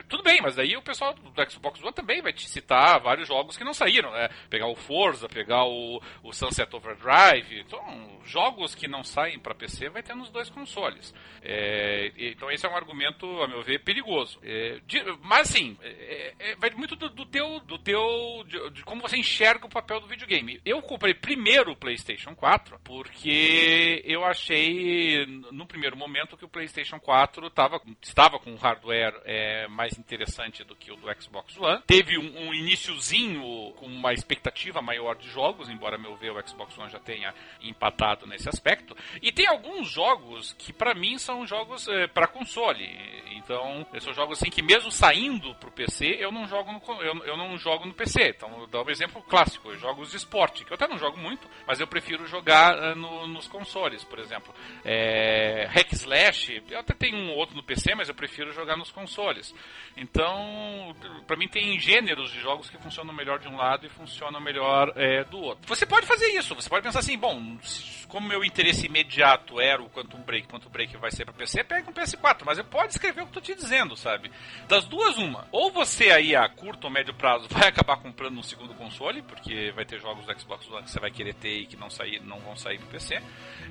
tudo 0.08 0.22
bem, 0.22 0.40
mas 0.42 0.58
aí 0.58 0.76
o 0.76 0.82
pessoal 0.82 1.14
do 1.14 1.50
Xbox 1.50 1.82
One 1.82 1.92
também 1.92 2.20
vai 2.20 2.32
te 2.32 2.48
citar 2.48 3.00
vários 3.00 3.28
jogos 3.28 3.56
que 3.56 3.64
não 3.64 3.72
saíram, 3.72 4.10
né? 4.10 4.28
Pegar 4.48 4.66
o 4.66 4.74
Forza, 4.74 5.28
pegar 5.28 5.64
o, 5.64 6.02
o 6.22 6.32
Sunset 6.32 6.74
Overdrive. 6.74 7.60
Então, 7.60 8.20
jogos 8.24 8.74
que 8.74 8.88
não 8.88 9.04
saem 9.04 9.38
para 9.38 9.54
PC 9.54 9.88
vai 9.88 10.02
ter 10.02 10.14
nos 10.14 10.30
dois 10.30 10.50
consoles. 10.50 11.14
É, 11.42 12.12
então 12.16 12.50
esse 12.50 12.66
é 12.66 12.68
um 12.68 12.76
argumento, 12.76 13.26
a 13.42 13.48
meu 13.48 13.62
ver, 13.62 13.82
perigoso. 13.82 14.38
É, 14.42 14.80
de, 14.86 15.02
mas 15.22 15.50
assim, 15.50 15.76
é, 15.82 16.34
é, 16.38 16.56
vai 16.56 16.70
muito 16.70 16.96
do, 16.96 17.08
do, 17.08 17.26
teu, 17.26 17.60
do 17.60 17.78
teu, 17.78 18.44
de, 18.46 18.70
de, 18.70 18.84
como 18.84 19.02
você 19.02 19.16
enxerga 19.16 19.66
o 19.66 19.70
papel 19.70 20.00
do 20.00 20.06
videogame. 20.06 20.60
Eu 20.64 20.82
comprei 20.82 21.14
primeiro 21.14 21.72
o 21.72 21.76
PlayStation 21.76 22.34
4 22.34 22.78
porque 22.84 24.02
eu 24.04 24.24
achei 24.24 25.19
no 25.26 25.66
primeiro 25.66 25.96
momento 25.96 26.36
que 26.36 26.44
o 26.44 26.48
PlayStation 26.48 26.98
4 26.98 27.50
tava, 27.50 27.80
estava 28.02 28.38
com 28.38 28.50
um 28.50 28.56
hardware 28.56 29.20
é, 29.24 29.68
mais 29.68 29.98
interessante 29.98 30.64
do 30.64 30.74
que 30.76 30.90
o 30.90 30.96
do 30.96 31.08
Xbox 31.20 31.56
One. 31.58 31.82
Teve 31.86 32.18
um, 32.18 32.48
um 32.48 32.54
iníciozinho 32.54 33.72
com 33.76 33.86
uma 33.86 34.12
expectativa 34.12 34.82
maior 34.82 35.16
de 35.16 35.28
jogos, 35.28 35.68
embora 35.68 35.98
meu 35.98 36.16
ver 36.16 36.30
o 36.30 36.48
Xbox 36.48 36.76
One 36.78 36.90
já 36.90 36.98
tenha 36.98 37.34
empatado 37.62 38.26
nesse 38.26 38.48
aspecto. 38.48 38.96
E 39.22 39.32
tem 39.32 39.46
alguns 39.46 39.88
jogos 39.90 40.54
que 40.54 40.72
para 40.72 40.94
mim 40.94 41.18
são 41.18 41.46
jogos 41.46 41.88
é, 41.88 42.06
para 42.06 42.26
console. 42.26 42.88
Então, 43.32 43.86
são 44.00 44.12
jogos 44.12 44.38
assim 44.38 44.50
que 44.50 44.62
mesmo 44.62 44.90
saindo 44.90 45.54
pro 45.56 45.70
PC, 45.70 46.16
eu 46.18 46.30
não 46.30 46.46
jogo 46.46 46.72
no, 46.72 47.02
eu, 47.02 47.24
eu 47.24 47.36
não 47.36 47.56
jogo 47.58 47.86
no 47.86 47.94
PC. 47.94 48.30
Então, 48.36 48.50
vou 48.50 48.66
dar 48.66 48.82
um 48.82 48.90
exemplo 48.90 49.22
clássico, 49.22 49.74
jogos 49.76 50.10
de 50.10 50.16
esporte, 50.16 50.64
que 50.64 50.72
eu 50.72 50.74
até 50.74 50.86
não 50.86 50.98
jogo 50.98 51.16
muito, 51.16 51.48
mas 51.66 51.80
eu 51.80 51.86
prefiro 51.86 52.26
jogar 52.26 52.76
uh, 52.76 52.94
no, 52.94 53.26
nos 53.26 53.48
consoles, 53.48 54.04
por 54.04 54.18
exemplo. 54.18 54.54
É, 54.84 55.09
é, 55.10 55.66
hack 55.66 55.92
slash, 55.92 56.62
eu 56.70 56.78
até 56.78 56.94
tenho 56.94 57.16
um 57.16 57.34
outro 57.34 57.56
no 57.56 57.62
PC, 57.62 57.94
mas 57.96 58.08
eu 58.08 58.14
prefiro 58.14 58.52
jogar 58.52 58.76
nos 58.76 58.92
consoles. 58.92 59.52
Então, 59.96 60.94
para 61.26 61.36
mim 61.36 61.48
tem 61.48 61.78
gêneros 61.80 62.30
de 62.30 62.40
jogos 62.40 62.70
que 62.70 62.78
funcionam 62.78 63.12
melhor 63.12 63.40
de 63.40 63.48
um 63.48 63.56
lado 63.56 63.86
e 63.86 63.90
funcionam 63.90 64.40
melhor 64.40 64.92
é, 64.94 65.24
do 65.24 65.38
outro. 65.40 65.66
Você 65.66 65.84
pode 65.84 66.06
fazer 66.06 66.28
isso, 66.28 66.54
você 66.54 66.68
pode 66.68 66.84
pensar 66.84 67.00
assim, 67.00 67.18
bom, 67.18 67.58
como 68.06 68.28
meu 68.28 68.44
interesse 68.44 68.86
imediato 68.86 69.60
era 69.60 69.82
o 69.82 69.90
Quantum 69.90 70.20
Break, 70.20 70.46
Quantum 70.46 70.70
Break 70.70 70.96
vai 70.96 71.10
ser 71.10 71.24
para 71.24 71.34
PC, 71.34 71.64
pega 71.64 71.90
um 71.90 71.92
PS4, 71.92 72.42
mas 72.44 72.58
eu 72.58 72.64
pode 72.64 72.92
escrever 72.92 73.22
o 73.22 73.24
que 73.24 73.30
eu 73.30 73.34
tô 73.34 73.40
te 73.40 73.54
dizendo, 73.54 73.96
sabe? 73.96 74.30
Das 74.68 74.84
duas, 74.84 75.16
uma. 75.18 75.48
Ou 75.50 75.72
você 75.72 76.10
aí 76.10 76.36
a 76.36 76.48
curto 76.48 76.84
ou 76.84 76.90
médio 76.90 77.14
prazo 77.14 77.48
vai 77.50 77.68
acabar 77.68 77.96
comprando 77.96 78.38
um 78.38 78.42
segundo 78.42 78.74
console, 78.74 79.22
porque 79.22 79.72
vai 79.72 79.84
ter 79.84 80.00
jogos 80.00 80.24
do 80.24 80.40
Xbox 80.40 80.68
One 80.70 80.84
que 80.84 80.90
você 80.90 81.00
vai 81.00 81.10
querer 81.10 81.34
ter 81.34 81.60
e 81.60 81.66
que 81.66 81.76
não, 81.76 81.90
sair, 81.90 82.20
não 82.20 82.38
vão 82.38 82.56
sair 82.56 82.78
pro 82.78 82.88
PC. 82.88 83.20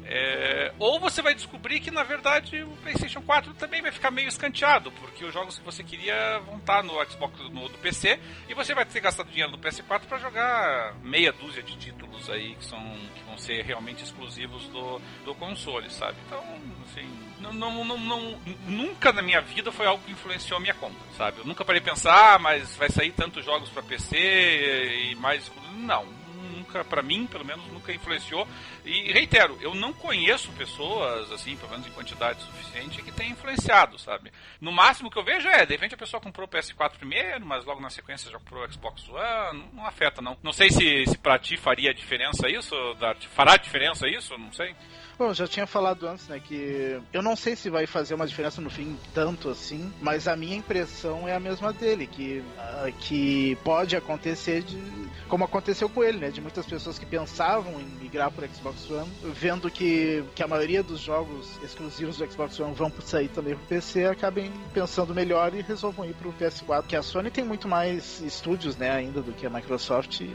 É, 0.05 0.73
ou 0.79 0.99
você 0.99 1.21
vai 1.21 1.28
descobrir 1.34 1.80
que 1.80 1.91
na 1.91 2.03
verdade 2.03 2.61
o 2.63 2.71
PlayStation 2.77 3.21
4 3.21 3.53
também 3.53 3.82
vai 3.82 3.91
ficar 3.91 4.11
meio 4.11 4.27
escanteado, 4.27 4.91
porque 4.93 5.25
os 5.25 5.34
jogos 5.34 5.57
que 5.57 5.65
você 5.65 5.84
queria 5.84 6.39
vão 6.39 6.57
estar 6.57 6.84
no 6.84 6.93
Xbox 7.05 7.39
no, 7.49 7.69
do 7.69 7.77
PC 7.77 8.19
e 8.47 8.53
você 8.53 8.73
vai 8.73 8.86
ter 8.86 8.99
gastado 8.99 9.30
dinheiro 9.30 9.51
no 9.51 9.57
PS4 9.57 10.01
para 10.07 10.17
jogar 10.17 10.95
meia 11.03 11.32
dúzia 11.32 11.63
de 11.63 11.75
títulos 11.77 12.30
aí 12.30 12.55
que, 12.55 12.65
são, 12.65 12.80
que 13.15 13.23
vão 13.23 13.38
ser 13.38 13.63
realmente 13.63 14.03
exclusivos 14.03 14.67
do, 14.67 14.99
do 15.25 15.36
console, 15.36 15.89
sabe? 15.89 16.17
Então, 16.25 16.43
assim, 16.86 17.07
não, 17.39 17.53
não, 17.53 17.86
não, 17.86 17.97
não, 17.97 18.39
nunca 18.67 19.11
na 19.13 19.21
minha 19.21 19.41
vida 19.41 19.71
foi 19.71 19.86
algo 19.86 20.03
que 20.03 20.11
influenciou 20.11 20.57
a 20.57 20.61
minha 20.61 20.73
compra, 20.73 20.99
sabe? 21.17 21.39
Eu 21.39 21.45
nunca 21.45 21.63
parei 21.63 21.82
pensar, 21.82 22.36
ah, 22.36 22.39
mas 22.39 22.75
vai 22.75 22.89
sair 22.89 23.11
tantos 23.11 23.45
jogos 23.45 23.69
para 23.69 23.84
PC 23.84 25.11
e 25.11 25.15
mais. 25.15 25.49
Não, 25.73 26.05
nunca, 26.39 26.83
para 26.83 27.01
mim, 27.01 27.27
pelo 27.27 27.45
menos, 27.45 27.65
nunca 27.67 27.93
influenciou. 27.93 28.47
E 28.85 29.11
reitero, 29.11 29.57
eu 29.61 29.73
não 29.75 29.93
conheço 29.93 30.51
pessoas, 30.53 31.31
assim, 31.31 31.55
pelo 31.55 31.71
menos 31.71 31.87
em 31.87 31.91
quantidade 31.91 32.41
suficiente, 32.41 33.01
que 33.01 33.11
tenham 33.11 33.33
influenciado, 33.33 33.97
sabe? 33.99 34.31
No 34.59 34.71
máximo 34.71 35.09
que 35.09 35.17
eu 35.17 35.23
vejo 35.23 35.47
é, 35.47 35.65
de 35.65 35.73
repente 35.73 35.95
a 35.95 35.97
pessoa 35.97 36.21
comprou 36.21 36.47
o 36.47 36.49
PS4 36.49 36.97
primeiro, 36.97 37.45
mas 37.45 37.65
logo 37.65 37.81
na 37.81 37.89
sequência 37.89 38.31
já 38.31 38.37
comprou 38.37 38.63
o 38.63 38.71
Xbox 38.71 39.07
One, 39.09 39.59
não, 39.59 39.69
não 39.73 39.85
afeta, 39.85 40.21
não. 40.21 40.37
Não 40.41 40.53
sei 40.53 40.69
se, 40.69 41.05
se 41.05 41.17
pra 41.17 41.39
ti 41.39 41.57
faria 41.57 41.93
diferença 41.93 42.49
isso, 42.49 42.75
Dart. 42.95 43.25
Fará 43.27 43.57
diferença 43.57 44.07
isso? 44.07 44.37
Não 44.37 44.51
sei. 44.51 44.75
Bom, 45.20 45.34
já 45.34 45.45
tinha 45.45 45.67
falado 45.67 46.07
antes, 46.07 46.30
né, 46.30 46.39
que 46.39 46.97
eu 47.11 47.22
não 47.22 47.36
sei 47.36 47.53
se 47.53 47.70
vai 47.70 47.86
fazer 47.86 48.13
uma 48.13 48.26
diferença 48.26 48.61
no 48.61 48.70
fim 48.70 48.97
tanto 49.13 49.49
assim, 49.49 49.91
mas 50.01 50.30
a 50.30 50.36
minha 50.38 50.55
impressão 50.55 51.28
é 51.28 51.36
a 51.36 51.39
mesma 51.41 51.74
dele, 51.74 52.07
que, 52.07 52.41
uh, 52.57 52.93
que 53.01 53.57
pode 53.61 53.97
acontecer 53.97 54.63
de 54.63 54.82
como 55.28 55.43
aconteceu 55.43 55.89
com 55.89 56.05
ele, 56.05 56.20
né, 56.20 56.30
de 56.30 56.39
muitas 56.39 56.65
pessoas 56.65 56.97
que 56.97 57.05
pensavam 57.05 57.82
em 57.82 57.86
migrar 58.01 58.32
para 58.32 58.47
Xbox 58.47 58.89
One, 58.89 59.11
vendo 59.22 59.70
que, 59.70 60.24
que 60.34 60.41
a 60.41 60.47
maioria 60.47 60.82
dos 60.82 61.01
jogos 61.01 61.49
exclusivos 61.61 62.15
do 62.15 62.32
Xbox 62.32 62.57
One 62.57 62.74
vão 62.74 62.89
sair 63.01 63.28
também 63.28 63.55
para 63.55 63.63
o 63.65 63.67
PC, 63.67 64.05
acabem 64.05 64.49
pensando 64.74 65.13
melhor 65.13 65.53
e 65.53 65.61
resolvam 65.61 66.05
ir 66.05 66.13
para 66.13 66.30
o 66.30 66.34
PS4, 66.34 66.88
que 66.88 66.95
a 66.95 67.03
Sony 67.03 67.30
tem 67.30 67.43
muito 67.43 67.67
mais 67.67 68.22
estúdios, 68.22 68.78
né, 68.78 68.89
ainda 68.89 69.22
do 69.22 69.34
que 69.34 69.45
a 69.45 69.49
Microsoft 69.49 70.22
e, 70.22 70.34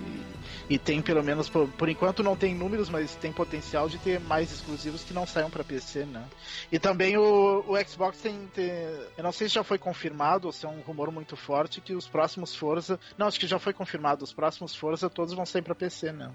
e 0.69 0.79
tem 0.79 1.01
pelo 1.01 1.25
menos 1.25 1.49
por, 1.49 1.67
por 1.69 1.89
enquanto 1.89 2.23
não 2.23 2.37
tem 2.37 2.55
números, 2.55 2.91
mas 2.91 3.15
tem 3.17 3.33
potencial 3.33 3.89
de 3.89 3.97
ter 3.97 4.21
mais 4.21 4.53
exclusivos 4.53 4.74
exclusivos 4.75 5.05
que 5.05 5.13
não 5.13 5.27
saiam 5.27 5.51
para 5.51 5.65
PC, 5.65 6.05
né? 6.05 6.25
E 6.71 6.79
também 6.79 7.17
o, 7.17 7.65
o 7.67 7.85
Xbox 7.87 8.21
tem, 8.21 8.47
tem, 8.49 8.71
Eu 9.17 9.23
não 9.23 9.33
sei 9.33 9.49
se 9.49 9.55
já 9.55 9.65
foi 9.65 9.79
confirmado 9.79 10.47
ou 10.47 10.53
se 10.53 10.67
é 10.67 10.69
um 10.69 10.81
rumor 10.81 11.11
muito 11.11 11.37
forte 11.37 11.81
que 11.81 11.95
os 11.95 12.07
próximos 12.07 12.55
Forza. 12.55 12.99
Não, 13.17 13.27
acho 13.27 13.39
que 13.39 13.47
já 13.47 13.59
foi 13.59 13.73
confirmado. 13.73 14.25
Os 14.25 14.33
próximos 14.33 14.75
Forza 14.75 15.09
todos 15.09 15.35
vão 15.35 15.47
sair 15.47 15.63
para 15.63 15.75
PC, 15.75 16.13
né? 16.13 16.31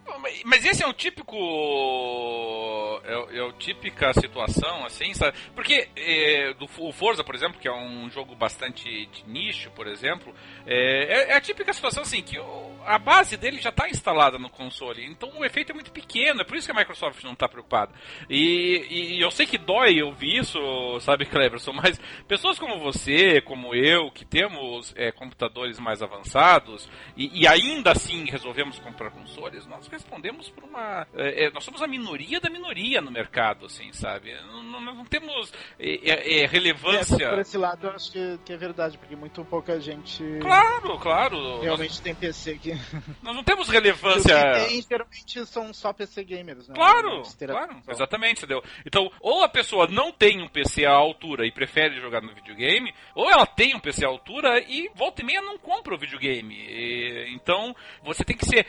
Mas 0.45 0.65
esse 0.65 0.83
é 0.83 0.87
um 0.87 0.93
típico. 0.93 1.35
É, 3.03 3.37
é 3.37 3.49
a 3.49 3.53
típica 3.53 4.13
situação, 4.13 4.85
assim, 4.85 5.13
sabe? 5.13 5.37
Porque 5.53 5.89
é, 5.95 6.53
do, 6.53 6.65
o 6.79 6.91
Forza, 6.91 7.23
por 7.23 7.35
exemplo, 7.35 7.59
que 7.59 7.67
é 7.67 7.73
um 7.73 8.09
jogo 8.09 8.35
bastante 8.35 9.05
de 9.07 9.23
nicho, 9.27 9.71
por 9.71 9.87
exemplo, 9.87 10.33
é, 10.65 11.03
é, 11.03 11.31
é 11.31 11.33
a 11.35 11.41
típica 11.41 11.73
situação 11.73 12.03
assim 12.03 12.21
que 12.21 12.39
o, 12.39 12.75
a 12.85 12.97
base 12.97 13.37
dele 13.37 13.59
já 13.59 13.69
está 13.69 13.89
instalada 13.89 14.37
no 14.37 14.49
console. 14.49 15.05
Então 15.05 15.31
o 15.37 15.45
efeito 15.45 15.71
é 15.71 15.75
muito 15.75 15.91
pequeno. 15.91 16.41
É 16.41 16.43
por 16.43 16.57
isso 16.57 16.67
que 16.67 16.71
a 16.71 16.79
Microsoft 16.79 17.23
não 17.23 17.33
está 17.33 17.47
preocupada. 17.47 17.91
E, 18.29 19.15
e, 19.15 19.21
eu 19.21 19.31
sei 19.31 19.47
que 19.47 19.57
dói 19.57 20.03
ouvir 20.03 20.37
isso, 20.37 20.59
sabe, 20.99 21.25
Cleverson, 21.25 21.73
mas 21.73 21.99
pessoas 22.27 22.59
como 22.59 22.79
você, 22.79 23.41
como 23.41 23.73
eu, 23.73 24.11
que 24.11 24.23
temos 24.23 24.93
é, 24.95 25.11
computadores 25.11 25.79
mais 25.79 26.03
avançados 26.03 26.87
e, 27.17 27.41
e, 27.41 27.47
ainda 27.47 27.91
assim 27.91 28.25
resolvemos 28.25 28.77
comprar 28.77 29.09
consoles, 29.09 29.65
nós 29.65 29.87
respondemos 29.87 30.47
por 30.49 30.63
uma. 30.63 31.07
É, 31.15 31.45
é 31.45 31.51
nós 31.51 31.63
somos 31.63 31.81
a 31.81 31.87
minoria 31.87 32.39
da 32.39 32.49
minoria 32.49 33.01
no 33.01 33.09
mercado, 33.09 33.65
assim, 33.65 33.91
sabe? 33.93 34.35
Não, 34.45 34.61
não, 34.61 34.81
não 34.81 35.05
temos 35.05 35.51
é, 35.79 36.11
é, 36.11 36.41
é 36.41 36.45
relevância. 36.45 37.29
por 37.29 37.39
esse 37.39 37.57
lado 37.57 37.87
eu 37.87 37.91
acho 37.91 38.11
que, 38.11 38.39
que, 38.45 38.53
é 38.53 38.57
verdade, 38.57 38.97
porque 38.97 39.15
muito 39.15 39.43
pouca 39.45 39.79
gente. 39.79 40.23
Claro, 40.39 40.99
claro. 40.99 41.61
Realmente 41.61 41.91
nós... 41.91 41.99
tem 41.99 42.13
PC 42.13 42.51
aqui. 42.51 42.79
Nós 43.23 43.35
não 43.35 43.43
temos 43.43 43.69
relevância. 43.69 44.35
Os 44.35 44.63
que 44.63 44.69
tem, 44.69 44.81
geralmente 44.81 45.45
são 45.45 45.73
só 45.73 45.91
PC 45.91 46.23
gamers, 46.23 46.67
né? 46.67 46.75
Claro, 46.75 47.23
claro, 47.39 47.81
exatamente. 47.87 48.18
Entendeu? 48.27 48.63
Então, 48.85 49.11
ou 49.19 49.43
a 49.43 49.49
pessoa 49.49 49.87
não 49.87 50.11
tem 50.11 50.41
um 50.41 50.47
PC 50.47 50.85
à 50.85 50.91
altura 50.91 51.45
e 51.45 51.51
prefere 51.51 51.99
jogar 51.99 52.21
no 52.21 52.33
videogame, 52.33 52.93
ou 53.15 53.29
ela 53.29 53.45
tem 53.45 53.75
um 53.75 53.79
PC 53.79 54.05
à 54.05 54.07
altura 54.07 54.59
e 54.67 54.89
volta 54.95 55.21
e 55.21 55.25
meia 55.25 55.41
não 55.41 55.57
compra 55.57 55.93
o 55.93 55.97
videogame. 55.97 56.55
E, 56.55 57.33
então, 57.33 57.75
você 58.03 58.23
tem 58.23 58.35
que 58.35 58.45
ser. 58.45 58.65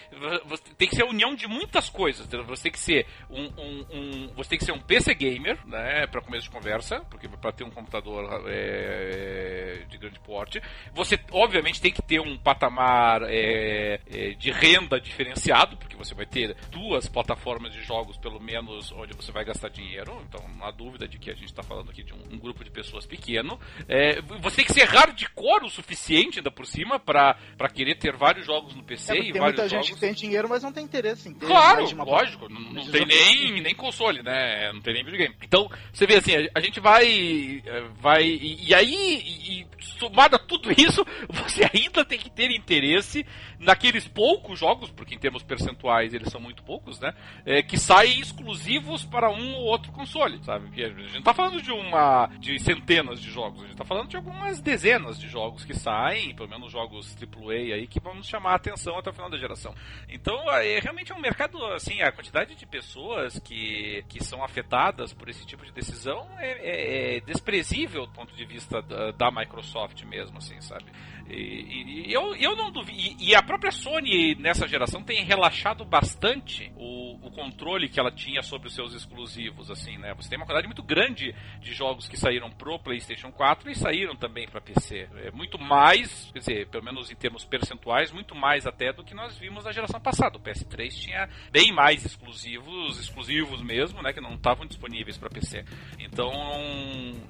Tem 0.76 0.88
que 0.88 0.96
ser 0.96 1.02
a 1.02 1.06
união 1.06 1.34
de 1.34 1.46
muitas 1.46 1.88
coisas. 1.88 2.26
Entendeu? 2.26 2.46
Você 2.46 2.64
tem 2.64 2.72
que 2.72 2.78
ser 2.78 3.06
um, 3.28 3.44
um, 3.44 3.86
um, 3.90 4.28
Você 4.34 4.50
tem 4.50 4.58
que 4.58 4.64
ser 4.64 4.72
um 4.72 4.80
PC 4.80 5.14
gamer, 5.14 5.58
né? 5.66 6.06
Para 6.06 6.20
começo 6.20 6.44
de 6.44 6.50
conversa, 6.50 7.00
porque 7.10 7.28
para 7.28 7.52
ter 7.52 7.64
um 7.64 7.70
computador 7.70 8.44
é, 8.48 9.84
de 9.88 9.98
grande 9.98 10.18
porte. 10.20 10.60
Você, 10.94 11.18
obviamente, 11.30 11.80
tem 11.80 11.92
que 11.92 12.02
ter 12.02 12.20
um 12.20 12.36
patamar 12.36 13.22
é, 13.22 14.00
é, 14.06 14.30
de 14.30 14.50
renda 14.50 15.00
diferenciado, 15.00 15.76
porque 15.76 15.96
você 15.96 16.14
vai 16.14 16.26
ter 16.26 16.56
duas 16.70 17.08
plataformas 17.08 17.72
de 17.72 17.82
jogos, 17.82 18.16
pelo 18.16 18.40
menos, 18.40 18.92
onde 18.92 19.14
você 19.14 19.29
vai 19.30 19.40
vai 19.40 19.44
gastar 19.44 19.70
dinheiro, 19.70 20.22
então 20.28 20.46
não 20.48 20.66
há 20.66 20.70
dúvida 20.70 21.08
de 21.08 21.18
que 21.18 21.30
a 21.30 21.34
gente 21.34 21.46
está 21.46 21.62
falando 21.62 21.90
aqui 21.90 22.02
de 22.02 22.12
um, 22.12 22.34
um, 22.34 22.38
grupo 22.38 22.62
de 22.62 22.70
pessoas 22.70 23.06
pequeno. 23.06 23.58
É, 23.88 24.20
você 24.20 24.56
tem 24.56 24.64
que 24.66 24.72
ser 24.72 24.84
hardcore 24.84 25.64
o 25.64 25.70
suficiente 25.70 26.38
ainda 26.38 26.50
por 26.50 26.66
cima 26.66 26.98
para 26.98 27.34
querer 27.72 27.96
ter 27.96 28.14
vários 28.14 28.44
jogos 28.44 28.74
no 28.74 28.82
PC 28.82 29.12
é, 29.12 29.16
e 29.16 29.32
tem 29.32 29.40
vários 29.40 29.58
muita 29.58 29.68
jogos... 29.68 29.86
gente 29.86 29.94
que 29.94 30.00
tem 30.00 30.12
dinheiro, 30.12 30.48
mas 30.48 30.62
não 30.62 30.72
tem 30.72 30.84
interesse 30.84 31.28
em 31.28 31.34
ter 31.34 31.46
Claro, 31.46 31.84
lógico, 32.04 32.48
não, 32.48 32.60
não 32.60 32.90
tem 32.90 33.06
nem, 33.06 33.62
nem 33.62 33.74
console, 33.74 34.22
né? 34.22 34.70
Não 34.72 34.80
tem 34.80 34.94
nem 34.94 35.04
videogame. 35.04 35.34
Então, 35.42 35.70
você 35.92 36.06
vê 36.06 36.16
assim, 36.16 36.32
a, 36.54 36.60
gente 36.60 36.78
vai 36.80 37.62
é, 37.64 37.80
vai 37.98 38.22
e, 38.22 38.68
e 38.68 38.74
aí 38.74 38.94
e, 38.94 39.66
somado 39.98 40.36
a 40.36 40.38
tudo 40.38 40.70
isso, 40.70 41.04
você 41.28 41.62
ainda 41.72 42.04
tem 42.04 42.18
que 42.18 42.30
ter 42.30 42.50
interesse 42.50 43.24
naqueles 43.60 44.08
poucos 44.08 44.58
jogos, 44.58 44.90
porque 44.90 45.14
em 45.14 45.18
termos 45.18 45.42
percentuais 45.42 46.14
eles 46.14 46.30
são 46.30 46.40
muito 46.40 46.62
poucos, 46.62 46.98
né? 46.98 47.12
É, 47.44 47.62
que 47.62 47.78
saem 47.78 48.18
exclusivos 48.18 49.04
para 49.04 49.30
um 49.30 49.54
ou 49.54 49.64
outro 49.64 49.92
console, 49.92 50.42
sabe? 50.42 50.66
Porque 50.66 50.82
a 50.82 50.88
gente 50.88 51.14
não 51.14 51.22
tá 51.22 51.34
falando 51.34 51.60
de 51.60 51.70
uma. 51.70 52.26
de 52.38 52.58
centenas 52.58 53.20
de 53.20 53.30
jogos, 53.30 53.62
a 53.62 53.66
gente 53.66 53.76
tá 53.76 53.84
falando 53.84 54.08
de 54.08 54.16
algumas 54.16 54.60
dezenas 54.60 55.20
de 55.20 55.28
jogos 55.28 55.64
que 55.64 55.74
saem, 55.74 56.34
pelo 56.34 56.48
menos 56.48 56.72
jogos 56.72 57.14
AAA 57.20 57.74
aí, 57.74 57.86
que 57.86 58.00
vão 58.00 58.22
chamar 58.22 58.52
a 58.52 58.56
atenção 58.56 58.98
até 58.98 59.10
o 59.10 59.12
final 59.12 59.28
da 59.28 59.36
geração. 59.36 59.74
Então, 60.08 60.50
é 60.50 60.78
realmente 60.80 61.12
é 61.12 61.14
um 61.14 61.20
mercado, 61.20 61.62
assim, 61.66 62.00
a 62.00 62.10
quantidade 62.10 62.54
de 62.54 62.66
pessoas 62.66 63.38
que, 63.40 64.02
que 64.08 64.24
são 64.24 64.42
afetadas 64.42 65.12
por 65.12 65.28
esse 65.28 65.46
tipo 65.46 65.64
de 65.66 65.72
decisão 65.72 66.26
é, 66.38 66.50
é, 66.50 67.16
é 67.16 67.20
desprezível 67.20 68.06
do 68.06 68.12
ponto 68.12 68.34
de 68.34 68.44
vista 68.46 68.80
da, 68.80 69.10
da 69.10 69.30
Microsoft 69.30 70.02
mesmo, 70.04 70.38
assim, 70.38 70.58
sabe? 70.62 70.86
E, 71.28 72.08
e, 72.08 72.12
eu, 72.12 72.34
eu 72.36 72.56
não 72.56 72.70
duvido. 72.70 72.98
E, 72.98 73.30
e, 73.30 73.34
a 73.34 73.42
própria 73.50 73.72
Sony 73.72 74.36
nessa 74.36 74.68
geração 74.68 75.02
tem 75.02 75.24
relaxado 75.24 75.84
bastante 75.84 76.72
o, 76.76 77.18
o, 77.26 77.32
controle 77.32 77.88
que 77.88 77.98
ela 77.98 78.12
tinha 78.12 78.42
sobre 78.42 78.68
os 78.68 78.74
seus 78.76 78.94
exclusivos, 78.94 79.72
assim, 79.72 79.98
né? 79.98 80.14
Você 80.14 80.28
tem 80.28 80.38
uma 80.38 80.46
quantidade 80.46 80.68
muito 80.68 80.84
grande 80.84 81.34
de 81.60 81.72
jogos 81.72 82.06
que 82.06 82.16
saíram 82.16 82.48
pro 82.48 82.78
PlayStation 82.78 83.32
4 83.32 83.68
e 83.68 83.74
saíram 83.74 84.14
também 84.14 84.46
para 84.46 84.60
PC. 84.60 85.08
É 85.24 85.32
muito 85.32 85.58
mais, 85.58 86.30
quer 86.32 86.38
dizer, 86.38 86.68
pelo 86.68 86.84
menos 86.84 87.10
em 87.10 87.16
termos 87.16 87.44
percentuais, 87.44 88.12
muito 88.12 88.36
mais 88.36 88.68
até 88.68 88.92
do 88.92 89.02
que 89.02 89.14
nós 89.14 89.36
vimos 89.36 89.64
na 89.64 89.72
geração 89.72 90.00
passada. 90.00 90.36
O 90.36 90.40
PS3 90.40 90.88
tinha 90.90 91.28
bem 91.50 91.72
mais 91.72 92.04
exclusivos, 92.04 93.00
exclusivos 93.00 93.60
mesmo, 93.62 94.00
né? 94.00 94.12
Que 94.12 94.20
não 94.20 94.34
estavam 94.34 94.64
disponíveis 94.64 95.18
para 95.18 95.28
PC. 95.28 95.64
Então, 95.98 96.30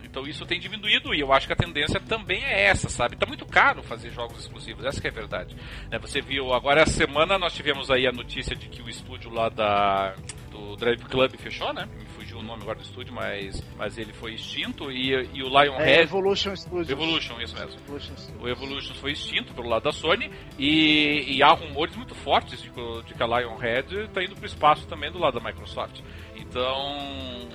então 0.04 0.26
isso 0.26 0.44
tem 0.44 0.60
diminuído 0.60 1.14
e 1.14 1.20
eu 1.20 1.32
acho 1.32 1.46
que 1.46 1.54
a 1.54 1.56
tendência 1.56 1.98
também 1.98 2.44
é 2.44 2.64
essa, 2.64 2.90
sabe? 2.90 3.16
Tá 3.16 3.24
muito 3.24 3.46
caro 3.46 3.82
fazer 3.82 4.10
jogos 4.10 4.40
exclusivos, 4.40 4.84
essa 4.84 5.00
é 5.06 5.08
a 5.08 5.14
verdade. 5.14 5.56
Né, 5.88 5.98
você 5.98 6.09
viu, 6.18 6.54
agora 6.54 6.80
essa 6.80 6.92
semana 6.92 7.38
nós 7.38 7.52
tivemos 7.52 7.90
aí 7.90 8.06
a 8.06 8.12
notícia 8.12 8.56
de 8.56 8.68
que 8.68 8.80
o 8.80 8.88
estúdio 8.88 9.30
lá 9.30 9.50
da 9.50 10.14
do 10.50 10.76
Drive 10.76 11.04
Club 11.04 11.36
fechou, 11.36 11.72
né? 11.72 11.88
Me 11.96 12.04
fugiu 12.06 12.38
o 12.38 12.42
nome 12.42 12.62
agora 12.62 12.78
do 12.78 12.84
estúdio, 12.84 13.14
mas, 13.14 13.62
mas 13.76 13.96
ele 13.96 14.12
foi 14.12 14.34
extinto 14.34 14.90
e, 14.90 15.12
e 15.32 15.42
o 15.42 15.48
Lionhead... 15.48 15.90
É, 15.90 16.02
Evolution 16.02 16.54
Studios. 16.56 16.90
Evolution, 16.90 17.40
isso 17.40 17.54
mesmo. 17.54 17.80
Evolution 17.80 18.14
o 18.40 18.48
Evolution 18.48 18.94
foi 18.94 19.12
extinto 19.12 19.54
pelo 19.54 19.68
lado 19.68 19.84
da 19.84 19.92
Sony 19.92 20.30
e, 20.58 21.36
e 21.36 21.42
há 21.42 21.52
rumores 21.52 21.94
muito 21.96 22.14
fortes 22.14 22.60
de, 22.60 22.70
de 22.70 23.14
que 23.14 23.22
a 23.22 23.26
Lionhead 23.26 23.94
está 24.00 24.22
indo 24.22 24.34
para 24.34 24.42
o 24.42 24.46
espaço 24.46 24.86
também 24.86 25.10
do 25.10 25.18
lado 25.18 25.38
da 25.38 25.46
Microsoft. 25.46 26.00
Então 26.34 27.48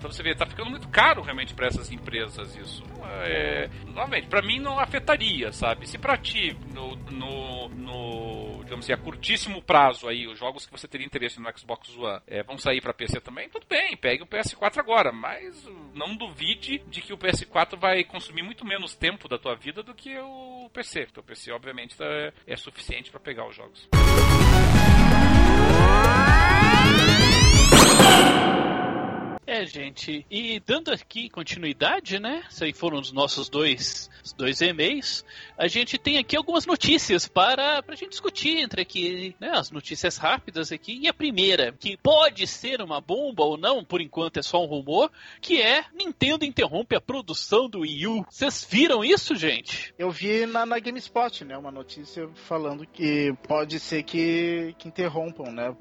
Então 0.00 0.10
você 0.10 0.22
vê, 0.22 0.34
tá 0.34 0.46
ficando 0.46 0.70
muito 0.70 0.88
caro 0.88 1.20
realmente 1.20 1.52
para 1.52 1.66
essas 1.66 1.92
empresas 1.92 2.56
isso. 2.56 2.82
É, 3.22 3.68
novamente, 3.86 4.28
para 4.28 4.40
mim 4.40 4.58
não 4.58 4.80
afetaria, 4.80 5.52
sabe? 5.52 5.86
Se 5.86 5.98
para 5.98 6.16
ti, 6.16 6.56
no, 6.72 6.96
no, 6.96 7.68
no, 7.68 8.64
digamos 8.64 8.86
assim, 8.86 8.94
a 8.94 8.96
curtíssimo 8.96 9.60
prazo 9.60 10.08
aí, 10.08 10.26
os 10.26 10.38
jogos 10.38 10.64
que 10.64 10.72
você 10.72 10.88
teria 10.88 11.06
interesse 11.06 11.38
no 11.38 11.58
Xbox 11.58 11.94
One 11.98 12.18
é, 12.26 12.42
vão 12.42 12.56
sair 12.56 12.80
para 12.80 12.94
PC 12.94 13.20
também, 13.20 13.50
tudo 13.50 13.66
bem, 13.68 13.94
pegue 13.94 14.22
o 14.22 14.26
PS4 14.26 14.78
agora, 14.78 15.12
mas 15.12 15.68
não 15.92 16.16
duvide 16.16 16.78
de 16.88 17.02
que 17.02 17.12
o 17.12 17.18
PS4 17.18 17.78
vai 17.78 18.02
consumir 18.02 18.42
muito 18.42 18.64
menos 18.64 18.94
tempo 18.94 19.28
da 19.28 19.36
tua 19.36 19.54
vida 19.54 19.82
do 19.82 19.92
que 19.92 20.16
o 20.18 20.70
PC. 20.72 21.04
Porque 21.04 21.20
o 21.20 21.24
PC, 21.24 21.52
obviamente, 21.52 21.94
é, 22.00 22.32
é 22.46 22.56
suficiente 22.56 23.10
para 23.10 23.20
pegar 23.20 23.46
os 23.46 23.54
jogos. 23.54 23.86
É, 29.46 29.66
gente, 29.66 30.24
e 30.30 30.60
dando 30.60 30.92
aqui 30.92 31.28
continuidade, 31.28 32.18
né? 32.18 32.42
Esses 32.48 32.62
aí 32.62 32.72
foram 32.72 32.98
os 32.98 33.10
nossos 33.10 33.48
dois, 33.48 34.08
os 34.24 34.32
dois 34.32 34.60
e-mails. 34.60 35.24
A 35.56 35.66
gente 35.66 35.98
tem 35.98 36.18
aqui 36.18 36.36
algumas 36.36 36.66
notícias 36.66 37.28
para, 37.28 37.82
a 37.86 37.94
gente 37.94 38.10
discutir 38.10 38.58
entre 38.58 38.82
aqui, 38.82 39.34
né? 39.40 39.50
As 39.50 39.70
notícias 39.70 40.16
rápidas 40.16 40.72
aqui. 40.72 40.98
E 41.02 41.08
a 41.08 41.14
primeira, 41.14 41.72
que 41.72 41.96
pode 41.96 42.46
ser 42.46 42.80
uma 42.80 43.00
bomba 43.00 43.44
ou 43.44 43.56
não, 43.56 43.84
por 43.84 44.00
enquanto 44.00 44.38
é 44.38 44.42
só 44.42 44.62
um 44.62 44.66
rumor, 44.66 45.10
que 45.40 45.60
é 45.60 45.84
Nintendo 45.94 46.44
interrompe 46.44 46.94
a 46.94 47.00
produção 47.00 47.68
do 47.68 47.80
Wii 47.80 48.06
U. 48.06 48.24
Vocês 48.28 48.66
viram 48.68 49.04
isso, 49.04 49.34
gente? 49.34 49.94
Eu 49.98 50.10
vi 50.10 50.46
na, 50.46 50.64
na 50.64 50.78
GameSpot, 50.78 51.44
né? 51.44 51.56
Uma 51.56 51.70
notícia 51.70 52.28
falando 52.46 52.86
que 52.86 53.32
pode 53.46 53.78
ser 53.78 54.02
que, 54.02 54.74
que 54.78 54.88
interrompam, 54.88 55.52
né? 55.52 55.74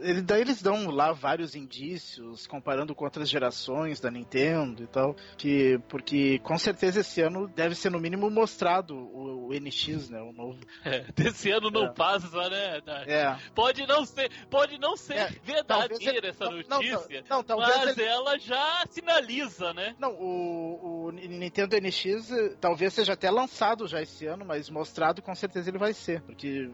Ele, 0.00 0.22
daí 0.22 0.40
eles 0.40 0.62
dão 0.62 0.90
lá 0.90 1.12
vários 1.12 1.54
indícios, 1.54 2.46
comparando 2.46 2.94
com 2.94 3.04
outras 3.04 3.28
gerações 3.28 4.00
da 4.00 4.10
Nintendo 4.10 4.82
e 4.82 4.86
tal, 4.86 5.16
que 5.36 5.78
porque 5.88 6.38
com 6.40 6.58
certeza 6.58 7.00
esse 7.00 7.20
ano 7.20 7.48
deve 7.48 7.74
ser 7.82 7.90
no 7.90 7.98
mínimo 7.98 8.30
mostrado 8.30 8.94
o, 8.94 9.48
o 9.48 9.52
NX, 9.52 10.10
né, 10.10 10.20
o 10.20 10.32
novo. 10.32 10.58
É, 10.84 11.00
desse 11.14 11.50
ano 11.50 11.70
não 11.70 11.86
é. 11.86 11.92
passa, 11.92 12.48
né? 12.48 12.80
É. 13.06 13.36
Pode 13.54 13.86
não 13.86 14.04
ser, 14.04 14.30
pode 14.48 14.78
não 14.78 14.96
ser 14.96 15.14
é, 15.14 15.28
verdadeira 15.42 16.28
essa 16.28 16.44
notícia, 16.50 17.24
não, 17.28 17.44
não, 17.46 17.56
mas 17.58 17.98
ele... 17.98 18.02
ela 18.06 18.38
já 18.38 18.84
sinaliza, 18.90 19.72
né? 19.72 19.94
Não, 19.98 20.12
o, 20.12 21.06
o 21.06 21.10
Nintendo 21.10 21.76
NX 21.76 22.30
talvez 22.60 22.92
seja 22.94 23.12
até 23.14 23.30
lançado 23.30 23.86
já 23.86 24.00
esse 24.00 24.26
ano, 24.26 24.44
mas 24.44 24.70
mostrado 24.70 25.22
com 25.22 25.34
certeza 25.34 25.70
ele 25.70 25.78
vai 25.78 25.92
ser, 25.92 26.22
porque 26.22 26.70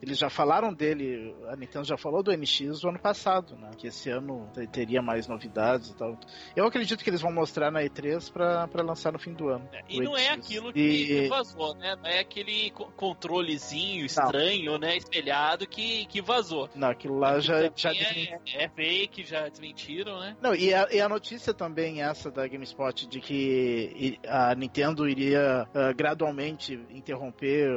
eles 0.00 0.18
já 0.18 0.30
falaram 0.30 0.72
dele, 0.72 1.34
a 1.48 1.56
Nintendo 1.56 1.84
já 1.84 1.96
falou 1.96 2.22
do 2.22 2.36
NX 2.36 2.84
o 2.84 2.88
ano 2.88 2.98
passado, 2.98 3.56
né? 3.56 3.70
Que 3.76 3.88
esse 3.88 4.10
ano 4.10 4.50
teria 4.72 5.02
mais 5.02 5.26
novidades 5.26 5.90
e 5.90 5.96
tal. 5.96 6.18
Eu 6.54 6.66
acredito 6.66 7.02
que 7.02 7.10
eles 7.10 7.20
vão 7.20 7.32
mostrar 7.32 7.70
na 7.70 7.80
E3 7.80 8.32
pra, 8.32 8.68
pra 8.68 8.82
lançar 8.82 9.12
no 9.12 9.18
fim 9.18 9.32
do 9.32 9.48
ano. 9.48 9.68
É, 9.72 9.82
e 9.88 10.00
não 10.00 10.16
é 10.16 10.33
aquilo 10.34 10.72
que, 10.72 10.80
e... 10.80 11.28
vazou, 11.28 11.74
né? 11.76 11.96
Não 11.96 12.06
é 12.06 12.20
aquele 12.20 12.70
controlezinho 12.96 14.04
estranho, 14.04 14.72
não. 14.72 14.78
né? 14.78 14.96
Espelhado 14.96 15.66
que, 15.66 16.06
que 16.06 16.20
vazou. 16.20 16.68
Não, 16.74 16.88
aquilo 16.88 17.18
lá 17.18 17.40
já, 17.40 17.70
já 17.74 17.92
é, 17.92 18.38
é, 18.54 18.68
fake, 18.68 19.24
já 19.24 19.48
desmentiram, 19.48 20.20
né? 20.20 20.36
Não, 20.40 20.54
e 20.54 20.72
a, 20.72 20.88
e 20.90 21.00
a 21.00 21.08
notícia 21.08 21.52
também 21.52 22.02
essa 22.02 22.30
da 22.30 22.46
GameSpot 22.46 23.06
de 23.06 23.20
que 23.20 24.18
a 24.26 24.54
Nintendo 24.54 25.08
iria 25.08 25.68
uh, 25.68 25.94
gradualmente 25.94 26.74
interromper 26.90 27.68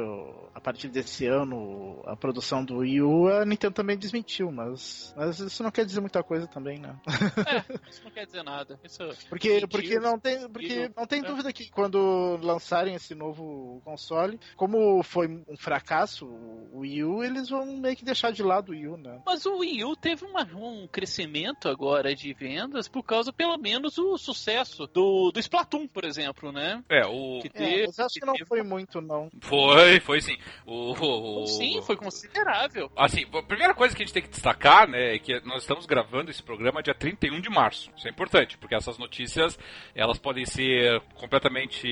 a 0.54 0.60
partir 0.60 0.88
desse 0.88 1.26
ano 1.26 2.02
a 2.04 2.16
produção 2.16 2.64
do 2.64 2.78
Wii 2.78 3.02
U, 3.02 3.28
a 3.28 3.44
Nintendo 3.44 3.74
também 3.74 3.96
desmentiu, 3.96 4.50
mas, 4.50 5.14
mas 5.16 5.38
isso 5.38 5.62
não 5.62 5.70
quer 5.70 5.84
dizer 5.84 6.00
muita 6.00 6.22
coisa 6.22 6.46
também, 6.46 6.78
né? 6.78 6.98
É, 7.06 7.58
isso 7.88 8.02
não 8.04 8.10
quer 8.10 8.26
dizer 8.26 8.42
nada. 8.42 8.78
Isso 8.84 8.98
porque 9.28 9.66
porque 9.66 9.98
não 9.98 10.18
tem, 10.18 10.48
porque 10.48 10.90
não 10.96 11.06
tem 11.06 11.22
dúvida 11.22 11.52
que 11.52 11.70
quando 11.70 12.38
lançarem 12.48 12.94
esse 12.94 13.14
novo 13.14 13.80
console, 13.84 14.40
como 14.56 15.02
foi 15.02 15.28
um 15.28 15.56
fracasso 15.56 16.26
o 16.26 16.80
Wii 16.80 17.04
U, 17.04 17.24
eles 17.24 17.48
vão 17.48 17.66
meio 17.76 17.96
que 17.96 18.04
deixar 18.04 18.32
de 18.32 18.42
lado 18.42 18.70
o 18.70 18.72
Wii 18.72 18.88
U, 18.88 18.96
né? 18.96 19.20
Mas 19.24 19.44
o 19.46 19.58
Wii 19.58 19.84
U 19.84 19.96
teve 19.96 20.24
uma, 20.24 20.42
um 20.54 20.86
crescimento 20.86 21.68
agora 21.68 22.14
de 22.14 22.32
vendas 22.32 22.88
por 22.88 23.02
causa, 23.02 23.32
pelo 23.32 23.56
menos, 23.58 23.98
o 23.98 24.16
sucesso 24.16 24.86
do, 24.86 25.30
do 25.30 25.40
Splatoon, 25.40 25.86
por 25.86 26.04
exemplo, 26.04 26.50
né? 26.52 26.82
É, 26.88 27.06
o... 27.06 27.40
Que 27.40 27.48
teve, 27.48 27.82
é, 27.82 27.86
mas 27.86 27.98
acho 27.98 28.14
que, 28.14 28.20
que 28.20 28.26
não 28.26 28.34
teve... 28.34 28.46
foi 28.46 28.62
muito, 28.62 29.00
não. 29.00 29.30
Foi, 29.40 30.00
foi 30.00 30.20
sim. 30.20 30.36
O, 30.66 30.92
o, 30.92 31.42
o... 31.42 31.46
Sim, 31.46 31.80
foi 31.82 31.96
considerável. 31.96 32.90
Assim, 32.96 33.24
a 33.32 33.42
primeira 33.42 33.74
coisa 33.74 33.94
que 33.94 34.02
a 34.02 34.06
gente 34.06 34.14
tem 34.14 34.22
que 34.22 34.30
destacar, 34.30 34.88
né, 34.88 35.14
é 35.14 35.18
que 35.18 35.40
nós 35.40 35.62
estamos 35.62 35.86
gravando 35.86 36.30
esse 36.30 36.42
programa 36.42 36.82
dia 36.82 36.94
31 36.94 37.40
de 37.40 37.50
março. 37.50 37.90
Isso 37.96 38.06
é 38.06 38.10
importante, 38.10 38.56
porque 38.58 38.74
essas 38.74 38.98
notícias 38.98 39.58
elas 39.94 40.18
podem 40.18 40.44
ser 40.46 41.00
completamente 41.14 41.86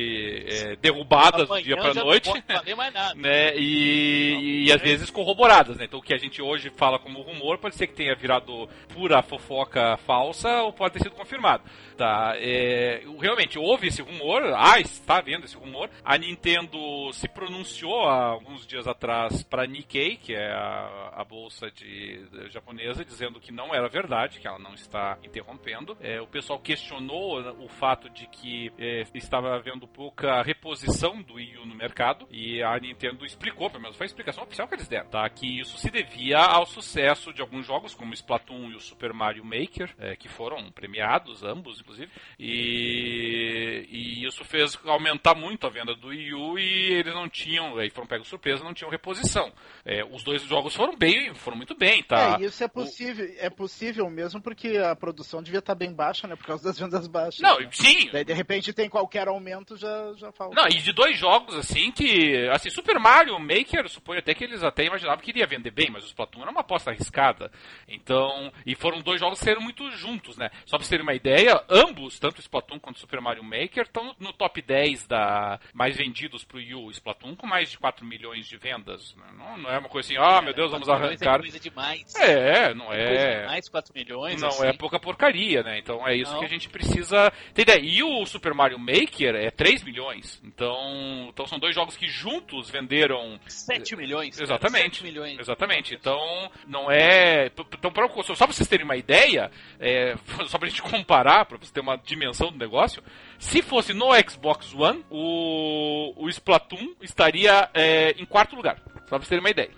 é, 0.47 0.77
derrubadas 0.77 1.49
do 1.49 1.63
dia 1.63 1.77
para 1.77 1.95
noite, 1.95 2.31
né? 3.17 3.57
E, 3.57 4.33
não, 4.33 4.41
e, 4.41 4.73
às 4.73 4.81
vezes 4.81 5.11
corroboradas, 5.11 5.77
né? 5.77 5.85
Então 5.85 5.99
o 5.99 6.03
que 6.03 6.15
a 6.15 6.19
gente 6.19 6.41
hoje 6.41 6.71
fala 6.71 6.99
como 6.99 7.21
rumor 7.21 7.59
pode 7.59 7.75
ser 7.75 7.87
que 7.87 7.95
tenha 7.95 8.15
virado 8.15 8.69
pura 8.95 9.23
fofoca 9.23 9.97
falsa 9.99 10.63
ou 10.63 10.73
pode 10.73 10.95
ter 10.95 11.03
sido 11.03 11.15
confirmado. 11.15 11.65
Tá? 11.97 12.35
É, 12.37 13.03
realmente 13.19 13.59
houve 13.59 13.89
esse 13.89 14.03
rumor, 14.03 14.43
ah, 14.55 14.79
está 14.79 15.21
vendo 15.21 15.45
esse 15.45 15.57
rumor. 15.57 15.89
A 16.05 16.19
Nintendo 16.19 16.79
se 17.13 17.27
pronunciou 17.27 18.05
há 18.07 18.27
alguns 18.27 18.67
dias 18.67 18.87
atrás 18.87 19.43
para 19.43 19.67
Nikkei, 19.67 20.17
que 20.17 20.35
é 20.35 20.53
a, 20.53 21.13
a 21.17 21.25
bolsa 21.25 21.71
de, 21.71 22.27
de, 22.29 22.51
japonesa, 22.51 23.05
dizendo 23.05 23.41
que 23.41 23.51
não 23.51 23.75
era 23.75 23.89
verdade, 23.89 24.39
que 24.39 24.47
ela 24.47 24.59
não 24.59 24.75
está 24.75 25.19
interrompendo. 25.25 25.97
É, 26.01 26.21
o 26.21 26.27
pessoal 26.27 26.59
questionou 26.59 27.41
o 27.65 27.69
fato 27.69 28.11
de 28.11 28.27
que 28.27 28.71
é, 28.79 29.05
estava 29.15 29.55
havendo 29.55 29.89
pouca 29.89 30.36
reposição 30.43 31.23
do 31.23 31.35
Wii 31.35 31.59
U 31.59 31.67
no 31.67 31.75
mercado 31.75 32.27
e 32.31 32.63
a 32.63 32.79
Nintendo 32.79 33.25
explicou, 33.25 33.71
pelo 33.71 33.83
menos 33.83 33.97
foi 33.97 34.05
a 34.05 34.09
explicação 34.09 34.45
oficial 34.45 34.69
que 34.69 34.75
eles 34.75 34.89
deram, 34.89 35.09
tá? 35.09 35.29
que 35.29 35.61
isso 35.61 35.79
se 35.79 35.91
devia 35.91 36.39
ao 36.39 36.67
sucesso 36.67 37.33
de 37.33 37.41
alguns 37.41 37.67
jogos 37.67 37.95
como 37.95 38.15
Splatoon 38.15 38.71
e 38.71 38.77
o 38.77 38.81
Super 38.81 39.13
Mario 39.13 39.45
Maker, 39.45 39.95
é, 39.99 40.17
que 40.17 40.29
foram 40.29 40.71
premiados 40.71 41.43
ambos, 41.43 41.81
inclusive, 41.81 42.11
e, 42.39 43.87
e 43.91 44.27
isso 44.27 44.45
fez 44.45 44.79
aumentar 44.85 45.35
muito 45.35 45.67
a 45.67 45.71
venda 45.71 45.95
do 45.95 46.09
Wii 46.09 46.35
U 46.35 46.59
e 46.59 46.93
eles 46.95 47.15
não 47.15 47.29
tinham, 47.29 47.77
aí 47.79 47.91
foram 47.91 48.07
pegos 48.07 48.29
surpresa, 48.29 48.65
não 48.65 48.75
tinham 48.75 48.91
reposição. 48.91 49.53
É, 49.85 50.05
os 50.05 50.23
dois 50.23 50.43
jogos 50.43 50.75
foram 50.75 50.97
bem, 50.97 51.35
foram 51.35 51.57
muito 51.57 51.77
bem, 51.77 52.03
tá? 52.03 52.39
É, 52.41 52.45
isso 52.45 52.63
é 52.63 52.69
possível, 52.69 53.27
o... 53.27 53.35
é 53.39 53.51
possível 53.51 54.11
mesmo 54.11 54.41
porque 54.41 54.77
a 54.77 54.95
produção 54.95 55.43
devia 55.43 55.59
estar 55.59 55.75
bem 55.75 55.93
baixa, 55.93 56.27
né? 56.27 56.37
Por 56.37 56.47
causa 56.47 56.65
das 56.65 56.79
vendas 56.79 57.07
baixas. 57.07 57.41
Não, 57.41 57.59
né? 57.59 57.69
sim. 57.73 58.09
Daí 58.13 58.25
de 58.25 58.33
repente 58.33 58.73
tem 58.73 58.89
qualquer 58.89 59.29
aumento 59.29 59.77
já 59.77 60.13
já 60.15 60.26
falta. 60.33 60.55
Não, 60.55 60.69
e 60.69 60.81
de 60.81 60.93
dois 60.93 61.19
jogos 61.19 61.55
assim 61.55 61.91
que, 61.91 62.49
assim, 62.49 62.71
Super 62.71 62.99
Mario 62.99 63.39
Maker, 63.39 63.89
suponho 63.89 64.21
até 64.21 64.35
que 64.35 64.45
eles 64.45 64.63
até 64.63 64.85
imaginavam 64.85 65.23
que 65.23 65.31
iria 65.31 65.47
vender 65.47 65.71
bem, 65.71 65.91
mas 65.91 66.05
o 66.05 66.07
Splatoon 66.07 66.43
era 66.43 66.51
uma 66.51 66.61
aposta 66.61 66.91
arriscada. 66.91 67.51
Então, 67.89 68.53
e 68.65 68.75
foram 68.75 69.01
dois 69.01 69.21
jogos 69.21 69.39
que 69.39 69.45
saíram 69.45 69.61
muito 69.61 69.91
juntos, 69.93 70.37
né? 70.37 70.51
Só 70.65 70.77
pra 70.77 70.85
vocês 70.85 70.89
terem 70.89 71.03
uma 71.03 71.15
ideia, 71.15 71.63
ambos, 71.69 72.19
tanto 72.19 72.39
o 72.39 72.41
Splatoon 72.41 72.79
quanto 72.79 72.97
o 72.97 73.01
Super 73.01 73.21
Mario 73.21 73.45
Maker, 73.45 73.83
estão 73.83 74.15
no 74.19 74.33
top 74.33 74.61
10 74.63 75.07
da 75.07 75.59
mais 75.73 75.97
vendidos 75.97 76.45
pro 76.45 76.59
Wii 76.59 76.75
U. 76.75 76.91
Splatoon 76.91 77.37
com 77.37 77.47
mais 77.47 77.71
de 77.71 77.79
4 77.79 78.05
milhões 78.05 78.47
de 78.47 78.57
vendas. 78.57 79.15
Né? 79.17 79.27
Não, 79.37 79.59
não 79.59 79.71
é 79.71 79.79
uma 79.79 79.89
coisa 79.89 80.07
assim, 80.07 80.19
ah, 80.19 80.39
oh, 80.39 80.43
meu 80.43 80.55
Deus, 80.55 80.71
vamos 80.71 80.89
arrancar. 80.89 81.37
É 81.37 81.39
coisa 81.39 81.61
demais. 81.61 82.15
É, 82.17 82.75
não 82.75 82.93
é. 82.93 83.07
Coisa 83.07 83.41
demais, 83.41 83.69
4 83.69 83.93
milhões. 83.95 84.41
Não 84.41 84.49
assim. 84.49 84.67
é 84.67 84.73
pouca 84.73 84.99
porcaria, 84.99 85.63
né? 85.63 85.79
Então 85.79 86.07
é 86.07 86.15
isso 86.17 86.33
não. 86.33 86.41
que 86.41 86.45
a 86.45 86.49
gente 86.49 86.69
precisa 86.69 87.33
ter 87.55 87.63
ideia. 87.63 87.81
E 87.81 88.03
o 88.03 88.25
Super 88.27 88.55
Mario 88.55 88.79
Maker 88.79 89.35
é 89.35 89.51
3 89.51 89.83
milhões. 89.83 90.16
Então, 90.45 91.29
então 91.29 91.47
são 91.47 91.59
dois 91.59 91.75
jogos 91.75 91.97
que 91.97 92.07
juntos 92.07 92.71
venderam 92.71 93.39
7 93.47 93.97
milhões. 93.97 94.41
Exatamente. 94.41 94.97
7 94.97 95.05
milhões. 95.05 95.39
Exatamente. 95.39 95.95
Então, 95.95 96.51
não 96.67 96.91
é. 96.91 97.47
Então, 97.47 97.93
pra, 97.93 98.09
só 98.23 98.35
pra 98.35 98.47
vocês 98.53 98.69
terem 98.69 98.85
uma 98.85 98.97
ideia, 98.97 99.51
é, 99.79 100.17
só 100.49 100.59
pra 100.59 100.69
gente 100.69 100.83
comparar, 100.83 101.45
pra 101.45 101.59
você 101.59 101.73
ter 101.73 101.81
uma 101.81 101.97
dimensão 101.97 102.51
do 102.51 102.59
negócio, 102.59 103.03
se 103.39 103.63
fosse 103.63 103.93
no 103.93 104.09
Xbox 104.29 104.75
One, 104.75 105.05
o, 105.11 106.13
o 106.17 106.29
Splatoon 106.29 106.95
estaria 107.01 107.69
é, 107.75 108.11
em 108.13 108.25
quarto 108.25 108.57
lugar. 108.57 108.81
Só 109.09 109.19
pra 109.19 109.19
vocês 109.19 109.29
terem 109.29 109.41
uma 109.41 109.51
ideia. 109.51 109.71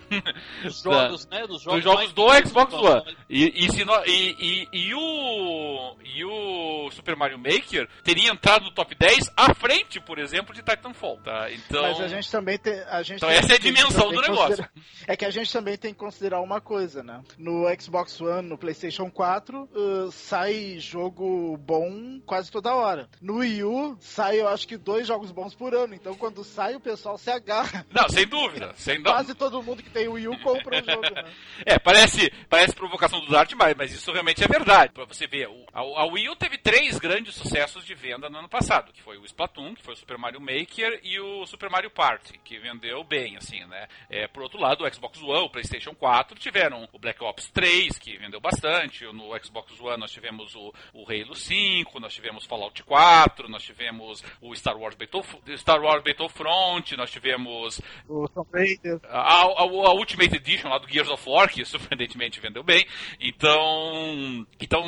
Dos 0.63 0.83
jogos, 0.83 1.29
né? 1.29 1.47
Dos 1.47 1.63
jogos, 1.63 1.85
Dos 1.85 1.85
jogos 1.85 2.13
do 2.13 2.49
Xbox 2.49 2.73
One. 2.73 3.17
E, 3.29 3.67
e, 3.67 3.73
se 3.73 3.85
no, 3.85 3.95
e, 4.07 4.37
e, 4.41 4.69
e, 4.73 4.95
o, 4.95 5.97
e 6.03 6.25
o 6.25 6.91
Super 6.91 7.15
Mario 7.15 7.39
Maker 7.39 7.87
teria 8.03 8.31
entrado 8.31 8.65
no 8.65 8.71
top 8.71 8.95
10 8.95 9.31
à 9.37 9.53
frente, 9.55 10.01
por 10.01 10.19
exemplo, 10.19 10.55
de 10.55 10.63
Titanfall. 10.63 11.19
Tá? 11.19 11.53
Então, 11.53 11.83
Mas 11.83 12.01
a 12.01 12.09
gente 12.09 12.31
também 12.31 12.57
tem. 12.59 12.81
A 12.89 13.03
gente 13.03 13.19
então 13.19 13.29
essa 13.29 13.53
é 13.53 13.57
a 13.57 13.59
dimensão 13.59 14.11
do 14.11 14.21
negócio. 14.21 14.67
É 15.07 15.17
que 15.17 15.27
a 15.27 15.31
gente 15.31 15.53
também 15.53 15.77
tem 15.77 15.93
que 15.93 15.99
considerar 15.99 16.41
uma 16.41 16.61
coisa, 16.61 17.03
né? 17.03 17.21
No 17.37 17.67
Xbox 17.79 18.19
One, 18.21 18.49
no 18.49 18.57
PlayStation 18.57 19.11
4, 19.11 19.63
uh, 19.63 20.11
sai 20.11 20.79
jogo 20.79 21.57
bom 21.59 22.21
quase 22.25 22.51
toda 22.51 22.75
hora. 22.75 23.09
No 23.21 23.37
Wii 23.39 23.65
U, 23.65 23.97
sai 24.01 24.41
eu 24.41 24.49
acho 24.49 24.67
que 24.67 24.79
dois 24.79 25.07
jogos 25.07 25.31
bons 25.31 25.55
por 25.55 25.75
ano. 25.75 25.95
Então 25.95 26.15
quando 26.15 26.43
sai, 26.43 26.75
o 26.75 26.81
pessoal 26.81 27.19
se 27.19 27.31
agarra. 27.31 27.85
Não, 27.93 28.09
sem 28.09 28.27
dúvida. 28.27 28.73
Sem 28.77 29.03
dúvida 29.03 29.18
quase 29.19 29.35
todo 29.35 29.63
mundo 29.63 29.83
que 29.83 29.91
tem 29.91 30.07
o 30.07 30.13
Wii 30.13 30.29
U 30.29 30.39
compra 30.39 30.81
o 30.81 30.85
jogo, 30.85 31.03
né? 31.13 31.25
É, 31.67 31.77
parece, 31.77 32.31
parece 32.49 32.73
provocação 32.73 33.21
do 33.21 33.31
Dart, 33.31 33.53
mas, 33.55 33.75
mas 33.77 33.93
isso 33.93 34.13
realmente 34.13 34.45
é 34.45 34.47
verdade. 34.47 34.93
Pra 34.93 35.05
você 35.05 35.27
ver, 35.27 35.49
a, 35.73 35.81
a 35.81 36.07
Wii 36.07 36.29
U 36.29 36.37
teve 36.37 36.57
três 36.57 36.99
grandes 36.99 37.35
sucessos 37.35 37.85
de 37.85 37.95
venda 37.95 38.31
no 38.31 38.39
ano 38.39 38.49
passado, 38.49 38.93
que 38.93 39.03
foi 39.03 39.19
o 39.19 39.25
Splatoon, 39.25 39.75
que 39.75 39.83
foi 39.83 39.95
o 39.95 39.97
Super 39.97 40.17
Mario 40.19 40.41
Maker 40.41 41.01
e 41.03 41.19
o 41.19 41.45
Super 41.47 41.69
Mario 41.69 41.91
Party, 41.91 42.39
que 42.45 42.59
vendeu 42.61 43.03
bem, 43.03 43.37
assim, 43.37 43.65
né? 43.67 43.89
É, 44.09 44.29
por 44.29 44.45
outro 44.45 44.61
lado, 44.61 44.85
o 44.85 44.95
Xbox 44.95 45.21
One, 45.21 45.47
o 45.47 45.51
PlayStation 45.51 45.95
4 45.95 46.39
tiveram 46.39 46.89
o 46.93 46.99
Black 46.99 47.23
Ops 47.23 47.51
3, 47.51 47.99
que 47.99 48.17
vendeu 48.19 48.41
bastante, 48.41 49.05
no 49.07 49.37
Xbox 49.43 49.81
One 49.81 49.99
nós 49.99 50.13
tivemos 50.13 50.55
o, 50.55 50.73
o 50.95 51.05
Halo 51.11 51.35
5, 51.35 51.99
nós 51.99 52.15
tivemos 52.15 52.47
Fallout 52.47 52.85
4, 52.85 53.49
nós 53.49 53.65
tivemos 53.65 54.23
o 54.41 54.55
Star 54.55 54.77
Wars, 54.77 54.95
Battlef 54.95 55.35
Star 55.57 55.83
Wars 55.83 56.05
Battlefront, 56.05 56.97
nós 56.97 57.11
tivemos 57.11 57.81
o 58.09 58.29
Tomb 58.29 58.49
Raider. 58.53 59.01
A, 59.11 59.43
a, 59.43 59.63
a, 59.63 59.93
Ultimate 59.95 60.37
Edition 60.37 60.69
lá 60.69 60.79
do 60.79 60.89
Gears 60.89 61.09
of 61.09 61.29
War, 61.29 61.49
que 61.49 61.65
surpreendentemente 61.67 62.41
vendeu 62.41 62.63
bem. 62.63 62.87
Então, 63.21 64.47
então 64.61 64.83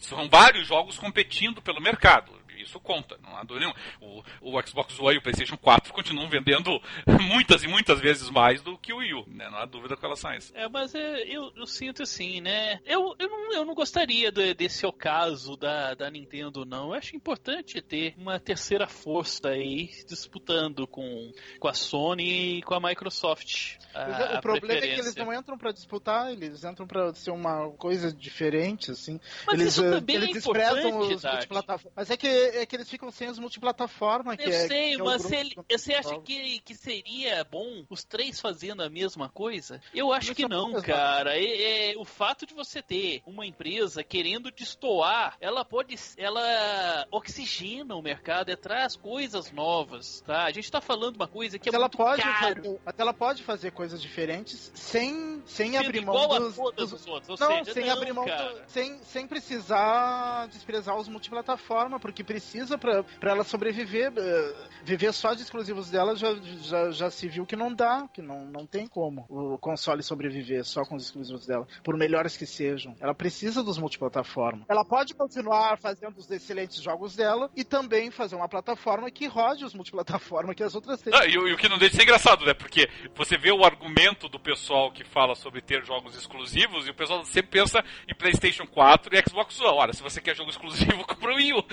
são 0.00 0.28
vários 0.28 0.66
jogos 0.66 0.98
competindo 0.98 1.60
pelo 1.60 1.80
mercado 1.80 2.43
isso 2.64 2.80
conta, 2.80 3.18
não 3.22 3.36
há 3.36 3.42
dúvida 3.42 3.66
nenhuma. 3.66 3.76
O, 4.00 4.56
o 4.58 4.66
Xbox 4.66 4.98
One 4.98 5.14
e 5.14 5.18
o 5.18 5.22
PlayStation 5.22 5.56
4 5.56 5.92
continuam 5.92 6.28
vendendo 6.28 6.80
muitas 7.22 7.62
e 7.62 7.68
muitas 7.68 8.00
vezes 8.00 8.30
mais 8.30 8.62
do 8.62 8.76
que 8.78 8.92
o 8.92 8.98
Wii 8.98 9.14
U, 9.14 9.24
né? 9.28 9.48
Não 9.50 9.58
há 9.58 9.64
dúvida 9.64 9.96
com 9.96 10.02
relação 10.02 10.30
a 10.30 10.36
isso. 10.36 10.52
É, 10.54 10.68
mas 10.68 10.94
é, 10.94 11.22
eu, 11.22 11.52
eu, 11.56 11.66
sinto 11.66 12.02
assim, 12.02 12.40
né? 12.40 12.80
Eu, 12.84 13.14
eu, 13.18 13.28
não, 13.28 13.52
eu 13.52 13.64
não 13.64 13.74
gostaria 13.74 14.30
de, 14.30 14.54
desse 14.54 14.86
ocaso 14.86 15.56
da, 15.56 15.94
da 15.94 16.10
Nintendo, 16.10 16.64
não. 16.64 16.88
Eu 16.88 16.94
acho 16.94 17.16
importante 17.16 17.80
ter 17.80 18.14
uma 18.16 18.38
terceira 18.38 18.86
força 18.86 19.48
aí 19.48 19.90
disputando 20.06 20.86
com, 20.86 21.32
com 21.58 21.68
a 21.68 21.74
Sony 21.74 22.58
e 22.58 22.62
com 22.62 22.74
a 22.74 22.80
Microsoft. 22.80 23.76
A, 23.94 24.38
o 24.38 24.40
problema 24.40 24.74
é 24.74 24.80
que 24.80 25.00
eles 25.00 25.14
não 25.14 25.32
entram 25.32 25.56
para 25.56 25.72
disputar, 25.72 26.32
eles 26.32 26.64
entram 26.64 26.86
para 26.86 27.14
ser 27.14 27.30
uma 27.30 27.70
coisa 27.72 28.12
diferente, 28.12 28.90
assim. 28.90 29.20
Mas 29.46 29.60
eles, 29.60 29.72
isso 29.74 29.82
também 29.82 30.16
eles 30.16 30.30
é 30.30 30.32
desprezam 30.32 30.98
os 30.98 31.22
multiplataformas. 31.22 31.92
Mas 31.96 32.10
é 32.10 32.16
que 32.16 32.26
é 32.54 32.66
que 32.66 32.76
eles 32.76 32.88
ficam 32.88 33.10
sem 33.10 33.28
as 33.28 33.38
multiplataformas. 33.38 34.36
Eu 34.38 34.48
é, 34.48 34.66
sei, 34.66 34.94
é 34.94 34.98
mas 34.98 35.30
ele, 35.30 35.54
você 35.70 35.94
acha 35.94 36.18
que, 36.20 36.60
que 36.60 36.74
seria 36.74 37.44
bom 37.44 37.84
os 37.88 38.04
três 38.04 38.40
fazendo 38.40 38.82
a 38.82 38.88
mesma 38.88 39.28
coisa? 39.28 39.80
Eu 39.94 40.12
acho 40.12 40.34
que 40.34 40.48
não, 40.48 40.80
cara. 40.82 41.36
É, 41.36 41.92
é, 41.92 41.98
o 41.98 42.04
fato 42.04 42.46
de 42.46 42.54
você 42.54 42.82
ter 42.82 43.22
uma 43.26 43.46
empresa 43.46 44.02
querendo 44.02 44.50
destoar, 44.50 45.36
ela 45.40 45.64
pode. 45.64 45.94
Ela 46.16 47.06
oxigena 47.10 47.94
o 47.94 48.02
mercado, 48.02 48.50
é, 48.50 48.56
traz 48.56 48.96
coisas 48.96 49.50
novas, 49.52 50.20
tá? 50.22 50.44
A 50.44 50.50
gente 50.50 50.70
tá 50.70 50.80
falando 50.80 51.16
uma 51.16 51.28
coisa 51.28 51.58
que 51.58 51.68
é 51.68 51.72
mas 51.72 51.74
ela 51.74 51.84
muito 51.84 51.96
pode 51.96 52.22
caro. 52.22 52.62
Fazer, 52.62 52.80
até 52.86 53.02
ela 53.02 53.14
pode 53.14 53.42
fazer 53.42 53.70
coisas 53.72 54.00
diferentes 54.00 54.70
sem, 54.74 55.42
sem 55.46 55.72
Sendo 55.72 55.84
abrir 55.86 56.04
mão 56.04 56.28
dos, 56.28 56.56
todas 56.56 56.90
dos- 56.90 57.00
as 57.00 57.06
outras. 57.06 57.40
Não, 57.40 57.64
seja, 57.64 57.72
sem 57.72 57.86
não, 57.86 57.92
abrir 57.92 58.12
mão, 58.12 58.24
do- 58.24 58.62
sem, 58.68 58.98
sem 59.04 59.26
precisar 59.26 60.46
desprezar 60.48 60.96
os 60.96 61.08
multiplataforma, 61.08 61.98
porque 61.98 62.22
precisa 62.22 62.43
pra, 62.78 63.02
pra 63.02 63.30
ela 63.32 63.44
sobreviver. 63.44 64.12
eh, 64.16 64.54
viver 64.84 65.12
só 65.14 65.32
de 65.32 65.40
exclusivos 65.40 65.90
dela 65.90 66.14
já, 66.14 66.34
já, 66.62 66.90
já 66.90 67.10
se 67.10 67.26
viu 67.26 67.46
que 67.46 67.56
não 67.56 67.72
dá, 67.74 68.06
que 68.12 68.20
não, 68.20 68.44
não 68.44 68.66
tem 68.66 68.86
como 68.86 69.24
o 69.30 69.56
console 69.56 70.02
sobreviver 70.02 70.62
só 70.62 70.84
com 70.84 70.94
os 70.96 71.04
exclusivos 71.04 71.46
dela, 71.46 71.66
por 71.82 71.96
melhores 71.96 72.36
que 72.36 72.44
sejam. 72.44 72.94
Ela 73.00 73.14
precisa 73.14 73.62
dos 73.62 73.78
multiplataforma. 73.78 74.66
Ela 74.68 74.84
pode 74.84 75.14
continuar 75.14 75.78
fazendo 75.78 76.18
os 76.18 76.30
excelentes 76.30 76.82
jogos 76.82 77.16
dela 77.16 77.50
e 77.56 77.64
também 77.64 78.10
fazer 78.10 78.36
uma 78.36 78.48
plataforma 78.48 79.10
que 79.10 79.26
rode 79.26 79.64
os 79.64 79.72
multiplataforma 79.74 80.54
que 80.54 80.62
as 80.62 80.74
outras 80.74 81.00
têm. 81.00 81.14
Ah, 81.14 81.24
e, 81.26 81.38
o- 81.38 81.48
e 81.48 81.54
o 81.54 81.56
que 81.56 81.68
não 81.68 81.78
deixa 81.78 81.92
de 81.92 81.96
ser 81.96 82.02
engraçado, 82.02 82.44
né? 82.44 82.52
Porque 82.52 82.86
você 83.14 83.38
vê 83.38 83.50
o 83.52 83.64
argumento 83.64 84.28
do 84.28 84.38
pessoal 84.38 84.92
que 84.92 85.02
fala 85.02 85.34
sobre 85.34 85.62
ter 85.62 85.82
jogos 85.84 86.14
exclusivos 86.14 86.86
e 86.86 86.90
o 86.90 86.94
pessoal 86.94 87.24
sempre 87.24 87.52
pensa 87.52 87.82
em 88.06 88.14
PlayStation 88.14 88.66
4 88.66 89.16
e 89.16 89.22
Xbox 89.30 89.58
One. 89.60 89.78
Olha, 89.78 89.92
se 89.94 90.02
você 90.02 90.20
quer 90.20 90.36
jogo 90.36 90.50
exclusivo, 90.50 91.04
compra 91.08 91.32
o 91.32 91.36
Wii 91.36 91.52
U. 91.54 91.64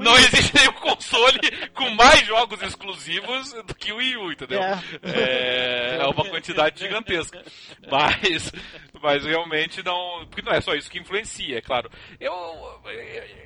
Não 0.00 0.16
existe 0.18 0.54
nenhum 0.54 0.72
console 0.72 1.38
com 1.74 1.90
mais 1.90 2.26
jogos 2.26 2.62
exclusivos 2.62 3.52
do 3.66 3.74
que 3.74 3.92
o 3.92 3.96
Wii 3.96 4.16
U, 4.16 4.32
entendeu? 4.32 4.62
É. 4.62 4.80
É, 5.02 5.98
é 6.00 6.06
uma 6.06 6.24
quantidade 6.24 6.80
gigantesca. 6.80 7.42
Mas, 7.90 8.52
mas 9.04 9.22
realmente 9.22 9.82
não. 9.82 10.26
Porque 10.26 10.40
não 10.40 10.52
é 10.52 10.62
só 10.62 10.74
isso 10.74 10.90
que 10.90 10.98
influencia, 10.98 11.58
é 11.58 11.60
claro. 11.60 11.90
Eu, 12.18 12.32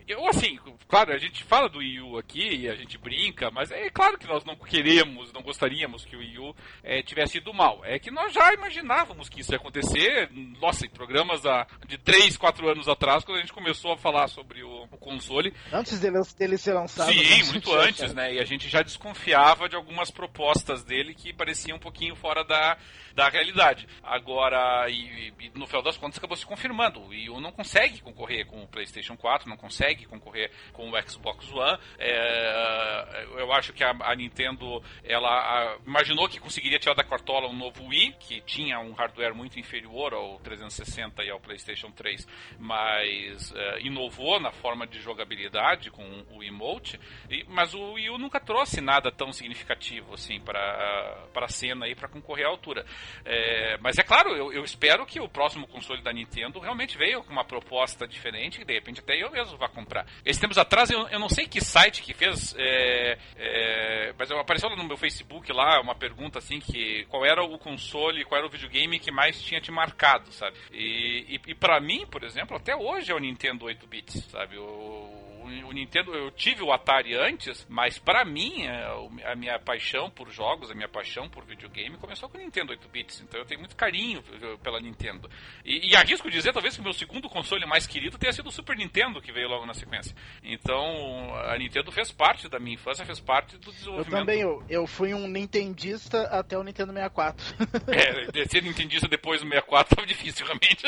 eu, 0.06 0.24
assim, 0.28 0.56
claro, 0.86 1.12
a 1.12 1.18
gente 1.18 1.42
fala 1.42 1.68
do 1.68 1.80
Wii 1.80 2.00
U 2.00 2.16
aqui 2.16 2.60
e 2.60 2.68
a 2.68 2.76
gente 2.76 2.96
brinca, 2.96 3.50
mas 3.50 3.72
é 3.72 3.90
claro 3.90 4.16
que 4.16 4.28
nós 4.28 4.44
não 4.44 4.54
queremos, 4.54 5.32
não 5.32 5.42
gostaríamos 5.42 6.04
que 6.04 6.14
o 6.14 6.20
Wii 6.20 6.38
U 6.38 6.54
eh, 6.84 7.02
tivesse 7.02 7.38
ido 7.38 7.52
mal. 7.52 7.80
É 7.84 7.98
que 7.98 8.08
nós 8.08 8.32
já 8.32 8.54
imaginávamos 8.54 9.28
que 9.28 9.40
isso 9.40 9.52
ia 9.52 9.56
acontecer, 9.56 10.30
nossa, 10.60 10.86
em 10.86 10.90
programas 10.90 11.44
há- 11.44 11.66
de 11.88 11.98
3, 11.98 12.36
4 12.36 12.68
anos 12.68 12.88
atrás, 12.88 13.24
quando 13.24 13.38
a 13.38 13.40
gente 13.40 13.52
começou 13.52 13.92
a 13.92 13.96
falar 13.98 14.28
sobre 14.28 14.62
o, 14.62 14.84
o 14.84 14.96
console. 14.96 15.52
Antes 15.72 15.98
dele, 15.98 16.18
dele 16.38 16.56
ser 16.56 16.74
lançado. 16.74 17.10
Sim, 17.12 17.18
né? 17.18 17.42
muito 17.50 17.74
antes, 17.74 18.14
né? 18.14 18.34
E 18.34 18.38
a 18.38 18.44
gente 18.44 18.68
já 18.68 18.80
desconfiava 18.80 19.68
de 19.68 19.74
algumas 19.74 20.08
propostas 20.08 20.84
dele 20.84 21.14
que 21.14 21.32
pareciam 21.32 21.78
um 21.78 21.80
pouquinho 21.80 22.14
fora 22.14 22.44
da, 22.44 22.78
da 23.12 23.28
realidade. 23.28 23.88
Agora, 24.04 24.88
e, 24.88 25.32
e 25.40 25.47
no 25.54 25.66
final 25.66 25.82
das 25.82 25.96
contas 25.96 26.18
acabou 26.18 26.36
se 26.36 26.46
confirmando. 26.46 27.00
O 27.00 27.08
Wii 27.08 27.30
U 27.30 27.40
não 27.40 27.52
consegue 27.52 28.00
concorrer 28.00 28.46
com 28.46 28.62
o 28.62 28.68
PlayStation 28.68 29.16
4, 29.16 29.48
não 29.48 29.56
consegue 29.56 30.06
concorrer 30.06 30.50
com 30.72 30.90
o 30.90 31.02
Xbox 31.08 31.50
One. 31.52 31.78
É, 31.98 33.26
eu 33.36 33.52
acho 33.52 33.72
que 33.72 33.84
a, 33.84 33.90
a 34.00 34.14
Nintendo 34.14 34.82
ela 35.04 35.28
a, 35.28 35.78
imaginou 35.86 36.28
que 36.28 36.40
conseguiria 36.40 36.78
tirar 36.78 36.94
da 36.94 37.04
cartola 37.04 37.48
um 37.48 37.56
novo 37.56 37.86
Wii, 37.86 38.12
que 38.20 38.40
tinha 38.42 38.78
um 38.80 38.92
hardware 38.92 39.34
muito 39.34 39.58
inferior 39.58 40.14
ao 40.14 40.38
360 40.40 41.22
e 41.24 41.30
ao 41.30 41.40
PlayStation 41.40 41.90
3, 41.90 42.26
mas 42.58 43.52
é, 43.54 43.80
inovou 43.80 44.40
na 44.40 44.50
forma 44.50 44.86
de 44.86 45.00
jogabilidade 45.00 45.90
com 45.90 46.24
o 46.30 46.42
emote. 46.42 46.98
E, 47.30 47.44
mas 47.48 47.74
o 47.74 47.92
Wii 47.92 48.10
U 48.10 48.18
nunca 48.18 48.40
trouxe 48.40 48.80
nada 48.80 49.10
tão 49.10 49.32
significativo 49.32 50.14
assim 50.14 50.40
para 50.40 51.28
para 51.32 51.46
a 51.46 51.48
cena 51.48 51.86
e 51.86 51.94
para 51.94 52.08
concorrer 52.08 52.46
à 52.46 52.48
altura. 52.48 52.84
É, 53.24 53.78
mas 53.78 53.98
é 53.98 54.02
claro, 54.02 54.30
eu, 54.30 54.52
eu 54.52 54.64
espero 54.64 55.06
que 55.06 55.20
o 55.20 55.27
próximo 55.28 55.66
console 55.66 56.02
da 56.02 56.12
Nintendo 56.12 56.58
realmente 56.58 56.96
veio 56.96 57.22
com 57.22 57.32
uma 57.32 57.44
proposta 57.44 58.06
diferente, 58.06 58.58
que 58.58 58.64
de 58.64 58.74
repente 58.74 59.00
até 59.00 59.16
eu 59.16 59.30
mesmo 59.30 59.56
vá 59.56 59.68
comprar. 59.68 60.06
Esses 60.24 60.40
tempos 60.40 60.58
atrás, 60.58 60.90
eu, 60.90 61.08
eu 61.08 61.18
não 61.18 61.28
sei 61.28 61.46
que 61.46 61.60
site 61.60 62.02
que 62.02 62.14
fez, 62.14 62.54
é, 62.58 63.18
é, 63.36 64.14
mas 64.18 64.30
apareceu 64.30 64.70
no 64.70 64.84
meu 64.84 64.96
Facebook 64.96 65.52
lá 65.52 65.80
uma 65.80 65.94
pergunta 65.94 66.38
assim 66.38 66.60
que 66.60 67.04
qual 67.08 67.24
era 67.24 67.42
o 67.42 67.58
console, 67.58 68.24
qual 68.24 68.38
era 68.38 68.46
o 68.46 68.50
videogame 68.50 68.98
que 68.98 69.10
mais 69.10 69.40
tinha 69.40 69.60
te 69.60 69.70
marcado, 69.70 70.32
sabe? 70.32 70.56
E, 70.72 71.36
e, 71.36 71.50
e 71.50 71.54
para 71.54 71.80
mim, 71.80 72.06
por 72.06 72.24
exemplo, 72.24 72.56
até 72.56 72.74
hoje 72.74 73.10
é 73.10 73.14
o 73.14 73.18
Nintendo 73.18 73.64
8 73.64 73.86
bits, 73.86 74.24
sabe? 74.30 74.56
O, 74.58 75.17
o 75.64 75.72
Nintendo, 75.72 76.14
eu 76.14 76.30
tive 76.30 76.62
o 76.62 76.72
Atari 76.72 77.14
antes, 77.14 77.66
mas 77.68 77.98
pra 77.98 78.24
mim, 78.24 78.66
é, 78.66 78.90
o- 78.92 79.10
a 79.24 79.34
minha 79.34 79.58
paixão 79.58 80.10
por 80.10 80.30
jogos, 80.30 80.70
a 80.70 80.74
minha 80.74 80.88
paixão 80.88 81.28
por 81.28 81.44
videogame 81.44 81.96
começou 81.98 82.28
com 82.28 82.38
o 82.38 82.40
Nintendo 82.40 82.72
8 82.72 82.88
bits, 82.88 83.20
então 83.20 83.40
eu 83.40 83.46
tenho 83.46 83.60
muito 83.60 83.74
carinho 83.76 84.22
pela 84.62 84.80
Nintendo. 84.80 85.30
E, 85.64 85.90
e 85.90 85.96
arrisco 85.96 86.30
dizer, 86.30 86.52
talvez, 86.52 86.74
que 86.74 86.80
o 86.80 86.84
meu 86.84 86.92
segundo 86.92 87.28
console 87.28 87.64
mais 87.66 87.86
querido 87.86 88.18
tenha 88.18 88.32
sido 88.32 88.48
o 88.48 88.52
Super 88.52 88.76
Nintendo, 88.76 89.20
que 89.20 89.32
veio 89.32 89.48
logo 89.48 89.66
na 89.66 89.74
sequência. 89.74 90.14
Então, 90.42 91.34
a 91.34 91.56
Nintendo 91.58 91.90
fez 91.92 92.10
parte 92.12 92.48
da 92.48 92.58
minha 92.58 92.74
infância, 92.74 93.04
fez 93.04 93.20
parte 93.20 93.56
do 93.58 93.68
Eu 93.68 93.72
desenvolvimento. 93.72 94.10
também, 94.20 94.40
eu, 94.40 94.62
eu 94.68 94.86
fui 94.86 95.12
um 95.14 95.26
nintendista 95.28 96.22
até 96.28 96.56
o 96.58 96.62
Nintendo 96.62 96.92
64. 96.92 97.44
É, 97.88 98.48
ser 98.48 98.62
nintendista 98.62 99.08
depois 99.08 99.40
do 99.40 99.46
64 99.48 99.96
tava 99.96 100.06
difícil, 100.06 100.46
realmente. 100.46 100.84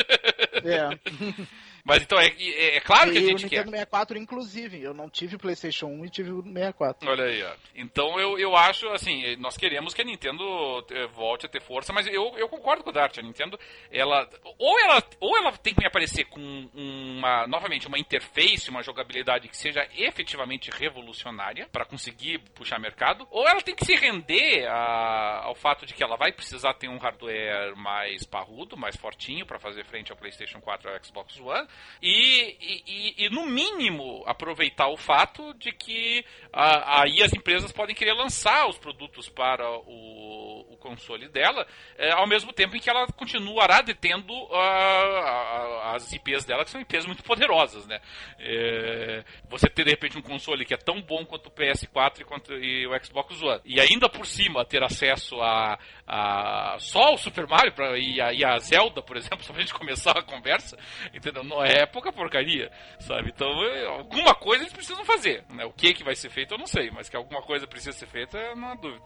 é. 0.64 0.90
Mas 1.84 2.02
então, 2.02 2.18
é, 2.18 2.26
é, 2.38 2.76
é 2.76 2.80
claro 2.80 3.10
que 3.12 3.18
a 3.18 3.20
e 3.20 3.24
o 3.24 3.28
gente 3.28 3.48
quer. 3.48 3.58
Nintendo 3.58 3.70
64, 3.70 4.18
inclusive, 4.18 4.82
eu 4.82 4.92
não 4.94 5.08
tive 5.08 5.38
PlayStation 5.38 5.86
1 5.86 6.04
e 6.06 6.10
tive 6.10 6.30
o 6.32 6.42
64. 6.42 7.08
Olha 7.08 7.24
aí, 7.24 7.42
ó. 7.42 7.52
Então 7.74 8.18
eu, 8.20 8.38
eu 8.38 8.54
acho, 8.56 8.86
assim, 8.88 9.36
nós 9.36 9.56
queremos 9.56 9.94
que 9.94 10.02
a 10.02 10.04
Nintendo 10.04 10.42
eh, 10.90 11.06
volte 11.08 11.46
a 11.46 11.48
ter 11.48 11.62
força, 11.62 11.92
mas 11.92 12.06
eu, 12.06 12.34
eu 12.36 12.48
concordo 12.48 12.82
com 12.84 12.90
o 12.90 12.92
Dart. 12.92 13.18
A 13.18 13.22
Nintendo, 13.22 13.58
ela 13.90 14.28
ou, 14.58 14.78
ela. 14.80 15.02
ou 15.20 15.36
ela 15.38 15.52
tem 15.52 15.74
que 15.74 15.80
me 15.80 15.86
aparecer 15.86 16.24
com 16.26 16.68
uma. 16.74 17.46
novamente, 17.46 17.86
uma 17.88 17.98
interface, 17.98 18.70
uma 18.70 18.82
jogabilidade 18.82 19.48
que 19.48 19.56
seja 19.56 19.86
efetivamente 19.96 20.70
revolucionária 20.70 21.68
para 21.72 21.84
conseguir 21.84 22.38
puxar 22.54 22.78
mercado, 22.78 23.26
ou 23.30 23.48
ela 23.48 23.60
tem 23.62 23.74
que 23.74 23.84
se 23.84 23.94
render 23.94 24.66
a- 24.68 25.42
ao 25.44 25.54
fato 25.54 25.86
de 25.86 25.94
que 25.94 26.02
ela 26.02 26.16
vai 26.16 26.32
precisar 26.32 26.74
ter 26.74 26.88
um 26.88 26.98
hardware 26.98 27.74
mais 27.76 28.24
parrudo, 28.24 28.76
mais 28.76 28.96
fortinho 28.96 29.46
para 29.46 29.58
fazer 29.58 29.84
frente 29.84 30.10
ao 30.12 30.18
PlayStation 30.18 30.60
4 30.60 30.88
e 30.90 30.92
ao 30.94 31.04
Xbox 31.04 31.38
One, 31.40 31.66
e, 32.02 32.56
e- 32.60 33.24
e- 33.26 33.30
no 33.30 33.46
mínimo 33.46 34.22
aproveitar 34.26 34.88
o 34.88 34.96
fato 34.96 35.52
de 35.54 35.72
que 35.72 36.24
aí 36.52 37.22
as 37.22 37.32
empresas 37.32 37.70
podem 37.72 37.94
querer 37.94 38.14
lançar 38.14 38.68
os 38.68 38.78
produtos 38.78 39.28
para 39.28 39.68
o, 39.70 40.66
o 40.70 40.76
console 40.78 41.28
dela, 41.28 41.66
eh, 41.98 42.10
ao 42.12 42.26
mesmo 42.26 42.52
tempo 42.52 42.76
em 42.76 42.80
que 42.80 42.88
ela 42.90 43.06
continuará 43.08 43.82
detendo 43.82 44.32
ah, 44.52 45.92
as 45.94 46.12
IPs 46.12 46.44
dela 46.44 46.64
que 46.64 46.70
são 46.70 46.80
IPs 46.80 47.06
muito 47.06 47.22
poderosas, 47.22 47.86
né? 47.86 48.00
É, 48.38 49.24
você 49.48 49.68
ter 49.68 49.84
de 49.84 49.90
repente 49.90 50.18
um 50.18 50.22
console 50.22 50.64
que 50.64 50.74
é 50.74 50.76
tão 50.76 51.00
bom 51.02 51.24
quanto 51.24 51.46
o 51.46 51.50
PS4 51.50 52.20
e, 52.20 52.24
quanto, 52.24 52.52
e 52.54 52.86
o 52.86 53.04
Xbox 53.04 53.40
One, 53.42 53.60
e 53.64 53.80
ainda 53.80 54.08
por 54.08 54.26
cima 54.26 54.64
ter 54.64 54.82
acesso 54.82 55.40
a, 55.40 55.78
a 56.06 56.76
só 56.78 57.14
o 57.14 57.18
Super 57.18 57.46
Mario 57.46 57.72
pra, 57.72 57.98
e, 57.98 58.20
a, 58.20 58.32
e 58.32 58.44
a 58.44 58.58
Zelda, 58.58 59.02
por 59.02 59.16
exemplo, 59.16 59.42
só 59.44 59.52
pra 59.52 59.62
gente 59.62 59.74
começar 59.74 60.16
a 60.18 60.22
conversa, 60.22 60.78
entendeu? 61.14 61.44
Não 61.44 61.59
é 61.64 61.86
pouca 61.86 62.12
porcaria, 62.12 62.70
sabe? 62.98 63.30
Então, 63.34 63.48
é, 63.64 63.86
alguma 63.86 64.34
coisa 64.34 64.64
eles 64.64 64.72
precisam 64.72 65.04
fazer. 65.04 65.44
Né? 65.50 65.64
O 65.64 65.72
que 65.72 65.94
que 65.94 66.04
vai 66.04 66.14
ser 66.14 66.30
feito 66.30 66.54
eu 66.54 66.58
não 66.58 66.66
sei, 66.66 66.90
mas 66.90 67.08
que 67.08 67.16
alguma 67.16 67.42
coisa 67.42 67.66
precisa 67.66 67.92
ser 67.92 68.06
feita, 68.06 68.38
não 68.54 68.68
há 68.68 68.74
dúvida. 68.74 69.04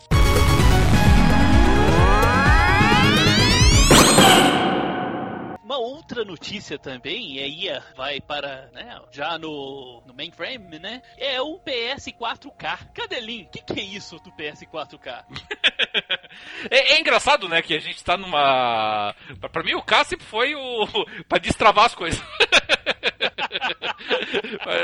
Uma 5.64 5.78
outra 5.78 6.26
notícia 6.26 6.78
também, 6.78 7.36
e 7.36 7.42
aí 7.42 7.82
vai 7.96 8.20
para, 8.20 8.68
né, 8.70 9.00
já 9.10 9.38
no, 9.38 10.02
no 10.06 10.12
mainframe, 10.12 10.78
né, 10.78 11.00
é 11.16 11.40
o 11.40 11.58
PS4K. 11.58 12.92
Cadelinho, 12.92 13.46
o 13.46 13.48
que, 13.48 13.62
que 13.62 13.80
é 13.80 13.82
isso 13.82 14.18
do 14.18 14.30
PS4K? 14.32 15.24
é, 16.70 16.92
é, 16.92 17.00
engraçado, 17.00 17.48
né, 17.48 17.62
que 17.62 17.74
a 17.74 17.80
gente 17.80 18.04
tá 18.04 18.14
numa... 18.14 19.14
Pra 19.50 19.62
mim 19.62 19.72
o 19.74 19.82
K 19.82 20.04
sempre 20.04 20.26
foi 20.26 20.54
o... 20.54 20.86
pra 21.26 21.38
destravar 21.38 21.86
as 21.86 21.94
coisas. 21.94 22.22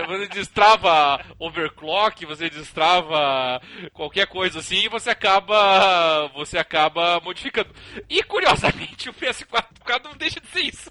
você 0.07 0.29
destrava 0.29 1.25
overclock, 1.39 2.25
você 2.27 2.51
destrava 2.51 3.61
qualquer 3.93 4.27
coisa 4.27 4.59
assim 4.59 4.85
e 4.85 4.89
você 4.89 5.11
acaba 5.11 6.29
você 6.35 6.59
acaba 6.59 7.21
modificando. 7.21 7.71
E 8.09 8.23
curiosamente 8.23 9.09
o 9.09 9.15
PS4 9.15 10.05
não 10.05 10.17
deixa 10.17 10.41
de 10.41 10.47
ser 10.49 10.61
isso. 10.61 10.91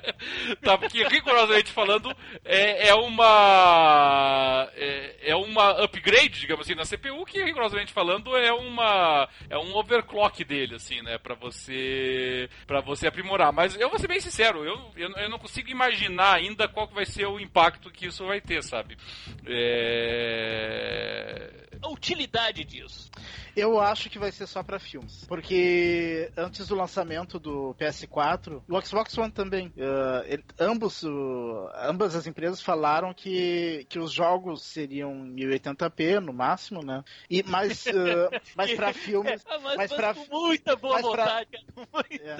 tá, 0.62 0.76
porque 0.76 1.06
rigorosamente 1.06 1.70
falando 1.72 2.14
é, 2.44 2.88
é 2.88 2.94
uma 2.94 4.68
é, 4.74 5.30
é, 5.30 5.36
uma 5.36 5.70
upgrade, 5.82 6.40
digamos 6.40 6.66
assim, 6.66 6.74
na 6.74 6.84
CPU 6.84 7.24
que 7.24 7.42
rigorosamente 7.42 7.92
falando 7.92 8.36
é 8.36 8.52
uma 8.52 9.28
é 9.48 9.58
um 9.58 9.74
overclock 9.76 10.44
dele 10.44 10.76
assim, 10.76 11.02
né, 11.02 11.18
para 11.18 11.34
você 11.34 12.48
para 12.66 12.80
você 12.80 13.06
aprimorar. 13.06 13.52
Mas 13.52 13.78
eu 13.78 13.88
vou 13.88 13.98
ser 13.98 14.08
bem 14.08 14.20
sincero, 14.20 14.64
eu, 14.64 14.92
eu, 14.96 15.10
eu 15.10 15.28
não 15.28 15.38
consigo 15.38 15.70
imaginar 15.70 16.34
ainda 16.34 16.68
qual 16.68 16.86
vai 16.92 17.06
ser 17.06 17.26
o 17.26 17.38
impacto 17.40 17.90
que 17.90 18.06
isso 18.06 18.26
vai 18.26 18.40
ter, 18.40 18.62
sabe? 18.62 18.96
É... 19.46 20.70
A 21.82 21.88
utilidade 21.88 22.64
disso. 22.64 23.10
Eu 23.56 23.80
acho 23.80 24.08
que 24.08 24.18
vai 24.18 24.30
ser 24.30 24.46
só 24.46 24.62
para 24.62 24.78
filmes. 24.78 25.24
Porque 25.26 26.30
antes 26.36 26.68
do 26.68 26.74
lançamento 26.74 27.38
do 27.38 27.74
PS4, 27.78 28.62
o 28.68 28.80
Xbox 28.80 29.16
One 29.18 29.30
também, 29.30 29.68
uh, 29.68 30.24
ele, 30.26 30.44
ambos, 30.58 31.02
uh, 31.02 31.68
ambas 31.82 32.14
as 32.14 32.26
empresas 32.26 32.60
falaram 32.60 33.12
que, 33.12 33.86
que 33.88 33.98
os 33.98 34.12
jogos 34.12 34.62
seriam 34.62 35.12
1080p 35.12 36.20
no 36.20 36.32
máximo, 36.32 36.82
né? 36.82 37.02
E, 37.28 37.42
mas 37.42 37.86
uh, 37.86 38.30
mas 38.54 38.72
para 38.74 38.92
filmes. 38.92 39.44
É, 39.44 39.58
mas, 39.58 39.76
mas 39.76 39.92
pra, 39.92 40.14
muita 40.30 40.76
boa 40.76 40.94
mas 40.94 41.02
vontade. 41.02 41.48
Pra, 41.74 42.04
é, 42.20 42.38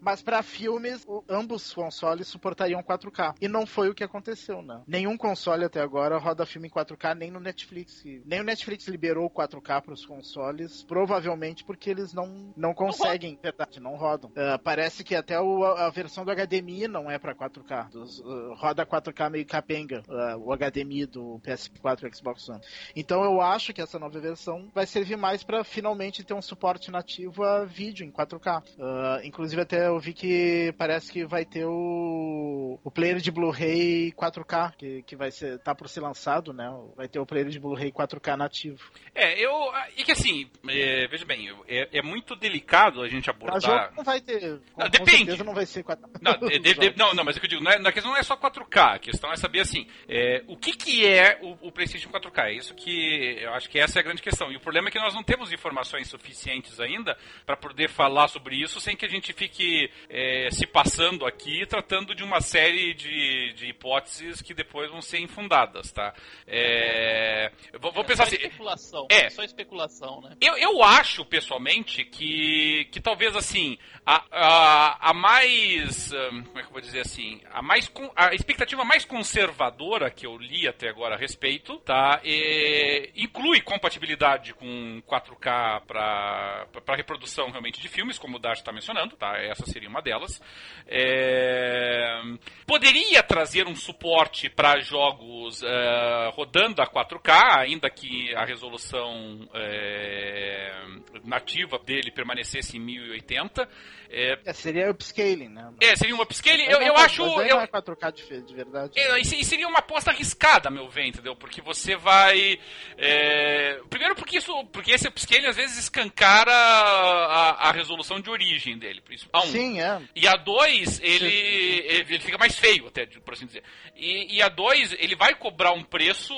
mas 0.00 0.22
para 0.22 0.42
filmes, 0.42 1.04
o, 1.06 1.24
ambos 1.28 1.72
consoles 1.72 2.28
suportariam 2.28 2.82
4K. 2.82 3.34
E 3.40 3.48
não 3.48 3.66
foi 3.66 3.88
o 3.88 3.94
que 3.94 4.04
aconteceu, 4.04 4.62
né? 4.62 4.82
Nenhum 4.86 5.16
console 5.16 5.64
até 5.64 5.80
agora 5.80 6.18
roda 6.18 6.46
filme 6.46 6.68
em 6.68 6.70
4K, 6.70 7.14
nem 7.14 7.30
no 7.30 7.40
Netflix. 7.40 8.02
Nem 8.24 8.40
o 8.40 8.44
Netflix 8.44 8.79
liberou 8.88 9.28
4K 9.28 9.82
para 9.82 9.92
os 9.92 10.06
consoles 10.06 10.20
consoles, 10.30 10.82
provavelmente 10.82 11.64
porque 11.64 11.90
eles 11.90 12.12
não, 12.12 12.52
não 12.56 12.74
conseguem, 12.74 13.34
não 13.34 13.42
verdade, 13.42 13.80
não 13.80 13.96
rodam. 13.96 14.30
Uh, 14.30 14.58
parece 14.62 15.02
que 15.02 15.14
até 15.14 15.40
o, 15.40 15.64
a 15.64 15.90
versão 15.90 16.24
do 16.24 16.32
HDMI 16.32 16.86
não 16.88 17.10
é 17.10 17.18
para 17.18 17.34
4K. 17.34 17.90
Dos, 17.90 18.20
uh, 18.20 18.54
roda 18.54 18.86
4K 18.86 19.30
meio 19.30 19.46
capenga, 19.46 20.02
uh, 20.08 20.38
o 20.38 20.56
HDMI 20.56 21.06
do 21.06 21.40
PS4 21.44 22.04
e 22.04 22.16
Xbox 22.16 22.48
One. 22.48 22.60
Então 22.94 23.24
eu 23.24 23.40
acho 23.40 23.72
que 23.72 23.80
essa 23.80 23.98
nova 23.98 24.20
versão 24.20 24.68
vai 24.74 24.86
servir 24.86 25.16
mais 25.16 25.42
para 25.42 25.64
finalmente 25.64 26.22
ter 26.22 26.34
um 26.34 26.42
suporte 26.42 26.90
nativo 26.90 27.42
a 27.42 27.64
vídeo 27.64 28.04
em 28.04 28.10
4K. 28.10 29.24
inclusive 29.24 29.62
até 29.62 29.88
eu 29.88 29.98
vi 29.98 30.12
que 30.12 30.74
parece 30.76 31.10
que 31.10 31.24
vai 31.24 31.44
ter 31.44 31.64
o, 31.64 32.78
o 32.82 32.90
player 32.90 33.18
de 33.18 33.30
Blu-ray 33.30 34.12
4K, 34.12 34.74
que, 34.76 35.02
que 35.02 35.16
vai 35.16 35.30
ser, 35.30 35.58
tá 35.60 35.74
por 35.74 35.88
ser 35.88 36.00
lançado, 36.00 36.52
né? 36.52 36.70
Vai 36.96 37.08
ter 37.08 37.18
o 37.18 37.26
player 37.26 37.48
de 37.48 37.58
Blu-ray 37.58 37.92
4K 37.92 38.36
nativo. 38.36 38.69
É, 39.14 39.38
eu. 39.38 39.52
E 39.96 40.04
que 40.04 40.12
assim, 40.12 40.48
é, 40.68 41.06
veja 41.08 41.24
bem, 41.24 41.50
é, 41.68 41.88
é, 41.92 42.02
muito 42.02 42.36
delicado 42.36 43.02
a 43.02 43.08
gente 43.08 43.28
abordar. 43.28 43.60
jogo 43.60 43.96
não 43.96 44.04
vai 44.04 44.20
ter. 44.20 44.60
Com, 44.72 44.82
não, 44.82 44.88
depende. 44.88 45.36
Com 45.36 45.44
não 45.44 45.54
vai 45.54 45.66
ser 45.66 45.84
4K. 45.84 45.98
Não, 46.20 46.48
de, 46.48 46.58
de, 46.58 46.96
não, 46.96 47.14
não, 47.14 47.24
mas 47.24 47.36
o 47.36 47.40
que 47.40 47.46
eu 47.46 47.50
digo, 47.50 47.62
não 47.62 47.70
é, 47.70 47.76
a 47.76 47.92
questão 47.92 48.12
não 48.12 48.18
é 48.18 48.22
só 48.22 48.36
4K, 48.36 48.94
a 48.94 48.98
questão 48.98 49.32
é 49.32 49.36
saber 49.36 49.60
assim, 49.60 49.86
é, 50.08 50.42
o 50.46 50.56
que, 50.56 50.72
que 50.72 51.06
é 51.06 51.38
o, 51.42 51.68
o, 51.68 51.72
PlayStation 51.72 52.08
4K. 52.10 52.44
É 52.44 52.52
isso 52.52 52.74
que 52.74 53.38
eu 53.40 53.52
acho 53.54 53.68
que 53.68 53.78
essa 53.78 53.98
é 53.98 54.00
a 54.00 54.04
grande 54.04 54.22
questão. 54.22 54.50
E 54.52 54.56
o 54.56 54.60
problema 54.60 54.88
é 54.88 54.90
que 54.90 54.98
nós 54.98 55.14
não 55.14 55.22
temos 55.22 55.52
informações 55.52 56.08
suficientes 56.08 56.80
ainda 56.80 57.16
para 57.44 57.56
poder 57.56 57.88
falar 57.88 58.28
sobre 58.28 58.56
isso 58.56 58.80
sem 58.80 58.96
que 58.96 59.04
a 59.04 59.08
gente 59.08 59.32
fique 59.32 59.90
é, 60.08 60.48
se 60.50 60.66
passando 60.66 61.26
aqui 61.26 61.66
tratando 61.66 62.14
de 62.14 62.22
uma 62.22 62.40
série 62.40 62.94
de, 62.94 63.52
de 63.54 63.66
hipóteses 63.66 64.42
que 64.42 64.54
depois 64.54 64.90
vão 64.90 65.00
ser 65.00 65.18
infundadas, 65.20 65.92
tá? 65.92 66.14
É, 66.46 67.50
vou, 67.80 67.92
vou 67.92 68.04
pensar 68.04 68.24
é 68.24 68.26
assim. 68.26 68.36
Especulação. 68.60 69.06
É, 69.10 69.30
só 69.30 69.42
especulação, 69.42 70.20
né? 70.20 70.36
Eu, 70.40 70.56
eu 70.56 70.82
acho, 70.82 71.24
pessoalmente, 71.24 72.04
que, 72.04 72.86
que 72.92 73.00
talvez 73.00 73.34
assim, 73.34 73.78
a, 74.04 74.24
a, 74.30 75.10
a 75.10 75.14
mais. 75.14 76.12
Hum, 76.12 76.44
como 76.44 76.58
é 76.58 76.62
que 76.62 76.68
eu 76.68 76.72
vou 76.72 76.80
dizer 76.80 77.00
assim? 77.00 77.40
A, 77.52 77.62
mais, 77.62 77.90
a 78.14 78.34
expectativa 78.34 78.84
mais 78.84 79.04
conservadora 79.04 80.10
que 80.10 80.26
eu 80.26 80.36
li 80.36 80.68
até 80.68 80.88
agora 80.88 81.14
a 81.14 81.18
respeito, 81.18 81.78
tá? 81.78 82.20
É, 82.24 83.10
inclui 83.16 83.60
compatibilidade 83.60 84.52
com 84.54 85.02
4K 85.02 85.82
para 85.86 86.96
reprodução 86.96 87.50
realmente 87.50 87.80
de 87.80 87.88
filmes, 87.88 88.18
como 88.18 88.36
o 88.36 88.40
Dash 88.40 88.58
está 88.58 88.72
mencionando, 88.72 89.16
tá? 89.16 89.38
Essa 89.38 89.64
seria 89.66 89.88
uma 89.88 90.02
delas. 90.02 90.40
É, 90.86 92.20
poderia 92.66 93.22
trazer 93.22 93.66
um 93.66 93.76
suporte 93.76 94.48
para 94.50 94.80
jogos 94.80 95.62
uh, 95.62 96.30
rodando 96.32 96.82
a 96.82 96.86
4K, 96.86 97.58
ainda 97.58 97.88
que 97.88 98.34
a 98.34 98.44
resolução. 98.50 99.48
É, 99.54 100.80
nativa 101.24 101.78
dele 101.78 102.10
permanecesse 102.10 102.76
em 102.76 102.80
1080. 102.80 103.68
É, 104.12 104.38
é, 104.44 104.52
seria 104.52 104.90
upscaling, 104.90 105.48
né? 105.48 105.72
É, 105.80 105.94
seria 105.94 106.16
um 106.16 106.20
upscaling. 106.20 106.64
Eu, 106.64 106.80
eu 106.80 106.96
acho. 106.96 107.22
eu, 107.22 107.56
não 107.56 107.60
é 107.60 107.66
4K 107.66 108.12
de, 108.12 108.42
de 108.42 108.54
verdade. 108.54 108.98
É, 108.98 109.20
e 109.20 109.44
seria 109.44 109.68
uma 109.68 109.78
aposta 109.78 110.10
arriscada, 110.10 110.68
meu 110.68 110.88
ver, 110.88 111.06
entendeu? 111.06 111.36
Porque 111.36 111.60
você 111.60 111.96
vai. 111.96 112.58
É, 112.98 113.80
primeiro, 113.88 114.16
porque 114.16 114.38
isso, 114.38 114.52
porque 114.66 114.90
esse 114.90 115.06
upscaling 115.06 115.46
às 115.46 115.56
vezes 115.56 115.78
escancara 115.78 116.52
a, 116.52 117.68
a 117.68 117.72
resolução 117.72 118.20
de 118.20 118.28
origem 118.28 118.76
dele. 118.78 119.00
Isso, 119.10 119.28
a 119.32 119.42
um. 119.42 119.46
Sim, 119.46 119.80
é. 119.80 120.00
E 120.14 120.26
a 120.26 120.34
2, 120.34 121.00
ele, 121.02 121.84
ele 121.86 122.18
fica 122.18 122.36
mais 122.36 122.58
feio, 122.58 122.88
até, 122.88 123.06
por 123.06 123.34
assim 123.34 123.46
dizer. 123.46 123.62
E, 123.94 124.36
e 124.36 124.42
a 124.42 124.48
2, 124.48 124.96
ele 124.98 125.14
vai 125.14 125.36
cobrar 125.36 125.72
um 125.72 125.84
preço, 125.84 126.34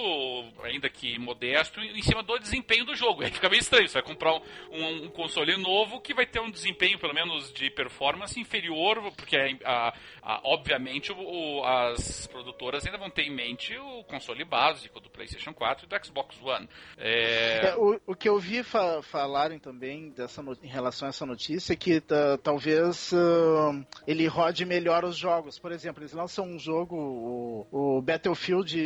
ainda 0.63 0.91
que 0.91 1.19
modesto, 1.19 1.81
em 1.81 2.02
cima 2.03 2.23
do 2.23 2.39
desempenho 2.39 2.85
do 2.85 2.95
jogo. 2.95 3.23
Aí 3.25 3.31
fica 3.31 3.49
meio 3.49 3.61
estranho. 3.61 3.89
Você 3.89 3.95
vai 3.95 4.03
comprar 4.03 4.35
um, 4.35 5.05
um, 5.05 5.09
console 5.11 5.57
novo 5.57 6.01
que 6.01 6.15
vai 6.15 6.27
ter 6.27 6.41
um 6.41 6.51
desempenho, 6.51 6.99
pelo 6.99 7.15
menos, 7.15 7.53
de 7.53 7.71
performance 7.71 8.39
inferior, 8.39 9.13
porque 9.17 9.37
a, 9.65 9.95
a, 10.23 10.41
obviamente 10.45 11.13
o, 11.13 11.65
as 11.65 12.27
produtoras 12.27 12.85
ainda 12.87 12.99
vão 12.99 13.11
ter 13.11 13.23
em 13.23 13.35
mente 13.35 13.77
o 13.77 14.05
console 14.05 14.45
básico 14.45 15.01
do 15.01 15.11
PlayStation 15.11 15.53
4 15.53 15.87
e 15.87 15.89
do 15.89 16.05
Xbox 16.05 16.37
One. 16.43 16.69
É... 16.99 17.69
É, 17.69 17.77
o, 17.77 18.01
o, 18.07 18.15
que 18.15 18.29
eu 18.29 18.39
vi 18.39 18.63
fa 18.63 19.03
falarem 19.03 19.59
também 19.59 20.11
dessa 20.11 20.43
em 20.63 20.69
relação 20.69 21.07
a 21.07 21.11
essa 21.11 21.25
notícia 21.27 21.73
é 21.73 21.77
que 21.77 22.03
talvez 22.43 23.13
uh, 23.13 23.87
ele 24.07 24.27
rode 24.27 24.65
melhor 24.65 25.05
os 25.05 25.17
jogos. 25.17 25.59
Por 25.59 25.73
exemplo, 25.73 26.03
eles 26.03 26.13
lançam 26.13 26.47
um 26.47 26.59
jogo, 26.59 26.97
o, 26.97 27.97
o 27.99 28.03
Battlefield, 28.03 28.79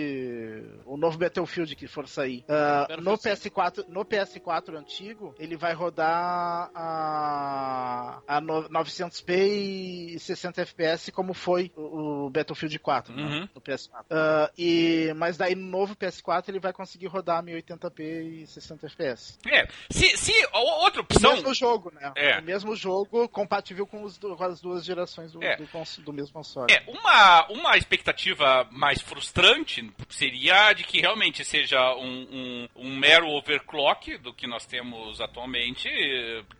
o 0.84 0.96
novo 0.96 1.18
Battlefield 1.18 1.74
que 1.74 1.86
for 1.86 2.06
sair. 2.08 2.44
Uh, 2.48 2.95
no 3.00 3.16
PS4, 3.16 3.84
no 3.88 4.04
PS4 4.04 4.76
antigo, 4.76 5.34
ele 5.38 5.56
vai 5.56 5.72
rodar 5.72 6.70
a, 6.74 8.20
a 8.26 8.40
no, 8.40 8.68
900p 8.68 10.14
e 10.14 10.18
60 10.18 10.66
fps 10.66 11.10
como 11.10 11.34
foi 11.34 11.72
o, 11.76 12.30
Battlefield 12.30 12.78
4 12.78 13.14
né, 13.14 13.22
uhum. 13.22 13.40
né, 13.40 13.48
no 13.54 13.60
PS4. 13.60 14.02
Uh, 14.02 14.52
e, 14.58 15.12
mas 15.16 15.36
daí 15.36 15.54
no 15.54 15.66
novo 15.66 15.96
PS4 15.96 16.48
ele 16.48 16.60
vai 16.60 16.72
conseguir 16.72 17.06
rodar 17.06 17.42
1080p 17.42 18.42
e 18.42 18.46
60 18.46 18.88
fps. 18.88 19.38
É, 19.46 19.66
se, 19.90 20.16
se 20.16 20.32
outra 20.52 21.00
opção... 21.00 21.32
O 21.32 21.34
mesmo 21.34 21.54
jogo, 21.54 21.92
né? 21.94 22.12
É. 22.16 22.38
O 22.38 22.42
mesmo 22.42 22.76
jogo 22.76 23.28
compatível 23.28 23.86
com, 23.86 24.02
os, 24.02 24.18
com 24.18 24.44
as 24.44 24.60
duas 24.60 24.84
gerações 24.84 25.32
do, 25.32 25.42
é. 25.42 25.56
do, 25.56 25.66
do, 26.02 26.12
mesmo 26.12 26.32
console. 26.32 26.72
É, 26.72 26.82
uma, 26.88 27.46
uma 27.48 27.76
expectativa 27.76 28.66
mais 28.70 29.00
frustrante 29.00 29.90
seria 30.08 30.72
de 30.72 30.84
que 30.84 31.00
realmente 31.00 31.44
seja 31.44 31.94
um, 31.96 32.26
um, 32.30 32.68
um 32.86 32.96
mero 32.96 33.28
overclock 33.28 34.16
do 34.18 34.32
que 34.32 34.46
nós 34.46 34.64
temos 34.64 35.20
atualmente, 35.20 35.88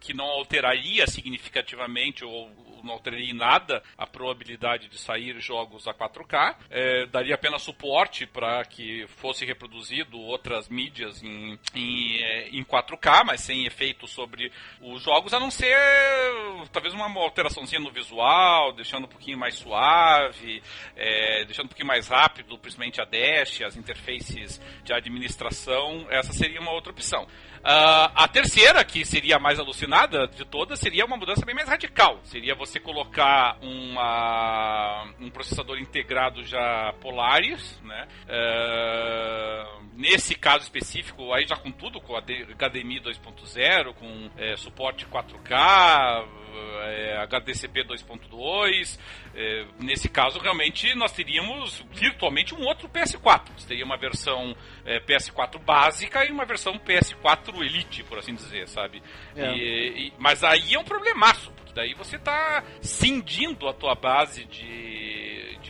que 0.01 0.13
não 0.13 0.25
alteraria 0.25 1.07
significativamente 1.07 2.25
o, 2.25 2.49
não 2.83 2.95
alteraria 2.95 3.31
em 3.31 3.35
nada 3.35 3.83
a 3.97 4.07
probabilidade 4.07 4.89
de 4.89 4.99
sair 4.99 5.39
jogos 5.41 5.87
a 5.87 5.95
4K. 5.95 6.57
É, 6.71 7.07
daria 7.07 7.35
apenas 7.35 7.63
suporte 7.63 8.27
para 8.27 8.65
que 8.65 9.07
fosse 9.09 9.45
reproduzido 9.45 10.19
outras 10.19 10.69
mídias 10.69 11.23
em, 11.23 11.59
em, 11.75 12.23
é, 12.23 12.49
em 12.51 12.65
4K, 12.65 13.25
mas 13.25 13.41
sem 13.41 13.67
efeito 13.67 14.07
sobre 14.07 14.51
os 14.81 15.03
jogos, 15.03 15.33
a 15.33 15.41
não 15.41 15.51
ser 15.51 15.77
talvez 16.73 16.95
uma 16.95 17.07
alteraçãozinha 17.21 17.81
no 17.81 17.91
visual, 17.91 18.73
deixando 18.73 19.05
um 19.05 19.09
pouquinho 19.09 19.39
mais 19.39 19.57
suave, 19.57 20.63
é, 20.97 21.45
deixando 21.45 21.67
um 21.67 21.69
pouquinho 21.69 21.89
mais 21.89 22.09
rápido, 22.09 22.59
principalmente 22.59 23.01
a 23.01 23.05
dash, 23.05 23.63
as 23.63 23.77
interfaces 23.77 24.61
de 24.85 24.93
administração. 24.93 26.07
Essa 26.11 26.33
seria 26.33 26.61
uma 26.61 26.73
outra 26.73 26.93
opção. 26.93 27.27
Uh, 27.67 28.07
a 28.15 28.29
terceira, 28.29 28.85
que 28.85 29.05
seria 29.05 29.35
a 29.35 29.41
mais 29.41 29.59
alucinada 29.59 30.29
de 30.29 30.45
todas, 30.45 30.79
seria 30.79 31.05
uma 31.05 31.17
mudança 31.17 31.45
bem 31.45 31.53
mais 31.53 31.69
radical. 31.69 32.21
Seria 32.23 32.55
você 32.55 32.79
colocar 32.79 33.59
uma, 33.61 35.05
um 35.19 35.29
processador 35.31 35.77
integrado 35.77 36.45
já 36.45 36.95
Polaris, 37.01 37.77
né? 37.83 38.07
Uh, 38.29 39.85
nesse 39.95 40.37
caso 40.37 40.63
específico, 40.63 41.33
aí 41.33 41.45
já 41.45 41.57
com 41.57 41.73
tudo, 41.73 42.01
com 42.01 42.15
a 42.15 42.21
HDMI 42.21 43.01
2.0, 43.01 43.95
com 43.95 44.31
é, 44.37 44.57
suporte 44.57 45.05
4K, 45.05 46.25
é, 46.85 47.17
HDCP 47.25 47.83
2.2. 47.83 48.97
É, 49.39 49.67
nesse 49.79 50.09
caso, 50.09 50.39
realmente, 50.39 50.95
nós 50.95 51.13
teríamos 51.13 51.85
virtualmente 51.93 52.55
um 52.55 52.63
outro 52.65 52.89
PS4. 52.89 53.43
Você 53.59 53.69
teria 53.69 53.85
uma 53.85 53.99
versão 53.99 54.57
é, 54.83 54.99
PS4 54.99 55.59
básica 55.59 56.25
e 56.25 56.33
uma 56.33 56.47
versão 56.47 56.79
PS4 56.79 57.55
Elite, 57.61 58.03
por 58.05 58.19
assim 58.19 58.35
dizer, 58.35 58.67
sabe? 58.67 59.03
É. 59.37 59.53
E, 59.53 60.07
e, 60.07 60.13
mas 60.19 60.43
aí 60.43 60.73
é 60.73 60.79
um 60.79 60.85
problemaço, 60.85 61.53
porque 61.53 61.75
daí 61.75 61.93
você 61.93 62.17
está 62.17 62.65
cindindo 62.81 63.69
a 63.69 63.75
tua 63.75 63.95
base 63.95 64.47
de, 64.47 64.63
de 64.65 64.96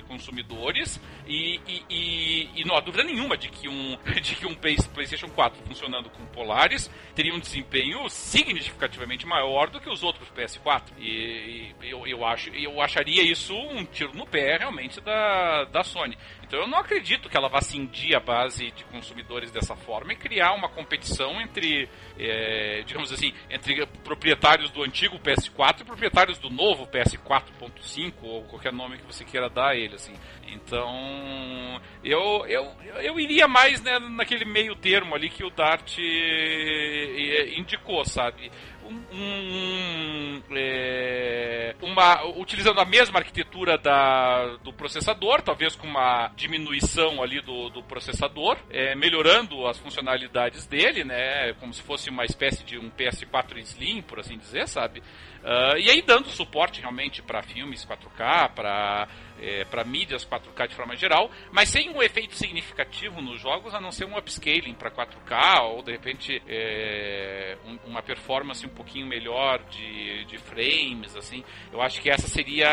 consumidores 0.06 1.00
e, 1.26 1.60
e, 1.66 1.84
e, 1.88 2.50
e, 2.60 2.64
não 2.64 2.76
há 2.76 2.80
dúvida 2.80 3.04
nenhuma 3.04 3.36
de 3.36 3.48
que 3.48 3.68
um, 3.68 3.96
de 4.22 4.34
que 4.34 4.46
um 4.46 4.54
PlayStation 4.54 5.28
4 5.28 5.62
funcionando 5.66 6.08
com 6.10 6.24
Polaris 6.26 6.90
teria 7.14 7.34
um 7.34 7.40
desempenho 7.40 8.08
significativamente 8.08 9.26
maior 9.26 9.68
do 9.68 9.80
que 9.80 9.88
os 9.88 10.02
outros 10.02 10.28
PS4. 10.30 10.82
E, 10.98 11.74
eu, 11.82 12.06
eu, 12.06 12.24
acho, 12.24 12.50
eu 12.50 12.80
acharia 12.80 13.22
isso 13.22 13.54
um 13.54 13.84
tiro 13.84 14.14
no 14.14 14.26
pé 14.26 14.56
realmente 14.58 15.00
da, 15.00 15.64
da 15.64 15.84
Sony. 15.84 16.16
Então 16.46 16.60
eu 16.60 16.68
não 16.68 16.78
acredito 16.78 17.28
que 17.28 17.36
ela 17.36 17.48
vá 17.48 17.60
cindir 17.60 18.16
a 18.16 18.20
base 18.20 18.70
de 18.70 18.84
consumidores 18.84 19.50
dessa 19.50 19.74
forma 19.74 20.12
e 20.12 20.16
criar 20.16 20.52
uma 20.52 20.68
competição 20.68 21.40
entre, 21.40 21.88
é, 22.16 22.82
digamos 22.86 23.12
assim, 23.12 23.32
entre 23.50 23.84
proprietários 24.04 24.70
do 24.70 24.82
antigo 24.82 25.18
PS4 25.18 25.80
e 25.80 25.84
proprietários 25.84 26.38
do 26.38 26.48
novo 26.48 26.86
PS4.5 26.86 28.12
ou 28.22 28.44
qualquer 28.44 28.72
nome 28.72 28.98
que 28.98 29.06
você 29.06 29.24
queira 29.24 29.50
dar 29.50 29.70
a 29.70 29.76
ele, 29.76 29.96
assim. 29.96 30.14
Então 30.46 31.80
eu, 32.04 32.46
eu, 32.46 32.72
eu 33.02 33.18
iria 33.18 33.48
mais 33.48 33.82
né, 33.82 33.98
naquele 33.98 34.44
meio 34.44 34.76
termo 34.76 35.16
ali 35.16 35.28
que 35.28 35.44
o 35.44 35.50
Dart 35.50 35.98
é, 35.98 37.58
indicou, 37.58 38.04
sabe? 38.04 38.52
Um, 38.86 39.04
um 39.12 40.42
é, 40.52 41.74
uma, 41.82 42.24
utilizando 42.38 42.80
a 42.80 42.84
mesma 42.84 43.18
arquitetura 43.18 43.76
da, 43.78 44.56
do 44.62 44.72
processador, 44.72 45.42
talvez 45.42 45.74
com 45.74 45.86
uma 45.86 46.30
diminuição 46.36 47.22
ali 47.22 47.40
do, 47.40 47.70
do 47.70 47.82
processador, 47.82 48.56
é, 48.70 48.94
melhorando 48.94 49.66
as 49.66 49.78
funcionalidades 49.78 50.66
dele, 50.66 51.04
né, 51.04 51.52
como 51.54 51.72
se 51.72 51.82
fosse 51.82 52.10
uma 52.10 52.24
espécie 52.24 52.64
de 52.64 52.78
um 52.78 52.90
PS4 52.90 53.58
Slim, 53.58 54.02
por 54.02 54.20
assim 54.20 54.38
dizer, 54.38 54.68
sabe? 54.68 55.00
Uh, 55.46 55.78
e 55.78 55.90
aí 55.90 56.02
dando 56.02 56.28
suporte 56.28 56.80
realmente 56.80 57.22
para 57.22 57.42
filmes 57.42 57.86
4K, 57.86 58.50
para 58.52 59.08
é, 59.40 59.64
para 59.64 59.84
mídias 59.84 60.26
4K 60.26 60.68
de 60.68 60.74
forma 60.74 60.96
geral, 60.96 61.30
mas 61.52 61.68
sem 61.68 61.90
um 61.90 62.02
efeito 62.02 62.34
significativo 62.34 63.20
nos 63.20 63.40
jogos, 63.40 63.74
a 63.74 63.80
não 63.80 63.90
ser 63.90 64.04
um 64.04 64.16
upscaling 64.16 64.74
para 64.74 64.90
4K 64.90 65.62
ou 65.62 65.82
de 65.82 65.92
repente 65.92 66.42
é, 66.46 67.56
um, 67.66 67.90
uma 67.90 68.02
performance 68.02 68.64
um 68.66 68.70
pouquinho 68.70 69.06
melhor 69.06 69.62
de, 69.70 70.24
de 70.24 70.38
frames, 70.38 71.16
assim. 71.16 71.44
Eu 71.72 71.80
acho 71.80 72.00
que 72.00 72.10
essa 72.10 72.28
seria 72.28 72.68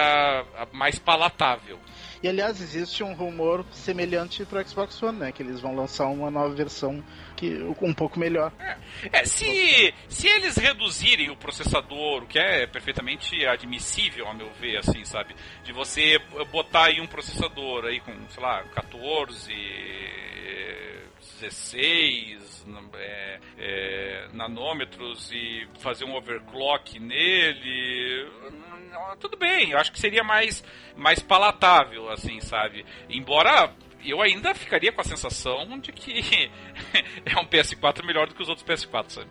a 0.56 0.68
mais 0.72 1.00
palatável. 1.00 1.80
E 2.22 2.28
aliás, 2.28 2.62
existe 2.62 3.04
um 3.04 3.14
rumor 3.14 3.66
semelhante 3.72 4.46
para 4.46 4.64
Xbox 4.64 5.02
One, 5.04 5.20
né? 5.20 5.32
Que 5.32 5.44
eles 5.44 5.60
vão 5.60 5.76
lançar 5.76 6.08
uma 6.08 6.32
nova 6.32 6.54
versão 6.56 7.04
que 7.44 7.86
um 7.86 7.94
pouco 7.94 8.20
melhor. 8.20 8.52
É, 8.60 8.78
é, 9.12 9.26
se, 9.26 9.94
se 10.08 10.28
eles 10.28 10.56
reduzirem 10.56 11.30
o 11.30 11.36
processador, 11.36 12.24
o 12.24 12.28
que 12.28 12.40
é 12.40 12.66
perfeitamente 12.66 13.46
admissível, 13.46 14.28
a 14.28 14.34
meu 14.34 14.50
ver, 14.54 14.78
assim, 14.78 15.04
sabe? 15.04 15.36
De 15.64 15.74
você 15.74 16.20
botar 16.52 16.86
aí 16.86 17.02
um 17.02 17.08
processador 17.08 17.86
aí 17.86 18.00
com, 18.00 18.14
sei 18.30 18.42
lá, 18.42 18.64
14, 18.76 19.54
16 21.42 22.66
é, 22.96 23.40
é, 23.58 24.28
nanômetros 24.32 25.30
e 25.32 25.68
fazer 25.80 26.06
um 26.06 26.16
overclock 26.16 26.98
nele, 27.00 28.32
tudo 29.20 29.36
bem, 29.36 29.72
eu 29.72 29.78
acho 29.78 29.92
que 29.92 30.00
seria 30.00 30.24
mais, 30.24 30.64
mais 30.96 31.20
palatável, 31.20 32.10
assim, 32.10 32.40
sabe? 32.40 32.86
Embora 33.10 33.74
eu 34.06 34.22
ainda 34.22 34.54
ficaria 34.54 34.92
com 34.92 35.02
a 35.02 35.04
sensação 35.04 35.80
de 35.80 35.92
que 35.92 36.50
é 37.26 37.40
um 37.40 37.46
PS4 37.46 38.06
melhor 38.06 38.28
do 38.28 38.36
que 38.36 38.42
os 38.42 38.50
outros 38.50 38.66
PS4, 38.66 39.10
sabe? 39.10 39.30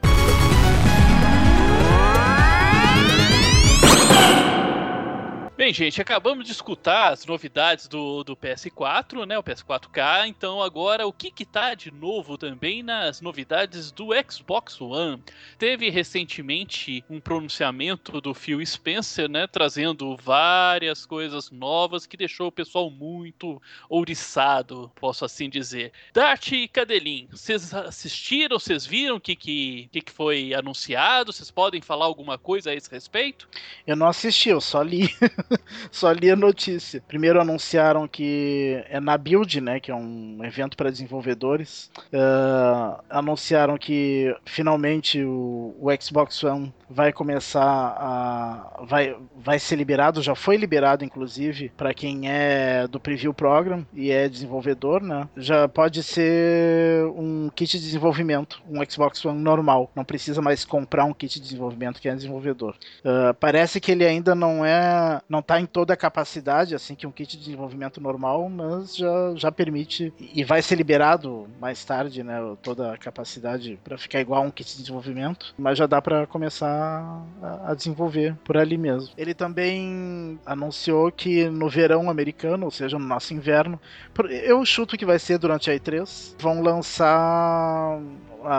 Bem, 5.62 5.72
gente, 5.72 6.02
acabamos 6.02 6.44
de 6.44 6.50
escutar 6.50 7.12
as 7.12 7.24
novidades 7.24 7.86
do, 7.86 8.24
do 8.24 8.36
PS4, 8.36 9.24
né? 9.24 9.38
O 9.38 9.44
PS4K. 9.44 10.26
Então, 10.26 10.60
agora, 10.60 11.06
o 11.06 11.12
que 11.12 11.30
que 11.30 11.44
tá 11.44 11.72
de 11.72 11.88
novo 11.88 12.36
também 12.36 12.82
nas 12.82 13.20
novidades 13.20 13.92
do 13.92 14.08
Xbox 14.28 14.80
One? 14.80 15.22
Teve 15.56 15.88
recentemente 15.88 17.04
um 17.08 17.20
pronunciamento 17.20 18.20
do 18.20 18.34
Phil 18.34 18.60
Spencer, 18.66 19.30
né? 19.30 19.46
Trazendo 19.46 20.16
várias 20.16 21.06
coisas 21.06 21.48
novas 21.52 22.06
que 22.06 22.16
deixou 22.16 22.48
o 22.48 22.52
pessoal 22.52 22.90
muito 22.90 23.62
ouriçado, 23.88 24.90
posso 24.96 25.24
assim 25.24 25.48
dizer. 25.48 25.92
Dart 26.12 26.50
e 26.50 26.66
Cadelin, 26.66 27.28
vocês 27.30 27.72
assistiram? 27.72 28.58
Vocês 28.58 28.84
viram 28.84 29.14
o 29.14 29.20
que, 29.20 29.36
que, 29.36 29.88
que 29.92 30.10
foi 30.10 30.54
anunciado? 30.54 31.32
Vocês 31.32 31.52
podem 31.52 31.80
falar 31.80 32.06
alguma 32.06 32.36
coisa 32.36 32.72
a 32.72 32.74
esse 32.74 32.90
respeito? 32.90 33.48
Eu 33.86 33.94
não 33.94 34.08
assisti, 34.08 34.48
eu 34.48 34.60
só 34.60 34.82
li. 34.82 35.08
Só 35.90 36.10
li 36.12 36.30
a 36.30 36.36
notícia. 36.36 37.02
Primeiro 37.06 37.40
anunciaram 37.40 38.06
que 38.08 38.82
é 38.88 39.00
na 39.00 39.16
Build, 39.16 39.60
né? 39.60 39.80
Que 39.80 39.90
é 39.90 39.94
um 39.94 40.38
evento 40.44 40.76
para 40.76 40.90
desenvolvedores. 40.90 41.90
Uh, 42.12 43.02
anunciaram 43.10 43.76
que 43.78 44.34
finalmente 44.44 45.22
o, 45.22 45.74
o 45.80 45.88
Xbox 46.00 46.42
One 46.44 46.72
vai 46.88 47.12
começar 47.12 47.62
a. 47.62 48.84
vai, 48.84 49.16
vai 49.36 49.58
ser 49.58 49.76
liberado, 49.76 50.22
já 50.22 50.34
foi 50.34 50.56
liberado, 50.56 51.04
inclusive, 51.04 51.70
para 51.76 51.94
quem 51.94 52.30
é 52.30 52.86
do 52.86 53.00
Preview 53.00 53.32
Program 53.32 53.86
e 53.92 54.10
é 54.10 54.28
desenvolvedor, 54.28 55.02
né? 55.02 55.28
Já 55.36 55.66
pode 55.68 56.02
ser 56.02 57.06
um 57.16 57.50
kit 57.54 57.78
de 57.78 57.84
desenvolvimento, 57.84 58.62
um 58.68 58.82
Xbox 58.88 59.24
One 59.24 59.40
normal. 59.40 59.90
Não 59.94 60.04
precisa 60.04 60.42
mais 60.42 60.64
comprar 60.64 61.04
um 61.04 61.14
kit 61.14 61.34
de 61.34 61.40
desenvolvimento 61.40 62.00
que 62.00 62.08
é 62.08 62.14
desenvolvedor. 62.14 62.76
Uh, 63.00 63.34
parece 63.40 63.80
que 63.80 63.92
ele 63.92 64.04
ainda 64.04 64.34
não 64.34 64.64
é. 64.64 65.20
não 65.28 65.41
tá 65.42 65.60
em 65.60 65.66
toda 65.66 65.94
a 65.94 65.96
capacidade, 65.96 66.74
assim, 66.74 66.94
que 66.94 67.06
um 67.06 67.12
kit 67.12 67.36
de 67.36 67.44
desenvolvimento 67.44 68.00
normal, 68.00 68.48
mas 68.48 68.96
já, 68.96 69.34
já 69.36 69.52
permite. 69.52 70.12
E 70.18 70.44
vai 70.44 70.62
ser 70.62 70.76
liberado 70.76 71.48
mais 71.60 71.84
tarde, 71.84 72.22
né? 72.22 72.38
Toda 72.62 72.92
a 72.92 72.98
capacidade 72.98 73.78
para 73.82 73.98
ficar 73.98 74.20
igual 74.20 74.42
a 74.42 74.46
um 74.46 74.50
kit 74.50 74.70
de 74.70 74.82
desenvolvimento. 74.82 75.54
Mas 75.58 75.78
já 75.78 75.86
dá 75.86 76.00
para 76.00 76.26
começar 76.26 77.24
a, 77.42 77.74
desenvolver 77.74 78.36
por 78.44 78.56
ali 78.56 78.78
mesmo. 78.78 79.12
Ele 79.16 79.34
também 79.34 80.38
anunciou 80.44 81.10
que 81.10 81.48
no 81.48 81.68
verão 81.68 82.10
americano, 82.10 82.66
ou 82.66 82.70
seja, 82.70 82.98
no 82.98 83.06
nosso 83.06 83.34
inverno, 83.34 83.80
eu 84.44 84.64
chuto 84.64 84.96
que 84.96 85.06
vai 85.06 85.18
ser 85.18 85.38
durante 85.38 85.70
a 85.70 85.74
E3, 85.74 86.34
vão 86.38 86.62
lançar 86.62 88.00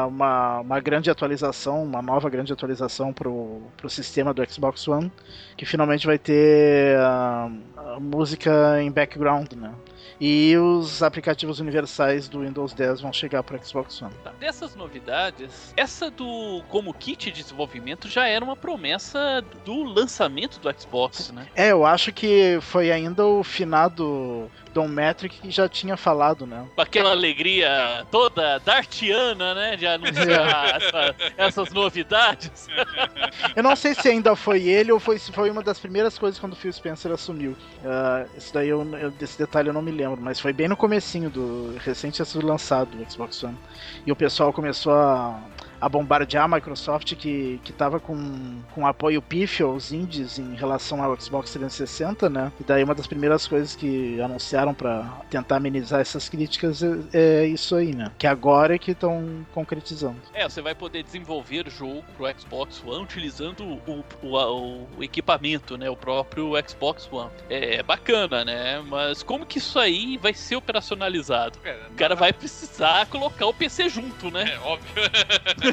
uma, 0.08 0.60
uma 0.60 0.80
grande 0.80 1.10
atualização, 1.10 1.84
uma 1.84 2.02
nova 2.02 2.30
grande 2.30 2.54
atualização 2.54 3.14
para 3.14 3.30
o 3.30 3.90
sistema 3.90 4.34
do 4.34 4.44
Xbox 4.50 4.88
One, 4.88 5.12
que 5.58 5.66
finalmente 5.66 6.06
vai 6.06 6.18
ter 6.18 6.98
a, 7.00 7.52
a 7.76 8.00
música 8.00 8.82
em 8.82 8.92
background, 8.92 9.54
né? 9.54 9.74
E 10.20 10.56
os 10.58 11.02
aplicativos 11.02 11.60
universais 11.60 12.28
do 12.28 12.42
Windows 12.42 12.74
10 12.74 13.02
vão 13.02 13.12
chegar 13.12 13.44
para 13.44 13.58
o 13.58 13.66
Xbox 13.66 14.02
One. 14.02 14.14
Tá. 14.24 14.32
Dessas 14.40 14.76
novidades, 14.76 15.74
essa 15.76 16.10
do 16.10 16.62
como 16.70 16.94
kit 16.94 17.32
de 17.32 17.42
desenvolvimento 17.42 18.08
já 18.08 18.28
era 18.28 18.44
uma 18.44 18.56
promessa 18.56 19.44
do 19.66 19.84
lançamento 19.84 20.60
do 20.60 20.80
Xbox, 20.80 21.32
né? 21.32 21.48
É, 21.56 21.72
eu 21.72 21.86
acho 21.86 22.14
que 22.14 22.58
foi 22.62 22.92
ainda 22.92 23.26
o 23.26 23.44
finado 23.44 24.50
Don 24.74 24.88
Metric 24.88 25.40
já 25.52 25.70
tinha 25.70 25.96
falado, 25.96 26.46
né? 26.46 26.66
Com 26.76 26.82
aquela 26.82 27.12
alegria 27.12 28.06
toda 28.12 28.60
dartiana, 28.60 29.54
né? 29.54 29.76
De 29.76 29.86
anunciar 29.86 30.76
essa, 30.82 31.16
essas 31.38 31.72
novidades. 31.72 32.68
Eu 33.56 33.64
não 33.64 33.76
sei 33.76 33.94
se 33.94 34.10
ainda 34.10 34.36
foi 34.36 34.68
ele 34.68 34.92
ou 34.92 35.00
foi, 35.00 35.20
se 35.20 35.32
foi 35.32 35.50
uma 35.50 35.62
das 35.62 35.80
primeiras 35.80 36.18
coisas 36.18 36.40
quando 36.40 36.54
o 36.54 36.56
Phil 36.56 36.74
Spencer 36.74 37.12
assumiu. 37.12 37.52
Uh, 37.52 38.38
isso 38.38 38.54
daí 38.54 38.70
eu, 38.70 38.84
eu, 38.98 39.12
desse 39.12 39.38
detalhe 39.38 39.70
eu 39.70 39.74
não 39.74 39.82
me 39.82 39.92
lembro, 39.92 40.20
mas 40.20 40.40
foi 40.40 40.52
bem 40.52 40.68
no 40.68 40.76
comecinho 40.76 41.30
do 41.30 41.76
recente 41.78 42.24
sido 42.26 42.46
lançado 42.46 42.98
o 42.98 43.12
Xbox 43.12 43.44
One. 43.44 43.58
E 44.06 44.12
o 44.12 44.16
pessoal 44.16 44.52
começou 44.52 44.94
a 44.94 45.40
a 45.84 45.90
bombardear 45.90 46.46
a 46.46 46.48
Microsoft 46.48 47.14
que, 47.16 47.60
que 47.62 47.74
tava 47.74 48.00
com, 48.00 48.62
com 48.74 48.88
apoio 48.88 49.22
pífio 49.22 49.68
aos 49.68 49.92
indies 49.92 50.40
em 50.40 50.56
relação 50.56 51.04
ao 51.04 51.20
Xbox 51.20 51.52
360, 51.52 52.30
né? 52.30 52.54
E 52.58 52.64
daí 52.64 52.86
uma 52.86 52.96
das 52.96 53.06
primeiras 53.06 53.46
coisas 53.46 53.76
que 53.76 54.20
anunciaram 54.22 54.74
para 54.74 55.04
tentar 55.30 55.58
amenizar 55.58 56.00
essas 56.00 56.30
críticas 56.30 56.82
é, 56.82 56.96
é, 57.14 57.46
isso 57.48 57.76
aí, 57.76 57.94
né? 57.94 58.10
Que 58.18 58.26
agora 58.26 58.76
é 58.76 58.78
que 58.78 58.92
estão 58.92 59.46
concretizando. 59.54 60.16
É, 60.34 60.48
você 60.48 60.62
vai 60.62 60.74
poder 60.74 61.04
desenvolver 61.04 61.70
jogo 61.70 62.02
pro 62.16 62.28
Xbox 62.40 62.82
One 62.86 63.04
utilizando 63.04 63.66
o, 63.86 64.06
o, 64.24 64.88
o 64.98 65.04
equipamento, 65.04 65.78
né? 65.78 65.90
O 65.90 65.98
próprio 65.98 66.54
Xbox 66.66 67.10
One. 67.12 67.30
É 67.50 67.84
bacana, 67.84 68.46
né? 68.46 68.82
Mas 68.88 69.22
como 69.22 69.46
que 69.46 69.58
isso 69.58 69.78
aí 69.78 70.18
vai 70.18 70.34
ser 70.34 70.56
operacionalizado? 70.56 71.60
É, 71.66 71.78
o 71.92 71.96
cara 71.96 72.16
vai 72.16 72.32
precisar 72.32 73.06
colocar 73.08 73.48
o 73.48 73.54
PC 73.54 73.90
junto, 73.90 74.32
né? 74.32 74.54
É, 74.54 74.60
óbvio. 74.60 74.94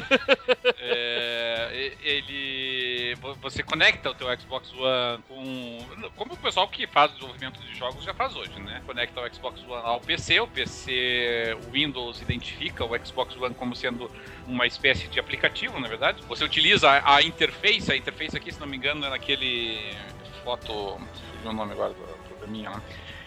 é, 0.79 1.93
ele. 2.01 3.15
Você 3.41 3.63
conecta 3.63 4.09
o 4.09 4.13
teu 4.13 4.27
Xbox 4.39 4.71
One 4.73 5.23
com. 5.27 5.79
Como 6.15 6.33
o 6.33 6.37
pessoal 6.37 6.67
que 6.67 6.87
faz 6.87 7.11
desenvolvimento 7.11 7.59
de 7.59 7.75
jogos 7.75 8.03
já 8.03 8.13
faz 8.13 8.35
hoje, 8.35 8.59
né? 8.59 8.81
Conecta 8.85 9.21
o 9.21 9.33
Xbox 9.33 9.61
One 9.61 9.81
ao 9.83 9.99
PC, 9.99 10.39
o 10.39 10.47
PC 10.47 11.57
o 11.67 11.71
Windows 11.71 12.21
identifica 12.21 12.85
o 12.85 13.05
Xbox 13.05 13.35
One 13.35 13.55
como 13.55 13.75
sendo 13.75 14.09
uma 14.47 14.65
espécie 14.65 15.07
de 15.07 15.19
aplicativo, 15.19 15.79
na 15.79 15.87
verdade. 15.87 16.21
Você 16.27 16.43
utiliza 16.43 16.89
a, 16.89 17.15
a 17.15 17.21
interface, 17.21 17.91
a 17.91 17.95
interface 17.95 18.35
aqui, 18.35 18.51
se 18.51 18.59
não 18.59 18.67
me 18.67 18.77
engano, 18.77 19.05
é 19.05 19.09
naquele 19.09 19.95
foto. 20.43 20.99
O 21.43 21.53
nome 21.53 21.71
agora 21.71 21.93
do 21.93 22.29
programinha 22.29 22.69
lá. 22.69 22.77
Né? 22.77 22.83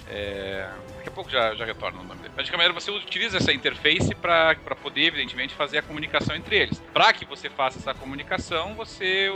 É, 0.09 0.71
daqui 1.05 1.09
a 1.09 1.13
pouco 1.13 1.31
já, 1.31 1.55
já 1.55 1.65
retorno 1.65 2.01
o 2.01 2.05
nome 2.05 2.23
dele. 2.23 2.33
Mas 2.35 2.47
de 2.47 2.51
qualquer 2.51 2.69
maneira, 2.69 2.81
você 2.81 2.91
utiliza 2.91 3.37
essa 3.37 3.53
interface 3.53 4.15
para 4.15 4.57
poder, 4.83 5.07
evidentemente, 5.09 5.55
fazer 5.55 5.79
a 5.79 5.83
comunicação 5.83 6.35
entre 6.35 6.57
eles. 6.57 6.83
Para 6.93 7.13
que 7.13 7.25
você 7.25 7.51
faça 7.51 7.79
essa 7.79 7.95
comunicação, 7.95 8.75
você, 8.75 9.29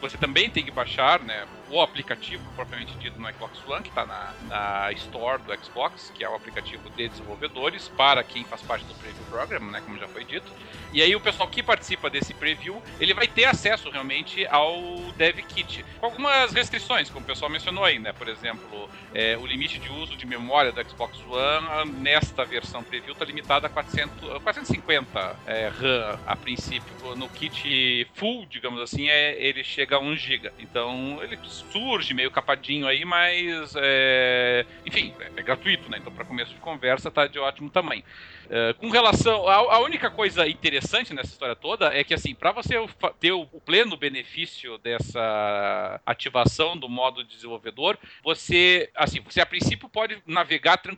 você 0.00 0.16
também 0.18 0.50
tem 0.50 0.64
que 0.64 0.70
baixar 0.70 1.20
né, 1.20 1.46
o 1.70 1.80
aplicativo 1.80 2.44
propriamente 2.56 2.96
dito 2.98 3.20
no 3.20 3.32
Xbox 3.32 3.58
One, 3.66 3.82
que 3.82 3.88
está 3.88 4.04
na, 4.04 4.32
na 4.48 4.92
Store 4.92 5.40
do 5.42 5.64
Xbox, 5.64 6.12
que 6.14 6.24
é 6.24 6.28
o 6.28 6.34
aplicativo 6.34 6.90
de 6.90 7.08
desenvolvedores, 7.08 7.88
para 7.88 8.22
quem 8.24 8.44
faz 8.44 8.62
parte 8.62 8.84
do 8.84 8.94
Preview 8.94 9.24
Program, 9.30 9.60
né, 9.70 9.80
como 9.84 9.98
já 9.98 10.08
foi 10.08 10.24
dito. 10.24 10.50
E 10.94 11.02
aí 11.02 11.16
o 11.16 11.20
pessoal 11.20 11.48
que 11.48 11.60
participa 11.60 12.08
desse 12.08 12.32
preview, 12.32 12.80
ele 13.00 13.12
vai 13.12 13.26
ter 13.26 13.46
acesso 13.46 13.90
realmente 13.90 14.46
ao 14.46 14.80
Dev 15.16 15.38
Kit, 15.38 15.84
com 15.98 16.06
algumas 16.06 16.52
restrições, 16.52 17.10
como 17.10 17.24
o 17.24 17.26
pessoal 17.26 17.50
mencionou 17.50 17.82
aí, 17.82 17.98
né? 17.98 18.12
Por 18.12 18.28
exemplo, 18.28 18.88
é, 19.12 19.36
o 19.36 19.44
limite 19.44 19.80
de 19.80 19.90
uso 19.90 20.16
de 20.16 20.24
memória 20.24 20.70
do 20.70 20.88
Xbox 20.88 21.03
One 21.28 21.92
nesta 22.00 22.44
versão 22.44 22.82
preview 22.82 23.12
está 23.12 23.24
limitado 23.24 23.66
a 23.66 23.68
400, 23.68 24.42
450 24.42 25.36
é, 25.46 25.68
RAM 25.68 26.18
a 26.26 26.36
princípio. 26.36 26.94
No 27.16 27.28
kit 27.28 28.06
full, 28.14 28.46
digamos 28.46 28.80
assim, 28.80 29.08
é, 29.08 29.36
ele 29.40 29.62
chega 29.62 29.96
a 29.96 29.98
1 29.98 30.16
GB. 30.16 30.52
Então 30.58 31.22
ele 31.22 31.38
surge 31.44 32.14
meio 32.14 32.30
capadinho 32.30 32.86
aí, 32.86 33.04
mas 33.04 33.74
é, 33.76 34.66
enfim, 34.86 35.14
é, 35.20 35.30
é 35.36 35.42
gratuito, 35.42 35.90
né? 35.90 35.98
Então 35.98 36.12
para 36.12 36.24
começo 36.24 36.54
de 36.54 36.60
conversa 36.60 37.10
tá 37.10 37.26
de 37.26 37.38
ótimo 37.38 37.70
tamanho. 37.70 38.04
Uh, 38.44 38.74
com 38.74 38.90
relação. 38.90 39.48
A, 39.48 39.54
a, 39.54 39.78
única 39.80 40.10
coisa 40.10 40.46
interessante 40.46 41.14
nessa 41.14 41.30
história 41.30 41.56
toda 41.56 41.94
é 41.94 42.04
que, 42.04 42.12
assim, 42.12 42.34
para 42.34 42.52
você 42.52 42.74
ter 43.18 43.32
o, 43.32 43.48
o, 43.50 43.60
pleno 43.60 43.96
benefício 43.96 44.76
dessa 44.78 46.00
ativação 46.04 46.76
do 46.76 46.86
modo 46.86 47.24
desenvolvedor, 47.24 47.98
você, 48.22 48.90
assim, 48.94 49.20
você 49.20 49.40
a 49.40 49.46
princípio 49.46 49.88
pode 49.88 50.22
navegar 50.26 50.76
tranquilamente 50.76 50.93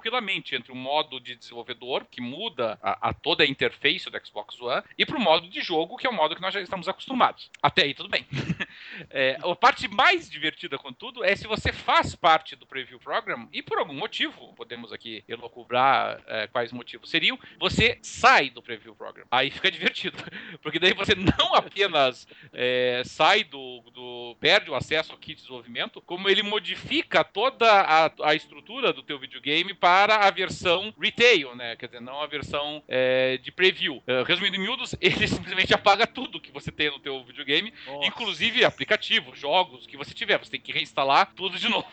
entre 0.54 0.72
o 0.72 0.76
modo 0.76 1.20
de 1.20 1.34
desenvolvedor, 1.36 2.06
que 2.10 2.20
muda 2.20 2.78
a, 2.82 3.10
a 3.10 3.12
toda 3.12 3.44
a 3.44 3.46
interface 3.46 4.10
do 4.10 4.26
Xbox 4.26 4.60
One, 4.60 4.82
e 4.96 5.04
para 5.04 5.16
o 5.16 5.20
modo 5.20 5.48
de 5.48 5.60
jogo, 5.60 5.96
que 5.96 6.06
é 6.06 6.10
o 6.10 6.14
modo 6.14 6.34
que 6.34 6.42
nós 6.42 6.54
já 6.54 6.60
estamos 6.60 6.88
acostumados. 6.88 7.50
Até 7.62 7.82
aí, 7.82 7.94
tudo 7.94 8.08
bem. 8.08 8.26
é, 9.10 9.38
a 9.42 9.56
parte 9.56 9.88
mais 9.88 10.28
divertida, 10.28 10.78
contudo, 10.78 11.24
é 11.24 11.34
se 11.34 11.46
você 11.46 11.72
faz 11.72 12.14
parte 12.14 12.56
do 12.56 12.66
Preview 12.66 12.98
Program 12.98 13.48
e 13.52 13.62
por 13.62 13.78
algum 13.78 13.94
motivo, 13.94 14.52
podemos 14.54 14.92
aqui 14.92 15.24
elocubrar 15.28 16.22
é, 16.26 16.46
quais 16.46 16.72
motivos 16.72 17.10
seriam 17.10 17.38
você 17.58 17.98
sai 18.02 18.50
do 18.50 18.62
Preview 18.62 18.94
Program. 18.94 19.24
Aí 19.30 19.50
fica 19.50 19.70
divertido. 19.70 20.16
Porque 20.62 20.78
daí 20.78 20.92
você 20.92 21.14
não 21.14 21.54
apenas 21.54 22.26
é, 22.52 23.02
sai 23.04 23.44
do, 23.44 23.82
do. 23.92 24.36
perde 24.40 24.70
o 24.70 24.74
acesso 24.74 25.12
ao 25.12 25.18
kit 25.18 25.36
de 25.36 25.42
desenvolvimento, 25.42 26.00
como 26.00 26.28
ele 26.28 26.42
modifica 26.42 27.24
toda 27.24 27.66
a, 27.68 28.10
a 28.22 28.34
estrutura 28.34 28.92
do 28.92 29.02
teu 29.02 29.18
videogame 29.18 29.74
para 29.86 30.26
a 30.26 30.30
versão 30.32 30.92
retail, 31.00 31.54
né? 31.54 31.76
Quer 31.76 31.86
dizer, 31.86 32.00
não 32.00 32.20
a 32.20 32.26
versão 32.26 32.82
é, 32.88 33.38
de 33.38 33.52
preview. 33.52 33.98
Uh, 33.98 34.24
resumindo 34.26 34.56
em 34.56 34.58
miúdos, 34.58 34.96
ele 35.00 35.28
simplesmente 35.28 35.72
apaga 35.72 36.08
tudo 36.08 36.40
que 36.40 36.50
você 36.50 36.72
tem 36.72 36.90
no 36.90 36.98
teu 36.98 37.22
videogame, 37.22 37.72
Nossa. 37.86 38.08
inclusive 38.08 38.64
aplicativos, 38.64 39.38
jogos 39.38 39.86
que 39.86 39.96
você 39.96 40.12
tiver. 40.12 40.40
Você 40.40 40.50
tem 40.50 40.60
que 40.60 40.72
reinstalar 40.72 41.32
tudo 41.36 41.56
de 41.56 41.68
novo. 41.70 41.86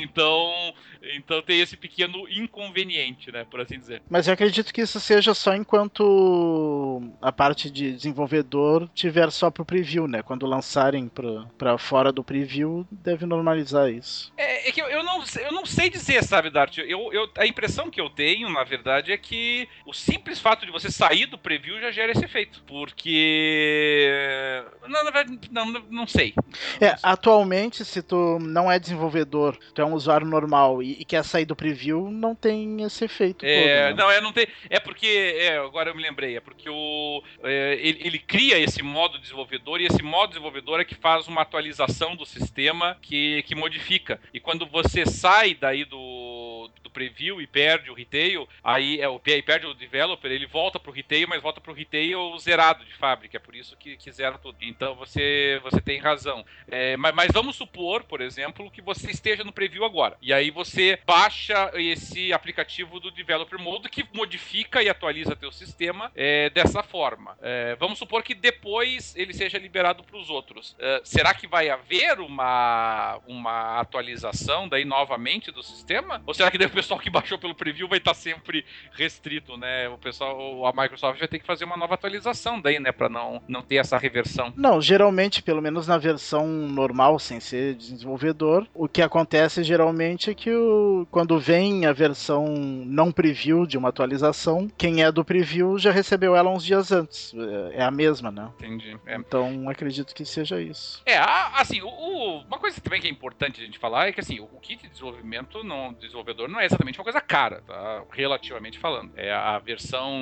então, 0.00 0.74
então 1.02 1.42
tem 1.42 1.60
esse 1.60 1.76
pequeno 1.76 2.26
inconveniente, 2.30 3.30
né? 3.30 3.44
Por 3.44 3.60
assim 3.60 3.78
dizer. 3.78 4.00
Mas 4.08 4.26
eu 4.26 4.32
acredito 4.32 4.72
que 4.72 4.80
isso 4.80 4.98
seja 4.98 5.34
só 5.34 5.54
enquanto 5.54 7.12
a 7.20 7.30
parte 7.30 7.70
de 7.70 7.92
desenvolvedor 7.92 8.88
tiver 8.94 9.30
só 9.30 9.50
pro 9.50 9.66
preview, 9.66 10.08
né? 10.08 10.22
Quando 10.22 10.46
lançarem 10.46 11.10
para 11.58 11.76
fora 11.76 12.10
do 12.10 12.24
preview, 12.24 12.86
deve 12.90 13.26
normalizar 13.26 13.90
isso. 13.90 14.32
É, 14.34 14.70
é 14.70 14.72
que 14.72 14.80
eu, 14.80 14.86
eu, 14.86 15.02
não, 15.02 15.22
eu 15.42 15.52
não 15.52 15.66
sei 15.66 15.90
dizer, 15.90 16.22
sabe, 16.24 16.48
Dart? 16.48 16.78
Eu, 16.78 17.01
eu, 17.12 17.28
a 17.38 17.46
impressão 17.46 17.90
que 17.90 18.00
eu 18.00 18.10
tenho, 18.10 18.50
na 18.50 18.64
verdade, 18.64 19.12
é 19.12 19.16
que 19.16 19.68
o 19.86 19.92
simples 19.92 20.38
fato 20.38 20.66
de 20.66 20.72
você 20.72 20.90
sair 20.90 21.26
do 21.26 21.38
preview 21.38 21.80
já 21.80 21.90
gera 21.90 22.12
esse 22.12 22.24
efeito. 22.24 22.62
Porque. 22.66 24.62
Não, 24.82 25.04
na 25.04 25.10
verdade, 25.10 25.40
não, 25.50 25.66
não 25.90 26.06
sei. 26.06 26.34
É, 26.80 26.96
atualmente, 27.02 27.84
se 27.84 28.02
tu 28.02 28.38
não 28.40 28.70
é 28.70 28.78
desenvolvedor, 28.78 29.56
tu 29.74 29.80
é 29.80 29.84
um 29.84 29.94
usuário 29.94 30.26
normal 30.26 30.82
e, 30.82 31.00
e 31.00 31.04
quer 31.04 31.24
sair 31.24 31.44
do 31.44 31.56
preview, 31.56 32.10
não 32.10 32.34
tem 32.34 32.82
esse 32.82 33.04
efeito. 33.04 33.44
É, 33.44 33.88
todo, 33.88 33.96
né? 33.96 34.02
não, 34.02 34.10
é, 34.10 34.20
não 34.20 34.32
tem 34.32 34.46
é 34.68 34.80
porque. 34.80 35.06
É, 35.38 35.58
agora 35.58 35.90
eu 35.90 35.94
me 35.94 36.02
lembrei. 36.02 36.36
É 36.36 36.40
porque 36.40 36.68
o, 36.68 37.22
é, 37.42 37.78
ele, 37.80 38.00
ele, 38.04 38.18
cria 38.18 38.58
esse 38.58 38.82
modo 38.82 39.18
desenvolvedor 39.18 39.80
e 39.80 39.86
esse 39.86 40.02
modo 40.02 40.30
desenvolvedor 40.30 40.80
é 40.80 40.84
que 40.84 40.94
faz 40.94 41.28
uma 41.28 41.42
atualização 41.42 42.16
do 42.16 42.26
sistema 42.26 42.96
que, 43.00 43.42
que 43.44 43.54
modifica. 43.54 44.20
E 44.32 44.40
quando 44.40 44.66
você 44.66 45.06
sai 45.06 45.54
daí 45.54 45.84
do, 45.84 46.70
do 46.82 46.90
preview 46.92 47.40
e 47.40 47.46
perde 47.46 47.90
o 47.90 47.94
retail, 47.94 48.48
aí 48.62 49.00
é 49.00 49.08
o 49.08 49.18
perde 49.18 49.66
o 49.66 49.74
developer, 49.74 50.30
ele 50.30 50.46
volta 50.46 50.78
pro 50.78 50.92
retail, 50.92 51.26
mas 51.28 51.42
volta 51.42 51.60
pro 51.60 51.72
retail 51.72 52.38
zerado 52.38 52.84
de 52.84 52.94
fábrica. 52.94 53.36
É 53.36 53.40
por 53.40 53.54
isso 53.54 53.76
que, 53.76 53.96
que 53.96 54.10
zera 54.12 54.38
tudo. 54.38 54.56
Então 54.60 54.94
você, 54.94 55.60
você 55.62 55.80
tem 55.80 55.98
razão. 55.98 56.44
É, 56.68 56.96
mas, 56.96 57.14
mas 57.14 57.30
vamos 57.32 57.56
supor, 57.56 58.04
por 58.04 58.20
exemplo, 58.20 58.70
que 58.70 58.82
você 58.82 59.10
esteja 59.10 59.44
no 59.44 59.52
preview 59.52 59.84
agora. 59.84 60.16
E 60.20 60.32
aí 60.32 60.50
você 60.50 60.98
baixa 61.06 61.70
esse 61.74 62.32
aplicativo 62.32 63.00
do 63.00 63.10
Developer 63.10 63.58
Mode 63.58 63.88
que 63.88 64.04
modifica 64.12 64.82
e 64.82 64.88
atualiza 64.88 65.36
teu 65.36 65.50
sistema 65.50 66.10
é, 66.14 66.50
dessa 66.50 66.82
forma. 66.82 67.36
É, 67.40 67.76
vamos 67.76 67.98
supor 67.98 68.22
que 68.22 68.34
depois 68.34 69.14
ele 69.16 69.32
seja 69.32 69.58
liberado 69.58 70.04
para 70.04 70.16
os 70.16 70.28
outros. 70.28 70.76
É, 70.78 71.00
será 71.04 71.34
que 71.34 71.46
vai 71.46 71.70
haver 71.70 72.20
uma, 72.20 73.18
uma 73.26 73.80
atualização 73.80 74.68
daí 74.68 74.84
novamente 74.84 75.50
do 75.50 75.62
sistema? 75.62 76.22
Ou 76.26 76.34
será 76.34 76.50
que 76.50 76.56
o 76.56 76.60
pessoal 76.82 77.00
que 77.00 77.08
baixou 77.10 77.38
pelo 77.38 77.54
preview 77.54 77.88
vai 77.88 77.98
estar 77.98 78.14
sempre 78.14 78.64
restrito, 78.92 79.56
né? 79.56 79.88
O 79.88 79.98
pessoal, 79.98 80.66
a 80.66 80.72
Microsoft 80.72 81.18
vai 81.18 81.28
ter 81.28 81.38
que 81.38 81.46
fazer 81.46 81.64
uma 81.64 81.76
nova 81.76 81.94
atualização 81.94 82.60
daí, 82.60 82.78
né, 82.78 82.92
para 82.92 83.08
não 83.08 83.42
não 83.48 83.62
ter 83.62 83.76
essa 83.76 83.98
reversão. 83.98 84.52
Não, 84.56 84.80
geralmente, 84.80 85.42
pelo 85.42 85.62
menos 85.62 85.86
na 85.86 85.98
versão 85.98 86.46
normal, 86.46 87.18
sem 87.18 87.40
ser 87.40 87.74
desenvolvedor, 87.74 88.66
o 88.74 88.88
que 88.88 89.02
acontece 89.02 89.64
geralmente 89.64 90.30
é 90.30 90.34
que 90.34 90.50
o, 90.50 91.06
quando 91.10 91.38
vem 91.38 91.86
a 91.86 91.92
versão 91.92 92.46
não 92.46 93.10
preview 93.10 93.66
de 93.66 93.78
uma 93.78 93.88
atualização 93.88 94.02
atualização, 94.02 94.68
quem 94.76 95.02
é 95.02 95.10
do 95.10 95.24
preview 95.24 95.78
já 95.78 95.90
recebeu 95.90 96.36
ela 96.36 96.50
uns 96.50 96.64
dias 96.64 96.92
antes. 96.92 97.32
É, 97.34 97.78
é 97.78 97.82
a 97.82 97.90
mesma, 97.90 98.30
né? 98.30 98.50
Entendi. 98.58 98.96
É. 99.06 99.16
Então 99.16 99.68
acredito 99.68 100.14
que 100.14 100.24
seja 100.24 100.60
isso. 100.60 101.02
É, 101.06 101.16
assim, 101.16 101.80
o, 101.80 101.88
o, 101.88 102.40
uma 102.42 102.58
coisa 102.58 102.80
também 102.80 103.00
que 103.00 103.06
é 103.06 103.10
importante 103.10 103.60
a 103.60 103.64
gente 103.64 103.78
falar 103.78 104.08
é 104.08 104.12
que 104.12 104.20
assim, 104.20 104.40
o 104.40 104.46
kit 104.60 104.82
de 104.82 104.88
desenvolvimento, 104.88 105.62
não, 105.62 105.92
desenvolvedor, 105.92 106.48
não 106.48 106.60
é 106.60 106.66
exatamente 106.72 106.98
uma 106.98 107.04
coisa 107.04 107.20
cara, 107.20 107.62
tá? 107.62 108.04
relativamente 108.10 108.78
falando. 108.78 109.12
É 109.16 109.32
a 109.32 109.58
versão 109.58 110.12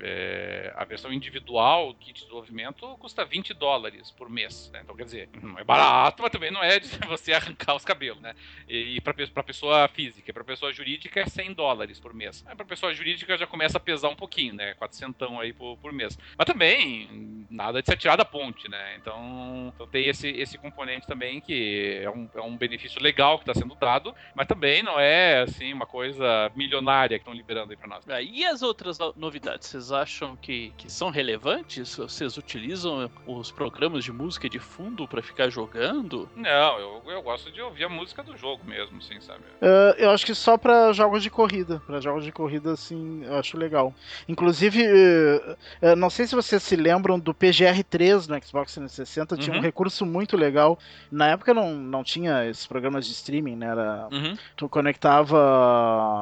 é, 0.00 0.72
a 0.76 0.84
versão 0.84 1.12
individual, 1.12 1.94
kit 1.94 2.14
de 2.14 2.20
desenvolvimento, 2.20 2.96
custa 2.98 3.24
20 3.24 3.54
dólares 3.54 4.10
por 4.10 4.30
mês. 4.30 4.70
Né? 4.72 4.80
Então, 4.82 4.96
quer 4.96 5.04
dizer, 5.04 5.28
não 5.42 5.58
é 5.58 5.64
barato, 5.64 6.22
mas 6.22 6.32
também 6.32 6.50
não 6.50 6.62
é 6.62 6.78
de 6.78 6.88
você 7.06 7.32
arrancar 7.34 7.74
os 7.74 7.84
cabelos, 7.84 8.20
né? 8.20 8.34
E 8.68 9.00
para 9.00 9.42
pessoa 9.42 9.88
física, 9.88 10.32
para 10.32 10.44
pessoa 10.44 10.72
jurídica 10.72 11.20
é 11.20 11.26
100 11.26 11.54
dólares 11.54 11.98
por 11.98 12.14
mês. 12.14 12.42
Para 12.42 12.64
pessoa 12.64 12.94
jurídica 12.94 13.36
já 13.36 13.46
começa 13.46 13.78
a 13.78 13.80
pesar 13.80 14.08
um 14.08 14.16
pouquinho, 14.16 14.54
né? 14.54 14.74
400 14.74 15.20
aí 15.40 15.52
por, 15.52 15.76
por 15.78 15.92
mês. 15.92 16.18
Mas 16.36 16.46
também, 16.46 17.39
nada 17.50 17.82
de 17.82 17.86
se 17.86 17.92
atirar 17.92 18.16
da 18.16 18.24
ponte, 18.24 18.68
né? 18.68 18.96
Então, 18.96 19.72
então 19.74 19.86
tem 19.86 20.08
esse, 20.08 20.28
esse 20.28 20.56
componente 20.56 21.06
também 21.06 21.40
que 21.40 22.00
é 22.02 22.08
um, 22.08 22.28
é 22.34 22.40
um 22.40 22.56
benefício 22.56 23.02
legal 23.02 23.38
que 23.38 23.50
está 23.50 23.60
sendo 23.60 23.74
dado, 23.74 24.14
mas 24.34 24.46
também 24.46 24.82
não 24.82 24.98
é, 24.98 25.42
assim, 25.42 25.72
uma 25.72 25.86
coisa 25.86 26.50
milionária 26.54 27.18
que 27.18 27.22
estão 27.22 27.34
liberando 27.34 27.72
aí 27.72 27.76
para 27.76 27.88
nós. 27.88 28.08
É, 28.08 28.22
e 28.22 28.44
as 28.44 28.62
outras 28.62 28.98
novidades, 29.16 29.68
vocês 29.68 29.90
acham 29.90 30.36
que, 30.36 30.72
que 30.76 30.90
são 30.90 31.10
relevantes? 31.10 31.96
Vocês 31.96 32.36
utilizam 32.36 33.10
os 33.26 33.50
programas 33.50 34.04
de 34.04 34.12
música 34.12 34.48
de 34.48 34.58
fundo 34.58 35.08
para 35.08 35.22
ficar 35.22 35.48
jogando? 35.48 36.28
Não, 36.36 36.78
eu, 36.78 37.02
eu 37.06 37.22
gosto 37.22 37.50
de 37.50 37.60
ouvir 37.60 37.84
a 37.84 37.88
música 37.88 38.22
do 38.22 38.36
jogo 38.36 38.64
mesmo, 38.64 38.98
assim, 38.98 39.20
sabe? 39.20 39.40
Uh, 39.60 39.94
eu 39.98 40.10
acho 40.10 40.24
que 40.24 40.34
só 40.34 40.56
para 40.56 40.92
jogos 40.92 41.22
de 41.22 41.30
corrida. 41.30 41.82
Para 41.86 42.00
jogos 42.00 42.24
de 42.24 42.30
corrida, 42.30 42.72
assim, 42.72 43.24
eu 43.24 43.36
acho 43.36 43.56
legal. 43.56 43.94
Inclusive, 44.28 44.84
uh, 44.84 45.52
uh, 45.82 45.96
não 45.96 46.10
sei 46.10 46.26
se 46.26 46.34
vocês 46.34 46.62
se 46.62 46.76
lembram 46.76 47.18
do 47.18 47.34
PGR3 47.40 48.28
no 48.28 48.42
Xbox 48.44 48.74
360, 48.74 49.34
uhum. 49.34 49.40
tinha 49.40 49.54
um 49.54 49.56
uhum. 49.56 49.62
recurso 49.62 50.04
muito 50.04 50.36
legal. 50.36 50.78
Na 51.10 51.28
época 51.28 51.54
não, 51.54 51.74
não 51.74 52.04
tinha 52.04 52.46
esses 52.46 52.66
programas 52.66 53.06
de 53.06 53.12
streaming, 53.12 53.56
né? 53.56 53.66
Era, 53.66 54.08
uhum. 54.12 54.36
Tu 54.56 54.68
conectava 54.68 55.38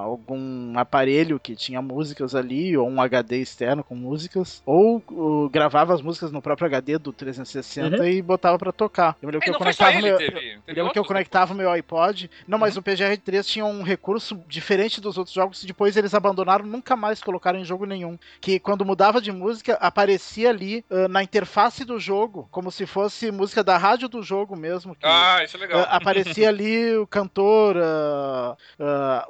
algum 0.04 0.78
aparelho 0.78 1.40
que 1.40 1.56
tinha 1.56 1.82
músicas 1.82 2.34
ali, 2.34 2.76
ou 2.76 2.88
um 2.88 3.00
HD 3.00 3.38
externo 3.38 3.82
com 3.82 3.96
músicas, 3.96 4.62
ou 4.64 5.02
gravava 5.50 5.92
as 5.92 6.00
músicas 6.00 6.30
no 6.30 6.40
próprio 6.40 6.66
HD 6.66 6.98
do 6.98 7.12
360 7.12 7.96
uhum. 7.96 8.04
e 8.04 8.22
botava 8.22 8.58
para 8.58 8.70
tocar. 8.70 9.16
Eu 9.20 9.28
lembro 9.28 9.40
que 9.40 9.50
eu 9.50 9.54
conectava 9.54 10.00
meu, 10.00 10.18
teve, 10.18 10.30
teve 10.30 10.60
eu 10.66 10.74
lembro 10.74 10.92
que 10.92 10.98
eu 10.98 11.04
conectava 11.04 11.54
meu 11.54 11.70
iPod. 11.70 12.30
Não, 12.46 12.58
mas 12.58 12.76
uhum. 12.76 12.80
o 12.80 12.84
PGR3 12.84 13.44
tinha 13.44 13.64
um 13.64 13.82
recurso 13.82 14.40
diferente 14.46 15.00
dos 15.00 15.18
outros 15.18 15.34
jogos, 15.34 15.64
depois 15.64 15.96
eles 15.96 16.14
abandonaram, 16.14 16.64
nunca 16.64 16.94
mais 16.94 17.22
colocaram 17.22 17.58
em 17.58 17.64
jogo 17.64 17.84
nenhum. 17.84 18.16
Que 18.40 18.60
quando 18.60 18.84
mudava 18.84 19.20
de 19.20 19.32
música, 19.32 19.74
aparecia 19.80 20.50
ali 20.50 20.84
uh, 20.90 21.07
na 21.08 21.22
interface 21.22 21.84
do 21.84 21.98
jogo, 21.98 22.48
como 22.50 22.70
se 22.70 22.86
fosse 22.86 23.30
música 23.30 23.64
da 23.64 23.76
rádio 23.76 24.08
do 24.08 24.22
jogo 24.22 24.56
mesmo. 24.56 24.94
Que, 24.94 25.06
ah, 25.06 25.42
isso 25.42 25.56
é 25.56 25.60
legal. 25.60 25.80
Uh, 25.80 25.86
aparecia 25.90 26.48
ali 26.48 26.96
o 26.96 27.06
cantor, 27.06 27.76
uh, 27.76 28.56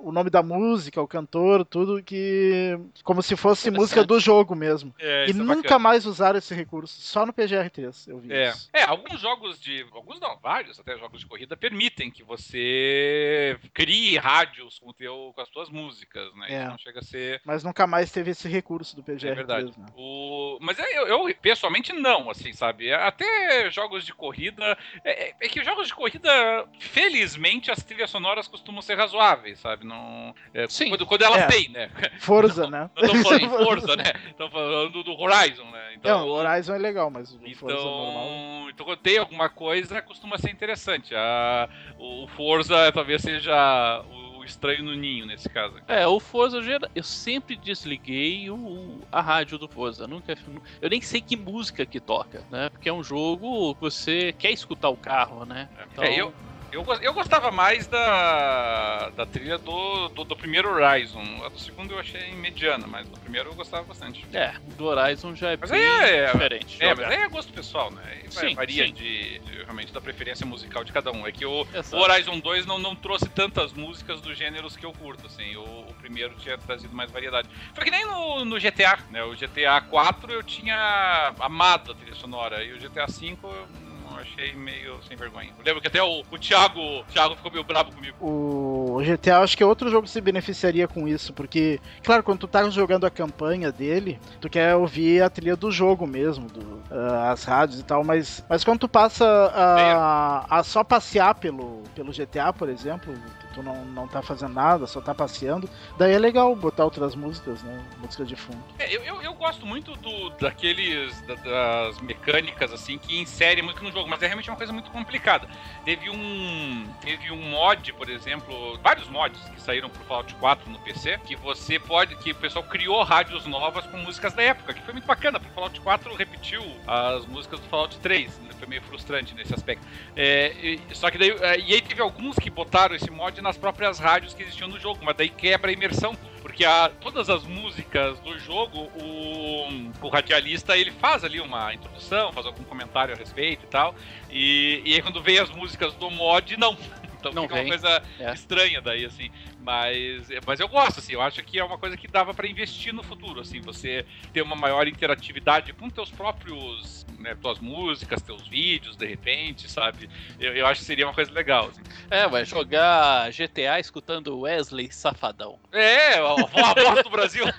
o 0.00 0.12
nome 0.12 0.30
da 0.30 0.42
música, 0.42 1.00
o 1.00 1.08
cantor, 1.08 1.64
tudo 1.64 2.02
que. 2.02 2.78
Como 3.02 3.22
se 3.22 3.36
fosse 3.36 3.70
música 3.70 4.04
do 4.04 4.18
jogo 4.18 4.54
mesmo. 4.54 4.94
É, 4.98 5.26
e 5.26 5.30
é 5.30 5.34
nunca 5.34 5.78
mais 5.78 6.04
usaram 6.04 6.38
esse 6.38 6.54
recurso, 6.54 7.00
só 7.00 7.24
no 7.24 7.32
PGR3 7.32 8.08
eu 8.08 8.18
vi 8.18 8.32
é. 8.32 8.50
isso. 8.50 8.68
É, 8.72 8.82
alguns 8.82 9.20
jogos 9.20 9.60
de. 9.60 9.86
Alguns 9.92 10.20
não, 10.20 10.38
vários 10.38 10.78
até 10.80 10.96
jogos 10.98 11.20
de 11.20 11.26
corrida 11.26 11.56
permitem 11.56 12.10
que 12.10 12.22
você 12.22 13.58
crie 13.72 14.16
rádios 14.18 14.78
com, 14.78 14.92
teu, 14.92 15.32
com 15.34 15.40
as 15.40 15.48
suas 15.48 15.70
músicas, 15.70 16.34
né? 16.34 16.46
É. 16.48 16.60
Isso 16.60 16.70
não 16.70 16.78
chega 16.78 16.98
a 17.00 17.02
ser. 17.02 17.42
Mas 17.44 17.62
nunca 17.62 17.86
mais 17.86 18.10
teve 18.10 18.30
esse 18.30 18.48
recurso 18.48 18.96
do 18.96 19.02
PGR3. 19.02 19.28
É 19.28 19.34
verdade. 19.34 19.78
Né? 19.78 19.86
O... 19.96 20.58
Mas 20.60 20.78
é, 20.78 20.98
eu, 20.98 21.06
eu, 21.06 21.34
pessoalmente 21.36 21.67
não, 21.94 22.30
assim, 22.30 22.52
sabe? 22.52 22.92
Até 22.92 23.70
jogos 23.70 24.04
de 24.04 24.12
corrida. 24.12 24.76
É, 25.04 25.28
é, 25.28 25.34
é, 25.40 25.48
que 25.48 25.62
jogos 25.64 25.88
de 25.88 25.94
corrida, 25.94 26.30
felizmente, 26.78 27.70
as 27.70 27.82
trilhas 27.82 28.10
sonoras 28.10 28.48
costumam 28.48 28.82
ser 28.82 28.96
razoáveis, 28.96 29.58
sabe? 29.60 29.86
Não, 29.86 30.34
é, 30.54 30.68
Sim. 30.68 30.88
Quando, 30.90 31.06
quando 31.06 31.22
elas 31.22 31.42
é. 31.42 31.46
têm, 31.46 31.68
né? 31.68 31.90
Forza, 32.18 32.62
não, 32.64 32.70
né? 32.70 32.90
Não 32.96 33.08
tô 33.08 33.22
falando 33.22 33.42
em 33.42 33.48
Forza, 33.64 33.96
né? 33.96 34.12
Estamos 34.28 34.52
falando 34.52 35.02
do 35.02 35.12
Horizon, 35.20 35.70
né? 35.70 35.94
Então, 35.94 36.20
não, 36.20 36.28
o 36.28 36.30
Horizon 36.30 36.74
é 36.74 36.78
legal, 36.78 37.10
mas 37.10 37.32
o 37.32 37.40
então, 37.42 37.54
Forza 37.54 37.76
normal... 37.76 38.70
Então, 38.70 38.86
quando 38.86 39.00
tem 39.00 39.18
alguma 39.18 39.48
coisa, 39.48 40.00
costuma 40.02 40.38
ser 40.38 40.50
interessante. 40.50 41.14
A, 41.14 41.68
o 41.98 42.28
Forza 42.28 42.92
talvez 42.92 43.22
seja 43.22 44.04
o 44.10 44.27
estranho 44.48 44.84
no 44.84 44.94
ninho 44.94 45.26
nesse 45.26 45.48
caso. 45.48 45.74
É, 45.86 46.06
o 46.06 46.18
Forza 46.18 46.58
eu 46.94 47.02
sempre 47.02 47.56
desliguei 47.56 48.50
o, 48.50 49.00
a 49.12 49.20
rádio 49.20 49.58
do 49.58 49.68
Forza. 49.68 50.06
Nunca, 50.06 50.36
eu 50.80 50.90
nem 50.90 51.00
sei 51.00 51.20
que 51.20 51.36
música 51.36 51.86
que 51.86 52.00
toca, 52.00 52.42
né? 52.50 52.68
Porque 52.70 52.88
é 52.88 52.92
um 52.92 53.02
jogo 53.02 53.74
que 53.74 53.80
você 53.80 54.32
quer 54.32 54.50
escutar 54.50 54.88
o 54.88 54.96
carro, 54.96 55.44
né? 55.44 55.68
Então... 55.92 56.04
É, 56.04 56.14
eu, 56.14 56.32
eu, 56.70 56.84
eu 57.00 57.14
gostava 57.14 57.50
mais 57.50 57.86
da, 57.86 59.10
da 59.10 59.26
trilha 59.26 59.58
do, 59.58 60.08
do, 60.08 60.24
do, 60.24 60.36
primeiro 60.36 60.70
Horizon. 60.70 61.22
A 61.44 61.48
do 61.48 61.58
segundo 61.58 61.94
eu 61.94 61.98
achei 61.98 62.32
mediana, 62.34 62.86
mas 62.86 63.08
do 63.08 63.18
primeiro 63.18 63.50
eu 63.50 63.54
gostava 63.54 63.84
bastante. 63.84 64.24
É, 64.32 64.54
do 64.76 64.84
Horizon 64.86 65.34
já 65.34 65.52
é 65.52 65.56
mas 65.56 65.70
bem 65.70 65.80
é, 65.80 66.26
diferente. 66.26 66.76
É, 66.80 66.94
mas 66.94 67.06
aí 67.06 67.22
é 67.22 67.28
gosto 67.28 67.52
pessoal, 67.52 67.90
né? 67.90 68.02
Sim, 68.28 68.54
varia 68.54 68.86
sim. 68.86 68.92
De, 68.92 69.38
de, 69.38 69.62
realmente 69.64 69.92
da 69.92 70.00
preferência 70.00 70.46
musical 70.46 70.84
de 70.84 70.92
cada 70.92 71.10
um. 71.10 71.26
É 71.26 71.32
que 71.32 71.46
o, 71.46 71.66
o 71.92 71.96
Horizon 71.96 72.38
2 72.38 72.66
não, 72.66 72.78
não 72.78 72.94
trouxe 72.94 73.28
tantas 73.28 73.72
músicas 73.72 74.20
dos 74.20 74.36
gêneros 74.36 74.76
que 74.76 74.84
eu 74.84 74.92
curto, 74.92 75.26
assim. 75.26 75.56
O, 75.56 75.62
o 75.62 75.94
primeiro 75.94 76.34
tinha 76.36 76.58
trazido 76.58 76.94
mais 76.94 77.10
variedade. 77.10 77.48
Foi 77.72 77.84
que 77.84 77.90
nem 77.90 78.04
no, 78.06 78.44
no 78.44 78.60
GTA, 78.60 78.98
né? 79.10 79.24
O 79.24 79.34
GTA 79.34 79.80
4 79.80 80.32
eu 80.32 80.42
tinha 80.42 81.34
amado 81.40 81.92
a 81.92 81.94
trilha 81.94 82.14
sonora 82.14 82.62
e 82.62 82.72
o 82.72 82.78
GTA 82.78 83.08
5 83.08 83.46
eu 83.46 83.87
achei 84.16 84.54
meio 84.54 84.98
sem 85.06 85.16
vergonha. 85.16 85.50
Eu 85.58 85.64
lembro 85.64 85.80
que 85.80 85.88
até 85.88 86.02
o, 86.02 86.22
o 86.30 86.38
Thiago, 86.38 86.80
o 86.80 87.04
Thiago 87.04 87.36
ficou 87.36 87.50
meio 87.50 87.64
bravo 87.64 87.92
comigo. 87.92 88.16
O 88.20 89.00
GTA, 89.02 89.40
acho 89.40 89.56
que 89.56 89.62
é 89.62 89.66
outro 89.66 89.90
jogo 89.90 90.04
que 90.04 90.10
se 90.10 90.20
beneficiaria 90.20 90.88
com 90.88 91.06
isso, 91.06 91.32
porque, 91.32 91.80
claro, 92.02 92.22
quando 92.22 92.40
tu 92.40 92.48
tá 92.48 92.68
jogando 92.70 93.06
a 93.06 93.10
campanha 93.10 93.70
dele, 93.70 94.18
tu 94.40 94.48
quer 94.48 94.74
ouvir 94.74 95.22
a 95.22 95.30
trilha 95.30 95.56
do 95.56 95.70
jogo 95.70 96.06
mesmo, 96.06 96.46
do, 96.48 96.60
uh, 96.60 97.30
as 97.30 97.44
rádios 97.44 97.80
e 97.80 97.84
tal, 97.84 98.04
mas, 98.04 98.44
mas 98.48 98.64
quando 98.64 98.80
tu 98.80 98.88
passa 98.88 99.24
a, 99.54 100.58
a 100.58 100.62
só 100.62 100.82
passear 100.82 101.34
pelo, 101.34 101.82
pelo 101.94 102.12
GTA, 102.12 102.52
por 102.52 102.68
exemplo, 102.68 103.14
tu 103.40 103.47
não, 103.56 103.84
não 103.84 104.08
tá 104.08 104.22
fazendo 104.22 104.54
nada, 104.54 104.86
só 104.86 105.00
tá 105.00 105.14
passeando, 105.14 105.68
daí 105.96 106.12
é 106.12 106.18
legal 106.18 106.54
botar 106.54 106.84
outras 106.84 107.14
músicas, 107.14 107.62
né? 107.62 107.84
Música 107.98 108.24
de 108.24 108.36
fundo. 108.36 108.62
É, 108.78 108.94
eu, 108.94 109.02
eu, 109.02 109.22
eu, 109.22 109.34
gosto 109.34 109.66
muito 109.66 109.94
do, 109.96 110.30
daqueles, 110.30 111.20
da, 111.22 111.34
das 111.34 112.00
mecânicas, 112.00 112.72
assim, 112.72 112.98
que 112.98 113.18
inserem 113.18 113.62
música 113.62 113.82
no 113.82 113.92
jogo, 113.92 114.08
mas 114.08 114.22
é 114.22 114.26
realmente 114.26 114.50
uma 114.50 114.56
coisa 114.56 114.72
muito 114.72 114.90
complicada. 114.90 115.48
Teve 115.84 116.10
um, 116.10 116.86
teve 117.00 117.30
um 117.30 117.50
mod, 117.50 117.92
por 117.94 118.08
exemplo, 118.08 118.78
vários 118.82 119.08
mods 119.08 119.40
que 119.50 119.60
saíram 119.60 119.88
pro 119.88 120.04
Fallout 120.04 120.34
4 120.34 120.70
no 120.70 120.78
PC, 120.80 121.18
que 121.24 121.36
você 121.36 121.78
pode, 121.78 122.16
que 122.16 122.32
o 122.32 122.34
pessoal 122.34 122.64
criou 122.64 123.02
rádios 123.02 123.46
novas 123.46 123.86
com 123.86 123.96
músicas 123.98 124.32
da 124.32 124.42
época, 124.42 124.74
que 124.74 124.82
foi 124.82 124.92
muito 124.92 125.06
bacana, 125.06 125.38
porque 125.38 125.52
o 125.52 125.54
Fallout 125.54 125.80
4 125.80 126.14
repetiu 126.14 126.62
as 126.86 127.26
músicas 127.26 127.60
do 127.60 127.66
Fallout 127.68 127.98
3, 127.98 128.38
né? 128.40 128.48
foi 128.58 128.68
meio 128.68 128.82
frustrante 128.82 129.34
nesse 129.34 129.54
aspecto. 129.54 129.86
É, 130.14 130.52
e, 130.60 130.80
só 130.92 131.10
que 131.10 131.18
daí, 131.18 131.30
é, 131.30 131.58
e 131.60 131.74
aí 131.74 131.80
teve 131.80 132.02
alguns 132.02 132.36
que 132.36 132.50
botaram 132.50 132.94
esse 132.94 133.10
mod 133.10 133.40
nas 133.48 133.56
próprias 133.56 133.98
rádios 133.98 134.34
que 134.34 134.42
existiam 134.42 134.68
no 134.68 134.78
jogo, 134.78 135.00
mas 135.02 135.16
daí 135.16 135.30
quebra 135.30 135.70
a 135.70 135.72
imersão. 135.72 136.14
Porque 136.42 136.64
a, 136.66 136.90
todas 137.00 137.30
as 137.30 137.44
músicas 137.44 138.18
do 138.20 138.38
jogo, 138.38 138.90
o, 139.00 139.90
o 140.02 140.08
radialista 140.08 140.76
ele 140.76 140.90
faz 140.92 141.24
ali 141.24 141.40
uma 141.40 141.72
introdução, 141.72 142.30
faz 142.32 142.44
algum 142.46 142.62
comentário 142.64 143.14
a 143.14 143.16
respeito 143.16 143.64
e 143.64 143.68
tal. 143.68 143.94
E, 144.30 144.82
e 144.84 144.94
aí 144.94 145.02
quando 145.02 145.22
vem 145.22 145.38
as 145.38 145.50
músicas 145.50 145.94
do 145.94 146.10
mod, 146.10 146.56
não. 146.58 146.76
Então 147.18 147.32
não 147.32 147.42
fica 147.42 147.54
vem. 147.54 147.64
uma 147.64 147.70
coisa 147.70 148.02
é. 148.18 148.32
estranha 148.32 148.80
daí, 148.80 149.04
assim. 149.04 149.30
Mas, 149.60 150.28
mas 150.46 150.60
eu 150.60 150.68
gosto, 150.68 151.00
assim, 151.00 151.12
eu 151.12 151.20
acho 151.20 151.42
que 151.42 151.58
é 151.58 151.64
uma 151.64 151.76
coisa 151.76 151.96
que 151.96 152.08
dava 152.08 152.32
para 152.32 152.46
investir 152.46 152.94
no 152.94 153.02
futuro, 153.02 153.40
assim, 153.40 153.60
você 153.60 154.06
ter 154.32 154.40
uma 154.40 154.56
maior 154.56 154.88
interatividade 154.88 155.72
com 155.74 155.90
teus 155.90 156.10
próprios, 156.10 157.04
né, 157.18 157.36
tuas 157.40 157.58
músicas, 157.58 158.22
teus 158.22 158.46
vídeos, 158.48 158.96
de 158.96 159.06
repente, 159.06 159.70
sabe? 159.70 160.08
Eu, 160.40 160.54
eu 160.56 160.66
acho 160.66 160.80
que 160.80 160.86
seria 160.86 161.06
uma 161.06 161.12
coisa 161.12 161.30
legal, 161.32 161.68
assim. 161.68 161.82
É, 162.10 162.26
vai 162.26 162.44
jogar 162.46 163.30
GTA 163.30 163.78
escutando 163.78 164.40
Wesley 164.40 164.90
Safadão. 164.90 165.58
É, 165.72 166.14
a, 166.14 166.32
a 166.32 166.74
voz 166.74 167.04
do 167.04 167.10
Brasil. 167.10 167.44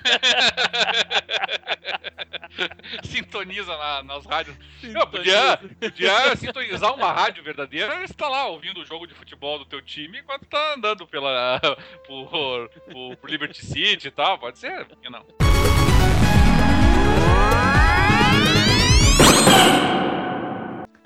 Sintoniza 3.04 3.78
na, 3.78 4.04
nas 4.04 4.26
rádios. 4.26 4.56
Eu 4.84 5.08
podia, 5.08 5.58
podia 5.80 6.36
sintonizar 6.36 6.94
uma 6.94 7.12
rádio 7.12 7.44
verdadeira 7.44 8.02
e 8.02 8.06
estar 8.06 8.28
lá 8.30 8.48
ouvindo 8.48 8.82
o 8.82 8.86
jogo 8.86 9.06
de 9.06 9.14
futebol 9.14 9.49
do 9.58 9.66
teu 9.66 9.82
time 9.82 10.20
enquanto 10.20 10.46
tá 10.46 10.76
andando 10.76 11.08
pela, 11.08 11.60
por, 12.06 12.70
por, 12.92 13.18
por 13.18 13.30
Liberty 13.30 13.66
City 13.66 14.08
e 14.08 14.12
tal. 14.12 14.38
Pode 14.38 14.60
ser, 14.60 14.86
por 14.86 14.98
que 14.98 15.10
não? 15.10 15.26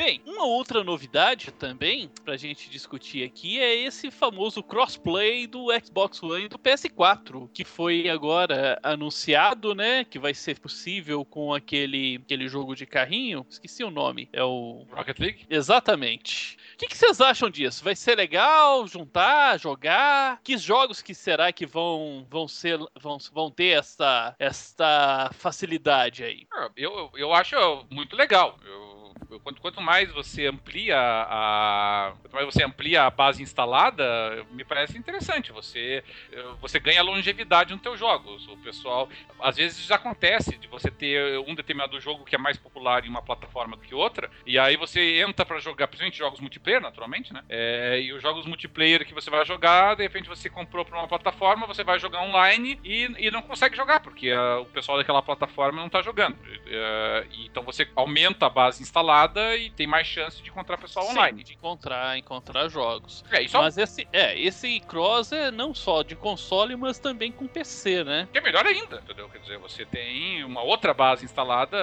Bem, 0.04 0.22
um 0.28 0.34
uma 0.44 0.46
outra 0.50 0.84
novidade 0.84 1.52
também 1.54 2.10
pra 2.26 2.36
gente 2.36 2.70
discutir 2.70 3.24
aqui 3.24 3.58
é 3.62 3.74
esse 3.74 4.12
famoso 4.12 4.62
crossplay 4.62 5.48
do 5.48 5.68
Xbox 5.82 6.22
One 6.22 6.44
e 6.46 6.48
do 6.50 6.60
PS4, 6.60 7.50
que 7.54 7.64
foi 7.64 8.10
agora 8.10 8.78
anunciado, 8.84 9.74
né? 9.74 10.04
Que 10.04 10.20
vai 10.20 10.34
ser 10.34 10.60
possível 10.60 11.24
com 11.24 11.54
aquele, 11.54 12.18
aquele 12.26 12.50
jogo 12.50 12.76
de 12.76 12.86
carrinho. 12.86 13.46
Esqueci 13.50 13.86
o 13.86 13.90
nome. 13.90 14.28
É 14.34 14.44
o. 14.44 14.86
Rocket 14.92 15.18
League? 15.20 15.46
Exatamente. 15.50 16.58
O 16.74 16.78
que, 16.78 16.88
que 16.88 16.98
vocês 16.98 17.22
acham 17.22 17.50
disso? 17.50 17.82
Vai 17.82 17.96
ser 17.96 18.16
legal 18.16 18.86
juntar, 18.86 19.58
jogar? 19.58 20.42
Que 20.44 20.58
jogos 20.58 21.02
que 21.02 21.16
será 21.16 21.54
que 21.54 21.66
vão, 21.66 22.28
vão 22.30 22.50
ser 22.50 22.78
vão, 23.00 23.18
vão 23.32 23.50
ter 23.50 23.78
essa, 23.80 24.36
essa 24.38 25.30
facilidade 25.36 26.22
aí? 26.26 26.46
Ah, 26.52 26.70
Eu, 26.76 27.10
eu 27.16 27.32
acho 27.34 27.56
muito 27.90 28.18
legal. 28.18 28.58
Eu- 28.66 28.72
eu- 28.74 29.03
quanto, 29.40 29.62
quanto 29.62 29.82
mais 29.82 30.12
você 30.12 30.48
amplia 30.48 30.98
a 30.98 32.14
quanto 32.22 32.34
mais 32.34 32.46
você 32.46 32.64
amplia 32.64 33.04
a 33.04 33.10
base 33.10 33.42
instalada, 33.42 34.46
me 34.52 34.64
parece 34.64 34.98
interessante. 34.98 35.52
Você 35.52 36.04
eh, 36.32 36.46
você 36.62 36.80
ganha 36.80 37.02
longevidade 37.02 37.74
nos 37.74 37.82
teus 37.82 38.00
jogos. 38.00 38.48
O 38.48 38.58
pessoal 38.58 39.10
às 39.40 39.58
vezes 39.58 39.90
acontece 39.92 40.58
de 40.58 40.68
você 40.68 40.90
ter 40.90 41.40
um 41.40 41.56
determinado 41.56 42.00
jogo 42.00 42.24
que 42.24 42.36
é 42.36 42.38
mais 42.38 42.58
popular 42.58 43.06
em 43.06 43.10
uma 43.10 43.22
plataforma 43.22 43.76
do 43.76 43.82
que 43.82 43.94
outra, 43.94 44.30
e 44.46 44.58
aí 44.58 44.78
você 44.78 45.22
entra 45.22 45.46
pra 45.46 45.60
jogar, 45.60 45.88
principalmente 45.88 46.18
jogos 46.18 46.40
multiplayer, 46.40 46.82
naturalmente, 46.82 47.34
né? 47.34 47.44
É, 47.50 48.00
e 48.02 48.14
os 48.14 48.22
jogos 48.22 48.46
multiplayer 48.46 49.06
que 49.06 49.14
você 49.14 49.30
vai 49.30 49.46
jogar, 49.46 49.96
de 49.96 50.04
repente 50.04 50.30
você 50.30 50.50
comprou 50.50 50.86
pra 50.86 50.98
uma 50.98 51.08
plataforma, 51.08 51.68
você 51.68 51.84
vai 51.84 52.00
jogar 52.00 52.22
online 52.22 52.80
e, 52.84 53.10
e 53.18 53.32
não 53.32 53.42
consegue 53.42 53.76
jogar, 53.76 54.00
porque 54.00 54.32
ah, 54.32 54.60
o 54.60 54.66
pessoal 54.66 54.98
daquela 54.98 55.22
plataforma 55.22 55.82
não 55.82 55.90
tá 55.90 56.02
jogando. 56.02 56.38
É, 56.68 57.26
então 57.46 57.64
você 57.64 57.88
aumenta 57.96 58.46
a 58.46 58.50
base 58.50 58.82
instalada 58.82 59.23
e 59.58 59.70
tem 59.72 59.88
mais 59.88 60.08
chance 60.08 60.42
de 60.42 60.50
encontrar 60.50 60.78
pessoal 60.78 61.06
Sim, 61.06 61.12
online. 61.14 61.44
de 61.44 61.54
encontrar, 61.54 62.18
encontrar 62.18 62.68
jogos. 62.70 63.24
É, 63.32 63.46
Mas 63.54 63.78
esse, 63.78 64.08
é, 64.12 64.38
esse 64.40 64.80
cross 64.82 65.32
é 65.32 65.52
não 65.52 65.74
só 65.74 66.04
de 66.04 66.16
console, 66.16 66.76
mas 66.76 67.00
também 67.00 67.32
com 67.32 67.48
PC, 67.48 68.04
né? 68.04 68.28
que 68.32 68.38
é 68.38 68.42
melhor 68.42 68.66
ainda, 68.66 68.98
entendeu? 68.98 69.30
Quer 69.30 69.40
dizer, 69.40 69.58
você 69.58 69.86
tem 69.86 70.44
uma 70.44 70.62
outra 70.62 70.94
base 70.94 71.26
instalada 71.26 71.78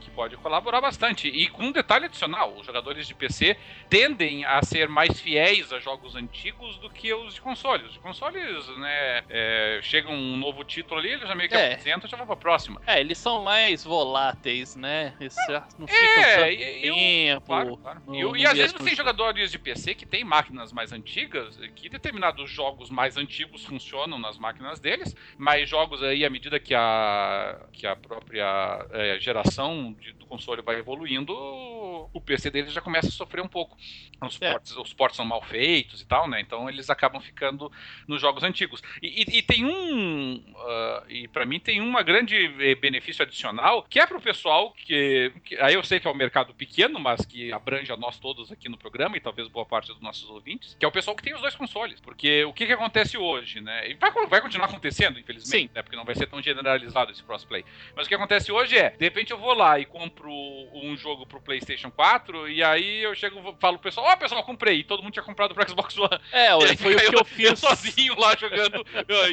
que 0.00 0.10
pode 0.10 0.36
colaborar 0.36 0.80
bastante. 0.80 1.28
E 1.28 1.48
com 1.48 1.64
um 1.64 1.72
detalhe 1.72 2.06
adicional, 2.06 2.54
os 2.56 2.66
jogadores 2.66 3.06
de 3.06 3.14
PC 3.14 3.56
tendem 3.88 4.44
a 4.44 4.62
ser 4.62 4.88
mais 4.88 5.20
fiéis 5.20 5.72
a 5.72 5.78
jogos 5.78 6.14
antigos 6.16 6.76
do 6.78 6.90
que 6.90 7.12
os 7.12 7.34
de 7.34 7.40
consoles. 7.40 7.86
Os 7.88 7.92
de 7.94 7.98
consoles, 8.00 8.66
né, 8.78 9.22
é, 9.28 9.80
chega 9.82 10.10
um 10.10 10.36
novo 10.36 10.64
título 10.64 11.00
ali, 11.00 11.10
eles 11.10 11.28
já 11.28 11.34
meio 11.34 11.48
que 11.48 11.54
É. 11.54 11.72
apresentam 11.72 12.06
e 12.06 12.10
já 12.10 12.16
vão 12.16 12.26
pra 12.26 12.36
próxima. 12.36 12.80
É, 12.86 13.00
eles 13.00 13.18
são 13.18 13.42
mais 13.42 13.84
voláteis, 13.84 14.76
né? 14.76 15.14
Eles 15.20 15.34
já 15.48 15.66
não 15.78 15.86
É, 15.88 16.53
e, 16.54 16.86
e 16.86 16.90
o- 16.90 16.94
tempo. 16.94 17.46
Claro, 17.46 17.76
claro. 17.76 18.02
no- 18.06 18.14
e, 18.14 18.24
o- 18.24 18.30
no 18.30 18.36
e 18.36 18.46
às 18.46 18.56
vezes 18.56 18.72
você 18.72 18.84
tem 18.84 18.94
jogadores 18.96 19.50
de 19.50 19.58
PC 19.58 19.94
que 19.94 20.06
tem 20.06 20.24
máquinas 20.24 20.72
mais 20.72 20.92
antigas, 20.92 21.56
que 21.74 21.88
determinados 21.88 22.50
jogos 22.50 22.90
mais 22.90 23.16
antigos 23.16 23.64
funcionam 23.64 24.18
nas 24.18 24.38
máquinas 24.38 24.78
deles, 24.80 25.14
mas 25.38 25.68
jogos 25.68 26.02
aí, 26.02 26.24
à 26.24 26.30
medida 26.30 26.58
que 26.60 26.74
a, 26.74 27.60
que 27.72 27.86
a 27.86 27.96
própria 27.96 28.86
é, 28.92 29.18
geração 29.20 29.92
de- 30.00 30.12
do 30.12 30.26
console 30.26 30.62
vai 30.62 30.76
evoluindo, 30.78 31.32
o 31.34 32.20
PC 32.20 32.50
deles 32.50 32.72
já 32.72 32.80
começa 32.80 33.08
a 33.08 33.10
sofrer 33.12 33.42
um 33.42 33.48
pouco. 33.48 33.76
Os, 34.22 34.40
É. 34.40 34.50
ports, 34.52 34.76
os 34.76 34.92
ports 34.92 35.16
são 35.16 35.24
mal 35.24 35.42
feitos 35.42 36.00
e 36.00 36.06
tal, 36.06 36.28
né? 36.28 36.40
Então 36.40 36.68
eles 36.68 36.88
acabam 36.90 37.20
ficando 37.20 37.70
nos 38.08 38.20
jogos 38.20 38.42
antigos. 38.42 38.82
E, 39.02 39.22
e- 39.22 39.38
e 39.38 39.42
tem 39.42 39.64
um. 39.64 40.42
ah, 40.56 41.04
e 41.08 41.28
para 41.28 41.44
mim 41.46 41.58
tem 41.60 41.80
uma 41.80 42.02
grande 42.02 42.36
eh, 42.60 42.74
benefício 42.74 43.22
adicional, 43.22 43.82
que 43.82 43.98
é 44.00 44.06
pro 44.06 44.20
pessoal 44.20 44.72
que, 44.72 45.32
que- 45.44 45.56
Aí 45.60 45.74
eu 45.74 45.82
sei 45.84 46.00
que 46.00 46.06
é 46.08 46.10
um 46.10 46.14
mercado 46.14 46.43
pequeno, 46.52 46.98
mas 47.00 47.24
que 47.24 47.52
abrange 47.52 47.90
a 47.92 47.96
nós 47.96 48.18
todos 48.18 48.52
aqui 48.52 48.68
no 48.68 48.76
programa 48.76 49.16
e 49.16 49.20
talvez 49.20 49.48
boa 49.48 49.64
parte 49.64 49.88
dos 49.88 50.00
nossos 50.00 50.28
ouvintes, 50.28 50.76
que 50.78 50.84
é 50.84 50.88
o 50.88 50.92
pessoal 50.92 51.16
que 51.16 51.22
tem 51.22 51.34
os 51.34 51.40
dois 51.40 51.54
consoles. 51.54 52.00
Porque 52.00 52.44
o 52.44 52.52
que, 52.52 52.66
que 52.66 52.72
acontece 52.72 53.16
hoje, 53.16 53.60
né? 53.60 53.90
E 53.90 53.94
vai, 53.94 54.10
vai 54.26 54.40
continuar 54.40 54.66
acontecendo, 54.66 55.18
infelizmente, 55.18 55.68
Sim. 55.68 55.70
né? 55.74 55.82
Porque 55.82 55.96
não 55.96 56.04
vai 56.04 56.14
ser 56.14 56.26
tão 56.26 56.42
generalizado 56.42 57.12
esse 57.12 57.22
crossplay. 57.22 57.64
Mas 57.96 58.06
o 58.06 58.08
que 58.08 58.14
acontece 58.14 58.52
hoje 58.52 58.76
é, 58.76 58.90
de 58.90 59.04
repente 59.04 59.30
eu 59.30 59.38
vou 59.38 59.54
lá 59.54 59.78
e 59.78 59.84
compro 59.84 60.30
um 60.30 60.96
jogo 60.96 61.24
pro 61.26 61.40
PlayStation 61.40 61.90
4 61.90 62.48
e 62.50 62.62
aí 62.62 63.02
eu 63.02 63.14
chego 63.14 63.38
e 63.38 63.60
falo 63.60 63.78
pro 63.78 63.84
pessoal, 63.84 64.06
ó, 64.08 64.16
pessoal, 64.16 64.40
eu 64.40 64.44
comprei. 64.44 64.80
E 64.80 64.84
todo 64.84 65.02
mundo 65.02 65.12
tinha 65.12 65.22
comprado 65.22 65.54
pro 65.54 65.68
Xbox 65.68 65.96
One. 65.96 66.20
É, 66.32 66.52
olha, 66.56 66.76
foi 66.76 66.94
o 66.94 66.98
que 66.98 67.06
eu 67.06 67.12
eu 67.12 67.24
fiz. 67.24 67.58
sozinho 67.64 68.18
lá 68.18 68.36
jogando. 68.36 68.84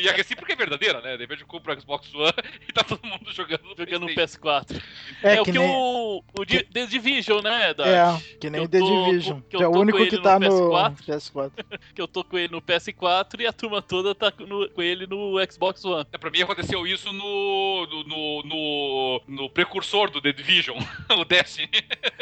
e 0.02 0.10
a 0.10 0.14
recíproca 0.14 0.54
é 0.54 0.56
verdadeira, 0.56 1.02
né? 1.02 1.16
De 1.16 1.24
repente 1.24 1.42
eu 1.42 1.48
compro 1.48 1.74
o 1.74 1.80
Xbox 1.80 2.14
One 2.14 2.34
e 2.68 2.72
tá 2.72 2.84
todo 2.84 3.06
mundo 3.06 3.32
jogando 3.34 3.64
no 3.64 3.76
Jogando 3.78 4.08
no 4.08 4.14
PlayStation. 4.14 4.40
PS4. 4.40 4.82
É, 5.24 5.36
É, 5.36 5.42
o 5.42 5.46
que 5.46 5.52
que 5.52 5.60
nem... 5.60 5.68
o, 5.68 6.24
o 6.40 6.46
The 6.46 6.86
Division, 6.92 7.42
né, 7.42 7.74
Dart? 7.74 7.90
É, 7.90 8.38
que 8.38 8.50
nem 8.50 8.62
eu 8.62 8.68
The 8.68 8.80
tô- 8.80 9.06
Division. 9.06 9.40
que 9.50 9.64
é 9.64 9.68
o 9.68 9.72
único 9.72 9.98
que 10.06 10.16
no 10.18 10.22
tá 10.22 10.40
no 10.40 10.48
PS4. 10.48 10.96
PS4. 11.08 11.52
Que 11.96 12.02
eu 12.02 12.08
tô 12.08 12.24
com 12.24 12.38
ele 12.38 12.52
no 12.52 12.62
PS4 12.62 13.42
e 13.42 13.48
a 13.48 13.52
turma 13.54 13.82
toda 13.82 14.14
tá 14.14 14.32
no- 14.40 14.70
com 14.70 14.82
ele 14.82 15.06
no 15.08 15.34
Xbox 15.52 15.84
One. 15.84 16.06
É, 16.12 16.18
Pra 16.18 16.30
mim 16.30 16.42
aconteceu 16.42 16.86
isso 16.88 17.12
no, 17.12 17.86
no, 17.88 18.04
no, 18.04 18.44
no- 18.44 19.22
no 19.28 19.50
precursor 19.50 20.10
do 20.12 20.22
The 20.22 20.32
Division, 20.32 20.78
o 21.18 21.26
Destiny. 21.26 21.70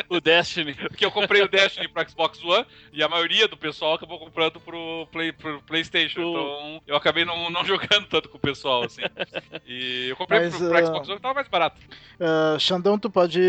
O 0.09 0.19
Destiny. 0.19 0.73
que 0.97 1.05
eu 1.05 1.11
comprei 1.11 1.41
o 1.41 1.47
Destiny 1.47 1.87
pro 1.87 2.07
Xbox 2.09 2.43
One 2.43 2.65
e 2.93 3.03
a 3.03 3.07
maioria 3.09 3.47
do 3.47 3.57
pessoal 3.57 3.93
acabou 3.93 4.17
comprando 4.19 4.59
pro, 4.59 5.07
Play, 5.11 5.31
pro 5.31 5.61
PlayStation. 5.63 6.15
Pro- 6.21 6.29
Então 6.29 6.81
eu 6.87 6.95
acabei 6.95 7.25
não, 7.25 7.49
não 7.49 7.63
jogando 7.65 8.07
tanto 8.07 8.29
com 8.29 8.37
o 8.37 8.41
pessoal, 8.41 8.83
assim. 8.83 9.01
E 9.67 10.07
eu 10.09 10.15
comprei 10.15 10.41
Mas, 10.41 10.55
pro, 10.55 10.67
pro 10.69 10.77
ah, 10.77 10.85
Xbox 10.85 11.07
One 11.07 11.17
que 11.17 11.21
tava 11.21 11.33
mais 11.35 11.47
barato. 11.47 11.79
Ah, 12.19 12.57
Xandão, 12.59 12.97
tu 12.99 13.09
pode 13.09 13.39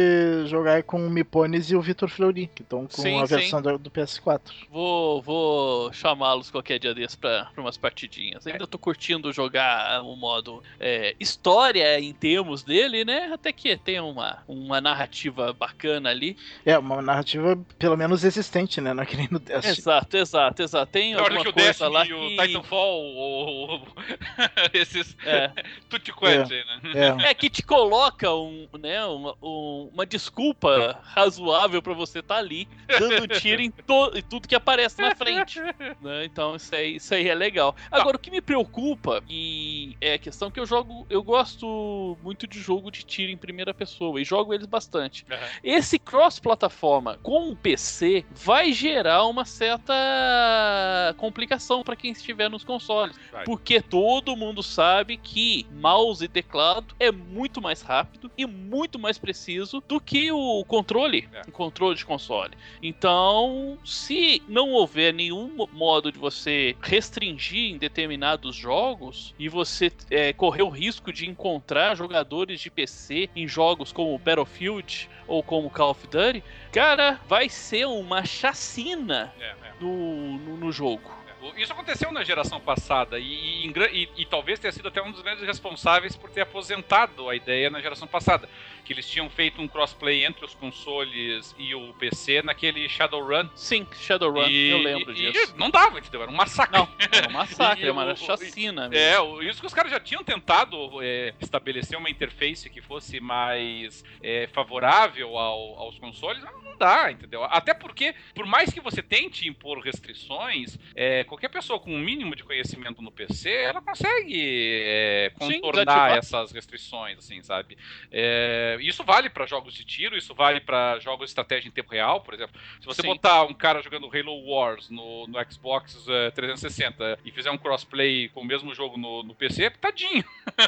jogar 0.47 0.83
com 0.83 1.07
o 1.07 1.10
Mipones 1.11 1.71
e 1.71 1.77
o 1.77 1.81
Vitor 1.83 2.09
Fleury, 2.09 2.47
que 2.55 2.63
estão 2.63 2.87
com 2.87 3.03
Sim, 3.03 3.21
a 3.21 3.27
sim. 3.27 3.37
versão 3.37 3.61
do, 3.63 3.79
do 3.79 3.91
PS4. 3.91 4.41
Vou, 4.71 5.21
vou 5.23 5.93
chamá-los 5.93 6.51
qualquer 6.51 6.79
dia 6.79 6.95
desse 6.95 7.17
pra, 7.17 7.47
pra 7.53 7.63
umas 7.63 7.77
partidinhas. 7.77 8.47
Ainda 8.47 8.67
tô 8.67 8.79
curtindo 8.79 9.33
jogar 9.33 10.03
o 10.03 10.17
modo 10.17 10.63
é, 10.79 11.15
história 11.21 11.99
em 12.01 12.13
termos 12.13 12.63
dele, 12.63 13.05
né? 13.05 13.31
Até 13.33 13.53
que 13.53 13.77
tem 13.77 14.01
uma, 14.01 14.39
uma 14.47 14.81
narrativa 14.81 15.53
bacana 15.53 16.11
ali. 16.11 16.37
É, 16.65 16.79
uma 16.79 17.03
narrativa 17.03 17.59
pelo 17.79 17.97
menos 17.97 18.25
existente, 18.25 18.81
né? 18.81 18.95
Não 18.95 19.03
é 19.03 19.07
que 19.07 19.17
nem 19.17 19.29
no 19.31 19.39
Destiny. 19.39 19.79
Exato, 19.79 20.17
exato, 20.17 20.63
exato. 20.63 20.93
Tem 20.93 21.15
do 21.15 21.21
alguma 21.21 21.43
que 21.43 21.49
o 21.49 21.53
coisa 21.53 21.69
Destiny 21.69 21.91
lá 21.93 22.07
e 22.07 22.13
o 22.13 22.29
que... 22.29 22.47
Titanfall, 22.47 23.03
ou, 23.05 23.47
ou- 23.71 23.89
esses 24.73 25.17
É. 25.25 25.51
tutti 25.89 26.13
quanti, 26.13 26.55
né? 26.55 26.81
É. 27.25 27.31
É 27.31 27.35
que 27.35 27.49
te 27.51 27.63
coloca 27.63 28.33
um, 28.35 28.69
né, 28.79 29.05
uma, 29.07 29.35
um- 29.43 29.91
uma 29.93 30.07
desculpa 30.07 31.00
razoável 31.03 31.81
pra 31.83 31.93
você 31.95 32.21
estar 32.21 32.37
ali, 32.37 32.69
dando 32.89 33.27
tiro 33.29 33.63
em, 33.63 33.71
to- 33.71 34.13
em 34.15 34.23
tudo 34.23 34.47
que 34.49 34.55
aparece 34.55 35.01
na 35.01 35.15
frente. 35.15 35.61
né? 36.01 36.25
Então 36.25 36.57
isso 36.57 36.75
aí, 36.75 36.97
isso 36.97 37.15
aí 37.15 37.29
é 37.29 37.35
legal. 37.35 37.75
Agora, 37.91 38.17
o 38.17 38.21
que 38.21 38.31
me 38.31 38.41
preocupa 38.41 39.23
e 39.29 39.97
é 40.01 40.15
a 40.15 40.19
questão 40.19 40.51
que 40.51 40.59
eu 40.61 40.67
jogo, 40.67 41.07
eu 41.11 41.23
gosto 41.23 42.17
muito 42.23 42.47
de 42.47 42.59
jogo 42.61 42.91
de 42.91 43.05
tiro 43.05 43.31
em 43.33 43.37
primeira 43.37 43.73
pessoa 43.75 44.21
e 44.21 44.25
jogo 44.25 44.53
eles 44.55 44.67
bastante. 44.67 45.25
Aham. 45.31 45.47
Esse 45.63 45.99
cross-plataforma 45.99 47.19
com 47.23 47.51
o 47.51 47.57
PC 47.57 48.25
vai 48.31 48.73
gerar 48.73 49.25
uma 49.27 49.45
certa 49.45 51.15
complicação 51.17 51.83
pra 51.83 51.97
quem 51.97 52.13
estiver 52.13 52.49
nos 52.49 52.65
consoles. 52.65 53.17
Vai. 53.33 53.45
Porque 53.45 53.81
todo 53.81 54.37
mundo 54.37 54.63
sabe 54.63 55.17
que 55.17 55.67
mouse 55.73 56.25
e 56.25 56.29
teclado 56.29 56.95
é 56.99 57.11
muito 57.11 57.61
mais 57.61 57.83
rápido 57.83 58.31
e 58.37 58.47
muito 58.47 58.99
mais 58.99 59.19
preciso 59.19 59.83
do 59.87 60.01
que 60.01 60.31
o 60.33 60.65
controle, 60.65 60.90
É. 61.33 61.43
o 61.49 61.53
controle 61.53 61.95
de 61.97 62.05
console. 62.05 62.53
Então, 62.83 63.79
se 63.85 64.43
não 64.49 64.71
houver 64.73 65.15
nenhum 65.15 65.49
mo- 65.49 65.69
modo 65.73 66.11
de 66.11 66.19
você 66.19 66.77
restringir 66.83 67.71
em 67.73 67.79
determinados 67.79 68.57
jogos 68.57 69.35
e 69.39 69.49
você 69.49 69.93
é, 70.11 70.33
correr 70.33 70.63
o 70.63 70.69
risco 70.69 71.13
de 71.13 71.29
encontrar 71.29 71.95
jogadores 71.97 72.61
de 72.61 72.71
PC 72.71 73.31
em 73.37 73.47
jogos 73.47 73.93
como 73.93 74.19
Battlefield 74.19 75.09
ou 75.27 75.43
como 75.43 75.71
Call 75.71 75.91
of 75.91 76.07
Duty, 76.09 76.43
cara, 76.73 77.21
vai 77.29 77.49
ser 77.49 77.87
uma 77.87 78.25
chacina 78.25 79.33
É, 79.39 79.45
é. 79.51 79.55
no, 79.81 80.39
no, 80.39 80.57
no 80.57 80.73
jogo. 80.73 81.20
Isso 81.57 81.73
aconteceu 81.73 82.11
na 82.13 82.23
geração 82.25 82.61
passada 82.61 83.19
e, 83.19 83.67
e 83.67 84.09
e- 84.17 84.25
talvez 84.27 84.59
tenha 84.59 84.73
sido 84.73 84.89
até 84.89 85.03
um 85.03 85.11
dos 85.11 85.23
grandes 85.23 85.45
responsáveis 85.45 86.17
por 86.17 86.31
ter 86.31 86.43
aposentado 86.43 87.29
a 87.29 87.35
ideia 87.37 87.71
na 87.71 87.81
geração 87.81 88.07
passada. 88.09 88.49
Que 88.85 88.93
eles 88.93 89.09
tinham 89.09 89.29
feito 89.31 89.61
um 89.61 89.69
crossplay 89.69 90.25
entre 90.25 90.45
os 90.45 90.55
consoles 90.55 91.55
e 91.59 91.75
o 91.75 91.93
PC 91.95 92.43
naquele 92.43 92.89
Shadowrun. 92.89 93.49
Sim, 93.55 93.87
Shadowrun, 93.93 94.49
E, 94.49 94.71
eu 94.71 94.79
lembro 94.79 95.15
disso. 95.15 95.55
não 95.57 95.71
dava, 95.71 95.99
entendeu? 95.99 96.23
Era 96.23 96.31
um 96.31 96.35
massacre. 96.35 96.77
Não, 96.77 96.89
era 97.13 97.29
um 97.29 97.33
massacre, 97.33 97.85
era 97.85 97.93
uma 97.93 98.17
chacina 98.17 98.89
mesmo. 98.89 99.41
É, 99.43 99.49
isso 99.49 99.61
que 99.61 99.67
os 99.67 99.75
caras 99.75 99.91
já 99.93 100.01
tinham 100.01 100.25
tentado 100.25 101.01
é, 101.03 101.35
estabelecer 101.41 101.97
uma 101.99 102.11
interface 102.11 102.69
que 102.69 102.81
fosse 102.81 103.21
mais 103.21 104.05
é, 104.23 104.49
favorável 104.53 105.37
ao- 105.39 105.79
aos 105.79 105.99
consoles, 105.99 106.43
mas 106.43 106.53
não 106.65 106.77
dá, 106.77 107.13
entendeu? 107.13 107.45
Até 107.45 107.73
porque, 107.75 108.15
por 108.35 108.47
mais 108.47 108.73
que 108.73 108.81
você 108.81 109.03
tente 109.03 109.47
impor 109.47 109.79
restrições, 109.81 110.79
é, 110.95 111.23
qualquer 111.31 111.49
pessoa 111.49 111.79
com 111.79 111.95
um 111.95 111.99
mínimo 111.99 112.35
de 112.35 112.43
conhecimento 112.43 113.01
no 113.01 113.13
PC, 113.13 113.51
ela 113.51 113.81
consegue 113.81 114.83
é, 114.85 115.33
contornar 115.39 116.11
Sim, 116.11 116.19
essas 116.19 116.51
restrições, 116.51 117.19
assim, 117.19 117.41
sabe? 117.41 117.79
É, 118.11 118.77
isso 118.81 119.05
vale 119.05 119.31
para 119.31 119.47
jogos 119.47 119.73
de 119.73 119.85
tiro, 119.85 120.17
isso 120.17 120.35
vale 120.35 120.61
para 120.61 120.99
jogos 120.99 121.27
de 121.27 121.31
estratégia 121.31 121.69
em 121.69 121.73
tempo 121.73 121.93
real, 121.93 122.21
por 122.21 122.35
exemplo. 122.35 122.61
Se 122.81 122.87
você 122.87 123.03
Sim. 123.03 123.09
botar 123.09 123.45
um 123.45 123.55
cara 123.55 123.81
jogando 123.81 124.11
Halo 124.13 124.45
Wars 124.45 124.91
no, 124.91 125.29
no 125.29 125.39
Xbox 125.53 125.95
uh, 126.09 126.33
360 126.35 127.21
e 127.25 127.31
fizer 127.31 127.53
um 127.53 127.59
crossplay 127.59 128.29
com 128.31 128.41
o 128.41 128.45
mesmo 128.45 128.75
jogo 128.75 128.99
no, 128.99 129.23
no 129.23 129.35
PC, 129.35 129.71
tadinho. 129.71 130.25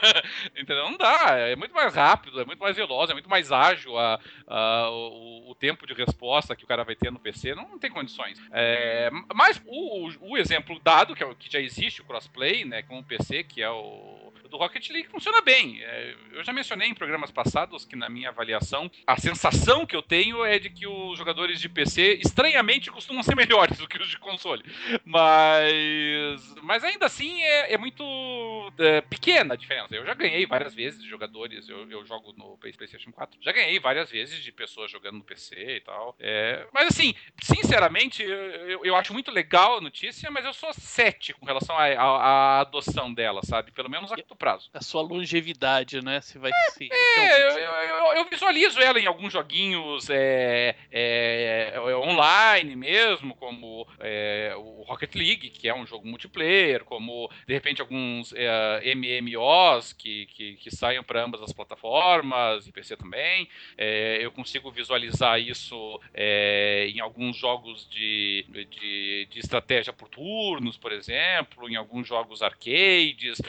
Entendeu? 0.56 0.84
Não 0.84 0.97
dá. 0.97 1.39
É 1.39 1.56
muito 1.56 1.74
mais 1.74 1.93
rápido, 1.93 2.40
é 2.40 2.44
muito 2.44 2.60
mais 2.60 2.76
veloz, 2.76 3.10
é 3.10 3.14
muito 3.14 3.28
mais 3.28 3.51
ágil 3.51 3.98
a, 3.98 4.20
a, 4.47 4.90
o, 4.90 5.51
o, 5.51 5.55
tempo 5.56 5.86
de 5.86 5.94
resposta 5.94 6.55
que 6.55 6.64
o 6.64 6.68
cara 6.68 6.84
vai 6.84 6.94
ter 6.94 7.10
no 7.10 7.18
PC. 7.18 7.55
Não, 7.55 7.68
não 7.68 7.78
tem 7.78 7.90
condições. 7.90 8.40
É, 8.52 9.10
mas 9.34 9.60
o, 9.66 10.06
o, 10.06 10.32
o, 10.32 10.39
exemplo 10.39 10.52
dado, 10.83 11.15
que, 11.15 11.23
é, 11.23 11.35
que 11.35 11.53
já 11.53 11.61
existe 11.61 12.01
o 12.01 12.05
crossplay 12.05 12.65
né, 12.65 12.83
com 12.83 12.99
o 12.99 13.05
PC, 13.05 13.45
que 13.45 13.62
é 13.62 13.70
o 13.70 14.33
do 14.53 14.59
Rocket 14.59 14.91
League 14.91 15.09
funciona 15.09 15.41
bem. 15.41 15.83
É, 15.83 16.15
eu 16.33 16.45
já 16.45 16.53
mencionei 16.53 16.89
em 16.89 16.95
programas 16.95 17.31
passados 17.31 17.85
que, 17.87 17.97
na 17.97 18.09
minha 18.09 18.29
avaliação, 18.29 18.91
a 19.07 19.16
sensação 19.16 19.87
que 19.87 19.97
eu 19.97 20.03
tenho 20.03 20.45
é 20.45 20.59
de 20.59 20.69
que 20.69 20.87
os 20.87 21.19
jogadores 21.19 21.59
de 21.59 21.69
PC, 21.69 22.20
estranhamente, 22.23 22.91
costumam 22.91 23.23
ser 23.23 23.35
melhores 23.35 23.79
do 23.79 23.89
que 23.89 24.01
os 24.01 24.11
de 24.11 24.19
console. 24.19 24.62
Mas, 25.05 26.55
mas 26.62 26.85
ainda 26.85 27.07
assim 27.07 27.43
é, 27.43 27.73
é 27.73 27.79
muito 27.79 28.05
é, 28.79 29.01
pequena 29.01 29.55
a 29.55 29.57
diferença. 29.57 29.97
Eu 29.97 30.05
já 30.05 30.12
ganhei 30.12 30.45
várias 30.45 30.74
vezes 30.74 31.03
de 31.03 31.09
jogadores, 31.09 31.66
eu, 31.69 31.91
eu 31.91 32.05
jogo 32.05 32.35
no 32.37 32.59
PlayStation 32.59 33.11
4, 33.11 33.41
já 33.43 33.53
ganhei 33.53 33.81
várias 33.81 34.11
vezes 34.11 34.43
de 34.45 34.53
pessoas 34.53 34.91
jogando 34.91 35.16
no 35.16 35.24
PC 35.24 35.77
e 35.77 35.81
tal. 35.81 36.15
É, 36.20 36.66
mas 36.73 36.89
assim, 36.89 37.15
sinceramente, 37.43 38.23
eu, 38.23 38.85
eu 38.85 38.95
acho 38.95 39.15
muito 39.15 39.31
legal 39.31 39.79
a 39.79 39.81
notícia, 39.81 40.31
mas 40.31 40.41
eu 40.44 40.52
sou 40.52 40.73
cético 40.73 41.40
com 41.40 41.47
relação 41.47 41.77
à 41.77 42.60
adoção 42.60 43.12
dela, 43.12 43.40
sabe? 43.44 43.70
Pelo 43.70 43.90
menos 43.90 44.10
a 44.12 44.16
curto 44.16 44.36
prazo. 44.36 44.70
A 44.73 44.82
sua 44.82 45.02
longevidade, 45.02 46.02
né? 46.02 46.20
Se 46.20 46.39
vai 46.39 46.51
é, 46.51 46.70
ser. 46.70 46.89
É, 46.93 47.43
eu, 47.43 47.59
eu, 47.59 48.12
eu, 48.14 48.24
visualizo 48.28 48.81
ela 48.81 48.98
em 48.98 49.06
alguns 49.06 49.32
joguinhos 49.32 50.09
é, 50.10 50.77
é, 50.90 51.73
é 51.74 51.97
online 51.97 52.77
mesmo, 52.77 53.35
como 53.35 53.86
é, 53.98 54.55
o 54.56 54.82
Rocket 54.82 55.14
League, 55.14 55.51
que 55.51 55.69
é 55.69 55.74
um 55.74 55.86
jogo 55.86 56.06
multiplayer, 56.06 56.85
como 56.85 57.31
de 57.47 57.55
repente 57.55 57.81
alguns 57.81 58.32
é, 58.35 58.94
MMOs 58.94 59.93
que, 59.93 60.27
que, 60.27 60.55
que 60.56 60.70
saiam 60.70 61.05
para 61.05 61.23
ambas 61.23 61.43
as 61.43 61.52
plataformas, 61.52 62.66
e 62.66 62.73
PC 62.73 62.97
também. 62.97 63.48
eu 64.20 64.31
consigo 64.32 64.70
visualizar 64.70 65.40
isso 65.40 66.01
em 66.14 67.01
alguns 67.01 67.36
jogos 67.36 67.89
de, 67.89 68.47
de, 68.70 69.28
de 69.31 69.39
estratégia 69.39 69.93
por 69.93 70.09
turnos, 70.32 70.78
por 70.78 70.92
exemplo, 70.92 71.68
em 71.68 71.76
alguns 71.76 72.09
jogos 72.09 72.40
arcades, 72.42 73.40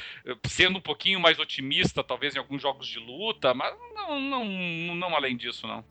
sendo 0.46 0.80
um 0.80 0.82
pouquinho 0.82 1.18
mais 1.18 1.40
otimista, 1.40 2.04
talvez 2.04 2.36
em 2.36 2.40
alguns 2.40 2.62
jogos 2.62 2.88
de 2.88 3.00
luta, 3.00 3.54
mas 3.54 3.74
não, 3.96 4.20
não, 4.20 4.46
não 4.96 5.16
além 5.16 5.38
disso, 5.38 5.66
não. 5.66 5.86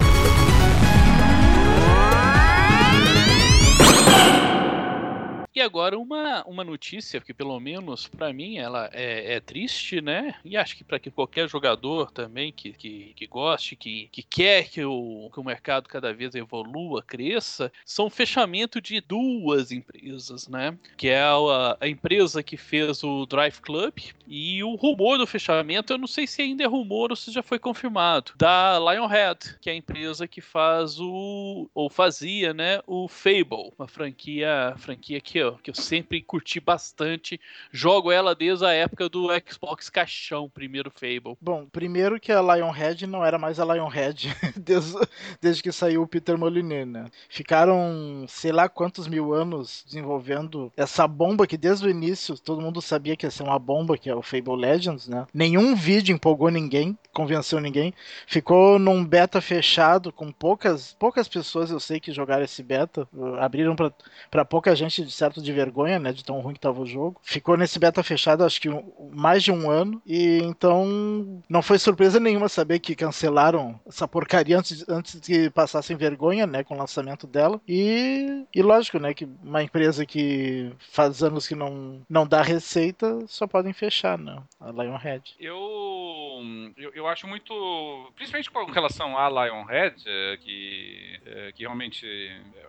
E 5.55 5.61
agora 5.61 5.99
uma, 5.99 6.43
uma 6.45 6.65
notícia 6.65 7.21
que 7.21 7.35
pelo 7.35 7.59
menos 7.61 8.09
para 8.09 8.33
mim 8.33 8.57
ela 8.57 8.89
é, 8.93 9.35
é, 9.35 9.41
triste, 9.41 10.01
né? 10.01 10.35
E 10.45 10.57
acho 10.57 10.77
que 10.77 10.83
para 10.83 10.99
que 10.99 11.11
qualquer 11.11 11.47
jogador 11.49 12.11
também 12.11 12.51
que, 12.51 12.73
que, 12.73 13.13
que 13.15 13.27
goste, 13.27 13.77
que, 13.77 14.09
que 14.11 14.23
quer 14.23 14.71
que 14.71 14.83
o, 14.83 15.31
que 15.33 15.39
o 15.39 15.45
mercado 15.45 15.89
cada 15.89 16.15
vez 16.15 16.35
evolua, 16.35 17.03
cresça, 17.03 17.71
são 17.85 18.09
fechamento 18.09 18.81
de 18.81 19.01
duas 19.01 19.71
empresas, 19.71 20.49
né? 20.49 20.77
Que 20.97 21.09
é 21.09 21.21
a, 21.21 21.77
a 21.81 21.87
empresa 21.87 22.43
que 22.43 22.57
fez 22.57 23.05
o 23.05 23.27
Drive 23.27 23.61
Club 23.61 23.93
e 24.27 24.65
o 24.65 24.75
rumor 24.75 25.19
do 25.19 25.27
fechamento, 25.27 25.93
eu 25.93 25.99
não 25.99 26.07
sei 26.07 26.27
se 26.27 26.41
ainda 26.41 26.65
é 26.65 26.67
rumor 26.67 27.11
ou 27.11 27.17
se 27.17 27.31
já 27.31 27.43
foi 27.43 27.59
confirmado, 27.59 28.33
da 28.37 28.79
Lionhead, 28.79 29.59
que 29.61 29.69
é 29.69 29.75
a 29.75 29.77
empresa 29.77 30.27
que 30.27 30.41
faz 30.41 30.99
o 30.99 31.69
ou 31.75 31.91
fazia, 31.91 32.55
né, 32.55 32.81
o 32.87 33.07
Fable, 33.07 33.73
uma 33.79 33.87
franquia 33.87 34.75
franquia 34.79 35.21
que 35.21 35.42
que 35.63 35.71
eu 35.71 35.75
sempre 35.75 36.23
curti 36.23 36.61
bastante. 36.61 37.41
Jogo 37.71 38.11
ela 38.11 38.35
desde 38.35 38.65
a 38.65 38.73
época 38.73 39.09
do 39.09 39.29
Xbox 39.49 39.91
Caixão, 39.91 40.49
primeiro 40.49 40.91
Fable. 40.91 41.37
Bom, 41.41 41.67
primeiro 41.67 42.21
que 42.21 42.33
a 42.33 42.41
Lionhead 42.41 43.07
não 43.07 43.25
era 43.25 43.39
mais 43.39 43.59
a 43.59 43.65
Lionhead 43.65 44.29
desde, 44.57 44.99
desde 45.41 45.63
que 45.63 45.73
saiu 45.73 46.03
o 46.03 46.07
Peter 46.07 46.39
Molyneux, 46.39 46.87
né? 46.87 47.07
Ficaram, 47.29 48.25
sei 48.29 48.53
lá 48.53 48.69
quantos 48.69 49.09
mil 49.09 49.33
anos 49.33 49.85
desenvolvendo 49.87 50.73
essa 50.77 51.07
bomba 51.07 51.47
que 51.47 51.57
desde 51.57 51.87
o 51.87 51.91
início 51.91 52.39
todo 52.39 52.61
mundo 52.61 52.81
sabia 52.81 53.17
que 53.17 53.27
ia 53.27 53.31
ser 53.31 53.43
uma 53.43 53.59
bomba, 53.59 53.99
que 53.99 54.09
é 54.09 54.15
o 54.15 54.23
Fable 54.23 54.57
Legends, 54.57 55.09
né? 55.09 55.27
Nenhum 55.33 55.75
vídeo 55.75 56.15
empolgou 56.15 56.51
ninguém, 56.51 56.97
convenceu 57.13 57.61
ninguém. 57.61 57.95
Ficou 58.27 58.79
num 58.79 59.05
beta 59.05 59.41
fechado 59.41 60.13
com 60.13 60.33
poucas, 60.33 60.97
poucas 60.99 61.29
pessoas, 61.29 61.71
eu 61.71 61.81
sei 61.81 62.01
que 62.01 62.13
jogaram 62.13 62.45
esse 62.45 62.63
beta. 62.63 63.07
Abriram 63.39 63.77
para 64.31 64.45
pouca 64.45 64.75
gente, 64.75 65.05
de 65.05 65.11
certo 65.11 65.43
de 65.43 65.53
vergonha, 65.53 65.99
né, 65.99 66.13
de 66.13 66.25
tão 66.25 66.41
ruim 66.41 66.55
que 66.55 66.61
tava 66.61 66.81
o 66.81 66.87
jogo. 66.87 67.21
Ficou 67.23 67.57
nesse 67.57 67.79
beta 67.79 68.03
fechado 68.03 68.45
acho 68.45 68.61
que 68.61 68.69
um, 68.69 69.11
mais 69.13 69.43
de 69.43 69.53
um 69.53 69.71
ano 69.71 70.01
e 70.07 70.39
então 70.43 71.43
não 71.49 71.63
foi 71.63 71.79
surpresa 71.79 72.19
nenhuma 72.19 72.49
saber 72.49 72.79
que 72.79 72.95
cancelaram 72.95 73.79
essa 73.87 74.09
porcaria 74.09 74.59
antes, 74.59 74.89
antes 74.89 75.21
que 75.21 75.51
passassem 75.51 75.97
vergonha, 75.97 76.47
né, 76.47 76.65
com 76.65 76.75
o 76.75 76.79
lançamento 76.79 77.27
dela. 77.27 77.61
E, 77.69 78.45
e 78.55 78.63
lógico, 78.63 78.99
né, 78.99 79.15
que 79.15 79.29
uma 79.43 79.63
empresa 79.63 80.07
que 80.07 80.73
faz 80.79 81.23
anos 81.23 81.47
que 81.47 81.55
não, 81.55 82.01
não 82.09 82.27
dá 82.27 82.43
receita 82.43 83.19
só 83.27 83.47
podem 83.47 83.73
fechar, 83.73 84.19
né, 84.19 84.43
a 84.61 84.71
Lionhead. 84.71 85.35
Eu, 85.39 85.59
eu, 86.77 86.93
eu 86.95 87.02
acho 87.07 87.27
muito, 87.27 88.13
principalmente 88.15 88.51
com 88.51 88.65
relação 88.71 89.17
à 89.17 89.29
Lionhead, 89.29 90.03
é, 90.07 90.37
que, 90.39 91.21
é, 91.25 91.53
que 91.53 91.63
realmente 91.63 92.07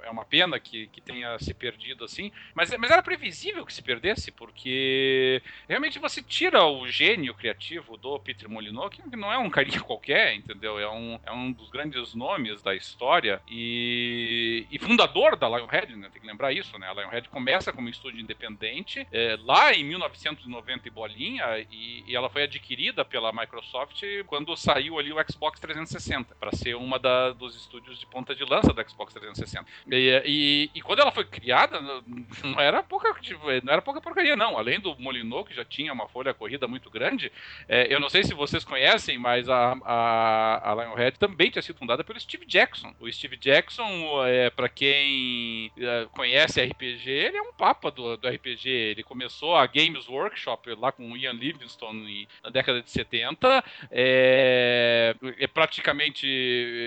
é 0.04 0.10
uma 0.10 0.26
pena 0.26 0.60
que, 0.60 0.88
que 0.88 1.02
tenha 1.02 1.40
se 1.40 1.54
perdido 1.54 2.04
assim, 2.04 2.32
mas, 2.54 2.76
mas 2.78 2.92
era 2.92 3.02
previsível 3.02 3.66
que 3.66 3.74
se 3.74 3.82
perdesse, 3.82 4.32
porque 4.32 5.42
realmente 5.68 6.00
você 6.00 6.22
tira 6.22 6.66
o 6.66 6.88
gênio 6.88 7.34
criativo 7.34 7.98
do 7.98 8.20
Peter 8.20 8.50
Molyneux, 8.50 8.90
que 8.90 9.16
não 9.16 9.32
é 9.32 9.38
um 9.38 9.50
carinha 9.50 9.80
qualquer, 9.82 10.36
entendeu? 10.36 10.78
É 10.78 10.90
um, 10.90 11.20
é 11.26 11.32
um 11.32 11.52
dos 11.52 11.70
grandes 11.70 12.14
nomes 12.14 12.62
da 12.62 12.76
história 12.76 13.42
e, 13.50 14.68
e 14.72 14.80
fundador 14.80 15.36
da 15.36 15.48
Lionhead, 15.48 15.96
né? 15.96 16.10
Tem 16.12 16.22
que 16.22 16.28
lembrar 16.28 16.52
isso, 16.52 16.78
né? 16.78 16.88
A 16.88 16.94
Lionhead 16.94 17.30
começa 17.30 17.72
como 17.72 17.88
um 17.88 17.92
estúdio 17.92 18.20
independente 18.20 19.08
é, 19.12 19.38
lá 19.42 19.74
em 19.74 19.84
1990 19.84 20.88
e 20.88 20.92
bolinha 20.92 21.46
e, 21.72 22.04
e, 22.08 22.16
ela 22.16 22.30
foi 22.30 22.44
adquirida 22.44 23.06
pela 23.06 23.32
Microsoft 23.32 24.04
quando 24.24 24.56
saiu 24.56 24.98
ali 25.00 25.12
o 25.12 25.32
Xbox 25.32 25.60
360 25.60 26.36
para 26.36 26.52
ser 26.56 26.76
uma 26.76 26.98
da, 26.98 27.32
dos 27.32 27.56
estúdios 27.56 28.00
de 28.00 28.06
ponta 28.06 28.36
de 28.36 28.44
lança 28.44 28.74
do 28.74 28.90
Xbox 28.90 29.14
360. 29.14 29.66
E, 29.92 30.24
e, 30.26 30.72
e 30.76 30.82
quando 30.82 31.00
ela 31.00 31.12
foi 31.12 31.26
criada, 31.26 31.80
não 32.44 32.60
era 32.60 32.82
pouca, 32.82 33.14
tipo, 33.22 33.46
não 33.64 33.74
era 33.74 33.82
pouca 33.82 34.02
porcaria, 34.02 34.36
não. 34.36 34.58
Além 34.58 34.80
do 34.80 34.96
Molinô, 35.00 35.44
que 35.44 35.54
já 35.54 35.66
tinha 35.66 35.94
uma 35.94 36.08
folha 36.08 36.34
corrida 36.34 36.68
muito 36.68 36.90
grande, 36.90 37.32
é, 37.68 37.94
eu 37.94 38.00
não 38.00 38.10
sei 38.10 38.24
se 38.24 38.34
vocês 38.34 38.64
conhecem, 38.64 39.18
mas 39.18 39.50
a, 39.50 39.78
a, 39.84 40.72
a 40.72 40.76
Lionhead 40.76 41.18
também 41.20 41.50
tinha 41.50 41.62
sido 41.62 41.78
fundada 41.78 42.04
pelo 42.04 42.20
Steve 42.20 42.46
Jackson. 42.46 42.94
O 43.00 43.12
Steve 43.12 43.38
Jackson, 43.38 44.26
é, 44.26 44.50
para 44.50 44.70
quem 44.70 45.72
conhece 46.14 46.64
RPG, 46.64 47.10
ele 47.10 47.38
é 47.38 47.42
um 47.42 47.54
papa 47.54 47.92
do, 47.92 48.18
do 48.18 48.28
RPG. 48.28 48.70
Ele 48.70 49.04
começou 49.04 49.56
a 49.56 49.66
Games 49.66 50.08
Workshop 50.08 50.74
lá 50.76 50.92
com 50.92 51.12
o 51.12 51.18
Ian 51.18 51.34
Livingstone 51.34 52.28
na 52.44 52.50
década 52.50 52.82
de 52.82 52.90
70. 52.90 53.64
É, 53.92 54.13
é 55.40 55.48
praticamente 55.48 56.28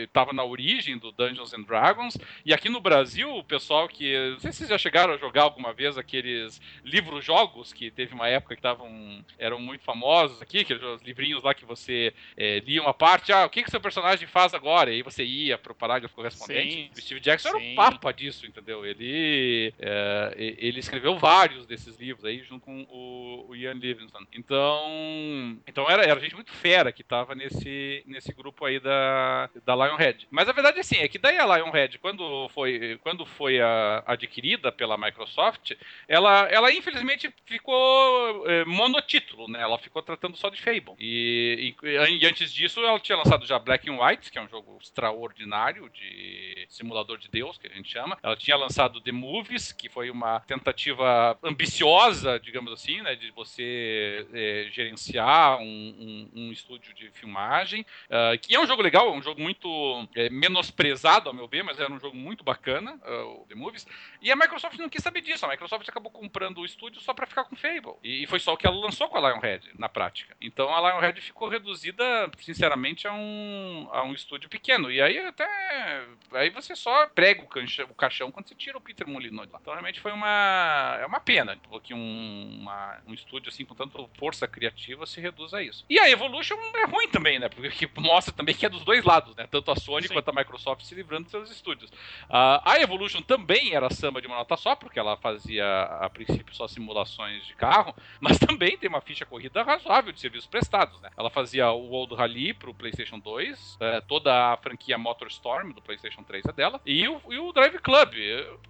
estava 0.05 0.33
na 0.33 0.45
origem 0.45 0.99
do 0.99 1.13
Dungeons 1.13 1.55
and 1.55 1.63
Dragons. 1.63 2.17
E 2.45 2.53
aqui 2.53 2.69
no 2.69 2.81
Brasil, 2.81 3.35
o 3.35 3.45
pessoal 3.45 3.89
que. 3.89 4.17
Não 4.33 4.41
sei 4.41 4.53
se 4.53 4.59
vocês 4.59 4.71
já 4.71 4.79
chegaram 4.79 5.15
a 5.15 5.19
jogar 5.19 5.43
alguma 5.43 5.73
vez 5.73 5.97
aqueles 5.97 6.61
livros-jogos 6.85 7.73
que 7.73 7.91
teve 7.91 8.15
uma 8.15 8.29
época 8.29 8.55
que 8.55 8.61
estavam 8.61 9.25
eram 9.39 9.59
muito 9.59 9.85
famosos 9.85 10.43
aqui, 10.43 10.61
aqueles 10.61 11.03
livrinhos 11.03 11.43
lá 11.43 11.55
que 11.55 11.65
você 11.65 12.13
é, 12.37 12.61
lia 12.61 12.83
uma 12.83 12.95
parte, 12.95 13.33
ah, 13.33 13.47
o 13.47 13.51
que 13.51 13.63
que 13.63 13.71
seu 13.71 13.81
personagem 13.81 14.27
faz 14.27 14.55
agora? 14.55 14.91
E 14.91 14.97
aí 14.97 15.03
você 15.03 15.25
ia 15.25 15.59
pro 15.59 15.75
parágrafo 15.75 16.15
correspondente. 16.15 16.73
Sim, 16.73 16.91
o 16.95 17.01
Steve 17.01 17.21
Jackson 17.21 17.51
sim. 17.51 17.57
era 17.57 17.65
um 17.65 17.75
papa 17.75 18.13
disso, 18.13 18.47
entendeu? 18.47 18.85
Ele 18.85 19.73
é, 19.79 20.35
ele 20.37 20.81
escreveu 20.81 21.19
vários 21.19 21.67
desses 21.67 21.97
livros 21.97 22.25
aí 22.25 22.43
junto 22.43 22.65
com 22.65 22.83
o, 22.83 23.47
o 23.49 23.57
Ian 23.57 23.75
Livingstone. 23.75 24.27
Então, 24.33 25.59
então 25.67 25.89
era, 25.91 26.03
era 26.03 26.21
gente 26.21 26.35
muito 26.35 26.53
fera 26.53 26.93
que 26.93 27.03
tava 27.17 27.35
nesse, 27.35 28.03
nesse 28.07 28.33
grupo 28.33 28.65
aí 28.65 28.79
da, 28.79 29.49
da 29.65 29.75
Lionhead. 29.75 30.27
Mas 30.31 30.49
a 30.49 30.53
verdade 30.53 30.79
é 30.79 30.81
assim, 30.81 30.97
é 30.97 31.09
que 31.09 31.19
daí 31.19 31.39
a 31.39 31.57
Lionhead, 31.57 31.99
quando 31.99 32.49
foi, 32.51 32.99
quando 33.03 33.25
foi 33.25 33.61
a, 33.61 34.03
adquirida 34.07 34.71
pela 34.71 34.99
Microsoft, 34.99 35.73
ela, 36.07 36.49
ela 36.51 36.73
infelizmente 36.73 37.33
ficou 37.47 38.49
é, 38.49 38.65
monotítulo, 38.65 39.49
né? 39.49 39.61
Ela 39.61 39.79
ficou 39.79 40.03
tratando 40.03 40.37
só 40.37 40.51
de 40.51 40.61
Fable. 40.61 40.95
E, 40.99 41.75
e, 41.83 41.89
e, 41.89 42.27
antes 42.27 42.53
disso, 42.53 42.81
ela 42.81 43.01
tinha 43.01 43.17
lançado 43.17 43.47
já 43.47 43.59
Black 43.59 43.89
and 43.89 43.99
White, 43.99 44.31
que 44.31 44.39
é 44.39 44.43
um 44.43 44.49
jogo 44.49 44.79
extraordinário 44.81 45.89
de 45.91 46.67
simulador 46.69 47.19
de 47.19 47.29
Deus, 47.29 47.57
que 47.57 47.67
a 47.67 47.71
gente 47.71 47.91
chama. 47.91 48.19
Ela 48.23 48.37
tinha 48.37 48.57
lançado 48.57 49.01
The 49.01 49.13
Movies, 49.13 49.73
que 49.73 49.89
foi 49.89 50.11
uma 50.11 50.41
tentativa 50.41 51.39
ambiciosa, 51.43 52.39
digamos 52.39 52.73
assim, 52.73 53.01
né? 53.01 53.15
De 53.15 53.31
você 53.31 54.27
é, 54.33 54.69
gerenciar 54.73 55.59
um, 55.59 55.65
um, 55.65 56.31
um, 56.35 56.53
estúdio 56.53 56.93
de 56.95 57.06
filmagem. 57.11 57.85
Uh, 58.07 58.39
que 58.41 58.55
é 58.55 58.61
um 58.61 58.67
jogo 58.67 58.83
legal, 58.83 59.09
é 59.09 59.13
um 59.13 59.23
jogo 59.23 59.41
muito 59.41 60.09
é, 60.15 60.29
menosprezado, 60.31 61.29
ao 61.29 61.35
meu 61.35 61.49
ver, 61.49 61.63
mas 61.63 61.79
era 61.79 61.93
um 61.93 62.01
jogo 62.01 62.17
muito 62.17 62.45
bacana, 62.45 62.99
uh, 63.05 63.43
o 63.43 63.47
The 63.49 63.55
Movies. 63.55 63.87
E 64.21 64.31
a 64.31 64.37
Microsoft 64.37 64.79
não 64.79 64.89
quis 64.89 65.03
saber 65.03 65.21
disso. 65.21 65.45
A 65.45 65.49
Microsoft 65.49 65.89
acabou 65.89 66.11
comprando 66.11 66.59
o 66.59 66.65
estúdio 66.65 67.01
só 67.01 67.15
para 67.15 67.27
ficar 67.27 67.45
com 67.45 67.57
Fable. 67.57 67.95
E, 68.03 68.27
foi 68.27 68.41
só 68.41 68.55
o 68.55 68.57
que 68.57 68.67
ela 68.67 68.77
lançou 68.77 69.09
com 69.09 69.19
a 69.19 69.21
Lionhead, 69.21 69.71
na 69.79 69.89
prática. 69.89 70.37
Então 70.41 70.75
a 70.75 70.81
Lionhead 70.81 71.21
ficou 71.21 71.49
reduzida, 71.49 72.31
sinceramente, 72.39 73.07
a 73.07 73.13
um, 73.13 73.89
a 73.93 74.03
um 74.03 74.13
estúdio 74.13 74.49
pequeno. 74.49 74.91
E 74.91 75.01
aí 75.01 75.19
até. 75.19 76.05
Aí 76.33 76.51
você 76.51 76.75
só 76.75 77.07
prega 77.07 77.43
o 77.43 77.47
caixão, 77.47 77.87
o 77.91 77.95
caixão 77.95 78.31
quando 78.31 78.49
você 78.49 78.55
tira 78.55 78.79
o 78.79 78.81
Peter 78.81 79.07
Molyneux 79.07 79.51
lá. 79.51 79.59
Então 79.61 79.73
realmente 79.73 80.01
foi 80.01 80.13
uma. 80.13 80.99
É 81.01 81.07
uma 81.07 81.21
pena 81.21 81.59
que 81.83 81.95
um, 81.95 82.59
uma, 82.61 82.99
um 83.07 83.15
estúdio 83.15 83.49
assim 83.49 83.65
com 83.65 83.75
tanta 83.75 83.99
força 84.19 84.49
criativa 84.49 85.07
se 85.07 85.21
reduz 85.21 85.55
a 85.55 85.63
isso. 85.63 85.85
E 85.89 85.99
a 85.99 86.11
Evolution 86.11 86.57
é 86.75 86.86
ruim 86.87 87.09
também, 87.09 87.39
né? 87.39 87.49
Porque 87.49 87.89
mostra 87.99 88.33
também 88.35 88.55
que 88.55 88.65
é 88.65 88.69
dos 88.69 88.85
dois 88.85 89.05
lados, 89.05 89.35
né? 89.37 89.47
Tanto 89.51 89.71
a 89.71 89.77
Sony 89.77 90.09
Sim. 90.09 90.15
quanto 90.15 90.29
a 90.29 90.33
Microsoft 90.33 90.83
se 90.83 90.95
livrando 90.95 91.25
dos 91.25 91.31
seus 91.31 91.51
estúdios. 91.51 91.91
Uh, 91.91 92.61
a 92.65 92.81
Evolution 92.81 93.23
também 93.23 93.75
era 93.75 93.91
samba 93.91 94.21
de 94.21 94.27
uma 94.27 94.37
nota 94.37 94.57
só, 94.57 94.75
porque 94.75 94.99
ela 94.99 95.17
fazia 95.17 95.83
a 95.83 96.09
princípio 96.09 96.55
só 96.55 96.67
simulações 96.69 97.47
de 97.47 97.55
carro, 97.55 97.95
mas 98.21 98.39
também 98.39 98.77
tem 98.77 98.89
uma 98.89 99.01
ficha 99.01 99.27
corrida 99.27 99.63
razoável 99.63 100.13
de 100.13 100.21
serviços 100.21 100.47
prestados, 100.47 101.01
né? 101.01 101.11
Ela 101.17 101.31
fazia 101.31 101.71
o 101.71 101.89
World 101.89 102.15
Rally 102.15 102.55
pro 102.55 102.75
PlayStation 102.75 103.19
2, 103.19 103.79
é, 103.81 104.01
toda 104.03 104.53
a 104.53 104.57
franquia 104.57 104.99
MotorStorm 104.99 105.73
do 105.73 105.83
PlayStation 105.83 106.23
3 106.23 106.45
é 106.47 106.53
dela, 106.53 106.81
e 106.87 107.09
o, 107.09 107.21
e 107.31 107.39
o 107.39 107.53
Drive 107.53 107.79
Club. 107.79 108.15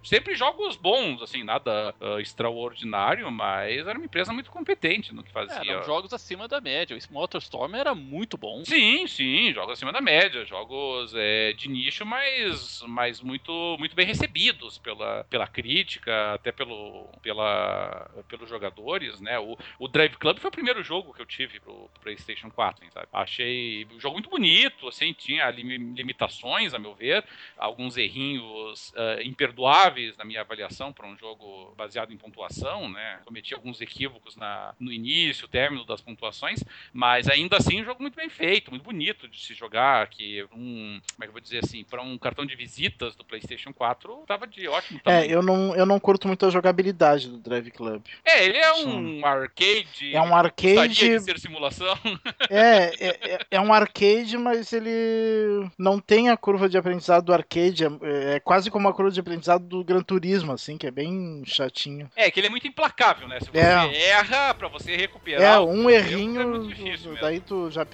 Sempre 0.03 0.35
jogos 0.35 0.75
bons, 0.75 1.21
assim, 1.21 1.43
nada 1.43 1.93
uh, 1.99 2.19
extraordinário, 2.19 3.29
mas 3.31 3.85
era 3.87 3.97
uma 3.97 4.05
empresa 4.05 4.33
muito 4.33 4.51
competente 4.51 5.13
no 5.13 5.23
que 5.23 5.31
fazia. 5.31 5.61
É, 5.61 5.69
eram 5.69 5.83
jogos 5.83 6.13
acima 6.13 6.47
da 6.47 6.59
média. 6.59 6.97
O 6.97 7.13
MotorStorm 7.13 7.75
era 7.75 7.93
muito 7.93 8.06
bom. 8.37 8.63
Sim, 8.63 9.05
sim, 9.07 9.53
jogos 9.53 9.73
acima 9.73 9.91
da 9.91 10.01
média, 10.01 10.45
jogos 10.45 11.13
é, 11.15 11.53
de 11.53 11.67
nicho, 11.67 12.05
mas, 12.05 12.81
mas 12.87 13.21
muito, 13.21 13.75
muito 13.79 13.95
bem 13.95 14.05
recebidos 14.05 14.77
pela, 14.77 15.23
pela 15.25 15.47
crítica, 15.47 16.33
até 16.33 16.51
pelo, 16.51 17.07
pela, 17.21 18.09
pelos 18.27 18.49
jogadores, 18.49 19.19
né? 19.19 19.37
O, 19.39 19.57
o 19.79 19.87
Drive 19.87 20.15
Club 20.15 20.39
foi 20.39 20.49
o 20.49 20.51
primeiro 20.51 20.83
jogo 20.83 21.13
que 21.13 21.21
eu 21.21 21.25
tive 21.25 21.59
pro, 21.59 21.89
PlayStation 22.01 22.49
4, 22.49 22.85
sabe? 22.91 23.07
Achei 23.11 23.87
um 23.91 23.99
jogo 23.99 24.15
muito 24.15 24.29
bonito, 24.29 24.87
assim, 24.87 25.13
tinha 25.13 25.49
limitações, 25.49 26.73
a 26.73 26.79
meu 26.79 26.93
ver, 26.93 27.23
alguns 27.57 27.97
errinhos 27.97 28.91
uh, 28.91 29.21
imperdoáveis 29.23 30.15
na 30.17 30.23
minha 30.23 30.41
avaliação 30.41 30.93
para 30.93 31.07
um 31.07 31.17
jogo 31.17 31.73
baseado 31.75 32.13
em 32.13 32.17
pontuação, 32.17 32.89
né? 32.89 33.19
Cometi 33.25 33.53
alguns 33.53 33.81
equívocos 33.81 34.35
na, 34.35 34.73
no 34.79 34.91
início, 34.91 35.47
término 35.47 35.85
das 35.85 36.01
pontuações, 36.01 36.63
mas 36.93 37.27
ainda 37.27 37.57
assim 37.57 37.83
jogo 37.83 37.96
muito 38.01 38.15
bem 38.15 38.29
feito, 38.29 38.71
muito 38.71 38.83
bonito 38.83 39.27
de 39.27 39.39
se 39.39 39.53
jogar, 39.53 40.07
que 40.07 40.43
um, 40.53 40.99
como 41.13 41.21
é 41.21 41.23
que 41.23 41.27
eu 41.27 41.31
vou 41.31 41.41
dizer 41.41 41.63
assim, 41.63 41.83
para 41.83 42.01
um 42.01 42.17
cartão 42.17 42.45
de 42.45 42.55
visitas 42.55 43.15
do 43.15 43.23
PlayStation 43.23 43.73
4 43.73 44.23
tava 44.27 44.47
de 44.47 44.67
ótimo 44.67 44.99
tamanho. 44.99 45.23
É, 45.23 45.33
eu 45.33 45.41
não, 45.41 45.75
eu 45.75 45.85
não 45.85 45.99
curto 45.99 46.27
muito 46.27 46.45
a 46.45 46.49
jogabilidade 46.49 47.29
do 47.29 47.37
Drive 47.37 47.71
Club. 47.71 48.03
É, 48.23 48.45
ele 48.45 48.57
é 48.57 48.73
um 48.73 49.25
arcade. 49.25 50.15
É 50.15 50.21
um 50.21 50.35
arcade. 50.35 50.93
De 50.93 51.19
ser 51.19 51.39
simulação. 51.39 51.97
É, 52.49 52.93
é, 52.99 53.33
é, 53.33 53.39
é 53.51 53.61
um 53.61 53.73
arcade, 53.73 54.37
mas 54.37 54.71
ele 54.71 55.69
não 55.77 55.99
tem 55.99 56.29
a 56.29 56.37
curva 56.37 56.69
de 56.69 56.77
aprendizado 56.77 57.25
do 57.25 57.33
arcade. 57.33 57.83
É, 57.83 58.35
é, 58.35 58.39
quase 58.39 58.71
como 58.71 58.87
a 58.87 58.93
curva 58.93 59.11
de 59.11 59.19
aprendizado 59.19 59.65
do 59.65 59.83
Gran 59.83 60.01
Turismo, 60.01 60.53
assim, 60.53 60.77
que 60.77 60.87
é 60.87 60.91
bem 60.91 61.43
chatinho. 61.45 62.09
É, 62.15 62.31
que 62.31 62.39
ele 62.39 62.47
é 62.47 62.49
muito 62.49 62.67
implacável, 62.67 63.27
né? 63.27 63.39
Se 63.39 63.49
você 63.51 63.59
é. 63.59 64.09
erra, 64.09 64.53
pra 64.53 64.67
você 64.67 64.95
recuperar. 64.95 65.41
É, 65.41 65.59
um 65.59 65.89
errinho, 65.89 66.67
é 67.15 67.21
daí 67.21 67.39
tu 67.39 67.69
já 67.69 67.85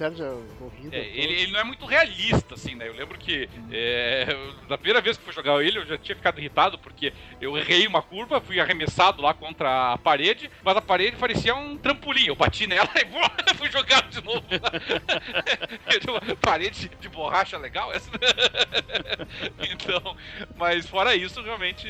É, 0.92 0.98
ele, 0.98 1.34
ele, 1.34 1.52
não 1.52 1.60
é 1.60 1.64
muito 1.64 1.86
realista, 1.86 2.54
assim, 2.54 2.74
né? 2.74 2.88
Eu 2.88 2.94
lembro 2.94 3.18
que 3.18 3.48
é, 3.70 4.26
da 4.68 4.76
primeira 4.76 5.00
vez 5.00 5.16
que 5.16 5.24
fui 5.24 5.32
jogar 5.32 5.62
ele, 5.62 5.78
eu 5.78 5.86
já 5.86 5.96
tinha 5.98 6.16
ficado 6.16 6.38
irritado, 6.38 6.78
porque 6.78 7.12
eu 7.40 7.56
errei 7.56 7.86
uma 7.86 8.02
curva, 8.02 8.40
fui 8.40 8.60
arremessado 8.60 9.22
lá 9.22 9.32
contra 9.32 9.92
a 9.92 9.98
parede, 9.98 10.50
mas 10.62 10.76
a 10.76 10.82
parede 10.82 11.16
parecia 11.16 11.54
um 11.54 11.76
trampolim. 11.76 12.26
Eu 12.26 12.36
bati 12.36 12.66
nela 12.66 12.88
e 12.96 13.54
fui 13.54 13.70
jogado 13.70 14.10
de 14.10 14.24
novo. 14.24 14.44
parede 16.40 16.90
de 17.00 17.08
borracha 17.08 17.56
legal 17.58 17.92
essa? 17.92 18.10
então, 19.70 20.16
mas 20.56 20.86
fora 20.86 21.14
isso, 21.16 21.42
realmente, 21.42 21.86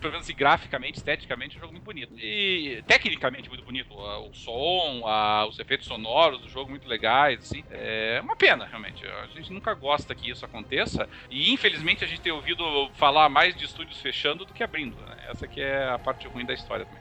pelo 0.00 0.12
menos 0.12 0.26
assim, 0.26 0.36
graficamente, 0.36 0.98
esteticamente, 0.98 1.56
é 1.56 1.58
um 1.58 1.60
jogo 1.60 1.72
muito 1.72 1.84
bonito. 1.84 2.12
E 2.18 2.82
tecnicamente 2.86 3.48
muito 3.48 3.64
bonito. 3.64 3.94
O 3.94 4.34
som, 4.34 5.02
a, 5.06 5.46
os 5.46 5.58
efeitos 5.58 5.86
sonoros 5.86 6.40
do 6.40 6.48
jogo 6.48 6.70
muito 6.70 6.88
legais, 6.88 7.45
É 7.70 8.20
uma 8.22 8.36
pena, 8.36 8.64
realmente. 8.66 9.06
A 9.06 9.26
gente 9.26 9.52
nunca 9.52 9.74
gosta 9.74 10.14
que 10.14 10.30
isso 10.30 10.44
aconteça. 10.44 11.08
E 11.30 11.52
infelizmente 11.52 12.04
a 12.04 12.08
gente 12.08 12.20
tem 12.20 12.32
ouvido 12.32 12.90
falar 12.94 13.28
mais 13.28 13.54
de 13.56 13.64
estúdios 13.64 14.00
fechando 14.00 14.44
do 14.44 14.52
que 14.52 14.62
abrindo. 14.62 14.96
Né? 15.06 15.16
Essa 15.28 15.46
que 15.46 15.60
é 15.60 15.88
a 15.88 15.98
parte 15.98 16.26
ruim 16.26 16.44
da 16.44 16.54
história 16.54 16.86
também. 16.86 17.00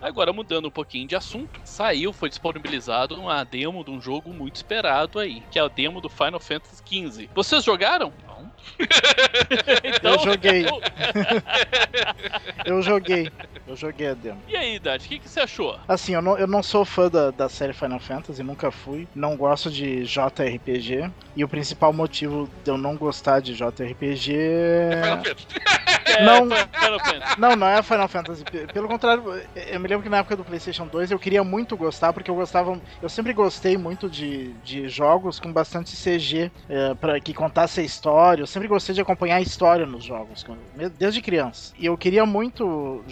Agora, 0.00 0.32
mudando 0.32 0.66
um 0.66 0.70
pouquinho 0.70 1.06
de 1.06 1.14
assunto, 1.14 1.60
saiu, 1.62 2.12
foi 2.12 2.30
disponibilizado 2.30 3.14
uma 3.20 3.44
demo 3.44 3.84
de 3.84 3.90
um 3.90 4.00
jogo 4.00 4.32
muito 4.32 4.56
esperado 4.56 5.18
aí, 5.18 5.42
que 5.50 5.58
é 5.58 5.62
a 5.62 5.68
demo 5.68 6.00
do 6.00 6.08
Final 6.08 6.40
Fantasy 6.40 6.82
XV. 6.84 7.30
Vocês 7.34 7.62
jogaram? 7.62 8.12
Então, 9.82 10.14
eu 10.14 10.18
joguei. 10.20 10.66
eu 12.64 12.82
joguei. 12.82 13.30
Eu 13.66 13.76
joguei 13.76 14.08
a 14.08 14.14
demo. 14.14 14.42
E 14.48 14.56
aí, 14.56 14.78
Dad, 14.78 15.00
o 15.00 15.08
que, 15.08 15.18
que 15.18 15.28
você 15.28 15.40
achou? 15.40 15.78
Assim, 15.86 16.14
eu 16.14 16.22
não, 16.22 16.38
eu 16.38 16.46
não 16.46 16.62
sou 16.62 16.84
fã 16.84 17.08
da, 17.08 17.30
da 17.30 17.48
série 17.48 17.72
Final 17.72 18.00
Fantasy, 18.00 18.42
nunca 18.42 18.70
fui. 18.70 19.06
Não 19.14 19.36
gosto 19.36 19.70
de 19.70 20.04
JRPG. 20.04 21.10
E 21.36 21.44
o 21.44 21.48
principal 21.48 21.92
motivo 21.92 22.48
de 22.64 22.70
eu 22.70 22.78
não 22.78 22.96
gostar 22.96 23.40
de 23.40 23.54
JRPG 23.54 24.34
é. 24.34 25.00
Final 25.02 25.24
Fantasy. 25.24 25.46
Não, 26.20 26.44
não, 27.38 27.56
não 27.56 27.66
é 27.66 27.82
Final 27.82 28.08
Fantasy. 28.08 28.44
Pelo 28.72 28.88
contrário, 28.88 29.22
eu 29.54 29.80
me 29.80 29.88
lembro 29.88 30.02
que 30.02 30.08
na 30.08 30.18
época 30.18 30.36
do 30.36 30.44
PlayStation 30.44 30.86
2 30.86 31.10
eu 31.10 31.18
queria 31.18 31.42
muito 31.44 31.76
gostar, 31.76 32.12
porque 32.12 32.30
eu 32.30 32.34
gostava. 32.34 32.78
Eu 33.00 33.08
sempre 33.08 33.32
gostei 33.32 33.76
muito 33.76 34.08
de, 34.08 34.52
de 34.64 34.88
jogos 34.88 35.38
com 35.38 35.52
bastante 35.52 35.96
CG 35.96 36.50
é, 36.68 36.94
para 36.94 37.18
que 37.20 37.32
contasse 37.32 37.80
a 37.80 37.82
história. 37.82 38.46
Sempre 38.50 38.66
gostei 38.66 38.92
de 38.92 39.00
acompanhar 39.00 39.36
a 39.36 39.40
história 39.40 39.86
nos 39.86 40.04
jogos, 40.04 40.42
desde 40.98 41.22
criança. 41.22 41.72
E 41.78 41.86
eu 41.86 41.96
queria 41.96 42.26
muito 42.26 43.04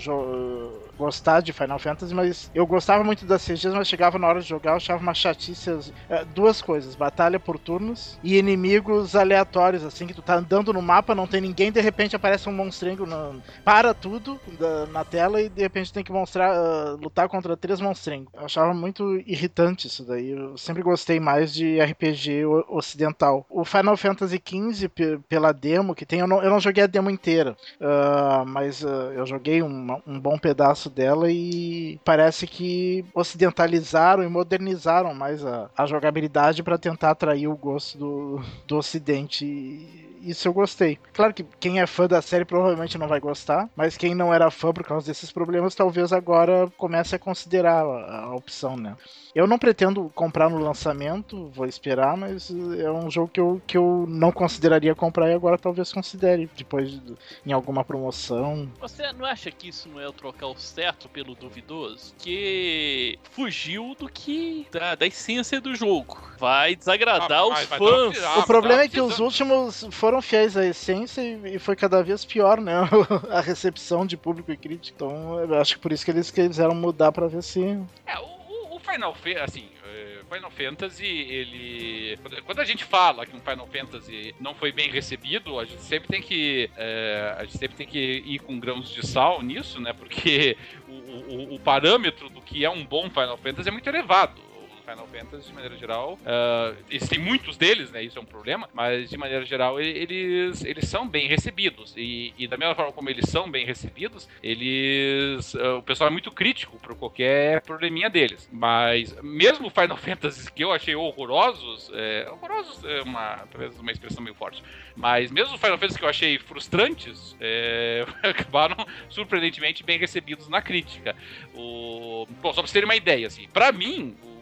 gostar 0.98 1.40
de 1.40 1.52
Final 1.52 1.78
Fantasy, 1.78 2.12
mas 2.12 2.50
eu 2.54 2.66
gostava 2.66 3.04
muito 3.04 3.24
das 3.24 3.44
CGs, 3.44 3.68
mas 3.68 3.88
chegava 3.88 4.18
na 4.18 4.26
hora 4.26 4.40
de 4.40 4.48
jogar, 4.48 4.72
eu 4.72 4.76
achava 4.76 5.00
uma 5.00 5.14
chatice. 5.14 5.92
É, 6.10 6.24
duas 6.24 6.60
coisas: 6.60 6.94
batalha 6.94 7.38
por 7.38 7.58
turnos 7.58 8.18
e 8.22 8.36
inimigos 8.36 9.14
aleatórios, 9.14 9.84
assim, 9.84 10.06
que 10.06 10.14
tu 10.14 10.22
tá 10.22 10.34
andando 10.34 10.72
no 10.72 10.82
mapa, 10.82 11.14
não 11.14 11.26
tem 11.26 11.40
ninguém, 11.40 11.70
de 11.70 11.80
repente 11.80 12.16
aparece 12.16 12.48
um 12.48 12.52
monstrengo, 12.52 13.06
na, 13.06 13.32
para 13.64 13.94
tudo 13.94 14.40
da, 14.58 14.86
na 14.86 15.04
tela 15.04 15.40
e 15.40 15.48
de 15.48 15.62
repente 15.62 15.92
tem 15.92 16.02
que 16.02 16.12
mostrar, 16.12 16.52
uh, 16.52 16.96
lutar 16.96 17.28
contra 17.28 17.56
três 17.56 17.80
monstrengos. 17.80 18.32
Eu 18.34 18.44
achava 18.44 18.74
muito 18.74 19.16
irritante 19.26 19.86
isso 19.86 20.04
daí. 20.04 20.30
Eu 20.30 20.56
sempre 20.56 20.82
gostei 20.82 21.20
mais 21.20 21.52
de 21.52 21.80
RPG 21.80 22.44
ocidental. 22.68 23.46
O 23.48 23.64
Final 23.64 23.96
Fantasy 23.96 24.42
XV, 24.44 24.88
pela 25.28 25.52
demo 25.52 25.94
que 25.94 26.06
tem, 26.06 26.20
eu 26.20 26.26
não, 26.26 26.42
eu 26.42 26.50
não 26.50 26.60
joguei 26.60 26.84
a 26.84 26.86
demo 26.86 27.10
inteira, 27.10 27.56
uh, 27.80 28.46
mas 28.46 28.82
uh, 28.82 29.12
eu 29.14 29.26
joguei 29.26 29.62
um 29.62 30.20
bom 30.20 30.38
pedaço 30.38 30.87
dela 30.88 31.30
e 31.30 32.00
parece 32.04 32.46
que 32.46 33.04
ocidentalizaram 33.14 34.22
e 34.22 34.28
modernizaram 34.28 35.14
mais 35.14 35.44
a, 35.44 35.70
a 35.76 35.86
jogabilidade 35.86 36.62
para 36.62 36.78
tentar 36.78 37.10
atrair 37.10 37.48
o 37.48 37.56
gosto 37.56 37.98
do, 37.98 38.40
do 38.66 38.76
ocidente. 38.76 40.07
Isso 40.22 40.48
eu 40.48 40.52
gostei. 40.52 40.98
Claro 41.12 41.34
que 41.34 41.44
quem 41.58 41.80
é 41.80 41.86
fã 41.86 42.06
da 42.06 42.22
série 42.22 42.44
provavelmente 42.44 42.98
não 42.98 43.08
vai 43.08 43.20
gostar, 43.20 43.68
mas 43.76 43.96
quem 43.96 44.14
não 44.14 44.32
era 44.32 44.50
fã 44.50 44.72
por 44.72 44.84
causa 44.84 45.06
desses 45.06 45.32
problemas, 45.32 45.74
talvez 45.74 46.12
agora 46.12 46.70
comece 46.76 47.14
a 47.14 47.18
considerar 47.18 47.84
a, 47.84 48.24
a 48.24 48.34
opção, 48.34 48.76
né? 48.76 48.96
Eu 49.34 49.46
não 49.46 49.58
pretendo 49.58 50.10
comprar 50.14 50.48
no 50.48 50.58
lançamento, 50.58 51.48
vou 51.54 51.66
esperar, 51.66 52.16
mas 52.16 52.50
é 52.50 52.90
um 52.90 53.10
jogo 53.10 53.28
que 53.28 53.40
eu, 53.40 53.62
que 53.66 53.76
eu 53.76 54.04
não 54.08 54.32
consideraria 54.32 54.94
comprar 54.94 55.30
e 55.30 55.34
agora 55.34 55.58
talvez 55.58 55.92
considere, 55.92 56.50
depois 56.56 56.90
de, 56.90 57.14
em 57.46 57.52
alguma 57.52 57.84
promoção. 57.84 58.68
Você 58.80 59.12
não 59.12 59.24
acha 59.24 59.50
que 59.50 59.68
isso 59.68 59.88
não 59.88 60.00
é 60.00 60.08
o 60.08 60.12
trocar 60.12 60.46
o 60.46 60.58
certo 60.58 61.08
pelo 61.08 61.34
duvidoso? 61.34 62.14
Que 62.18 63.18
fugiu 63.30 63.94
do 63.98 64.08
que. 64.08 64.66
da, 64.72 64.94
da 64.94 65.06
essência 65.06 65.60
do 65.60 65.74
jogo. 65.74 66.18
Vai 66.38 66.74
desagradar 66.74 67.40
ah, 67.40 67.46
os 67.46 67.64
vai, 67.64 67.78
fãs. 67.78 68.18
Vai 68.18 68.38
o 68.38 68.46
problema 68.46 68.82
é 68.82 68.88
que 68.88 69.00
os 69.00 69.18
últimos 69.18 69.86
foram 70.08 70.22
fiéis 70.22 70.56
à 70.56 70.64
essência 70.64 71.20
e, 71.20 71.58
foi 71.58 71.76
cada 71.76 72.02
vez 72.02 72.24
pior, 72.24 72.62
né? 72.62 72.72
a 73.30 73.42
recepção 73.42 74.06
de 74.06 74.16
público 74.16 74.50
e 74.50 74.56
crítica. 74.56 74.96
Então, 74.96 75.38
eu 75.38 75.60
acho 75.60 75.74
que 75.74 75.80
por 75.82 75.92
isso 75.92 76.02
que 76.02 76.10
eles 76.10 76.30
quiseram 76.30 76.74
mudar 76.74 77.12
para 77.12 77.28
ver 77.28 77.42
se. 77.42 77.78
É, 78.06 78.18
o 78.18 78.78
Final 78.80 79.14
Fantasy, 79.14 79.38
assim, 79.38 79.68
é, 79.84 80.20
Final 80.32 80.50
Fantasy, 80.50 81.04
ele. 81.04 82.18
Quando 82.46 82.60
a 82.60 82.64
gente 82.64 82.84
fala 82.84 83.26
que 83.26 83.36
um 83.36 83.40
Final 83.40 83.66
Fantasy 83.66 84.34
não 84.40 84.54
foi 84.54 84.72
bem 84.72 84.90
recebido, 84.90 85.60
a 85.60 85.66
gente 85.66 85.82
sempre 85.82 86.08
tem 86.08 86.22
que. 86.22 86.70
É, 86.74 87.34
a 87.36 87.44
gente 87.44 87.58
sempre 87.58 87.76
tem 87.76 87.86
que 87.86 87.98
ir 87.98 88.38
com 88.38 88.58
grãos 88.58 88.88
de 88.88 89.06
sal 89.06 89.42
nisso, 89.42 89.78
né? 89.78 89.92
Porque 89.92 90.56
o, 90.88 90.92
o, 90.92 91.54
o 91.56 91.60
parâmetro 91.60 92.30
do 92.30 92.40
que 92.40 92.64
é 92.64 92.70
um 92.70 92.82
bom 92.82 93.10
Final 93.10 93.36
Fantasy 93.36 93.68
é 93.68 93.72
muito 93.72 93.86
elevado. 93.86 94.47
Final 94.88 95.06
Fantasy, 95.06 95.48
de 95.48 95.52
maneira 95.52 95.76
geral. 95.76 96.18
Uh, 96.22 96.76
existem 96.90 97.18
muitos 97.18 97.56
deles, 97.56 97.90
né? 97.90 98.02
Isso 98.02 98.18
é 98.18 98.22
um 98.22 98.24
problema, 98.24 98.68
mas 98.72 99.10
de 99.10 99.18
maneira 99.18 99.44
geral 99.44 99.78
eles, 99.78 100.64
eles 100.64 100.88
são 100.88 101.06
bem 101.06 101.28
recebidos. 101.28 101.94
E, 101.96 102.32
e 102.38 102.48
da 102.48 102.56
mesma 102.56 102.74
forma 102.74 102.92
como 102.92 103.10
eles 103.10 103.28
são 103.28 103.50
bem 103.50 103.66
recebidos, 103.66 104.28
eles. 104.42 105.52
Uh, 105.54 105.78
o 105.78 105.82
pessoal 105.82 106.08
é 106.08 106.10
muito 106.10 106.30
crítico 106.30 106.78
por 106.78 106.94
qualquer 106.94 107.60
probleminha 107.62 108.08
deles. 108.08 108.48
Mas 108.50 109.14
mesmo 109.22 109.68
Final 109.68 109.96
Fantasy 109.98 110.50
que 110.50 110.64
eu 110.64 110.72
achei 110.72 110.94
horrorosos, 110.94 111.90
é, 111.92 112.28
horrorosos 112.30 112.82
é 112.84 113.02
uma, 113.02 113.46
talvez 113.50 113.78
uma 113.78 113.92
expressão 113.92 114.22
meio 114.22 114.34
forte, 114.34 114.62
mas 114.96 115.30
mesmo 115.30 115.58
Final 115.58 115.78
Fantasy 115.78 115.98
que 115.98 116.04
eu 116.04 116.08
achei 116.08 116.38
frustrantes, 116.38 117.36
é, 117.40 118.06
acabaram 118.22 118.76
surpreendentemente 119.10 119.82
bem 119.82 119.98
recebidos 119.98 120.48
na 120.48 120.62
crítica. 120.62 121.14
O, 121.54 122.26
bom, 122.40 122.52
só 122.52 122.54
pra 122.54 122.62
vocês 122.62 122.72
terem 122.72 122.88
uma 122.88 122.96
ideia, 122.96 123.26
assim, 123.26 123.46
pra 123.48 123.70
mim, 123.72 124.16
o 124.22 124.37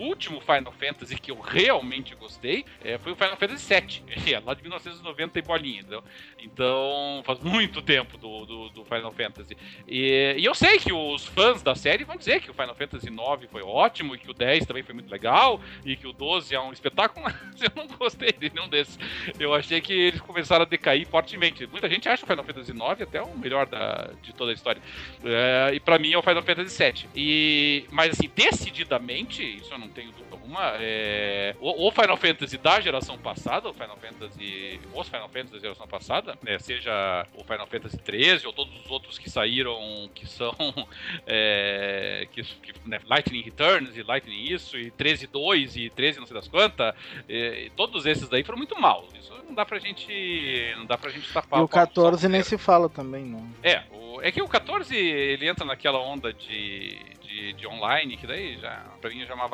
último 0.00 0.40
Final 0.40 0.72
Fantasy 0.72 1.18
que 1.18 1.30
eu 1.30 1.40
realmente 1.40 2.14
gostei 2.14 2.64
é, 2.82 2.98
foi 2.98 3.12
o 3.12 3.16
Final 3.16 3.36
Fantasy 3.36 3.74
VII, 3.74 4.02
é, 4.34 4.40
lá 4.40 4.54
de 4.54 4.62
1990 4.62 5.38
e 5.38 5.42
bolinha, 5.42 5.80
entendeu? 5.80 6.04
Então, 6.38 7.22
faz 7.24 7.40
muito 7.40 7.82
tempo 7.82 8.16
do, 8.16 8.46
do, 8.46 8.68
do 8.70 8.84
Final 8.84 9.12
Fantasy. 9.12 9.56
E, 9.86 10.36
e, 10.38 10.44
eu 10.44 10.54
sei 10.54 10.78
que 10.78 10.92
os 10.92 11.26
fãs 11.26 11.62
da 11.62 11.74
série 11.74 12.04
vão 12.04 12.16
dizer 12.16 12.40
que 12.40 12.50
o 12.50 12.54
Final 12.54 12.74
Fantasy 12.74 13.08
IX 13.08 13.50
foi 13.50 13.62
ótimo, 13.62 14.14
e 14.14 14.18
que 14.18 14.30
o 14.30 14.34
10 14.34 14.66
também 14.66 14.82
foi 14.82 14.94
muito 14.94 15.10
legal, 15.10 15.60
e 15.84 15.96
que 15.96 16.06
o 16.06 16.12
12 16.12 16.54
é 16.54 16.60
um 16.60 16.72
espetáculo, 16.72 17.24
mas 17.24 17.62
eu 17.62 17.70
não 17.76 17.86
gostei 17.96 18.32
de 18.32 18.50
nenhum 18.50 18.68
desses. 18.68 18.98
Eu 19.38 19.54
achei 19.54 19.80
que 19.80 19.92
eles 19.92 20.20
começaram 20.20 20.62
a 20.62 20.68
decair 20.68 21.06
fortemente. 21.06 21.66
Muita 21.66 21.88
gente 21.88 22.08
acha 22.08 22.24
o 22.24 22.26
Final 22.26 22.44
Fantasy 22.44 22.72
IX 22.72 23.02
até 23.02 23.22
o 23.22 23.36
melhor 23.36 23.66
da, 23.66 24.10
de 24.22 24.32
toda 24.32 24.50
a 24.50 24.54
história. 24.54 24.80
É, 25.24 25.74
e 25.74 25.80
para 25.80 25.98
mim 25.98 26.12
é 26.12 26.18
o 26.18 26.22
Final 26.22 26.42
Fantasy 26.42 26.82
VII. 26.82 27.08
E, 27.14 27.84
mas 27.90 28.12
assim, 28.12 28.30
decididamente, 28.34 29.42
isso 29.42 29.72
eu 29.72 29.78
não 29.78 29.88
tenho 29.90 30.12
dúvida 30.12 30.28
alguma, 30.32 30.72
é, 30.78 31.54
o, 31.60 31.90
Final 31.90 32.16
Fantasy 32.16 32.58
da 32.58 32.80
geração 32.80 33.18
passada, 33.18 33.68
o 33.68 33.74
Final 33.74 33.96
Fantasy, 33.96 34.80
os 34.92 35.08
Final 35.08 35.28
Fantasy 35.28 35.52
da 35.52 35.58
geração 35.58 35.86
passada, 35.86 36.38
né, 36.42 36.58
seja 36.58 37.26
o 37.34 37.44
Final 37.44 37.66
Fantasy 37.66 37.98
13 37.98 38.46
ou 38.46 38.52
todos 38.52 38.74
os 38.84 38.90
outros 38.90 39.18
que 39.18 39.30
saíram, 39.30 40.10
que 40.14 40.26
são 40.26 40.54
é, 41.26 42.26
que, 42.32 42.42
que 42.42 42.72
né, 42.88 43.00
Lightning 43.06 43.42
Returns 43.42 43.96
e 43.96 44.02
Lightning 44.02 44.44
isso, 44.44 44.76
e 44.76 44.90
13.2 44.90 45.76
e 45.76 45.90
13 45.90 46.20
não 46.20 46.26
sei 46.26 46.34
das 46.34 46.48
quantas, 46.48 46.94
é, 47.28 47.70
todos 47.76 48.06
esses 48.06 48.28
daí 48.28 48.42
foram 48.42 48.58
muito 48.58 48.80
maus. 48.80 49.12
Isso 49.14 49.32
não 49.46 49.54
dá 49.54 49.64
pra 49.64 49.78
gente, 49.78 50.74
não 50.76 50.86
dá 50.86 50.96
pra 50.96 51.10
gente 51.10 51.32
tapar. 51.32 51.60
E 51.60 51.62
o 51.62 51.68
14 51.68 52.28
nem 52.28 52.42
se 52.42 52.56
fala 52.56 52.88
também, 52.88 53.24
não. 53.24 53.48
É, 53.62 53.82
o, 53.90 54.20
é 54.22 54.30
que 54.30 54.40
o 54.40 54.48
14 54.48 54.96
ele 54.96 55.48
entra 55.48 55.64
naquela 55.64 55.98
onda 55.98 56.32
de 56.32 56.98
de, 57.30 57.52
de 57.52 57.66
online, 57.66 58.16
que 58.16 58.26
daí 58.26 58.58
já, 58.58 58.84
pra 59.00 59.10
mim 59.10 59.24
já 59.24 59.32
é 59.32 59.34
uma 59.34 59.48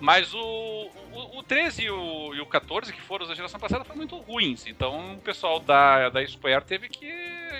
Mas 0.00 0.32
o, 0.34 0.38
o, 1.12 1.38
o 1.38 1.42
13 1.42 1.82
e 1.82 1.90
o, 1.90 2.34
e 2.34 2.40
o 2.40 2.46
14, 2.46 2.92
que 2.92 3.00
foram 3.00 3.26
da 3.26 3.34
geração 3.34 3.58
passada, 3.58 3.84
foram 3.84 3.98
muito 3.98 4.16
ruins. 4.16 4.66
Então 4.66 5.14
o 5.14 5.18
pessoal 5.18 5.60
da, 5.60 6.08
da 6.08 6.26
Square 6.26 6.64
teve 6.64 6.88
que 6.88 7.10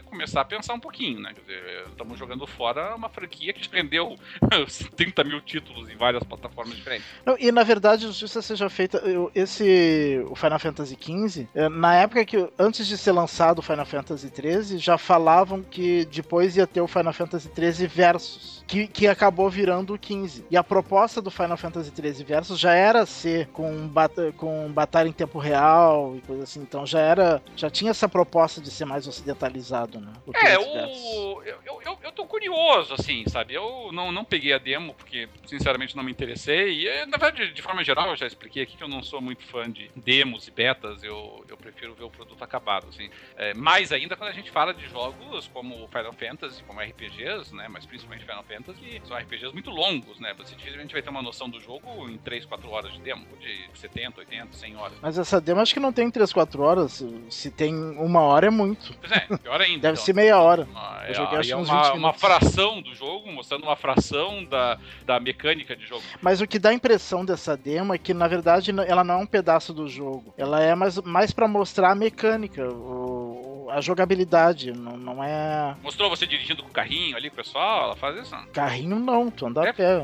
começar 0.07 0.41
a 0.41 0.45
pensar 0.45 0.75
um 0.75 0.81
pouquinho, 0.81 1.21
né? 1.21 1.33
Quer 1.35 1.41
dizer, 1.41 1.85
estamos 1.89 2.19
jogando 2.19 2.47
fora 2.47 2.95
uma 2.95 3.09
franquia 3.09 3.53
que 3.53 3.69
vendeu 3.69 4.17
30 4.97 5.25
mil 5.25 5.41
títulos 5.41 5.89
em 5.89 5.97
várias 5.97 6.23
plataformas 6.23 6.77
diferentes. 6.77 7.07
Não, 7.25 7.37
e 7.39 7.51
na 7.53 7.63
verdade, 7.63 8.07
justiça 8.07 8.41
seja 8.41 8.69
feita, 8.69 9.03
esse 9.35 10.25
o 10.29 10.35
Final 10.35 10.59
Fantasy 10.59 10.97
XV, 11.01 11.49
eh, 11.55 11.69
na 11.69 11.95
época 11.97 12.25
que 12.25 12.49
antes 12.59 12.87
de 12.87 12.97
ser 12.97 13.13
lançado 13.13 13.59
o 13.59 13.63
Final 13.63 13.87
Fantasy 13.87 14.29
XIII, 14.29 14.79
já 14.79 14.97
falavam 14.97 15.63
que 15.63 16.05
depois 16.07 16.57
ia 16.57 16.67
ter 16.67 16.81
o 16.81 16.89
Final 16.89 17.13
Fantasy 17.13 17.51
XIII 17.55 17.87
Versus, 17.89 18.65
que, 18.67 18.87
que 18.87 19.07
acabou 19.07 19.51
virando 19.51 19.95
o 19.95 19.99
15. 19.99 20.45
E 20.51 20.57
a 20.57 20.65
proposta 20.65 21.21
do 21.21 21.31
Final 21.31 21.57
Fantasy 21.63 21.93
XIII 21.95 22.25
Versus 22.25 22.59
já 22.59 22.75
era 22.75 23.07
ser 23.07 23.47
com, 23.49 23.87
bat 23.87 24.13
com 24.37 24.71
batalha 24.73 25.09
em 25.09 25.13
tempo 25.13 25.39
real 25.39 26.17
e 26.17 26.21
coisa 26.21 26.43
assim, 26.43 26.61
então 26.61 26.85
já 26.85 27.01
era, 27.01 27.43
já 27.57 27.71
tinha 27.71 27.93
essa 27.93 28.09
proposta 28.09 28.61
de 28.61 28.71
ser 28.71 28.85
mais 28.85 29.07
ocidentalizado, 29.07 30.01
né? 30.01 30.13
é, 30.35 30.59
o, 30.59 31.43
eu, 31.45 31.83
eu, 31.85 31.99
eu 32.03 32.13
tô 32.13 32.27
curioso, 32.27 32.95
assim, 32.95 33.25
sabe? 33.29 33.55
Eu 33.55 33.91
não, 33.93 34.11
não 34.11 34.25
peguei 34.25 34.53
a 34.53 34.59
demo 34.59 34.95
porque, 34.95 35.29
sinceramente, 35.47 35.97
não 35.97 36.03
me 36.03 36.11
interessei. 36.11 36.87
E, 36.87 37.07
na 37.07 37.17
verdade, 37.17 37.53
de 37.53 37.63
forma 37.63 37.85
geral, 37.85 38.11
eu 38.11 38.17
já 38.17 38.27
expliquei 38.27 38.63
aqui 38.63 38.77
que 38.77 38.83
eu 38.83 38.89
não 38.89 39.03
sou 39.03 39.21
muito 39.21 39.45
fã 39.45 39.71
de 39.71 39.91
demos 39.95 40.49
e 40.49 40.51
betas. 40.51 41.05
Eu, 41.05 41.45
eu 41.49 41.57
prefiro 41.57 41.95
ver 41.95 42.05
o 42.05 42.11
produto 42.11 42.43
acabado, 42.43 42.89
assim. 42.89 43.09
É, 43.37 43.55
mais 43.55 43.93
ainda 43.93 44.17
quando 44.17 44.31
a 44.31 44.35
gente 44.35 44.51
fala 44.51 44.75
de 44.75 44.89
jogos 44.89 45.49
como 45.49 45.89
Final 45.89 46.13
Fantasy, 46.13 46.63
como 46.65 46.81
RPGs, 46.81 47.55
né? 47.55 47.69
Mas 47.69 47.87
principalmente 47.87 48.25
Final 48.25 48.45
Fantasy, 48.45 49.03
são 49.05 49.17
RPGs 49.17 49.53
muito 49.53 49.71
longos, 49.71 50.19
né? 50.19 50.35
Você 50.35 50.55
dificilmente 50.55 50.93
vai 50.93 51.03
ter 51.03 51.11
uma 51.11 51.23
noção 51.23 51.49
do 51.53 51.61
jogo 51.61 52.09
em 52.09 52.19
3, 52.19 52.47
4 52.47 52.71
horas 52.71 52.93
de 52.93 53.01
demo, 53.01 53.25
de 53.39 53.79
70, 53.79 54.21
80, 54.21 54.57
100 54.57 54.77
horas. 54.77 54.99
Mas 55.01 55.19
essa 55.19 55.41
demo 55.41 55.61
acho 55.61 55.75
que 55.75 55.81
não 55.81 55.93
tem 55.93 56.11
3, 56.11 56.33
4 56.33 56.63
horas. 56.63 57.05
Se 57.31 57.51
tem 57.51 57.75
uma 57.75 58.21
hora 58.23 58.47
é 58.47 58.51
muito. 58.51 58.95
Pois 58.99 59.13
é, 59.13 59.21
pior 59.37 59.61
ainda. 59.61 59.81
Deve 59.81 60.01
ser 60.01 60.15
meia 60.15 60.41
hora. 60.41 60.67
Ah, 60.75 61.05
eu 61.07 61.15
joguei, 61.15 61.39
é, 61.39 61.53
é 61.53 61.57
uma, 61.57 61.93
uma 61.93 62.13
fração 62.13 62.81
do 62.81 62.95
jogo, 62.95 63.31
mostrando 63.31 63.65
uma 63.65 63.77
fração 63.77 64.45
da, 64.45 64.79
da 65.05 65.21
mecânica 65.21 65.77
de 65.77 65.87
jogo. 65.87 66.03
Mas 66.21 66.41
o 66.41 66.47
que 66.47 66.59
dá 66.59 66.71
a 66.71 66.75
impressão 66.75 67.25
dessa 67.25 67.57
demo 67.57 67.95
é 67.95 67.99
que, 67.99 68.15
na 68.15 68.27
verdade, 68.27 68.73
ela 68.87 69.05
não 69.05 69.15
é 69.15 69.19
um 69.19 69.27
pedaço 69.27 69.73
do 69.73 69.87
jogo. 69.87 70.35
Ela 70.37 70.61
é 70.61 70.75
mais, 70.75 70.99
mais 70.99 71.31
para 71.31 71.47
mostrar 71.47 71.93
a 71.93 71.95
mecânica, 71.95 72.67
o, 72.67 73.69
a 73.71 73.81
jogabilidade, 73.81 74.73
não, 74.73 74.97
não 74.97 75.25
é... 75.25 75.77
Mostrou 75.83 76.09
você 76.09 76.27
dirigindo 76.27 76.63
com 76.63 76.69
o 76.69 76.73
carrinho 76.73 77.17
ali, 77.17 77.31
pessoal? 77.31 77.85
Ela 77.85 77.97
faz 77.97 78.17
isso? 78.19 78.37
Carrinho 78.53 78.99
não, 78.99 79.31
tu 79.31 79.47
anda 79.47 79.65
é. 79.65 79.71
a 79.71 79.75
pé. 79.75 80.03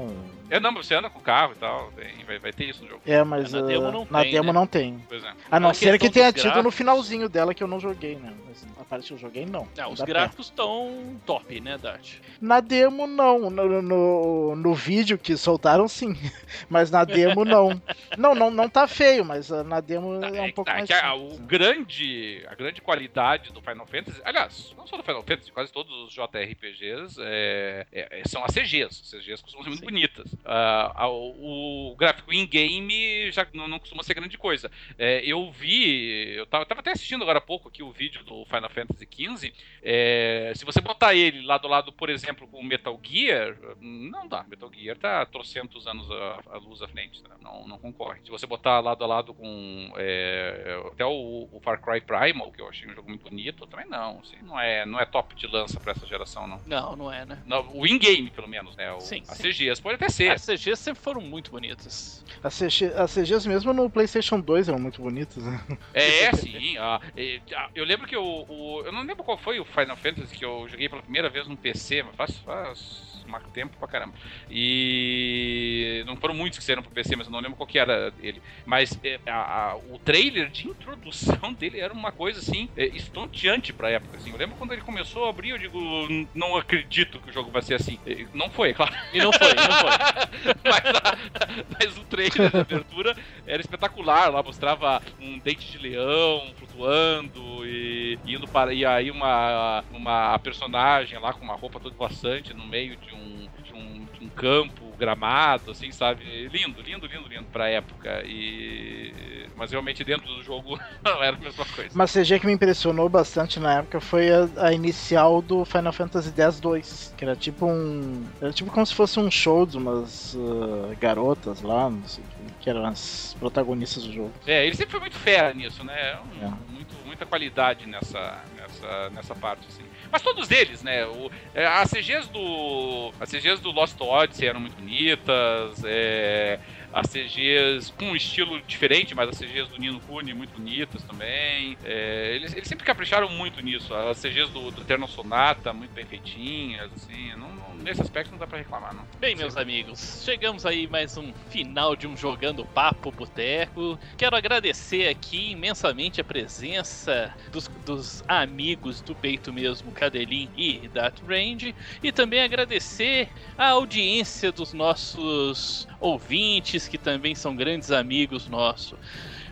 É, 0.51 0.59
não, 0.59 0.73
você 0.73 0.95
anda 0.95 1.11
com 1.11 1.19
o 1.19 1.23
carro 1.23 1.53
e 1.53 1.57
tal, 1.57 1.93
tem, 1.93 2.25
vai, 2.25 2.39
vai, 2.39 2.53
ter 2.53 2.65
isso 2.65 2.83
no 2.83 2.89
jogo. 2.89 3.03
É, 3.05 3.23
mas 3.23 3.53
é, 3.53 3.61
na 3.61 3.66
demo 3.66 3.93
não 3.93 4.07
na 4.11 4.23
tem. 4.23 4.33
Demo 4.33 4.47
né? 4.47 4.53
não 4.53 4.66
tem. 4.66 5.05
Pois 5.09 5.23
é. 5.23 5.33
A 5.51 5.61
não 5.61 5.75
ser 5.75 5.99
que 5.99 6.11
tenha 6.11 6.33
tido 6.33 6.62
no 6.62 6.70
finalzinho 6.70 7.29
dela 7.29 7.55
que 7.55 7.62
eu 7.62 7.69
não 7.69 7.79
joguei, 7.79 8.16
né? 8.16 8.33
Mas 8.47 8.66
a 8.81 8.85
parte 8.85 9.09
que 9.09 9.12
eu 9.12 9.19
joguei, 9.19 9.45
não. 9.45 9.69
É, 9.77 9.87
os 9.87 10.01
gráficos 10.01 10.47
estão 10.47 11.20
top, 11.27 11.61
né, 11.61 11.77
Dart? 11.77 12.15
Na 12.41 12.61
demo, 12.61 13.07
não. 13.07 13.51
No, 13.51 13.83
no, 13.83 14.57
no, 14.57 14.75
vídeo 14.75 15.19
que 15.19 15.37
soltaram, 15.37 15.87
sim. 15.87 16.16
Mas 16.69 16.91
na 16.91 17.05
demo, 17.05 17.45
não. 17.45 17.81
não, 18.16 18.35
não, 18.35 18.51
não 18.51 18.69
tá 18.69 18.87
feio, 18.87 19.25
mas 19.25 19.53
ah, 19.53 19.62
na 19.62 19.81
demo 19.81 20.20
tá, 20.20 20.29
é 20.29 20.41
um 20.41 20.45
é, 20.45 20.53
pouco 20.53 20.70
tá, 20.70 20.77
mais. 20.77 20.91
A, 20.91 21.15
o 21.15 21.39
grande, 21.39 22.43
a 22.49 22.55
grande 22.55 22.81
qualidade 22.81 23.53
do 23.53 23.61
Final 23.61 23.87
Fantasy, 23.87 24.20
aliás, 24.25 24.75
não 24.77 24.87
só 24.87 24.97
do 24.97 25.03
Final 25.03 25.23
Fantasy, 25.23 25.53
quase 25.53 25.73
todos 25.73 25.93
os 26.05 26.12
JRPGs 26.12 27.16
é, 27.20 27.87
é, 27.93 28.23
são 28.27 28.45
as 28.45 28.53
CGs. 28.53 29.03
As 29.03 29.11
CGs 29.11 29.43
costumam 29.43 29.65
ser 29.65 29.70
muito 29.70 29.81
sim. 29.81 29.87
bonitas. 29.87 30.38
Uh, 30.44 31.90
o, 31.90 31.97
gráfico 31.97 32.32
in-game 32.32 33.31
já 33.31 33.47
não, 33.52 33.69
não, 33.69 33.78
costuma 33.78 34.02
ser 34.02 34.15
grande 34.15 34.39
coisa. 34.39 34.70
É, 34.98 35.20
eu 35.24 35.51
vi, 35.51 36.35
eu 36.36 36.47
tava, 36.47 36.65
tava, 36.65 36.81
até 36.81 36.93
assistindo 36.93 37.23
agora 37.23 37.39
há 37.39 37.43
pouco 37.43 37.69
aqui 37.69 37.82
o 37.82 37.93
vídeo 37.93 38.24
do 38.24 38.44
Final 38.47 38.70
Fantasy 38.70 39.06
XV. 39.10 39.52
É, 39.82 40.52
se 40.56 40.65
você 40.65 40.81
botar 40.81 41.15
ele 41.15 41.43
lado 41.44 41.66
a 41.66 41.70
lado, 41.70 41.93
por 41.93 42.09
exemplo, 42.09 42.48
com 42.48 42.59
o 42.59 42.65
Metal 42.65 42.98
Gear, 43.02 43.56
não 43.81 44.27
dá. 44.27 44.44
Metal 44.44 44.70
Gear 44.73 44.97
tá 44.97 45.27
trocentos 45.27 45.86
anos 45.86 46.10
a, 46.10 46.40
a 46.52 46.59
luz 46.59 46.81
à 46.81 46.89
frente, 46.89 47.23
né? 47.23 47.39
não, 47.48 47.66
não 47.66 47.78
concorre. 47.78 48.20
Se 48.23 48.31
você 48.31 48.47
botar 48.47 48.81
lado 48.81 49.02
a 49.02 49.06
lado 49.06 49.35
com 49.35 49.93
é, 49.97 50.81
até 50.93 51.05
o, 51.05 51.48
o, 51.51 51.60
Far 51.60 51.81
Cry 51.81 52.01
Primal, 52.01 52.52
que 52.52 52.60
eu 52.60 52.69
achei 52.69 52.89
um 52.89 52.94
jogo 52.94 53.09
muito 53.09 53.28
bonito, 53.28 53.66
também 53.66 53.86
não. 53.86 54.20
Assim, 54.20 54.36
não, 54.43 54.60
é, 54.60 54.85
não 54.85 55.01
é 55.01 55.06
top 55.06 55.35
de 55.35 55.47
lança 55.47 55.81
para 55.81 55.93
essa 55.93 56.06
geração, 56.06 56.47
não. 56.47 56.60
Não, 56.66 56.97
não 56.97 57.12
é, 57.12 57.24
né? 57.24 57.43
Não, 57.47 57.66
o 57.74 57.86
in-game, 57.86 58.31
pelo 58.31 58.48
menos, 58.48 58.77
né? 58.77 58.93
O, 58.93 59.01
sim, 59.01 59.23
sim. 59.24 59.43
CGs 59.43 59.81
pode 59.81 59.97
até 59.97 60.09
ser 60.09 60.27
CG. 60.28 60.34
As 60.34 60.42
CGs 60.60 60.76
sempre 60.82 61.02
foram 61.02 61.20
muito 61.20 61.50
bonitas. 61.50 62.24
As, 62.42 62.55
CG, 62.59 62.86
as 62.96 63.12
CGs 63.12 63.48
mesmo 63.48 63.72
no 63.72 63.90
PlayStation 63.90 64.40
2 64.40 64.68
eram 64.68 64.78
muito 64.78 65.00
bonitas. 65.02 65.42
Né? 65.44 65.60
É, 65.94 66.32
sim. 66.34 66.76
ah, 66.78 67.00
é, 67.16 67.40
ah, 67.55 67.68
eu 67.74 67.84
lembro 67.84 68.06
que 68.06 68.16
o, 68.16 68.44
o- 68.48 68.82
Eu 68.84 68.92
não 68.92 69.00
lembro 69.02 69.24
qual 69.24 69.38
foi 69.38 69.59
o 69.60 69.64
Final 69.64 69.96
Fantasy 69.96 70.34
que 70.36 70.44
eu 70.44 70.66
joguei 70.68 70.88
pela 70.88 71.02
primeira 71.02 71.28
vez 71.28 71.46
no 71.46 71.56
PC, 71.56 72.02
mas 72.02 72.16
faz, 72.16 72.38
faz 72.40 73.24
um 73.26 73.50
tempo 73.52 73.76
pra 73.78 73.88
caramba. 73.88 74.14
E. 74.50 76.02
Não 76.06 76.16
foram 76.16 76.34
muitos 76.34 76.59
que 76.59 76.64
saíram 76.64 76.82
pro 76.82 76.90
PC, 76.92 77.16
mas 77.16 77.26
eu 77.26 77.32
não 77.32 77.40
lembro 77.40 77.56
qual 77.56 77.66
que 77.66 77.78
era 77.78 78.12
ele. 78.18 78.42
Mas 78.64 78.98
é, 79.02 79.20
a- 79.26 79.70
a- 79.72 79.76
o 79.76 79.98
trailer 79.98 80.48
de 80.50 80.66
introdução 80.66 81.52
dele 81.59 81.80
era 81.80 81.92
uma 81.92 82.12
coisa 82.12 82.38
assim, 82.40 82.68
é, 82.76 82.86
estonteante 82.96 83.72
pra 83.72 83.90
época. 83.90 84.16
Assim. 84.16 84.30
Eu 84.30 84.36
lembro 84.38 84.56
quando 84.56 84.72
ele 84.72 84.80
começou 84.82 85.26
a 85.26 85.30
abrir, 85.30 85.50
eu 85.50 85.59
digo, 85.59 85.78
"N- 86.09 86.28
não 86.34 86.56
acredito 86.56 87.20
que 87.20 87.30
o 87.30 87.32
jogo 87.32 87.50
vai 87.50 87.62
ser 87.62 87.74
assim. 87.74 87.98
E 88.06 88.26
Não 88.32 88.50
foi, 88.50 88.70
é 88.70 88.74
claro. 88.74 88.94
E 89.12 89.18
não 89.18 89.32
foi, 89.32 89.55
não 89.55 89.72
foi. 89.72 89.90
mas, 90.65 90.85
a- 90.97 91.65
mas 91.78 91.97
o 91.99 92.05
trailer 92.05 92.51
da 92.51 92.61
abertura 92.61 93.15
era 93.47 93.61
espetacular. 93.61 94.31
Lá 94.32 94.43
mostrava 94.43 95.01
um 95.19 95.39
dente 95.40 95.70
de 95.70 95.78
leão 95.78 96.53
flutuando 96.57 97.66
e 97.66 98.20
indo 98.24 98.49
para. 98.49 98.73
E 98.74 98.85
aí 98.85 99.11
uma, 99.11 99.85
uma 99.90 100.39
personagem 100.40 101.19
lá 101.19 101.32
com 101.32 101.45
uma 101.45 101.57
roupa 101.57 101.81
toda 101.81 101.97
voaçante 101.97 102.55
no 102.55 102.65
meio 102.66 102.97
de 102.97 103.15
um, 103.15 103.49
de 103.62 103.74
um, 103.74 104.07
de 104.07 104.24
um 104.24 104.31
campo 104.31 104.88
gramado, 104.99 105.70
assim, 105.70 105.91
sabe? 105.93 106.25
Lindo, 106.53 106.81
lindo, 106.83 107.07
lindo, 107.07 107.29
lindo 107.29 107.47
pra 107.53 107.69
época. 107.69 108.23
E. 108.27 109.47
Mas 109.57 109.70
realmente 109.70 110.05
dentro 110.05 110.27
do 110.27 110.43
jogo 110.43 110.79
não 111.05 111.23
era 111.23 111.37
a 111.37 111.41
mesma 111.41 111.65
coisa. 111.65 111.95
Uma 111.95 112.07
CG 112.07 112.39
que 112.41 112.47
me 112.47 112.53
impressionou 112.53 113.09
bastante 113.09 113.59
na 113.61 113.79
época 113.79 114.01
foi 114.01 114.29
a, 114.31 114.49
a 114.66 114.73
inicial 114.73 115.41
do 115.43 115.65
Final 115.65 115.93
Fantasy 115.93 116.29
X-2, 116.31 117.15
que 117.16 117.25
era 117.25 117.35
tipo 117.37 117.66
um. 117.66 118.27
Era 118.41 118.53
tipo 118.53 118.70
como 118.70 118.85
se 118.87 118.95
fosse 118.95 119.19
um 119.19 119.31
show 119.31 119.65
de 119.66 119.77
umas 119.79 120.35
ah, 120.37 120.95
garotas 121.01 121.62
lá, 121.62 121.89
não 121.91 122.05
sei, 122.05 122.25
que 122.61 122.69
eram 122.70 122.85
as 122.85 123.35
protagonistas 123.39 124.05
do 124.05 124.12
jogo. 124.12 124.33
É, 124.47 124.66
ele 124.66 124.75
sempre 124.77 124.93
foi 124.93 125.01
muito 125.01 125.16
fera 125.16 125.53
nisso, 125.55 125.85
né? 125.85 126.19
Um- 126.20 126.29
É. 126.45 126.51
muito, 126.69 126.95
qualidade 127.27 127.86
nessa, 127.86 128.45
nessa, 128.57 129.11
nessa 129.11 129.35
parte, 129.35 129.66
assim. 129.69 129.82
Mas 130.11 130.23
todos 130.23 130.51
eles, 130.51 130.82
né? 130.82 131.07
O, 131.07 131.31
é, 131.55 131.66
as 131.66 131.90
CGs 131.90 132.28
do. 132.31 133.12
As 133.20 133.31
CGs 133.31 133.61
do 133.62 133.70
Lost 133.70 134.01
Odyssey 134.01 134.49
eram 134.49 134.61
muito 134.61 134.77
bonitas. 134.77 135.82
É, 135.85 136.59
as 136.93 137.07
CGs 137.09 137.93
com 137.93 138.07
um 138.07 138.16
estilo 138.16 138.61
diferente, 138.62 139.15
mas 139.15 139.28
as 139.28 139.39
CGs 139.39 139.69
do 139.70 139.78
Nino 139.78 140.01
Kuni 140.01 140.32
muito 140.32 140.55
bonitas 140.55 141.03
também. 141.03 141.77
É, 141.85 142.32
eles, 142.35 142.55
eles 142.55 142.66
sempre 142.66 142.85
capricharam 142.85 143.28
muito 143.28 143.61
nisso. 143.61 143.95
As 143.95 144.19
CGs 144.20 144.51
do, 144.51 144.70
do 144.70 145.07
Sonata, 145.07 145.73
muito 145.73 145.93
bem 145.93 146.05
feitinhas, 146.07 146.90
assim. 146.95 147.31
Não, 147.36 147.49
não- 147.55 147.68
nesse 147.82 148.02
aspecto 148.02 148.30
não 148.32 148.38
dá 148.38 148.46
pra 148.46 148.59
reclamar, 148.59 148.94
não. 148.94 149.05
Bem, 149.18 149.34
meus 149.34 149.56
amigos, 149.56 150.22
chegamos 150.24 150.66
aí 150.66 150.86
mais 150.86 151.16
um 151.16 151.32
final 151.48 151.96
de 151.96 152.06
um 152.06 152.16
Jogando 152.16 152.64
Papo 152.64 153.10
Boteco. 153.10 153.98
Quero 154.16 154.36
agradecer 154.36 155.09
aqui 155.09 155.52
imensamente 155.52 156.20
a 156.20 156.24
presença 156.24 157.34
dos, 157.50 157.68
dos 157.84 158.22
amigos 158.28 159.00
do 159.00 159.14
peito 159.14 159.52
mesmo, 159.52 159.92
Cadelin 159.92 160.50
e 160.56 160.88
That 160.88 161.22
Range, 161.26 161.74
e 162.02 162.12
também 162.12 162.40
agradecer 162.40 163.28
a 163.56 163.68
audiência 163.68 164.52
dos 164.52 164.72
nossos 164.72 165.86
ouvintes, 166.00 166.88
que 166.88 166.98
também 166.98 167.34
são 167.34 167.55
grandes 167.55 167.90
amigos 167.90 168.48
nossos. 168.48 168.98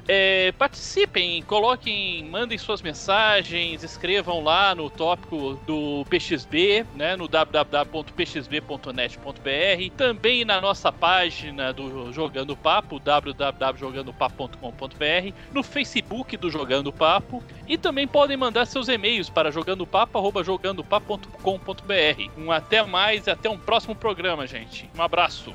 É, 0.09 0.53
participem, 0.53 1.43
coloquem, 1.43 2.25
mandem 2.25 2.57
suas 2.57 2.81
mensagens, 2.81 3.83
escrevam 3.83 4.41
lá 4.43 4.75
no 4.75 4.89
tópico 4.89 5.61
do 5.67 6.07
PXB, 6.09 6.87
né, 6.95 7.17
no 7.17 7.27
www.pxb.net.br, 7.27 9.97
também 9.97 10.45
na 10.45 10.61
nossa 10.61 10.93
página 10.93 11.73
do 11.73 12.13
Jogando 12.13 12.57
Papo, 12.57 13.01
www.jogandopapo.com.br, 13.01 15.33
no 15.53 15.65
Facebook 15.65 16.37
do 16.37 16.49
Jogando 16.51 16.93
Papo 16.93 17.43
e 17.67 17.77
também 17.77 18.07
podem 18.07 18.37
mandar 18.37 18.65
seus 18.67 18.87
e-mails 18.89 19.29
para 19.29 19.51
jogandopapo@jogandopapo.com.br. 19.51 22.31
Um 22.39 22.53
até 22.53 22.85
mais 22.85 23.27
e 23.27 23.31
até 23.31 23.51
um 23.51 23.59
próximo 23.59 23.97
programa, 23.97 24.47
gente. 24.47 24.89
Um 24.97 25.03
abraço. 25.03 25.53